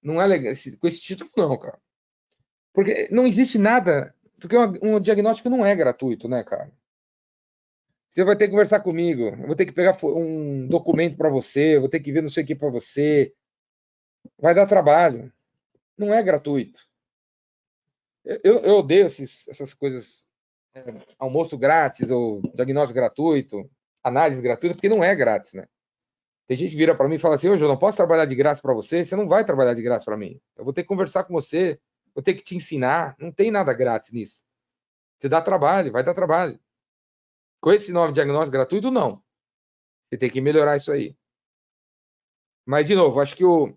Não 0.02 0.22
é 0.22 0.28
legal. 0.28 0.54
Com 0.80 0.88
esse 0.88 1.02
título, 1.02 1.30
não, 1.36 1.58
cara. 1.58 1.80
Porque 2.74 3.08
não 3.12 3.26
existe 3.26 3.58
nada. 3.58 4.16
Porque 4.40 4.58
um, 4.58 4.96
um 4.96 5.00
diagnóstico 5.00 5.50
não 5.50 5.66
é 5.66 5.76
gratuito, 5.76 6.28
né, 6.28 6.44
cara? 6.44 6.72
Você 8.10 8.24
vai 8.24 8.36
ter 8.36 8.46
que 8.46 8.52
conversar 8.52 8.80
comigo. 8.80 9.24
Eu 9.28 9.48
vou 9.48 9.56
ter 9.56 9.66
que 9.66 9.72
pegar 9.72 9.98
um 10.04 10.68
documento 10.68 11.16
para 11.16 11.30
você, 11.30 11.76
eu 11.76 11.82
vou 11.82 11.90
ter 11.90 12.00
que 12.00 12.12
ver 12.12 12.22
não 12.22 12.30
sei 12.30 12.44
o 12.44 12.48
que 12.48 12.56
para 12.56 12.70
você. 12.70 13.34
Vai 14.40 14.56
dar 14.56 14.66
trabalho. 14.66 15.32
Não 15.98 16.14
é 16.14 16.24
gratuito. 16.24 16.80
Eu, 18.24 18.60
eu 18.60 18.76
odeio 18.78 19.08
esses, 19.08 19.48
essas 19.48 19.74
coisas, 19.74 20.24
almoço 21.18 21.58
grátis 21.58 22.10
ou 22.10 22.42
diagnóstico 22.54 22.96
gratuito, 22.96 23.70
análise 24.04 24.42
gratuita, 24.42 24.76
porque 24.76 24.90
não 24.90 25.04
é 25.04 25.16
grátis, 25.16 25.54
né? 25.54 25.68
Tem 26.48 26.58
gente 26.58 26.72
que 26.72 26.78
vira 26.78 26.96
para 26.96 27.08
mim 27.08 27.16
e 27.16 27.20
fala 27.20 27.36
assim: 27.36 27.50
hoje 27.50 27.64
eu 27.64 27.68
não 27.68 27.78
posso 27.78 27.98
trabalhar 27.98 28.26
de 28.26 28.36
graça 28.36 28.62
para 28.62 28.74
você, 28.74 29.06
você 29.06 29.16
não 29.16 29.28
vai 29.28 29.46
trabalhar 29.46 29.74
de 29.74 29.82
graça 29.82 30.06
para 30.06 30.18
mim. 30.18 30.40
Eu 30.58 30.64
vou 30.64 30.74
ter 30.74 30.82
que 30.82 30.88
conversar 30.88 31.24
com 31.24 31.34
você, 31.34 31.80
vou 32.14 32.24
ter 32.24 32.34
que 32.34 32.44
te 32.44 32.56
ensinar. 32.56 33.16
Não 33.20 33.32
tem 33.32 33.52
nada 33.52 33.72
grátis 33.74 34.12
nisso. 34.12 34.40
Você 35.18 35.30
dá 35.30 35.42
trabalho, 35.42 35.92
vai 35.92 36.04
dar 36.04 36.14
trabalho. 36.14 36.60
Com 37.62 37.72
esse 37.72 37.92
nome 37.92 38.14
diagnóstico 38.14 38.54
gratuito, 38.54 38.90
não. 38.90 39.22
Você 40.10 40.18
tem 40.18 40.30
que 40.30 40.42
melhorar 40.42 40.78
isso 40.78 40.92
aí. 40.92 41.16
Mas, 42.66 42.88
de 42.88 42.96
novo, 42.96 43.20
acho 43.20 43.36
que 43.36 43.44
o, 43.44 43.76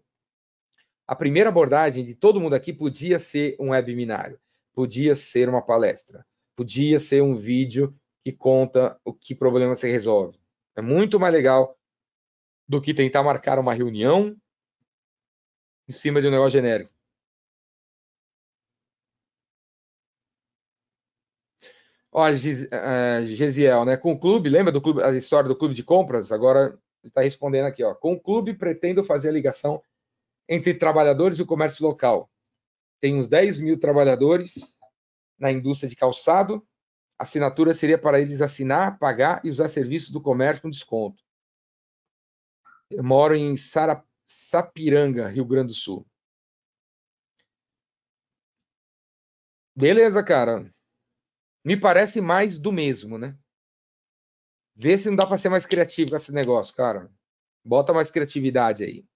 a 1.06 1.16
primeira 1.16 1.50
abordagem 1.50 2.04
de 2.04 2.14
todo 2.14 2.40
mundo 2.40 2.54
aqui 2.54 2.72
podia 2.72 3.18
ser 3.18 3.56
um 3.58 3.70
webinário, 3.70 4.40
podia 4.72 5.14
ser 5.16 5.48
uma 5.48 5.60
palestra, 5.60 6.24
podia 6.56 7.00
ser 7.00 7.22
um 7.22 7.36
vídeo 7.36 7.94
que 8.24 8.32
conta 8.32 8.98
o 9.04 9.12
que 9.12 9.34
problema 9.34 9.74
você 9.74 9.90
resolve. 9.90 10.38
É 10.76 10.80
muito 10.80 11.18
mais 11.18 11.34
legal 11.34 11.78
do 12.68 12.80
que 12.80 12.94
tentar 12.94 13.22
marcar 13.22 13.58
uma 13.58 13.74
reunião 13.74 14.36
em 15.88 15.92
cima 15.92 16.22
de 16.22 16.28
um 16.28 16.30
negócio 16.30 16.52
genérico. 16.52 16.92
Ó, 22.10 22.30
Gesiel, 23.24 23.84
né? 23.84 23.96
Com 23.96 24.12
o 24.12 24.18
clube, 24.18 24.50
lembra 24.50 24.70
do 24.70 24.82
clube, 24.82 25.02
a 25.02 25.10
história 25.12 25.48
do 25.48 25.56
clube 25.56 25.74
de 25.74 25.82
compras? 25.82 26.30
Agora 26.30 26.78
ele 27.02 27.08
está 27.08 27.22
respondendo 27.22 27.66
aqui, 27.66 27.82
ó. 27.82 27.94
Com 27.94 28.12
o 28.12 28.20
clube, 28.20 28.54
pretendo 28.54 29.02
fazer 29.02 29.30
a 29.30 29.32
ligação 29.32 29.82
entre 30.48 30.74
trabalhadores 30.74 31.38
e 31.38 31.42
o 31.42 31.46
comércio 31.46 31.84
local. 31.86 32.30
Tem 33.00 33.16
uns 33.16 33.28
10 33.28 33.58
mil 33.58 33.78
trabalhadores 33.78 34.71
na 35.42 35.52
indústria 35.52 35.90
de 35.90 35.96
calçado. 35.96 36.66
A 37.18 37.24
assinatura 37.24 37.74
seria 37.74 37.98
para 37.98 38.20
eles 38.20 38.40
assinar, 38.40 38.98
pagar 38.98 39.40
e 39.44 39.50
usar 39.50 39.68
serviços 39.68 40.10
do 40.10 40.22
comércio 40.22 40.62
com 40.62 40.70
desconto. 40.70 41.22
Eu 42.90 43.04
moro 43.04 43.34
em 43.34 43.56
Sara, 43.56 44.02
Sapiranga, 44.24 45.28
Rio 45.28 45.44
Grande 45.44 45.68
do 45.68 45.74
Sul. 45.74 46.06
Beleza, 49.74 50.22
cara 50.22 50.72
me 51.64 51.76
parece 51.76 52.20
mais 52.20 52.58
do 52.58 52.72
mesmo, 52.72 53.18
né? 53.18 53.38
Vê 54.74 54.98
se 54.98 55.08
não 55.08 55.16
dá 55.16 55.26
para 55.26 55.38
ser 55.38 55.48
mais 55.48 55.66
criativo 55.66 56.10
com 56.10 56.16
esse 56.16 56.32
negócio, 56.32 56.74
cara. 56.74 57.10
Bota 57.64 57.92
mais 57.92 58.10
criatividade 58.10 58.82
aí. 58.82 59.06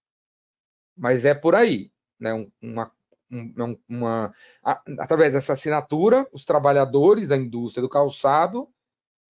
Mas 0.97 1.25
é 1.25 1.35
por 1.35 1.55
aí, 1.55 1.93
né? 2.19 2.33
Uma, 2.63 2.95
uma, 3.31 3.79
uma 3.89 4.35
a, 4.63 4.83
através 5.01 5.33
dessa 5.33 5.53
assinatura, 5.55 6.29
os 6.33 6.45
trabalhadores 6.45 7.29
da 7.29 7.37
indústria 7.37 7.83
do 7.83 7.89
calçado 7.89 8.69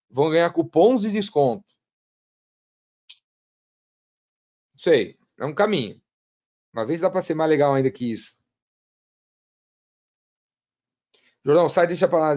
vão 0.09 0.29
ganhar 0.29 0.51
cupons 0.53 1.01
de 1.01 1.11
desconto. 1.11 1.65
Sei, 4.75 5.17
é 5.39 5.45
um 5.45 5.53
caminho. 5.53 6.01
Uma 6.73 6.85
vez 6.85 7.01
dá 7.01 7.09
para 7.09 7.21
ser 7.21 7.33
mais 7.35 7.49
legal 7.49 7.73
ainda 7.73 7.91
que 7.91 8.11
isso. 8.11 8.35
Jordão, 11.43 11.69
sai, 11.69 11.87
deixa 11.87 12.07
pra 12.07 12.19
lá. 12.19 12.35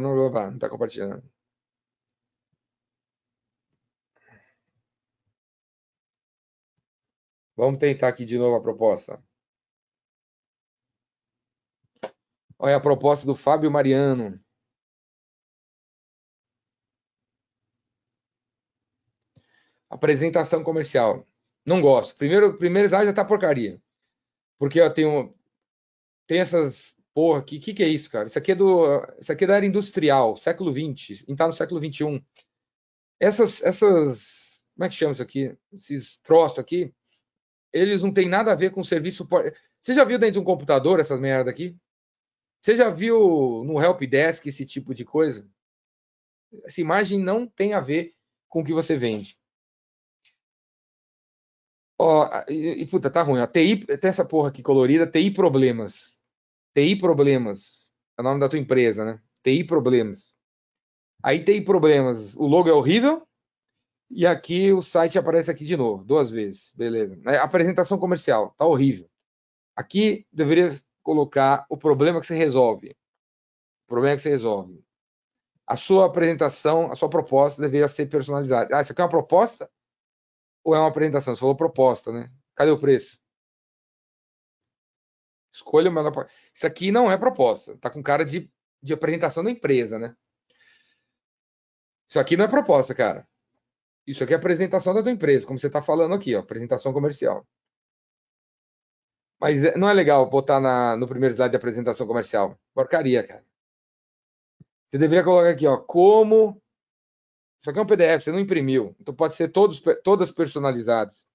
Não 0.00 0.58
tá 0.58 0.68
compartilhando. 0.68 1.22
Vamos 7.56 7.78
tentar 7.80 8.08
aqui 8.08 8.24
de 8.24 8.38
novo 8.38 8.56
a 8.56 8.62
proposta. 8.62 9.20
Olha 12.58 12.76
a 12.76 12.80
proposta 12.80 13.26
do 13.26 13.34
Fábio 13.34 13.70
Mariano. 13.70 14.40
Apresentação 19.90 20.62
comercial. 20.64 21.26
Não 21.64 21.80
gosto. 21.80 22.16
Primeiro, 22.16 22.58
primeiro 22.58 22.88
slide 22.88 23.06
já 23.06 23.12
tá 23.12 23.24
porcaria. 23.24 23.80
Porque 24.58 24.80
eu 24.80 24.92
tenho 24.92 25.34
tem 26.26 26.40
essas 26.40 26.94
Porra, 27.14 27.44
que, 27.44 27.60
que 27.60 27.72
que 27.72 27.82
é 27.84 27.88
isso, 27.88 28.10
cara? 28.10 28.26
Isso 28.26 28.36
aqui 28.36 28.52
é 28.52 28.54
do, 28.56 28.84
isso 29.20 29.30
aqui 29.30 29.44
é 29.44 29.46
da 29.46 29.56
era 29.56 29.64
industrial, 29.64 30.36
século 30.36 30.72
XX, 30.72 31.24
e 31.28 31.36
tá 31.36 31.46
no 31.46 31.52
século 31.52 31.80
XXI. 31.80 32.20
Essas, 33.20 33.62
essas, 33.62 34.62
como 34.74 34.84
é 34.84 34.88
que 34.88 34.96
chama 34.96 35.12
isso 35.12 35.22
aqui? 35.22 35.56
Esses 35.72 36.18
troços 36.18 36.58
aqui, 36.58 36.92
eles 37.72 38.02
não 38.02 38.12
têm 38.12 38.28
nada 38.28 38.50
a 38.52 38.56
ver 38.56 38.72
com 38.72 38.82
serviço. 38.82 39.28
Você 39.80 39.94
já 39.94 40.04
viu 40.04 40.18
dentro 40.18 40.34
de 40.34 40.38
um 40.40 40.44
computador 40.44 40.98
essas 40.98 41.20
merda 41.20 41.50
aqui? 41.50 41.76
Você 42.64 42.76
já 42.76 42.88
viu 42.88 43.62
no 43.62 43.78
Help 43.78 44.00
Desk 44.04 44.48
esse 44.48 44.64
tipo 44.64 44.94
de 44.94 45.04
coisa? 45.04 45.46
Essa 46.64 46.80
imagem 46.80 47.18
não 47.18 47.46
tem 47.46 47.74
a 47.74 47.80
ver 47.80 48.14
com 48.48 48.62
o 48.62 48.64
que 48.64 48.72
você 48.72 48.96
vende. 48.96 49.38
Ó, 51.98 52.26
e, 52.48 52.80
e 52.80 52.86
puta, 52.86 53.10
tá 53.10 53.20
ruim. 53.20 53.38
A 53.42 53.46
TI, 53.46 53.84
tem 53.84 54.08
essa 54.08 54.24
porra 54.24 54.48
aqui 54.48 54.62
colorida, 54.62 55.06
TI 55.06 55.30
problemas. 55.30 56.16
TI 56.74 56.96
Problemas. 56.96 57.92
É 58.16 58.22
o 58.22 58.24
nome 58.24 58.40
da 58.40 58.48
tua 58.48 58.58
empresa, 58.58 59.04
né? 59.04 59.20
TI 59.42 59.62
Problemas. 59.64 60.32
Aí 61.22 61.44
TI 61.44 61.60
Problemas. 61.60 62.34
O 62.34 62.46
logo 62.46 62.70
é 62.70 62.72
horrível. 62.72 63.28
E 64.10 64.26
aqui 64.26 64.72
o 64.72 64.80
site 64.80 65.18
aparece 65.18 65.50
aqui 65.50 65.66
de 65.66 65.76
novo, 65.76 66.02
duas 66.02 66.30
vezes. 66.30 66.72
Beleza. 66.74 67.20
É, 67.26 67.36
apresentação 67.36 67.98
comercial. 67.98 68.54
Tá 68.56 68.64
horrível. 68.64 69.06
Aqui 69.76 70.26
deveria 70.32 70.70
colocar 71.04 71.66
o 71.68 71.76
problema 71.76 72.18
que 72.18 72.26
você 72.26 72.34
resolve. 72.34 72.96
O 73.84 73.88
problema 73.88 74.16
que 74.16 74.22
você 74.22 74.30
resolve. 74.30 74.82
A 75.66 75.76
sua 75.76 76.06
apresentação, 76.06 76.90
a 76.90 76.96
sua 76.96 77.08
proposta 77.08 77.62
deveria 77.62 77.86
ser 77.86 78.06
personalizada. 78.06 78.76
Ah, 78.76 78.82
isso 78.82 78.90
aqui 78.90 79.00
é 79.00 79.04
uma 79.04 79.10
proposta? 79.10 79.70
Ou 80.64 80.74
é 80.74 80.78
uma 80.78 80.88
apresentação? 80.88 81.34
Você 81.34 81.40
falou 81.40 81.54
proposta, 81.54 82.10
né? 82.10 82.32
Cadê 82.56 82.70
o 82.70 82.78
preço? 82.78 83.20
Escolha 85.52 85.90
o 85.90 85.92
menor. 85.92 86.28
Isso 86.52 86.66
aqui 86.66 86.90
não 86.90 87.12
é 87.12 87.16
proposta. 87.16 87.76
Tá 87.78 87.88
com 87.88 88.02
cara 88.02 88.24
de, 88.24 88.50
de 88.82 88.92
apresentação 88.92 89.44
da 89.44 89.50
empresa, 89.50 89.98
né? 89.98 90.16
Isso 92.08 92.18
aqui 92.18 92.36
não 92.36 92.44
é 92.44 92.48
proposta, 92.48 92.94
cara. 92.94 93.28
Isso 94.06 94.24
aqui 94.24 94.32
é 94.32 94.36
apresentação 94.36 94.92
da 94.94 95.02
tua 95.02 95.12
empresa, 95.12 95.46
como 95.46 95.58
você 95.58 95.66
está 95.66 95.80
falando 95.80 96.14
aqui, 96.14 96.34
ó, 96.34 96.40
apresentação 96.40 96.92
comercial. 96.92 97.46
Mas 99.44 99.62
é, 99.62 99.76
não 99.76 99.90
é 99.90 99.92
legal 99.92 100.24
botar 100.30 100.58
na, 100.58 100.96
no 100.96 101.06
primeiro 101.06 101.34
slide 101.34 101.50
de 101.50 101.56
apresentação 101.58 102.06
comercial. 102.06 102.58
Porcaria, 102.72 103.22
cara. 103.22 103.44
Você 104.88 104.96
deveria 104.96 105.22
colocar 105.22 105.50
aqui, 105.50 105.66
ó, 105.66 105.76
como. 105.76 106.62
Isso 107.60 107.68
aqui 107.68 107.78
é 107.78 107.82
um 107.82 107.86
PDF, 107.86 108.24
você 108.24 108.32
não 108.32 108.40
imprimiu. 108.40 108.96
Então 108.98 109.14
pode 109.14 109.34
ser 109.34 109.48
todos, 109.48 109.82
todas 110.02 110.30
personalizadas. 110.30 111.26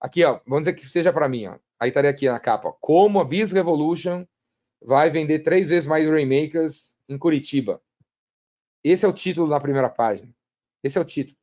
Aqui, 0.00 0.24
ó, 0.24 0.40
vamos 0.46 0.60
dizer 0.60 0.74
que 0.74 0.88
seja 0.88 1.12
para 1.12 1.28
mim, 1.28 1.46
ó. 1.46 1.58
Aí 1.80 1.88
estaria 1.88 2.08
aqui 2.08 2.30
na 2.30 2.38
capa, 2.38 2.72
como 2.80 3.18
a 3.18 3.24
Biz 3.24 3.50
Revolution 3.50 4.24
vai 4.80 5.10
vender 5.10 5.40
três 5.40 5.66
vezes 5.66 5.88
mais 5.88 6.08
Rainmakers 6.08 6.96
em 7.08 7.18
Curitiba. 7.18 7.82
Esse 8.84 9.04
é 9.04 9.08
o 9.08 9.12
título 9.12 9.48
na 9.48 9.58
primeira 9.58 9.90
página. 9.90 10.32
Esse 10.84 10.98
é 10.98 11.00
o 11.00 11.04
título. 11.04 11.36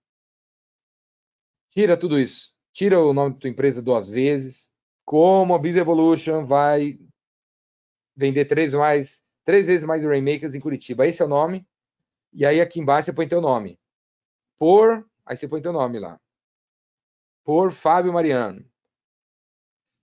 Tira 1.68 1.98
tudo 1.98 2.18
isso. 2.18 2.58
Tira 2.72 2.98
o 2.98 3.14
nome 3.14 3.34
da 3.34 3.42
tua 3.42 3.50
empresa 3.50 3.82
duas 3.82 4.08
vezes. 4.08 4.72
Como 5.06 5.54
a 5.54 5.60
Biz 5.60 5.76
Evolution 5.76 6.46
vai 6.46 7.00
vender 8.16 8.46
três, 8.46 8.74
mais, 8.74 9.24
três 9.44 9.68
vezes 9.68 9.84
mais 9.84 10.04
Rainmakers 10.04 10.56
em 10.56 10.60
Curitiba. 10.60 11.08
Esse 11.08 11.22
é 11.22 11.26
o 11.26 11.30
nome. 11.30 11.68
E 12.32 12.46
aí 12.46 12.62
aqui 12.62 12.80
embaixo 12.80 13.06
você 13.06 13.14
põe 13.14 13.28
teu 13.28 13.42
nome. 13.42 13.80
Por, 14.58 15.08
aí 15.26 15.36
você 15.36 15.48
põe 15.48 15.62
teu 15.62 15.74
nome 15.74 16.00
lá. 16.00 16.20
Por 17.44 17.72
Fábio 17.72 18.14
Mariano. 18.14 18.66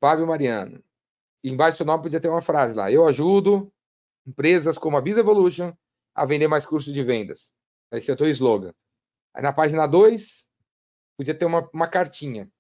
Fábio 0.01 0.27
Mariano. 0.27 0.82
E 1.43 1.51
embaixo 1.51 1.77
do 1.77 1.78
seu 1.78 1.86
nome 1.86 2.02
podia 2.02 2.20
ter 2.20 2.28
uma 2.28 2.43
frase 2.43 2.74
lá. 2.74 2.90
Eu 2.90 3.06
ajudo 3.06 3.72
empresas 4.27 4.77
como 4.77 4.97
a 4.97 5.01
Visa 5.01 5.20
Evolution 5.20 5.72
a 6.14 6.27
vender 6.27 6.48
mais 6.48 6.66
cursos 6.66 6.93
de 6.93 7.02
vendas. 7.02 7.52
Esse 7.93 8.10
é 8.10 8.14
o 8.14 8.16
teu 8.16 8.28
slogan. 8.28 8.72
Aí 9.35 9.43
na 9.43 9.52
página 9.52 9.86
2, 9.86 10.48
podia 11.16 11.35
ter 11.35 11.47
uma, 11.47 11.68
uma 11.72 11.89
cartinha. 11.89 12.51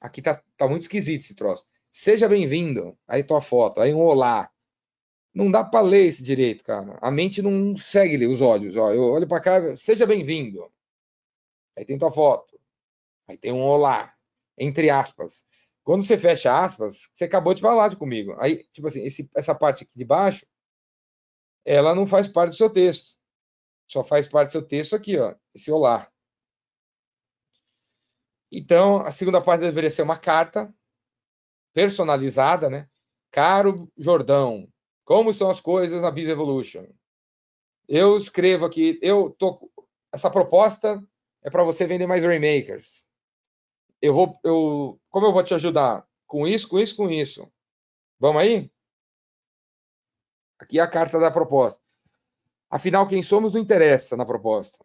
Aqui 0.00 0.22
tá, 0.22 0.42
tá 0.56 0.68
muito 0.68 0.82
esquisito 0.82 1.22
esse 1.22 1.34
troço. 1.34 1.64
Seja 1.90 2.28
bem-vindo. 2.28 2.98
Aí 3.06 3.22
tua 3.24 3.40
foto, 3.40 3.80
aí 3.80 3.94
um 3.94 4.00
olá. 4.00 4.50
Não 5.34 5.50
dá 5.50 5.64
para 5.64 5.80
ler 5.80 6.06
esse 6.06 6.22
direito, 6.22 6.64
cara. 6.64 6.98
A 7.00 7.10
mente 7.10 7.40
não 7.42 7.76
segue 7.76 8.26
os 8.26 8.40
olhos. 8.40 8.76
Ó, 8.76 8.92
eu 8.92 9.02
olho 9.02 9.26
para 9.28 9.40
cá, 9.40 9.76
seja 9.76 10.06
bem-vindo. 10.06 10.70
Aí 11.76 11.84
tem 11.84 11.98
tua 11.98 12.12
foto. 12.12 12.58
Aí 13.28 13.36
tem 13.36 13.52
um 13.52 13.62
olá, 13.62 14.14
entre 14.56 14.90
aspas. 14.90 15.46
Quando 15.84 16.04
você 16.04 16.18
fecha 16.18 16.58
aspas, 16.58 17.08
você 17.14 17.24
acabou 17.24 17.54
de 17.54 17.62
falar 17.62 17.94
comigo. 17.96 18.36
Aí, 18.40 18.64
tipo 18.72 18.88
assim, 18.88 19.02
esse, 19.02 19.30
essa 19.34 19.54
parte 19.54 19.84
aqui 19.84 19.96
de 19.96 20.04
baixo, 20.04 20.46
ela 21.64 21.94
não 21.94 22.06
faz 22.06 22.28
parte 22.28 22.50
do 22.50 22.56
seu 22.56 22.70
texto. 22.70 23.16
Só 23.86 24.04
faz 24.04 24.28
parte 24.28 24.48
do 24.48 24.52
seu 24.52 24.62
texto 24.62 24.94
aqui, 24.94 25.18
ó, 25.18 25.34
esse 25.54 25.70
olá. 25.70 26.10
Então, 28.50 29.00
a 29.00 29.10
segunda 29.10 29.40
parte 29.40 29.60
deveria 29.62 29.90
ser 29.90 30.02
uma 30.02 30.18
carta 30.18 30.74
personalizada, 31.78 32.68
né? 32.68 32.88
Caro 33.30 33.88
Jordão, 33.96 34.68
como 35.04 35.32
são 35.32 35.48
as 35.48 35.60
coisas 35.60 36.02
na 36.02 36.10
Biz 36.10 36.28
Evolution? 36.28 36.86
Eu 37.86 38.18
escrevo 38.18 38.66
aqui, 38.66 38.98
eu 39.00 39.30
tô 39.38 39.70
essa 40.12 40.28
proposta 40.28 41.00
é 41.40 41.48
para 41.48 41.62
você 41.62 41.86
vender 41.86 42.08
mais 42.08 42.24
Rainmakers. 42.24 43.04
Eu 44.02 44.12
vou, 44.12 44.40
eu, 44.42 45.00
como 45.08 45.26
eu 45.26 45.32
vou 45.32 45.44
te 45.44 45.54
ajudar? 45.54 46.04
Com 46.26 46.48
isso, 46.48 46.68
com 46.68 46.80
isso, 46.80 46.96
com 46.96 47.08
isso. 47.08 47.48
Vamos 48.18 48.42
aí? 48.42 48.68
Aqui 50.58 50.80
é 50.80 50.82
a 50.82 50.88
carta 50.88 51.16
da 51.20 51.30
proposta. 51.30 51.80
Afinal, 52.68 53.06
quem 53.06 53.22
somos 53.22 53.52
não 53.52 53.60
interessa 53.60 54.16
na 54.16 54.26
proposta. 54.26 54.84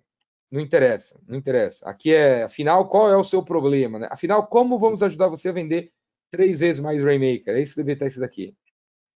Não 0.51 0.61
interessa, 0.61 1.19
não 1.27 1.39
interessa. 1.39 1.89
Aqui 1.89 2.13
é, 2.13 2.43
afinal, 2.43 2.87
qual 2.87 3.09
é 3.09 3.17
o 3.17 3.23
seu 3.23 3.43
problema? 3.43 3.97
Né? 3.97 4.07
Afinal, 4.11 4.45
como 4.45 4.77
vamos 4.77 5.01
ajudar 5.01 5.27
você 5.27 5.49
a 5.49 5.53
vender 5.53 5.91
três 6.33 6.61
vezes 6.61 6.79
mais 6.79 7.01
Rainmaker? 7.01 7.55
É 7.55 7.61
isso 7.61 7.73
que 7.73 7.77
deveria 7.77 7.93
estar 7.93 8.05
esse 8.07 8.19
daqui. 8.19 8.57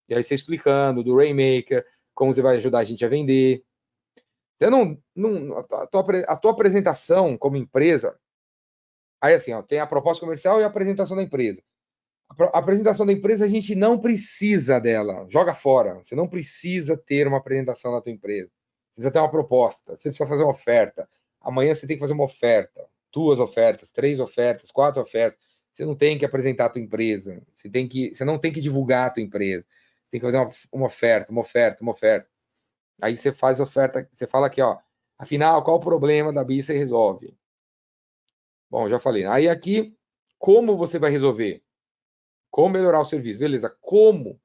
E 0.09 0.15
aí 0.15 0.23
você 0.23 0.33
explicando 0.33 1.03
do 1.03 1.15
Rainmaker, 1.15 1.85
como 2.15 2.33
você 2.33 2.41
vai 2.41 2.57
ajudar 2.57 2.79
a 2.79 2.83
gente 2.83 3.05
a 3.05 3.07
vender. 3.07 3.63
Você 4.57 4.69
não, 4.69 4.97
não 5.15 5.57
a, 5.57 5.87
tua, 5.87 6.01
a 6.27 6.35
tua 6.35 6.51
apresentação 6.51 7.37
como 7.37 7.55
empresa, 7.55 8.17
aí 9.21 9.35
assim, 9.35 9.53
ó, 9.53 9.61
tem 9.61 9.79
a 9.79 9.85
proposta 9.85 10.21
comercial 10.21 10.59
e 10.59 10.63
a 10.63 10.67
apresentação 10.67 11.15
da 11.15 11.23
empresa. 11.23 11.61
A 12.51 12.57
apresentação 12.57 13.05
da 13.05 13.13
empresa 13.13 13.45
a 13.45 13.47
gente 13.47 13.75
não 13.75 13.99
precisa 13.99 14.79
dela, 14.79 15.27
joga 15.29 15.53
fora. 15.53 15.95
Você 15.95 16.15
não 16.15 16.27
precisa 16.27 16.97
ter 16.97 17.27
uma 17.27 17.37
apresentação 17.37 17.91
da 17.91 18.01
tua 18.01 18.11
empresa. 18.11 18.49
Você 18.49 18.95
precisa 18.95 19.11
ter 19.11 19.19
uma 19.19 19.29
proposta, 19.29 19.95
você 19.95 20.09
precisa 20.09 20.27
fazer 20.27 20.41
uma 20.41 20.51
oferta. 20.51 21.07
Amanhã 21.39 21.75
você 21.75 21.85
tem 21.85 21.95
que 21.95 22.01
fazer 22.01 22.13
uma 22.13 22.23
oferta, 22.23 22.87
duas 23.11 23.37
ofertas, 23.37 23.91
três 23.91 24.19
ofertas, 24.19 24.71
quatro 24.71 24.99
ofertas. 24.99 25.52
Você 25.73 25.85
não 25.85 25.95
tem 25.95 26.17
que 26.19 26.25
apresentar 26.25 26.65
a 26.65 26.69
tua 26.69 26.81
empresa, 26.81 27.41
você 27.53 27.67
tem 27.67 27.87
que, 27.87 28.13
você 28.13 28.23
não 28.23 28.37
tem 28.37 28.53
que 28.53 28.61
divulgar 28.61 29.07
a 29.07 29.09
tua 29.09 29.23
empresa. 29.23 29.65
Tem 30.11 30.19
que 30.19 30.25
fazer 30.25 30.37
uma, 30.37 30.49
uma 30.71 30.85
oferta, 30.85 31.31
uma 31.31 31.41
oferta, 31.41 31.81
uma 31.81 31.91
oferta. 31.91 32.29
Aí 33.01 33.17
você 33.17 33.33
faz 33.33 33.59
oferta, 33.59 34.07
você 34.11 34.27
fala 34.27 34.47
aqui, 34.47 34.61
ó, 34.61 34.77
afinal, 35.17 35.63
qual 35.63 35.77
o 35.77 35.79
problema 35.79 36.31
da 36.31 36.43
BIA 36.43 36.61
você 36.61 36.77
resolve? 36.77 37.35
Bom, 38.69 38.87
já 38.87 38.99
falei. 38.99 39.25
Aí 39.25 39.49
aqui, 39.49 39.97
como 40.37 40.77
você 40.77 40.99
vai 40.99 41.09
resolver? 41.09 41.63
Como 42.51 42.69
melhorar 42.69 42.99
o 42.99 43.05
serviço? 43.05 43.39
Beleza, 43.39 43.75
como? 43.81 44.39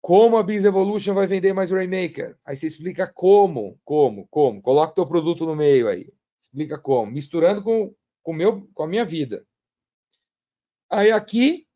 Como 0.00 0.38
a 0.38 0.42
Biz 0.42 0.64
Evolution 0.64 1.12
vai 1.12 1.26
vender 1.26 1.52
mais 1.52 1.70
Rainmaker? 1.70 2.38
Aí 2.44 2.56
você 2.56 2.68
explica 2.68 3.06
como, 3.06 3.78
como, 3.84 4.26
como. 4.28 4.62
Coloca 4.62 4.92
o 4.92 4.94
teu 4.94 5.06
produto 5.06 5.44
no 5.44 5.54
meio 5.54 5.88
aí. 5.88 6.10
Explica 6.40 6.78
como. 6.78 7.12
Misturando 7.12 7.62
com, 7.62 7.94
com, 8.22 8.32
meu, 8.32 8.66
com 8.72 8.84
a 8.84 8.86
minha 8.86 9.04
vida. 9.04 9.44
Aí 10.90 11.10
aqui, 11.10 11.66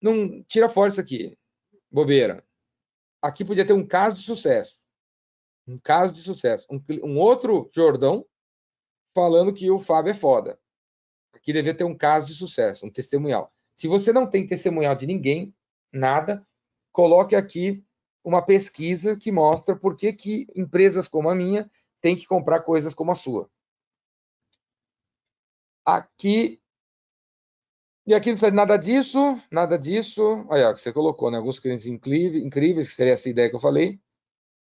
não 0.00 0.42
tira 0.44 0.66
isso 0.86 1.00
aqui. 1.00 1.36
Bobeira. 1.90 2.46
Aqui 3.20 3.44
podia 3.44 3.66
ter 3.66 3.72
um 3.72 3.86
caso 3.86 4.18
de 4.18 4.24
sucesso. 4.24 4.78
Um 5.66 5.76
caso 5.76 6.14
de 6.14 6.22
sucesso. 6.22 6.66
Um, 6.70 6.82
um 7.04 7.18
outro 7.18 7.70
Jordão 7.74 8.24
falando 9.14 9.52
que 9.52 9.70
o 9.70 9.78
Fábio 9.78 10.10
é 10.10 10.14
foda. 10.14 10.58
Aqui 11.32 11.52
devia 11.52 11.76
ter 11.76 11.84
um 11.84 11.96
caso 11.96 12.26
de 12.26 12.34
sucesso, 12.34 12.86
um 12.86 12.90
testemunhal. 12.90 13.52
Se 13.74 13.88
você 13.88 14.12
não 14.12 14.28
tem 14.28 14.46
testemunhal 14.46 14.94
de 14.94 15.06
ninguém, 15.06 15.54
nada, 15.92 16.46
coloque 16.92 17.34
aqui 17.34 17.84
uma 18.22 18.42
pesquisa 18.42 19.16
que 19.16 19.32
mostra 19.32 19.74
por 19.74 19.96
que, 19.96 20.12
que 20.12 20.46
empresas 20.54 21.08
como 21.08 21.28
a 21.28 21.34
minha 21.34 21.70
têm 22.00 22.16
que 22.16 22.26
comprar 22.26 22.60
coisas 22.60 22.94
como 22.94 23.10
a 23.10 23.14
sua. 23.14 23.50
Aqui. 25.84 26.59
E 28.06 28.14
aqui 28.14 28.28
não 28.30 28.34
precisa 28.34 28.50
de 28.50 28.56
nada 28.56 28.76
disso, 28.76 29.40
nada 29.50 29.78
disso. 29.78 30.46
Olha, 30.48 30.72
você 30.72 30.92
colocou, 30.92 31.30
né? 31.30 31.36
Alguns 31.36 31.60
clientes 31.60 31.86
incríveis, 31.86 32.88
que 32.88 32.94
seria 32.94 33.12
essa 33.12 33.28
ideia 33.28 33.48
que 33.48 33.56
eu 33.56 33.60
falei. 33.60 34.00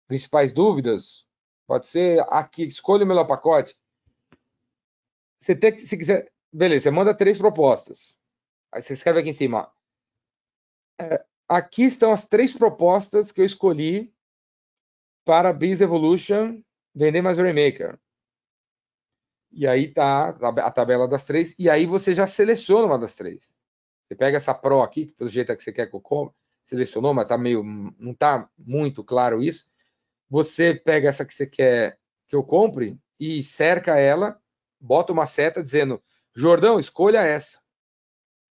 Principais 0.07 0.53
dúvidas? 0.53 1.27
Pode 1.67 1.87
ser 1.87 2.23
aqui, 2.29 2.63
escolha 2.63 3.03
o 3.03 3.07
melhor 3.07 3.25
pacote. 3.25 3.77
Você 5.39 5.55
tem 5.55 5.73
que, 5.73 5.81
se 5.81 5.97
quiser, 5.97 6.31
beleza, 6.51 6.83
você 6.83 6.91
manda 6.91 7.13
três 7.13 7.37
propostas. 7.37 8.17
Aí 8.71 8.81
você 8.81 8.93
escreve 8.93 9.19
aqui 9.19 9.29
em 9.29 9.33
cima. 9.33 9.71
É, 10.99 11.25
aqui 11.47 11.83
estão 11.83 12.11
as 12.11 12.25
três 12.25 12.53
propostas 12.53 13.31
que 13.31 13.41
eu 13.41 13.45
escolhi 13.45 14.13
para 15.25 15.51
Biz 15.51 15.81
Evolution 15.81 16.61
vender 16.93 17.21
mais 17.21 17.37
Remaker. 17.37 17.99
E 19.55 19.65
aí 19.65 19.87
tá 19.87 20.29
a 20.29 20.69
tabela 20.69 21.07
das 21.07 21.23
três, 21.23 21.55
e 21.57 21.69
aí 21.69 21.85
você 21.85 22.13
já 22.13 22.27
seleciona 22.27 22.87
uma 22.87 22.99
das 22.99 23.15
três. 23.15 23.53
Você 24.05 24.13
pega 24.13 24.35
essa 24.35 24.53
Pro 24.53 24.81
aqui, 24.81 25.05
que 25.05 25.13
pelo 25.13 25.29
jeito 25.29 25.49
é 25.49 25.55
que 25.55 25.63
você 25.63 25.71
quer 25.71 25.87
que 25.87 25.95
eu 25.95 26.01
compre, 26.01 26.35
selecionou, 26.65 27.13
mas 27.13 27.25
tá 27.25 27.37
meio, 27.37 27.63
não 27.97 28.13
tá 28.13 28.49
muito 28.57 29.01
claro 29.01 29.41
isso. 29.41 29.65
Você 30.29 30.75
pega 30.75 31.07
essa 31.07 31.25
que 31.25 31.33
você 31.33 31.47
quer 31.47 31.97
que 32.27 32.35
eu 32.35 32.43
compre 32.43 32.99
e 33.17 33.41
cerca 33.41 33.97
ela, 33.97 34.37
bota 34.77 35.13
uma 35.13 35.25
seta 35.25 35.63
dizendo, 35.63 36.03
Jordão, 36.35 36.77
escolha 36.77 37.19
essa. 37.19 37.61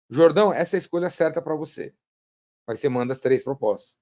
Jordão, 0.08 0.54
essa 0.54 0.76
é 0.76 0.78
a 0.78 0.82
escolha 0.82 1.10
certa 1.10 1.42
para 1.42 1.56
você. 1.56 1.96
Aí 2.68 2.78
você 2.78 2.88
manda 2.88 3.14
as 3.14 3.20
três 3.20 3.44
propostas. 3.44 3.98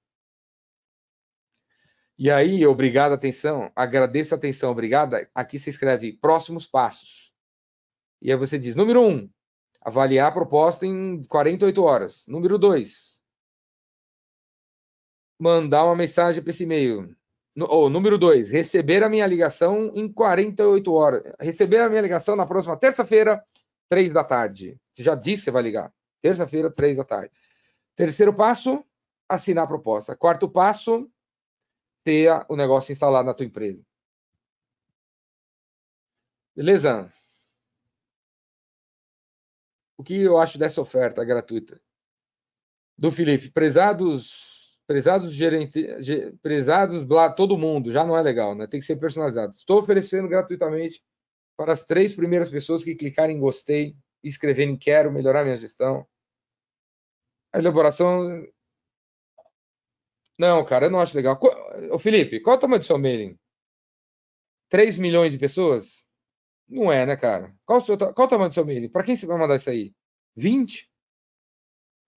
E 2.22 2.30
aí, 2.30 2.68
obrigado, 2.68 3.14
atenção, 3.14 3.72
agradeço 3.74 4.36
a 4.36 4.38
atenção, 4.38 4.72
obrigada. 4.72 5.30
Aqui 5.34 5.58
você 5.58 5.70
escreve 5.70 6.12
próximos 6.12 6.68
passos. 6.68 7.32
E 8.22 8.30
aí 8.30 8.38
você 8.38 8.60
diz, 8.60 8.76
número 8.76 9.02
um, 9.02 9.30
avaliar 9.80 10.28
a 10.28 10.32
proposta 10.34 10.86
em 10.86 11.24
48 11.24 11.82
horas. 11.82 12.28
Número 12.28 12.60
dois, 12.60 13.22
mandar 15.40 15.86
uma 15.86 15.96
mensagem 15.96 16.44
para 16.44 16.50
esse 16.52 16.64
e-mail. 16.64 17.16
Ou, 17.58 17.90
número 17.90 18.18
dois, 18.18 18.50
receber 18.50 19.02
a 19.02 19.08
minha 19.08 19.26
ligação 19.26 19.90
em 19.96 20.12
48 20.12 20.94
horas. 20.94 21.24
Receber 21.40 21.80
a 21.80 21.90
minha 21.90 22.02
ligação 22.02 22.36
na 22.36 22.46
próxima 22.46 22.76
terça-feira, 22.76 23.42
três 23.88 24.12
da 24.12 24.26
tarde. 24.26 24.78
Você 24.94 25.04
já 25.04 25.16
disse 25.16 25.46
que 25.46 25.52
vai 25.52 25.64
ligar. 25.64 25.94
Terça-feira, 26.22 26.70
três 26.70 26.98
da 26.98 27.06
tarde. 27.06 27.32
Terceiro 27.96 28.34
passo, 28.34 28.84
assinar 29.30 29.64
a 29.64 29.68
proposta. 29.68 30.18
Quarto 30.18 30.50
passo, 30.50 31.10
ter 32.10 32.46
o 32.50 32.56
negócio 32.56 32.92
instalado 32.92 33.28
na 33.28 33.34
tua 33.36 33.46
empresa. 33.46 33.86
Beleza? 36.56 37.14
O 39.96 40.04
que 40.04 40.16
eu 40.16 40.40
acho 40.40 40.58
dessa 40.58 40.82
oferta 40.82 41.24
gratuita? 41.24 41.80
Do 42.98 43.12
Felipe, 43.12 43.52
prezados, 43.52 44.80
prezados 44.88 45.32
gerente, 45.34 45.86
prezados, 46.42 47.04
blá, 47.04 47.32
todo 47.32 47.58
mundo, 47.58 47.92
já 47.92 48.04
não 48.04 48.18
é 48.18 48.22
legal, 48.22 48.56
né? 48.56 48.66
Tem 48.66 48.80
que 48.80 48.86
ser 48.86 48.96
personalizado. 48.96 49.54
Estou 49.54 49.78
oferecendo 49.78 50.28
gratuitamente 50.28 51.04
para 51.56 51.74
as 51.74 51.86
três 51.86 52.16
primeiras 52.16 52.50
pessoas 52.50 52.84
que 52.84 52.96
clicarem 52.96 53.38
em 53.38 53.40
gostei 53.40 53.96
escreverem 54.24 54.78
quero 54.78 55.12
melhorar 55.12 55.44
minha 55.44 55.56
gestão. 55.56 56.06
A 57.54 57.60
elaboração. 57.60 58.46
Não, 60.40 60.64
cara, 60.64 60.86
eu 60.86 60.90
não 60.90 61.02
acho 61.02 61.18
legal. 61.18 61.38
Ô, 61.92 62.00
Felipe, 62.00 62.40
qual 62.40 62.56
é 62.56 62.58
o 62.58 62.62
tamanho 62.62 62.80
do 62.80 62.86
seu 62.86 62.98
mailing? 62.98 63.38
3 64.70 64.96
milhões 64.96 65.34
de 65.34 65.38
pessoas? 65.38 66.06
Não 66.66 66.90
é, 66.90 67.06
né, 67.06 67.18
cara? 67.18 67.54
Qual 67.66 67.80
o, 67.80 67.82
seu, 67.82 67.98
qual 67.98 68.26
o 68.26 68.28
tamanho 68.28 68.48
do 68.50 68.54
seu 68.54 68.66
mailing? 68.66 68.88
Para 68.88 69.04
quem 69.04 69.18
você 69.18 69.26
vai 69.26 69.38
mandar 69.38 69.58
isso 69.58 69.70
aí? 69.70 69.94
20? 70.38 70.90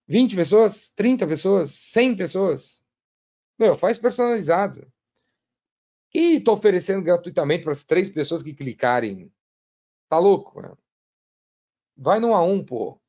20 0.06 0.36
pessoas? 0.36 0.92
30 0.94 1.26
pessoas? 1.26 1.72
100 1.72 2.16
pessoas? 2.16 2.84
Meu, 3.58 3.74
faz 3.74 3.98
personalizado. 3.98 4.86
E 6.14 6.36
estou 6.36 6.54
oferecendo 6.54 7.02
gratuitamente 7.02 7.64
para 7.64 7.72
as 7.72 7.82
três 7.82 8.08
pessoas 8.08 8.40
que 8.40 8.54
clicarem. 8.54 9.32
Tá 10.08 10.20
louco? 10.20 10.62
Mano? 10.62 10.78
Vai 11.96 12.20
no 12.20 12.28
A1, 12.28 12.64
pô. 12.64 13.01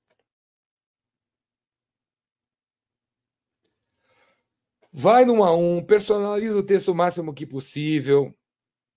Vai 4.95 5.25
no 5.25 5.37
A1, 5.37 5.87
personaliza 5.87 6.55
o 6.55 6.61
texto 6.61 6.89
o 6.89 6.95
máximo 6.95 7.33
que 7.33 7.47
possível. 7.47 8.31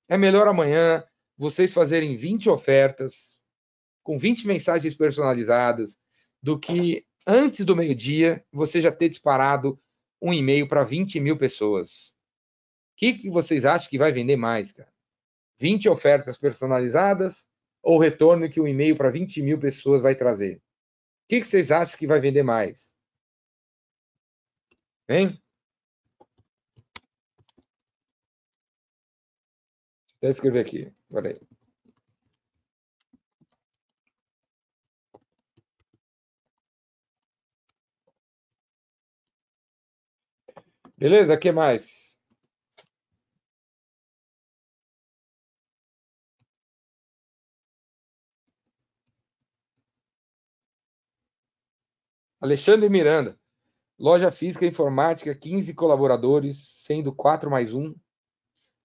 É 0.06 0.18
melhor 0.18 0.47
amanhã 0.47 1.02
vocês 1.39 1.73
fazerem 1.73 2.14
20 2.14 2.51
ofertas 2.51 3.40
com 4.02 4.18
20 4.18 4.47
mensagens 4.47 4.94
personalizadas 4.94 5.98
do 6.43 6.60
que 6.60 7.06
antes 7.27 7.64
do 7.64 7.74
meio-dia 7.74 8.44
você 8.52 8.78
já 8.78 8.93
ter 8.93 9.09
disparado 9.09 9.81
um 10.20 10.35
e-mail 10.35 10.68
para 10.68 10.85
20 10.85 11.18
mil 11.18 11.39
pessoas. 11.39 12.10
O 12.93 12.98
que, 12.98 13.14
que 13.14 13.31
vocês 13.31 13.64
acham 13.64 13.89
que 13.89 13.97
vai 13.97 14.12
vender 14.12 14.36
mais, 14.36 14.73
cara? 14.73 14.93
20 15.59 15.89
ofertas 15.89 16.36
personalizadas 16.36 17.48
ou 17.82 17.97
o 17.97 18.01
retorno 18.01 18.51
que 18.51 18.60
o 18.60 18.68
e-mail 18.68 18.97
para 18.97 19.10
20 19.10 19.40
mil 19.40 19.59
pessoas 19.59 20.02
vai 20.02 20.14
trazer? 20.14 20.56
O 20.56 20.60
que, 21.31 21.40
que 21.40 21.47
vocês 21.47 21.70
acham 21.73 21.98
que 21.98 22.06
vai 22.06 22.20
vender 22.20 22.43
mais? 22.43 22.93
Hein? 25.09 25.43
Até 30.18 30.28
escrever 30.30 30.60
aqui. 30.60 30.93
Peraí. 31.10 31.40
Beleza? 40.98 41.34
O 41.34 41.38
que 41.38 41.52
mais? 41.52 42.06
Alexandre 52.40 52.88
Miranda. 52.88 53.38
Loja 53.98 54.30
física 54.30 54.66
informática, 54.66 55.34
15 55.34 55.74
colaboradores, 55.74 56.82
sendo 56.84 57.14
4 57.14 57.51
mais 57.51 57.74
1 57.74 57.94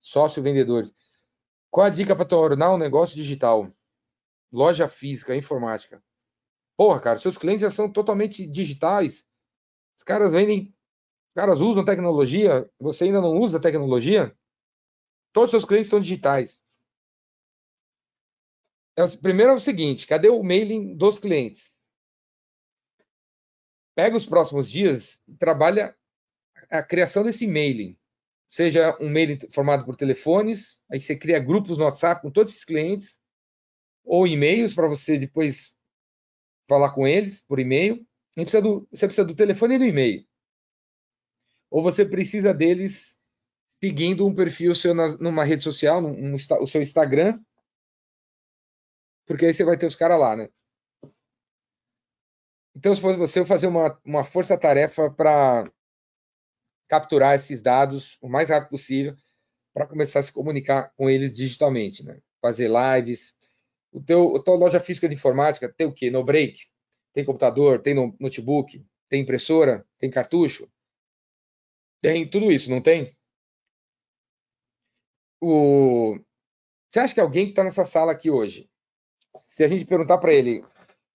sócio 0.02 0.42
vendedores. 0.42 0.94
Qual 1.72 1.88
a 1.88 1.90
dica 1.90 2.14
para 2.14 2.26
tornar 2.26 2.74
um 2.74 2.78
negócio 2.78 3.16
digital? 3.16 3.74
Loja 4.52 4.90
física, 4.90 5.34
informática. 5.34 6.04
Porra, 6.76 7.00
cara, 7.00 7.18
seus 7.18 7.38
clientes 7.38 7.62
já 7.62 7.72
são 7.72 7.90
totalmente 7.90 8.46
digitais. 8.46 9.26
Os 9.96 10.04
caras 10.04 10.34
vendem, 10.34 10.76
os 11.30 11.34
caras 11.34 11.62
usam 11.62 11.86
tecnologia, 11.86 12.70
você 12.78 13.06
ainda 13.06 13.22
não 13.22 13.38
usa 13.38 13.58
tecnologia? 13.58 14.38
Todos 15.32 15.48
os 15.48 15.52
seus 15.52 15.66
clientes 15.66 15.90
são 15.90 16.02
digitais. 16.02 16.62
É, 18.98 19.08
primeiro 19.22 19.54
é 19.54 19.56
o 19.56 19.60
seguinte, 19.60 20.06
cadê 20.06 20.28
o 20.28 20.44
mailing 20.44 20.98
dos 20.98 21.20
clientes? 21.20 21.72
Pega 23.96 24.18
os 24.18 24.26
próximos 24.26 24.70
dias 24.70 25.22
e 25.26 25.38
trabalha 25.38 25.98
a 26.70 26.84
criação 26.84 27.24
desse 27.24 27.48
mailing 27.48 27.98
seja 28.52 28.98
um 29.00 29.10
mail 29.10 29.40
formado 29.50 29.86
por 29.86 29.96
telefones, 29.96 30.78
aí 30.92 31.00
você 31.00 31.16
cria 31.16 31.40
grupos 31.40 31.78
no 31.78 31.86
WhatsApp 31.86 32.22
com 32.22 32.30
todos 32.30 32.52
esses 32.52 32.66
clientes, 32.66 33.20
ou 34.04 34.28
e-mails 34.28 34.76
para 34.76 34.88
você 34.88 35.18
depois 35.18 35.74
falar 36.68 36.92
com 36.92 37.08
eles 37.08 37.42
por 37.42 37.60
e-mail. 37.60 38.06
Precisa 38.36 38.62
do, 38.62 38.88
você 38.92 39.08
precisa 39.08 39.26
do 39.26 39.36
telefone 39.36 39.76
e 39.76 39.78
do 39.78 39.86
e-mail. 39.86 40.28
Ou 41.70 41.82
você 41.82 42.06
precisa 42.06 42.54
deles 42.54 43.18
seguindo 43.80 44.28
um 44.28 44.36
perfil 44.36 44.76
seu 44.76 44.94
na, 44.94 45.18
numa 45.18 45.46
rede 45.46 45.64
social, 45.64 46.02
num, 46.02 46.36
o 46.36 46.68
seu 46.68 46.82
Instagram, 46.82 47.42
porque 49.26 49.46
aí 49.46 49.54
você 49.54 49.64
vai 49.64 49.78
ter 49.78 49.86
os 49.86 49.96
caras 49.96 50.20
lá, 50.20 50.36
né? 50.36 50.50
Então, 52.76 52.94
se 52.94 53.02
fosse 53.02 53.18
você, 53.18 53.40
eu 53.40 53.46
fazer 53.46 53.68
uma, 53.68 53.98
uma 54.04 54.24
força-tarefa 54.24 55.10
para 55.10 55.72
capturar 56.92 57.36
esses 57.36 57.62
dados 57.62 58.18
o 58.22 58.28
mais 58.28 58.50
rápido 58.50 58.72
possível 58.72 59.16
para 59.74 59.88
começar 59.88 60.20
a 60.20 60.24
se 60.24 60.34
comunicar 60.34 60.92
com 60.98 61.10
eles 61.10 61.32
digitalmente, 61.32 62.04
né? 62.04 62.20
Fazer 62.42 62.70
lives. 62.70 63.34
O 63.94 64.04
teu, 64.04 64.36
a 64.36 64.44
tua 64.44 64.56
loja 64.56 64.78
física 64.78 65.08
de 65.08 65.16
informática 65.16 65.74
tem 65.74 65.88
o 65.88 65.94
quê? 65.94 66.12
No 66.12 66.22
break? 66.22 66.60
Tem 67.14 67.24
computador, 67.24 67.82
tem 67.82 67.96
notebook, 68.20 68.86
tem 69.08 69.22
impressora, 69.22 69.88
tem 69.98 70.10
cartucho, 70.10 70.70
tem 72.02 72.30
tudo 72.30 72.52
isso, 72.52 72.70
não 72.70 72.82
tem? 72.82 73.16
O... 75.40 76.20
Você 76.90 77.00
acha 77.00 77.14
que 77.14 77.22
alguém 77.22 77.46
que 77.46 77.52
está 77.52 77.64
nessa 77.64 77.86
sala 77.86 78.12
aqui 78.12 78.30
hoje, 78.30 78.70
se 79.34 79.64
a 79.64 79.68
gente 79.70 79.86
perguntar 79.86 80.18
para 80.18 80.34
ele 80.34 80.62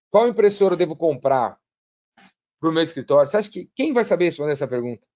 qual 0.09 0.27
impressora 0.27 0.73
eu 0.73 0.77
devo 0.77 0.95
comprar 0.95 1.59
para 2.59 2.69
o 2.69 2.73
meu 2.73 2.81
escritório, 2.81 3.29
você 3.29 3.37
acha 3.37 3.51
que 3.51 3.69
quem 3.75 3.93
vai 3.93 4.03
saber 4.03 4.25
responder 4.25 4.53
essa 4.53 4.67
pergunta? 4.67 5.07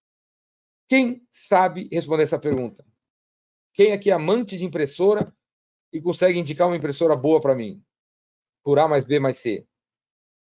Quem 0.92 1.26
sabe 1.30 1.88
responder 1.90 2.24
essa 2.24 2.38
pergunta? 2.38 2.86
Quem 3.74 3.94
aqui 3.94 4.12
é 4.12 4.14
amante 4.14 4.58
de 4.58 4.66
impressora 4.66 5.34
e 5.94 6.02
consegue 6.02 6.38
indicar 6.38 6.68
uma 6.68 6.76
impressora 6.76 7.16
boa 7.16 7.40
para 7.40 7.56
mim? 7.56 7.82
Por 8.62 8.78
A 8.78 8.90
mais 8.90 9.06
B 9.06 9.18
mais 9.18 9.38
C. 9.38 9.66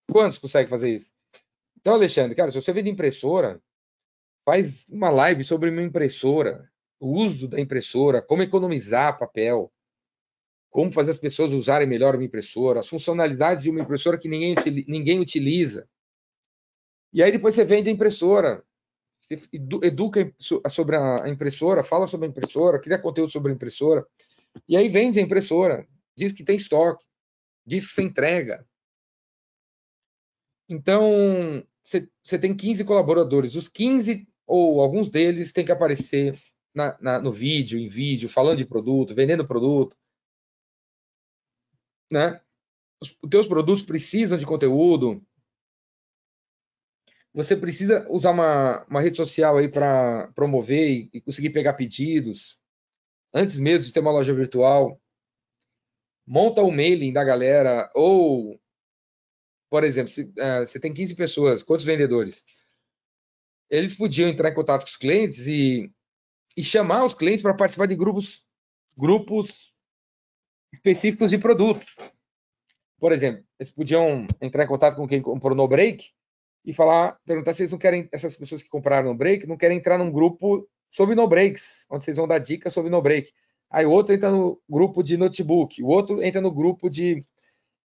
Quantos 0.10 0.38
conseguem 0.38 0.70
fazer 0.70 0.96
isso? 0.96 1.14
Então, 1.78 1.96
Alexandre, 1.96 2.34
cara, 2.34 2.50
se 2.50 2.62
você 2.62 2.72
vende 2.72 2.90
impressora, 2.90 3.62
faz 4.46 4.88
uma 4.88 5.10
live 5.10 5.44
sobre 5.44 5.70
uma 5.70 5.84
impressora, 5.84 6.72
o 6.98 7.12
uso 7.12 7.50
da 7.50 7.60
impressora, 7.60 8.22
como 8.22 8.42
economizar 8.42 9.20
papel, 9.20 9.70
como 10.70 10.94
fazer 10.94 11.12
as 11.12 11.20
pessoas 11.20 11.52
usarem 11.52 11.90
melhor 11.90 12.16
uma 12.16 12.24
impressora, 12.24 12.80
as 12.80 12.88
funcionalidades 12.88 13.66
de 13.66 13.70
uma 13.70 13.82
impressora 13.82 14.18
que 14.18 14.30
ninguém, 14.30 14.56
ninguém 14.88 15.20
utiliza. 15.20 15.90
E 17.12 17.22
aí 17.22 17.34
depois 17.34 17.54
você 17.54 17.66
vende 17.66 17.90
a 17.90 17.94
impressora 17.94 18.66
educa 19.30 20.34
sobre 20.70 20.96
a 20.96 21.28
impressora, 21.28 21.84
fala 21.84 22.08
sobre 22.08 22.28
a 22.28 22.30
impressora, 22.30 22.80
cria 22.80 23.00
conteúdo 23.00 23.32
sobre 23.32 23.52
a 23.52 23.56
impressora, 23.56 24.06
e 24.68 24.78
aí 24.78 24.88
vende 24.88 25.20
a 25.20 25.24
impressora, 25.24 25.88
diz 26.16 26.32
que 26.32 26.44
tem 26.44 26.56
estoque, 26.56 27.06
diz 27.66 27.88
que 27.88 27.94
você 27.94 28.02
entrega. 28.02 28.66
Então, 30.70 31.64
você 31.84 32.38
tem 32.40 32.56
15 32.56 32.84
colaboradores, 32.84 33.56
os 33.56 33.70
15 33.70 34.28
ou 34.46 34.82
alguns 34.82 35.10
deles 35.10 35.52
têm 35.52 35.66
que 35.66 35.72
aparecer 35.72 36.40
na, 36.74 36.98
na, 37.02 37.20
no 37.20 37.32
vídeo, 37.32 37.80
em 37.80 37.88
vídeo, 37.88 38.30
falando 38.30 38.58
de 38.58 38.66
produto, 38.66 39.16
vendendo 39.16 39.48
produto. 39.48 39.98
Né? 42.12 42.42
Os, 43.02 43.18
os 43.22 43.30
teus 43.30 43.48
produtos 43.48 43.84
precisam 43.84 44.38
de 44.38 44.46
conteúdo, 44.46 45.22
você 47.34 47.56
precisa 47.56 48.08
usar 48.10 48.32
uma, 48.32 48.84
uma 48.86 49.02
rede 49.02 49.18
social 49.18 49.58
aí 49.58 49.70
para 49.70 50.28
promover 50.34 50.90
e, 50.90 51.10
e, 51.14 51.22
conseguir 51.22 51.52
pegar 51.52 51.74
pedidos 51.74 52.60
antes 53.34 53.58
mesmo 53.58 53.86
de 53.86 53.94
ter 53.94 54.00
uma 54.00 54.12
loja 54.12 54.34
virtual. 54.34 55.00
Monta 56.26 56.62
o 56.62 56.72
mailing 56.72 57.14
da 57.14 57.24
galera 57.24 57.90
ou, 57.94 58.60
por 59.70 59.84
exemplo, 59.84 60.12
se, 60.12 60.24
uh, 60.24 60.66
você 60.66 60.80
tem 60.80 60.94
15 60.94 61.16
pessoas, 61.16 61.64
quantos 61.64 61.86
vendedores? 61.86 62.44
Eles 63.70 63.94
podiam 63.94 64.30
entrar 64.30 64.50
em 64.50 64.56
contato 64.56 64.82
com 64.82 64.90
os 64.90 64.98
clientes 64.98 65.46
e, 65.48 65.92
e 66.56 66.64
chamar 66.64 67.06
os 67.06 67.14
clientes 67.14 67.42
para 67.42 67.54
participar 67.54 67.86
de 67.86 67.96
grupos, 67.96 68.46
grupos 68.98 69.74
específicos 70.74 71.30
de 71.30 71.38
produtos. 71.38 71.96
Por 73.00 73.12
exemplo, 73.12 73.46
eles 73.60 73.72
podiam 73.72 74.26
entrar 74.42 74.64
em 74.64 74.68
contato 74.68 74.96
com 74.96 75.08
quem 75.08 75.22
comprou 75.22 75.56
no 75.56 75.68
break 75.68 76.17
e 76.68 76.74
falar, 76.74 77.18
perguntar 77.26 77.54
se 77.54 77.62
eles 77.62 77.72
não 77.72 77.80
querem, 77.80 78.10
essas 78.12 78.36
pessoas 78.36 78.62
que 78.62 78.68
compraram 78.68 79.08
no 79.08 79.18
break, 79.18 79.48
não 79.48 79.56
querem 79.56 79.78
entrar 79.78 79.98
num 79.98 80.12
grupo 80.12 80.68
sobre 80.92 81.16
no 81.16 81.26
breaks, 81.26 81.86
onde 81.90 82.04
vocês 82.04 82.18
vão 82.18 82.28
dar 82.28 82.40
dicas 82.40 82.74
sobre 82.74 82.92
no 82.92 83.02
break. 83.02 83.32
Aí 83.70 83.86
o 83.86 83.92
outro 83.92 84.14
entra 84.14 84.30
no 84.30 84.62
grupo 84.70 85.02
de 85.02 85.16
notebook, 85.16 85.82
o 85.82 85.88
outro 85.88 86.22
entra 86.22 86.42
no 86.42 86.52
grupo 86.52 86.90
de, 86.90 87.24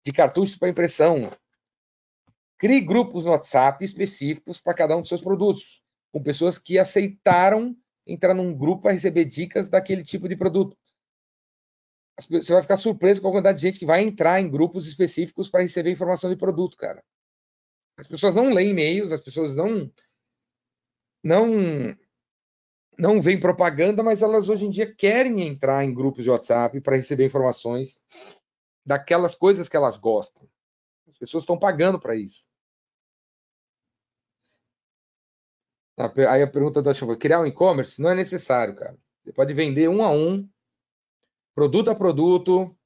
de 0.05 0.13
cartuchos 0.13 0.59
para 0.59 0.69
impressão. 0.69 1.31
Crie 2.59 2.83
grupos 2.83 3.25
no 3.25 3.31
WhatsApp 3.31 3.83
específicos 3.83 4.61
para 4.61 4.75
cada 4.75 4.95
um 4.95 5.01
dos 5.01 5.09
seus 5.09 5.23
produtos, 5.23 5.83
com 6.13 6.23
pessoas 6.23 6.59
que 6.59 6.79
aceitaram 6.79 7.75
entrar 8.07 8.35
num 8.35 8.55
grupo 8.55 8.83
para 8.83 8.93
receber 8.93 9.25
dicas 9.25 9.71
daquele 9.71 10.05
tipo 10.05 10.29
de 10.29 10.37
produto. 10.37 10.77
Você 12.29 12.53
vai 12.53 12.61
ficar 12.61 12.77
surpreso 12.77 13.23
com 13.23 13.29
a 13.29 13.33
quantidade 13.33 13.57
de 13.57 13.63
gente 13.63 13.79
que 13.79 13.87
vai 13.87 14.03
entrar 14.03 14.39
em 14.39 14.51
grupos 14.51 14.87
específicos 14.87 15.49
para 15.49 15.63
receber 15.63 15.91
informação 15.91 16.29
de 16.29 16.37
produto, 16.37 16.77
cara. 16.77 17.03
As 17.97 18.07
pessoas 18.07 18.35
não 18.35 18.53
leem 18.53 18.71
e-mails, 18.71 19.13
as 19.13 19.21
pessoas 19.21 19.55
não 19.55 19.91
não 21.23 21.97
não 22.99 23.21
veem 23.21 23.39
propaganda, 23.39 24.03
mas 24.03 24.23
elas 24.23 24.49
hoje 24.49 24.65
em 24.65 24.71
dia 24.71 24.93
querem 24.95 25.43
entrar 25.43 25.85
em 25.85 25.93
grupos 25.93 26.25
de 26.25 26.31
WhatsApp 26.31 26.81
para 26.81 26.97
receber 26.97 27.27
informações 27.27 27.97
daquelas 28.85 29.35
coisas 29.35 29.69
que 29.69 29.77
elas 29.77 29.99
gostam. 29.99 30.49
As 31.09 31.19
pessoas 31.19 31.43
estão 31.43 31.59
pagando 31.59 32.01
para 32.01 32.15
isso. 32.15 32.47
Aí 36.29 36.43
a 36.43 36.47
pergunta 36.47 36.83
da 36.83 36.93
chuva, 36.93 37.17
criar 37.17 37.41
um 37.41 37.47
e-commerce 37.47 38.01
não 38.01 38.11
é 38.11 38.15
necessário, 38.15 38.75
cara. 38.75 38.99
Você 39.23 39.33
pode 39.33 39.53
vender 39.55 39.89
um 39.89 40.03
a 40.03 40.11
um, 40.11 40.49
produto 41.55 41.91
a 41.91 41.95
produto, 41.95 42.77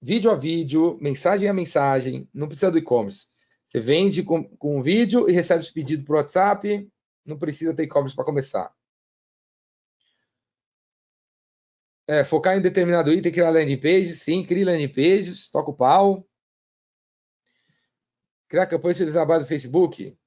vídeo 0.00 0.30
a 0.30 0.36
vídeo, 0.36 0.96
mensagem 1.00 1.48
a 1.48 1.52
mensagem, 1.52 2.28
não 2.32 2.46
precisa 2.46 2.70
do 2.70 2.78
e-commerce. 2.78 3.28
Você 3.70 3.78
vende 3.78 4.24
com, 4.24 4.42
com 4.56 4.82
vídeo 4.82 5.30
e 5.30 5.32
recebe 5.32 5.60
os 5.60 5.70
pedidos 5.70 6.04
por 6.04 6.16
WhatsApp, 6.16 6.90
não 7.24 7.38
precisa 7.38 7.72
ter 7.72 7.84
e-commerce 7.84 8.16
para 8.16 8.24
começar. 8.24 8.74
É, 12.08 12.24
focar 12.24 12.56
em 12.56 12.60
determinado 12.60 13.12
item, 13.12 13.30
criar 13.30 13.50
landing 13.50 13.80
pages, 13.80 14.22
sim, 14.22 14.44
cria 14.44 14.66
landing 14.66 14.88
pages, 14.88 15.48
toca 15.48 15.70
o 15.70 15.76
pau. 15.76 16.26
Criar 18.48 18.66
campanha 18.66 18.94
utilizar 18.94 19.22
a 19.22 19.26
base 19.26 19.44
do 19.44 19.48
Facebook? 19.48 20.18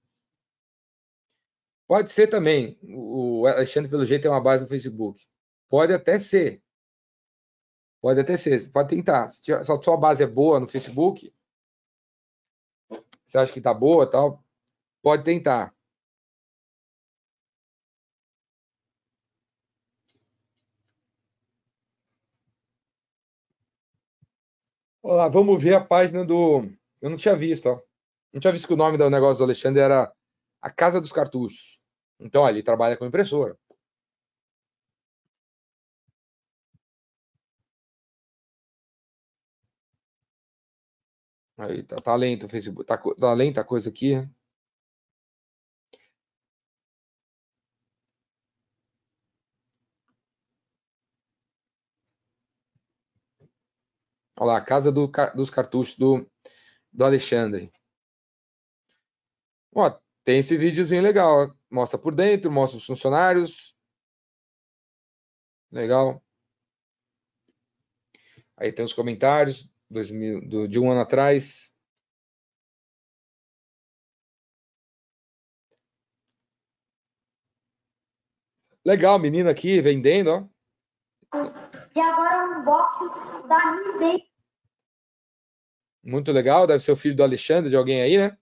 Pode 1.86 2.10
ser 2.14 2.28
também. 2.28 2.80
O 2.82 3.45
Alexandre, 3.45 3.91
pelo 3.91 4.06
jeito, 4.06 4.22
tem 4.22 4.32
uma 4.32 4.40
base 4.40 4.64
no 4.64 4.70
Facebook. 4.70 5.22
Pode 5.68 5.91
até 5.91 6.18
ser. 6.18 6.64
Pode 8.02 8.22
até 8.22 8.38
ser. 8.38 8.72
Pode 8.72 8.88
tentar. 8.88 9.30
Se 9.30 9.52
a 9.52 9.65
sua 9.65 9.98
base 9.98 10.24
é 10.24 10.28
boa 10.28 10.61
no 10.61 10.70
Facebook, 10.70 11.34
você 13.26 13.38
acha 13.38 13.54
que 13.54 13.62
tá 13.62 13.74
boa 13.74 14.10
tal, 14.10 14.44
pode 15.02 15.24
tentar. 15.24 15.74
Olá, 25.02 25.28
vamos 25.28 25.62
ver 25.62 25.74
a 25.76 25.84
página 25.84 26.24
do. 26.26 26.64
Eu 27.02 27.10
não 27.10 27.18
tinha 27.18 27.36
visto, 27.36 27.68
ó. 27.68 27.82
Não 28.32 28.40
tinha 28.40 28.54
visto 28.54 28.68
que 28.68 28.74
o 28.74 28.78
nome 28.78 28.98
do 28.98 29.10
negócio 29.10 29.38
do 29.38 29.44
Alexandre 29.44 29.82
era 29.82 30.12
a 30.62 30.70
Casa 30.72 31.02
dos 31.02 31.12
Cartuchos. 31.12 31.78
Então, 32.20 32.45
ali 32.45 32.64
trabalha 32.64 32.95
com 32.95 33.06
impressora. 33.06 33.58
Aí, 41.58 41.84
tá, 41.84 41.96
tá 41.98 42.16
lento 42.16 42.46
o 42.46 42.50
Facebook. 42.50 42.86
Tá, 42.86 42.98
tá 42.98 43.34
lenta 43.34 43.62
a 43.62 43.64
coisa 43.64 43.90
aqui. 43.90 44.14
Olha 54.40 54.48
lá, 54.54 54.58
a 54.58 54.62
casa 54.66 54.92
do, 54.92 55.10
dos 55.36 55.50
cartuchos 55.50 55.96
do, 55.98 56.30
do 56.92 57.06
Alexandre. 57.06 57.72
Ó, 59.76 59.90
tem 60.24 60.40
esse 60.40 60.58
videozinho 60.58 61.02
legal. 61.02 61.56
Mostra 61.70 62.00
por 62.00 62.16
dentro, 62.16 62.52
mostra 62.52 62.78
os 62.78 62.86
funcionários. 62.86 63.76
Legal. 65.72 66.24
Aí 68.58 68.72
tem 68.72 68.86
os 68.86 68.94
comentários 68.94 69.73
2000, 69.89 70.41
do, 70.47 70.68
de 70.68 70.80
um 70.80 70.91
ano 70.91 71.01
atrás. 71.01 71.72
Legal, 78.85 79.18
menina 79.18 79.51
aqui 79.51 79.81
vendendo, 79.81 80.30
ó. 80.30 80.53
E 81.95 81.99
agora 81.99 82.45
um 82.45 82.60
unboxing 82.60 83.47
da 83.47 83.72
Mi 83.97 84.30
Muito 86.03 86.31
legal, 86.31 86.68
deve 86.68 86.84
ser 86.84 86.91
o 86.91 86.97
filho 86.97 87.15
do 87.15 87.23
Alexandre, 87.23 87.69
de 87.69 87.76
alguém 87.76 88.01
aí, 88.01 88.18
né? 88.18 88.38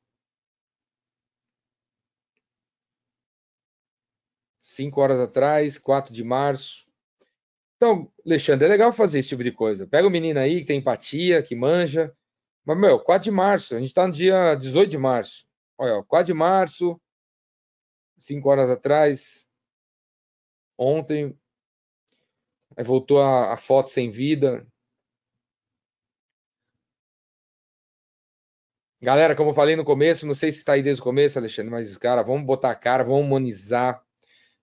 5 4.61 4.99
horas 5.01 5.19
atrás, 5.19 5.77
4 5.77 6.13
de 6.13 6.23
março. 6.23 6.90
Então, 7.81 8.13
Alexandre, 8.23 8.67
é 8.67 8.69
legal 8.69 8.93
fazer 8.93 9.17
esse 9.17 9.29
tipo 9.29 9.43
de 9.43 9.51
coisa. 9.51 9.87
Pega 9.87 10.07
o 10.07 10.11
menino 10.11 10.39
aí 10.39 10.59
que 10.59 10.67
tem 10.67 10.77
empatia, 10.77 11.41
que 11.41 11.55
manja. 11.55 12.15
Mas, 12.63 12.77
meu, 12.77 12.99
4 12.99 13.23
de 13.23 13.31
março, 13.31 13.73
a 13.73 13.79
gente 13.79 13.87
está 13.87 14.05
no 14.05 14.13
dia 14.13 14.53
18 14.53 14.91
de 14.91 14.99
março. 14.99 15.47
Olha, 15.79 16.03
4 16.03 16.27
de 16.27 16.33
março, 16.35 17.01
5 18.19 18.47
horas 18.47 18.69
atrás, 18.69 19.47
ontem, 20.77 21.35
aí 22.77 22.83
voltou 22.83 23.19
a, 23.19 23.53
a 23.53 23.57
foto 23.57 23.89
sem 23.89 24.11
vida. 24.11 24.63
Galera, 29.01 29.35
como 29.35 29.49
eu 29.49 29.55
falei 29.55 29.75
no 29.75 29.83
começo, 29.83 30.27
não 30.27 30.35
sei 30.35 30.51
se 30.51 30.59
está 30.59 30.73
aí 30.73 30.83
desde 30.83 31.01
o 31.01 31.03
começo, 31.03 31.39
Alexandre, 31.39 31.71
mas, 31.71 31.97
cara, 31.97 32.21
vamos 32.21 32.45
botar 32.45 32.69
a 32.69 32.75
cara, 32.75 33.03
vamos 33.03 33.25
humanizar 33.25 34.05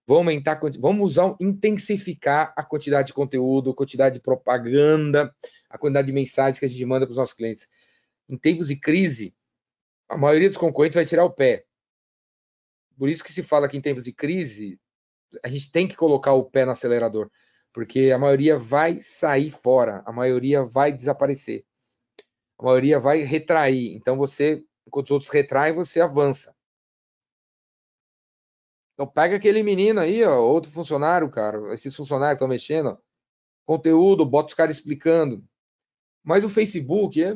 Vamos 0.08 0.22
aumentar, 0.22 0.58
vamos 0.78 1.10
usar, 1.10 1.36
intensificar 1.38 2.54
a 2.56 2.64
quantidade 2.64 3.08
de 3.08 3.12
conteúdo, 3.12 3.72
a 3.72 3.74
quantidade 3.74 4.14
de 4.14 4.22
propaganda, 4.22 5.30
a 5.68 5.76
quantidade 5.76 6.06
de 6.06 6.14
mensagens 6.14 6.58
que 6.58 6.64
a 6.64 6.68
gente 6.68 6.82
manda 6.86 7.04
para 7.04 7.10
os 7.10 7.18
nossos 7.18 7.34
clientes. 7.34 7.68
Em 8.26 8.38
tempos 8.38 8.68
de 8.68 8.76
crise, 8.76 9.34
a 10.08 10.16
maioria 10.16 10.48
dos 10.48 10.56
concorrentes 10.56 10.94
vai 10.94 11.04
tirar 11.04 11.26
o 11.26 11.30
pé. 11.30 11.66
Por 12.96 13.10
isso 13.10 13.22
que 13.22 13.30
se 13.30 13.42
fala 13.42 13.68
que 13.68 13.76
em 13.76 13.82
tempos 13.82 14.04
de 14.04 14.14
crise, 14.14 14.80
a 15.44 15.48
gente 15.48 15.70
tem 15.70 15.86
que 15.86 15.94
colocar 15.94 16.32
o 16.32 16.44
pé 16.44 16.64
no 16.64 16.72
acelerador, 16.72 17.30
porque 17.70 18.10
a 18.10 18.16
maioria 18.16 18.58
vai 18.58 19.00
sair 19.02 19.50
fora, 19.50 20.02
a 20.06 20.12
maioria 20.12 20.62
vai 20.62 20.90
desaparecer, 20.90 21.66
a 22.58 22.64
maioria 22.64 22.98
vai 22.98 23.20
retrair. 23.24 23.94
Então 23.94 24.16
você, 24.16 24.64
enquanto 24.86 25.08
os 25.08 25.10
outros 25.10 25.30
retraem, 25.30 25.74
você 25.74 26.00
avança. 26.00 26.56
Então 28.98 29.06
pega 29.06 29.36
aquele 29.36 29.62
menino 29.62 30.00
aí, 30.00 30.24
ó, 30.24 30.40
outro 30.40 30.72
funcionário, 30.72 31.30
cara, 31.30 31.72
esses 31.72 31.94
funcionários 31.94 32.32
que 32.32 32.44
estão 32.44 32.48
mexendo, 32.48 32.88
ó, 32.88 32.98
conteúdo, 33.64 34.26
bota 34.26 34.48
os 34.48 34.54
caras 34.54 34.76
explicando. 34.76 35.44
Mas 36.24 36.42
o 36.42 36.48
Facebook, 36.48 37.22
é, 37.22 37.30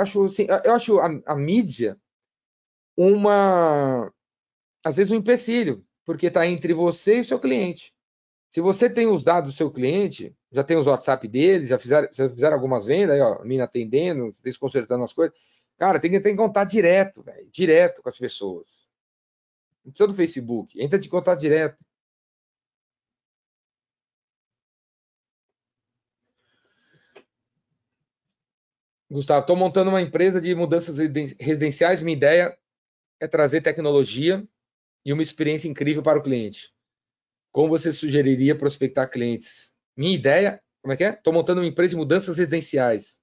acho, 0.00 0.22
assim, 0.22 0.46
eu 0.64 0.72
acho 0.72 1.00
a, 1.00 1.08
a 1.26 1.34
mídia 1.34 1.98
uma, 2.96 4.12
às 4.84 4.94
vezes 4.94 5.10
um 5.10 5.16
empecilho, 5.16 5.84
porque 6.04 6.28
está 6.28 6.46
entre 6.46 6.72
você 6.72 7.18
e 7.18 7.24
seu 7.24 7.40
cliente. 7.40 7.92
Se 8.48 8.60
você 8.60 8.88
tem 8.88 9.08
os 9.08 9.24
dados 9.24 9.52
do 9.52 9.56
seu 9.56 9.72
cliente, 9.72 10.36
já 10.52 10.62
tem 10.62 10.76
os 10.76 10.86
WhatsApp 10.86 11.26
deles, 11.26 11.70
já 11.70 11.80
fizeram, 11.80 12.08
já 12.12 12.30
fizeram 12.30 12.54
algumas 12.54 12.86
vendas, 12.86 13.16
aí, 13.16 13.20
ó, 13.20 13.40
a 13.40 13.44
mina 13.44 13.64
atendendo, 13.64 14.30
desconcertando 14.40 15.02
as 15.02 15.12
coisas. 15.12 15.36
Cara, 15.76 15.98
tem 15.98 16.12
que 16.12 16.20
ter 16.20 16.36
contato 16.36 16.70
direto, 16.70 17.24
véio, 17.24 17.48
direto 17.50 18.02
com 18.02 18.08
as 18.08 18.18
pessoas. 18.18 18.81
Não 19.84 19.92
precisa 19.92 20.08
do 20.08 20.14
Facebook. 20.14 20.80
Entra 20.80 20.98
de 20.98 21.08
contato 21.08 21.40
direto. 21.40 21.78
Gustavo, 29.10 29.42
estou 29.42 29.56
montando 29.56 29.90
uma 29.90 30.00
empresa 30.00 30.40
de 30.40 30.54
mudanças 30.54 30.96
residenciais. 30.98 32.00
Minha 32.00 32.16
ideia 32.16 32.58
é 33.20 33.28
trazer 33.28 33.60
tecnologia 33.60 34.46
e 35.04 35.12
uma 35.12 35.22
experiência 35.22 35.68
incrível 35.68 36.02
para 36.02 36.18
o 36.18 36.22
cliente. 36.22 36.72
Como 37.50 37.68
você 37.68 37.92
sugeriria 37.92 38.56
prospectar 38.56 39.10
clientes? 39.10 39.70
Minha 39.94 40.14
ideia, 40.14 40.62
como 40.80 40.94
é 40.94 40.96
que 40.96 41.04
é? 41.04 41.10
Estou 41.10 41.32
montando 41.32 41.60
uma 41.60 41.66
empresa 41.66 41.90
de 41.90 41.96
mudanças 41.96 42.38
residenciais. 42.38 43.20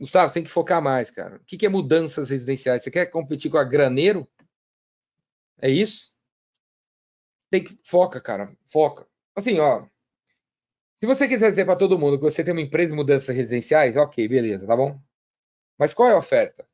Gustavo, 0.00 0.28
você 0.28 0.34
tem 0.34 0.44
que 0.44 0.50
focar 0.50 0.82
mais, 0.82 1.10
cara. 1.10 1.36
O 1.36 1.44
que 1.44 1.64
é 1.64 1.68
mudanças 1.68 2.30
residenciais? 2.30 2.82
Você 2.82 2.90
quer 2.90 3.06
competir 3.06 3.48
com 3.48 3.58
a 3.58 3.64
Graneiro? 3.64 4.28
É 5.60 5.68
isso? 5.70 6.12
Tem 7.50 7.62
que 7.64 7.78
foca, 7.82 8.20
cara, 8.20 8.56
foca. 8.66 9.06
Assim, 9.36 9.58
ó, 9.60 9.86
se 11.00 11.06
você 11.06 11.28
quiser 11.28 11.50
dizer 11.50 11.64
para 11.66 11.76
todo 11.76 11.98
mundo 11.98 12.16
que 12.16 12.24
você 12.24 12.42
tem 12.42 12.52
uma 12.52 12.62
empresa 12.62 12.90
de 12.90 12.96
mudanças 12.96 13.34
residenciais, 13.34 13.96
ok, 13.96 14.26
beleza, 14.26 14.66
tá 14.66 14.76
bom? 14.76 14.98
Mas 15.78 15.92
qual 15.92 16.08
é 16.08 16.12
a 16.12 16.18
oferta? 16.18 16.66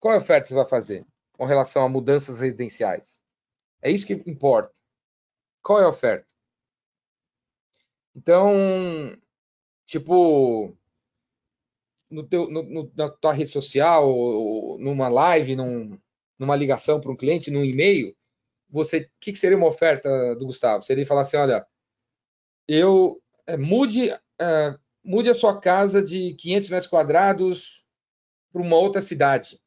Qual 0.00 0.12
é 0.12 0.16
a 0.16 0.20
oferta 0.20 0.42
que 0.44 0.48
você 0.48 0.54
vai 0.56 0.68
fazer 0.68 1.06
com 1.32 1.44
relação 1.44 1.84
a 1.84 1.88
mudanças 1.88 2.40
residenciais? 2.40 3.22
É 3.80 3.90
isso 3.90 4.06
que 4.06 4.14
importa. 4.26 4.72
Qual 5.62 5.80
é 5.80 5.84
a 5.84 5.88
oferta? 5.88 6.26
Então, 8.16 9.16
tipo, 9.84 10.76
no 12.10 12.26
teu, 12.26 12.50
no, 12.50 12.62
no, 12.62 12.92
na 12.96 13.10
tua 13.10 13.32
rede 13.32 13.50
social, 13.50 14.06
numa 14.78 15.08
live, 15.08 15.54
num, 15.54 15.98
numa 16.38 16.56
ligação 16.56 17.00
para 17.00 17.10
um 17.10 17.16
cliente, 17.16 17.50
num 17.50 17.64
e-mail, 17.64 18.16
você, 18.68 18.98
o 18.98 19.10
que, 19.20 19.32
que, 19.32 19.38
seria 19.38 19.56
uma 19.56 19.68
oferta 19.68 20.34
do 20.36 20.46
Gustavo? 20.46 20.82
Seria 20.82 21.06
falar 21.06 21.22
assim, 21.22 21.36
olha, 21.36 21.66
eu 22.68 23.22
é, 23.46 23.56
mude, 23.56 24.10
é, 24.10 24.78
mude 25.04 25.30
a 25.30 25.34
sua 25.34 25.60
casa 25.60 26.02
de 26.02 26.34
500 26.34 26.70
metros 26.70 26.90
quadrados 26.90 27.84
para 28.52 28.62
uma 28.62 28.76
outra 28.76 29.00
cidade. 29.00 29.60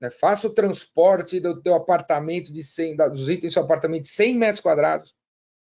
Né? 0.00 0.10
Faça 0.10 0.46
o 0.46 0.54
transporte 0.54 1.40
do 1.40 1.60
teu 1.60 1.74
apartamento 1.74 2.52
de 2.52 2.62
100, 2.62 2.96
dos 2.96 3.28
itens 3.28 3.52
do 3.52 3.54
seu 3.54 3.62
apartamento 3.62 4.02
de 4.02 4.08
100 4.08 4.34
metros 4.36 4.60
quadrados 4.60 5.14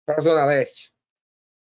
para 0.04 0.18
a 0.18 0.20
Zona 0.20 0.44
Leste. 0.44 0.92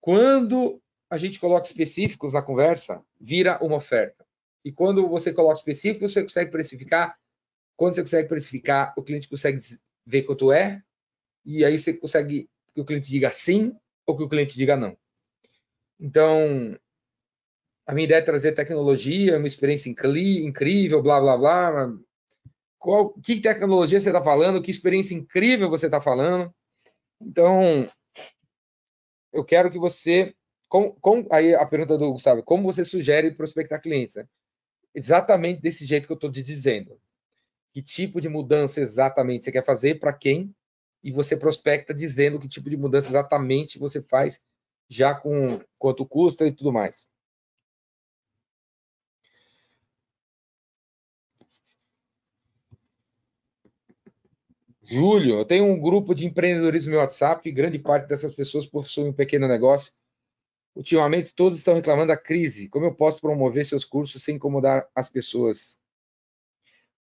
Quando 0.01 0.81
a 1.09 1.17
gente 1.17 1.39
coloca 1.39 1.67
específicos 1.67 2.34
na 2.34 2.41
conversa, 2.41 3.03
vira 3.19 3.57
uma 3.63 3.77
oferta. 3.77 4.26
E 4.63 4.72
quando 4.72 5.07
você 5.07 5.31
coloca 5.31 5.59
específicos, 5.59 6.13
você 6.13 6.23
consegue 6.23 6.51
precificar 6.51 7.17
quando 7.76 7.95
você 7.95 8.02
consegue 8.02 8.30
precificar, 8.30 8.93
o 8.97 9.03
cliente 9.03 9.27
consegue 9.27 9.60
ver 10.06 10.23
quanto 10.23 10.52
é, 10.52 10.81
e 11.45 11.64
aí 11.65 11.77
você 11.77 11.93
consegue 11.93 12.49
que 12.73 12.81
o 12.81 12.85
cliente 12.85 13.10
diga 13.10 13.31
sim 13.31 13.76
ou 14.06 14.18
que 14.18 14.23
o 14.23 14.30
cliente 14.30 14.57
diga 14.57 14.76
não. 14.76 14.97
Então, 15.99 16.77
a 17.85 17.93
minha 17.93 18.06
ideia 18.06 18.19
é 18.19 18.22
trazer 18.22 18.52
tecnologia, 18.53 19.38
uma 19.38 19.47
experiência 19.47 19.89
incrível, 19.89 21.02
blá, 21.02 21.19
blá, 21.19 21.38
blá. 21.38 21.93
Qual, 22.77 23.14
que 23.14 23.39
tecnologia 23.39 23.99
você 23.99 24.10
está 24.10 24.22
falando? 24.22 24.61
Que 24.61 24.72
experiência 24.72 25.15
incrível 25.15 25.69
você 25.69 25.85
está 25.85 26.02
falando? 26.02 26.53
Então, 27.22 27.88
eu 29.31 29.43
quero 29.43 29.72
que 29.72 29.80
você. 29.80 30.35
Com, 30.68 30.91
com, 30.93 31.27
aí 31.31 31.56
a 31.56 31.65
pergunta 31.65 31.97
do 31.97 32.11
Gustavo: 32.11 32.43
como 32.43 32.64
você 32.64 32.84
sugere 32.84 33.31
prospectar 33.31 33.81
clientes? 33.81 34.15
Né? 34.15 34.27
Exatamente 34.93 35.61
desse 35.61 35.85
jeito 35.85 36.07
que 36.07 36.14
eu 36.14 36.15
estou 36.15 36.31
te 36.31 36.43
dizendo 36.43 36.99
que 37.76 37.81
tipo 37.81 38.22
de 38.22 38.30
mudança 38.30 38.80
exatamente 38.80 39.43
você 39.43 39.52
quer 39.52 39.65
fazer, 39.65 39.99
para 39.99 40.14
quem, 40.14 40.56
e 41.03 41.11
você 41.11 41.35
prospecta 41.35 41.93
dizendo 41.93 42.39
que 42.39 42.47
tipo 42.47 42.69
de 42.69 42.77
mudança 42.77 43.10
exatamente 43.10 43.77
você 43.77 44.02
faz, 44.02 44.41
já 44.88 45.14
com 45.14 45.60
quanto 45.77 46.06
custa 46.06 46.47
e 46.47 46.53
tudo 46.53 46.72
mais. 46.72 47.06
Júlio, 54.81 55.39
eu 55.39 55.45
tenho 55.45 55.65
um 55.65 55.77
grupo 55.77 56.15
de 56.15 56.26
empreendedorismo 56.26 56.93
no 56.93 56.99
WhatsApp, 56.99 57.52
grande 57.52 57.77
parte 57.77 58.07
dessas 58.07 58.34
pessoas 58.34 58.65
possuem 58.65 59.10
um 59.10 59.14
pequeno 59.14 59.49
negócio. 59.49 59.91
Ultimamente, 60.73 61.35
todos 61.35 61.57
estão 61.57 61.73
reclamando 61.73 62.07
da 62.07 62.18
crise. 62.18 62.69
Como 62.69 62.85
eu 62.85 62.95
posso 62.95 63.19
promover 63.19 63.65
seus 63.65 63.84
cursos 63.84 64.23
sem 64.23 64.38
incomodar 64.38 64.88
as 64.95 65.10
pessoas? 65.10 65.77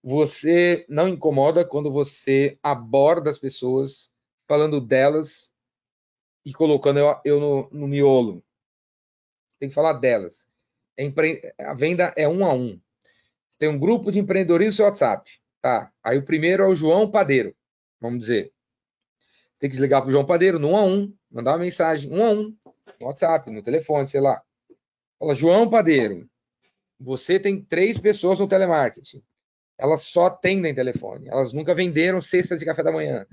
Você 0.06 0.84
não 0.86 1.08
incomoda 1.08 1.64
quando 1.64 1.90
você 1.90 2.58
aborda 2.62 3.30
as 3.30 3.38
pessoas, 3.38 4.10
falando 4.46 4.78
delas 4.78 5.50
e 6.44 6.52
colocando 6.52 6.98
eu, 6.98 7.16
eu 7.24 7.40
no, 7.40 7.70
no, 7.72 7.88
miolo. 7.88 8.44
Tem 9.58 9.70
que 9.70 9.74
falar 9.74 9.94
delas. 9.94 10.46
É 10.98 11.10
a 11.58 11.72
venda 11.72 12.12
é 12.18 12.28
um 12.28 12.44
a 12.44 12.52
um. 12.52 12.78
Você 13.50 13.60
tem 13.60 13.68
um 13.70 13.78
grupo 13.78 14.12
de 14.12 14.18
empreendedorismo 14.18 14.72
no 14.72 14.76
seu 14.76 14.84
WhatsApp. 14.84 15.40
Tá. 15.62 15.90
Aí 16.02 16.18
o 16.18 16.24
primeiro 16.24 16.64
é 16.64 16.68
o 16.68 16.74
João 16.74 17.10
Padeiro, 17.10 17.56
vamos 17.98 18.20
dizer. 18.20 18.52
Você 19.54 19.60
tem 19.60 19.70
que 19.70 19.78
ligar 19.78 20.02
para 20.02 20.10
o 20.10 20.12
João 20.12 20.26
Padeiro 20.26 20.58
no 20.58 20.72
um 20.72 20.76
a 20.76 20.84
um, 20.84 21.16
mandar 21.30 21.52
uma 21.52 21.64
mensagem 21.64 22.12
um 22.12 22.22
a 22.22 22.30
um, 22.30 22.54
no 23.00 23.06
WhatsApp, 23.06 23.50
no 23.50 23.62
telefone, 23.62 24.06
sei 24.06 24.20
lá. 24.20 24.42
Fala, 25.18 25.34
João 25.34 25.70
Padeiro, 25.70 26.28
você 27.00 27.40
tem 27.40 27.64
três 27.64 27.98
pessoas 27.98 28.38
no 28.38 28.46
telemarketing. 28.46 29.24
Elas 29.78 30.02
só 30.02 30.26
atendem 30.26 30.74
telefone. 30.74 31.28
Elas 31.28 31.52
nunca 31.52 31.74
venderam 31.74 32.20
cestas 32.20 32.60
de 32.60 32.66
café 32.66 32.82
da 32.82 32.92
manhã. 32.92 33.26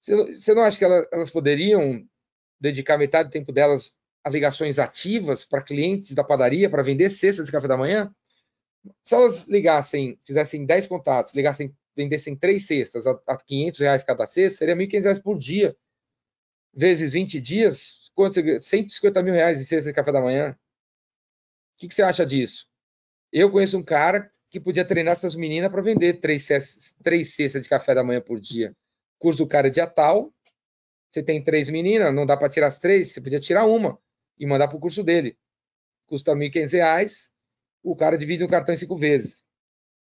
Você 0.00 0.54
não 0.54 0.62
acha 0.62 0.78
que 0.78 0.84
elas 0.84 1.30
poderiam 1.30 2.06
dedicar 2.60 2.98
metade 2.98 3.28
do 3.28 3.32
tempo 3.32 3.52
delas 3.52 3.96
a 4.22 4.30
ligações 4.30 4.78
ativas 4.78 5.44
para 5.44 5.62
clientes 5.62 6.14
da 6.14 6.24
padaria 6.24 6.68
para 6.68 6.82
vender 6.82 7.10
cestas 7.10 7.46
de 7.46 7.52
café 7.52 7.68
da 7.68 7.76
manhã? 7.76 8.14
Se 9.02 9.14
elas 9.14 9.42
ligassem, 9.46 10.18
fizessem 10.24 10.64
10 10.64 10.86
contatos, 10.86 11.34
ligassem, 11.34 11.74
vendessem 11.96 12.36
três 12.36 12.66
cestas 12.66 13.06
a, 13.06 13.20
a 13.26 13.36
500 13.36 13.80
reais 13.80 14.04
cada 14.04 14.26
cesta, 14.26 14.58
seria 14.58 14.76
1.500 14.76 15.02
reais 15.02 15.18
por 15.18 15.38
dia. 15.38 15.76
Vezes 16.74 17.12
20 17.12 17.40
dias, 17.40 18.10
quanto 18.14 18.40
150 18.60 19.22
mil 19.22 19.34
reais 19.34 19.60
em 19.60 19.64
cesta 19.64 19.90
de 19.90 19.94
café 19.94 20.12
da 20.12 20.20
manhã. 20.20 20.52
O 20.52 20.56
que, 21.78 21.88
que 21.88 21.94
você 21.94 22.02
acha 22.02 22.24
disso? 22.24 22.68
Eu 23.32 23.50
conheço 23.50 23.76
um 23.76 23.82
cara 23.82 24.30
que 24.50 24.58
podia 24.58 24.84
treinar 24.84 25.12
essas 25.12 25.34
meninas 25.34 25.70
para 25.70 25.82
vender 25.82 26.14
três, 26.20 26.44
cestas, 26.44 26.94
três 27.02 27.34
cestas 27.34 27.62
de 27.62 27.68
café 27.68 27.94
da 27.94 28.04
manhã 28.04 28.20
por 28.20 28.40
dia. 28.40 28.74
Curso 29.18 29.44
do 29.44 29.48
cara 29.48 29.68
é 29.68 29.70
dia 29.70 29.86
tal, 29.86 30.32
você 31.10 31.22
tem 31.22 31.42
três 31.42 31.68
meninas, 31.68 32.14
não 32.14 32.24
dá 32.24 32.36
para 32.36 32.48
tirar 32.48 32.68
as 32.68 32.78
três, 32.78 33.12
você 33.12 33.20
podia 33.20 33.40
tirar 33.40 33.66
uma 33.66 33.98
e 34.38 34.46
mandar 34.46 34.68
para 34.68 34.76
o 34.76 34.80
curso 34.80 35.02
dele. 35.02 35.36
Custa 36.06 36.32
R$ 36.34 36.50
1.500, 36.50 37.30
o 37.82 37.96
cara 37.96 38.16
divide 38.16 38.44
o 38.44 38.48
cartão 38.48 38.74
em 38.74 38.78
cinco 38.78 38.96
vezes. 38.96 39.44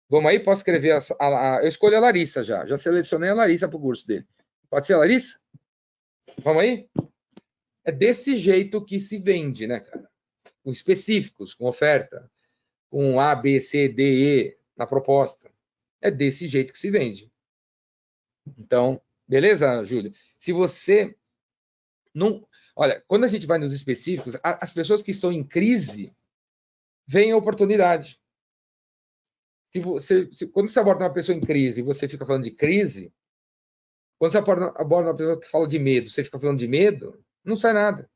Vamos 0.09 0.31
aí, 0.31 0.41
posso 0.41 0.61
escrever 0.61 0.93
a, 0.93 1.01
a, 1.21 1.57
a, 1.57 1.63
eu 1.63 1.69
escolhi 1.69 1.95
a 1.95 2.01
Larissa 2.01 2.43
já, 2.43 2.65
já 2.65 2.79
selecionei 2.79 3.31
a 3.31 3.35
Larissa 3.35 3.69
para 3.69 3.77
o 3.77 3.81
curso 3.81 4.07
dele. 4.07 4.27
Pode 4.71 4.87
ser 4.87 4.95
a 4.95 4.99
Larissa? 4.99 5.39
Vamos 6.43 6.63
aí? 6.63 6.89
É 7.85 7.93
desse 7.93 8.37
jeito 8.37 8.85
que 8.85 9.01
se 9.01 9.19
vende, 9.19 9.67
né, 9.67 9.81
cara? 9.81 10.09
Com 10.63 10.71
específicos, 10.71 11.55
com 11.55 11.67
oferta, 11.67 12.31
com 12.91 13.21
A, 13.21 13.35
B, 13.35 13.61
C, 13.61 13.89
D, 13.89 14.03
E 14.05 14.59
na 14.77 14.87
proposta. 14.87 15.51
É 16.01 16.11
desse 16.11 16.47
jeito 16.47 16.73
que 16.73 16.79
se 16.79 16.91
vende. 16.91 17.33
Então, 18.57 19.01
beleza, 19.27 19.85
Júlio? 19.85 20.13
Se 20.39 20.53
você 20.53 21.17
não. 22.15 22.47
Olha, 22.75 23.03
quando 23.07 23.25
a 23.25 23.29
gente 23.29 23.47
vai 23.47 23.59
nos 23.59 23.73
específicos, 23.73 24.37
as 24.43 24.73
pessoas 24.73 25.03
que 25.03 25.11
estão 25.11 25.33
em 25.33 25.45
crise 25.45 26.15
veem 27.07 27.33
a 27.33 27.37
oportunidade. 27.37 28.21
Se 29.73 29.81
você, 29.81 30.31
se, 30.31 30.47
quando 30.49 30.69
você 30.69 30.79
aborda 30.79 31.05
uma 31.05 31.13
pessoa 31.13 31.37
em 31.37 31.41
crise 31.41 31.81
e 31.81 31.85
você 31.85 32.07
fica 32.07 32.25
falando 32.25 32.45
de 32.45 32.53
crise, 32.53 33.13
quando 34.19 34.33
você 34.33 34.39
aborda, 34.39 34.67
aborda 34.77 35.11
uma 35.11 35.17
pessoa 35.17 35.41
que 35.41 35.49
fala 35.49 35.67
de 35.67 35.79
medo, 35.79 36.09
você 36.09 36.25
fica 36.25 36.39
falando 36.39 36.59
de 36.59 36.69
medo, 36.69 37.23
não 37.45 37.57
sai 37.57 37.73
nada. 37.73 38.11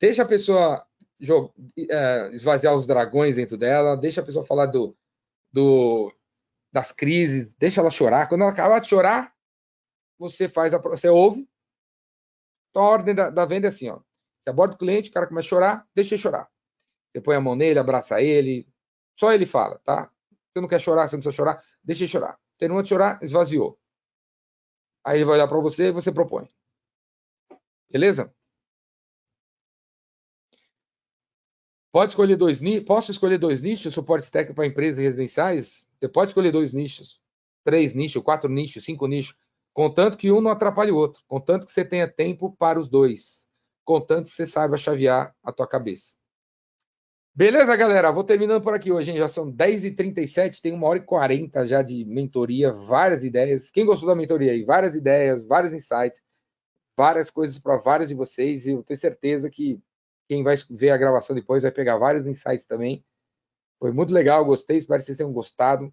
Deixa 0.00 0.22
a 0.22 0.26
pessoa 0.26 0.87
jogar, 1.18 1.52
é, 1.78 2.28
esvaziar 2.34 2.74
os 2.74 2.86
dragões 2.86 3.36
dentro 3.36 3.56
dela, 3.56 3.96
deixa 3.96 4.20
a 4.20 4.24
pessoa 4.24 4.44
falar 4.44 4.66
do, 4.66 4.96
do, 5.52 6.12
das 6.72 6.92
crises, 6.92 7.54
deixa 7.54 7.80
ela 7.80 7.90
chorar. 7.90 8.28
Quando 8.28 8.42
ela 8.42 8.50
acabar 8.50 8.80
de 8.80 8.88
chorar, 8.88 9.34
você 10.18 10.48
faz 10.48 10.74
a, 10.74 10.78
você 10.78 11.08
ouve. 11.08 11.48
Então 12.70 12.82
a 12.82 12.88
ordem 12.88 13.14
da, 13.14 13.30
da 13.30 13.44
venda 13.44 13.66
é 13.66 13.70
assim, 13.70 13.88
ó. 13.88 13.96
Você 13.96 14.50
aborda 14.50 14.74
o 14.74 14.78
cliente, 14.78 15.10
o 15.10 15.12
cara 15.12 15.26
começa 15.26 15.46
a 15.46 15.50
chorar, 15.50 15.88
deixa 15.94 16.14
ele 16.14 16.22
chorar. 16.22 16.48
Você 17.12 17.20
põe 17.20 17.36
a 17.36 17.40
mão 17.40 17.56
nele, 17.56 17.78
abraça 17.78 18.20
ele, 18.20 18.68
só 19.18 19.32
ele 19.32 19.46
fala, 19.46 19.78
tá? 19.84 20.10
Você 20.30 20.60
não 20.60 20.68
quer 20.68 20.80
chorar, 20.80 21.08
você 21.08 21.16
não 21.16 21.22
precisa 21.22 21.36
chorar, 21.36 21.64
deixa 21.82 22.04
ele 22.04 22.10
chorar. 22.10 22.38
Terminou 22.56 22.82
de 22.82 22.88
chorar, 22.88 23.22
esvaziou. 23.22 23.78
Aí 25.04 25.18
ele 25.18 25.24
vai 25.24 25.34
olhar 25.34 25.48
para 25.48 25.58
você 25.60 25.88
e 25.88 25.92
você 25.92 26.12
propõe. 26.12 26.50
Beleza? 27.90 28.34
Pode 31.90 32.12
escolher 32.12 32.36
dois. 32.36 32.60
Posso 32.86 33.10
escolher 33.10 33.38
dois 33.38 33.62
nichos? 33.62 33.94
Suporte 33.94 34.30
técnico 34.30 34.54
para 34.54 34.66
empresas 34.66 34.98
residenciais? 34.98 35.86
Você 35.98 36.08
pode 36.08 36.30
escolher 36.30 36.52
dois 36.52 36.72
nichos, 36.72 37.20
três 37.64 37.94
nichos, 37.94 38.22
quatro 38.22 38.50
nichos, 38.50 38.84
cinco 38.84 39.06
nichos, 39.06 39.36
contanto 39.72 40.16
que 40.16 40.30
um 40.30 40.40
não 40.40 40.50
atrapalhe 40.50 40.92
o 40.92 40.96
outro, 40.96 41.22
contanto 41.26 41.66
que 41.66 41.72
você 41.72 41.84
tenha 41.84 42.06
tempo 42.06 42.54
para 42.56 42.78
os 42.78 42.88
dois, 42.88 43.48
contanto 43.84 44.26
que 44.26 44.36
você 44.36 44.46
saiba 44.46 44.76
chavear 44.76 45.34
a 45.42 45.50
tua 45.50 45.66
cabeça. 45.66 46.12
Beleza, 47.34 47.74
galera? 47.74 48.12
Vou 48.12 48.24
terminando 48.24 48.62
por 48.62 48.74
aqui 48.74 48.92
hoje, 48.92 49.10
hein? 49.10 49.16
Já 49.16 49.28
são 49.28 49.52
10h37, 49.52 50.60
tem 50.60 50.72
uma 50.72 50.86
hora 50.86 50.98
e 50.98 51.02
40 51.02 51.66
já 51.66 51.82
de 51.82 52.04
mentoria, 52.04 52.72
várias 52.72 53.24
ideias. 53.24 53.70
Quem 53.70 53.86
gostou 53.86 54.08
da 54.08 54.14
mentoria 54.14 54.52
aí? 54.52 54.64
Várias 54.64 54.94
ideias, 54.94 55.44
vários 55.44 55.72
insights 55.72 56.20
várias 56.98 57.30
coisas 57.30 57.60
para 57.60 57.76
vários 57.76 58.08
de 58.08 58.14
vocês 58.16 58.66
e 58.66 58.72
eu 58.72 58.82
tenho 58.82 58.98
certeza 58.98 59.48
que 59.48 59.80
quem 60.28 60.42
vai 60.42 60.54
ver 60.70 60.90
a 60.90 60.96
gravação 60.96 61.34
depois 61.34 61.62
vai 61.62 61.72
pegar 61.72 61.96
vários 61.96 62.26
insights 62.26 62.66
também. 62.66 63.04
Foi 63.78 63.92
muito 63.92 64.12
legal, 64.12 64.44
gostei, 64.44 64.76
espero 64.76 65.00
que 65.00 65.06
vocês 65.06 65.18
tenham 65.18 65.32
gostado 65.32 65.92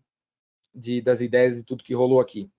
de, 0.74 1.02
das 1.02 1.22
ideias 1.22 1.57
e 1.57 1.64
tudo 1.64 1.84
que 1.84 1.94
rolou 1.94 2.20
aqui. 2.20 2.52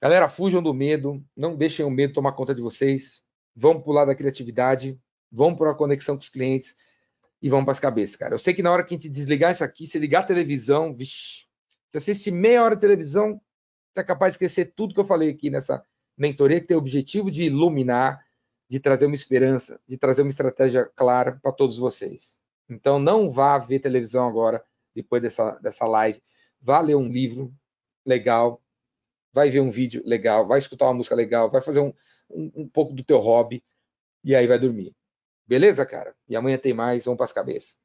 Galera, 0.00 0.28
fujam 0.28 0.62
do 0.62 0.72
medo, 0.72 1.24
não 1.36 1.56
deixem 1.56 1.84
o 1.84 1.90
medo 1.90 2.14
tomar 2.14 2.32
conta 2.32 2.54
de 2.54 2.62
vocês. 2.62 3.22
Vamos 3.54 3.82
para 3.82 3.90
o 3.90 3.94
lado 3.94 4.08
da 4.08 4.14
criatividade, 4.14 4.98
vamos 5.30 5.58
para 5.58 5.70
a 5.70 5.74
conexão 5.74 6.16
com 6.16 6.22
os 6.22 6.28
clientes 6.28 6.74
e 7.40 7.48
vamos 7.48 7.64
para 7.64 7.72
as 7.72 7.80
cabeças, 7.80 8.16
cara. 8.16 8.34
Eu 8.34 8.38
sei 8.38 8.54
que 8.54 8.62
na 8.62 8.72
hora 8.72 8.82
que 8.82 8.94
a 8.94 8.96
gente 8.96 9.08
desligar 9.08 9.52
isso 9.52 9.62
aqui, 9.62 9.86
se 9.86 9.98
ligar 9.98 10.20
a 10.20 10.26
televisão, 10.26 10.94
vixi, 10.94 11.46
se 11.92 11.98
assistir 11.98 12.30
meia 12.30 12.62
hora 12.62 12.74
de 12.74 12.80
televisão, 12.80 13.40
você 13.92 14.00
é 14.00 14.04
capaz 14.04 14.32
de 14.32 14.36
esquecer 14.36 14.72
tudo 14.74 14.94
que 14.94 15.00
eu 15.00 15.04
falei 15.04 15.30
aqui 15.30 15.50
nessa, 15.50 15.84
mentoria 16.16 16.60
que 16.60 16.66
tem 16.66 16.76
o 16.76 16.80
objetivo 16.80 17.30
de 17.30 17.44
iluminar, 17.44 18.23
de 18.68 18.80
trazer 18.80 19.06
uma 19.06 19.14
esperança, 19.14 19.80
de 19.86 19.96
trazer 19.96 20.22
uma 20.22 20.30
estratégia 20.30 20.84
clara 20.96 21.38
para 21.42 21.52
todos 21.52 21.76
vocês. 21.76 22.38
Então, 22.68 22.98
não 22.98 23.28
vá 23.28 23.58
ver 23.58 23.78
televisão 23.78 24.26
agora, 24.26 24.64
depois 24.94 25.20
dessa, 25.22 25.52
dessa 25.56 25.86
live. 25.86 26.22
Vá 26.60 26.80
ler 26.80 26.94
um 26.94 27.08
livro 27.08 27.54
legal, 28.04 28.62
vai 29.32 29.50
ver 29.50 29.60
um 29.60 29.70
vídeo 29.70 30.02
legal, 30.04 30.46
vai 30.46 30.58
escutar 30.58 30.86
uma 30.86 30.94
música 30.94 31.14
legal, 31.14 31.50
vai 31.50 31.60
fazer 31.60 31.80
um, 31.80 31.92
um, 32.30 32.52
um 32.62 32.68
pouco 32.68 32.94
do 32.94 33.04
teu 33.04 33.18
hobby 33.18 33.62
e 34.22 34.34
aí 34.34 34.46
vai 34.46 34.58
dormir. 34.58 34.94
Beleza, 35.46 35.84
cara? 35.84 36.14
E 36.28 36.36
amanhã 36.36 36.56
tem 36.56 36.72
mais, 36.72 37.04
vamos 37.04 37.18
para 37.18 37.26
as 37.26 37.32
cabeças. 37.32 37.76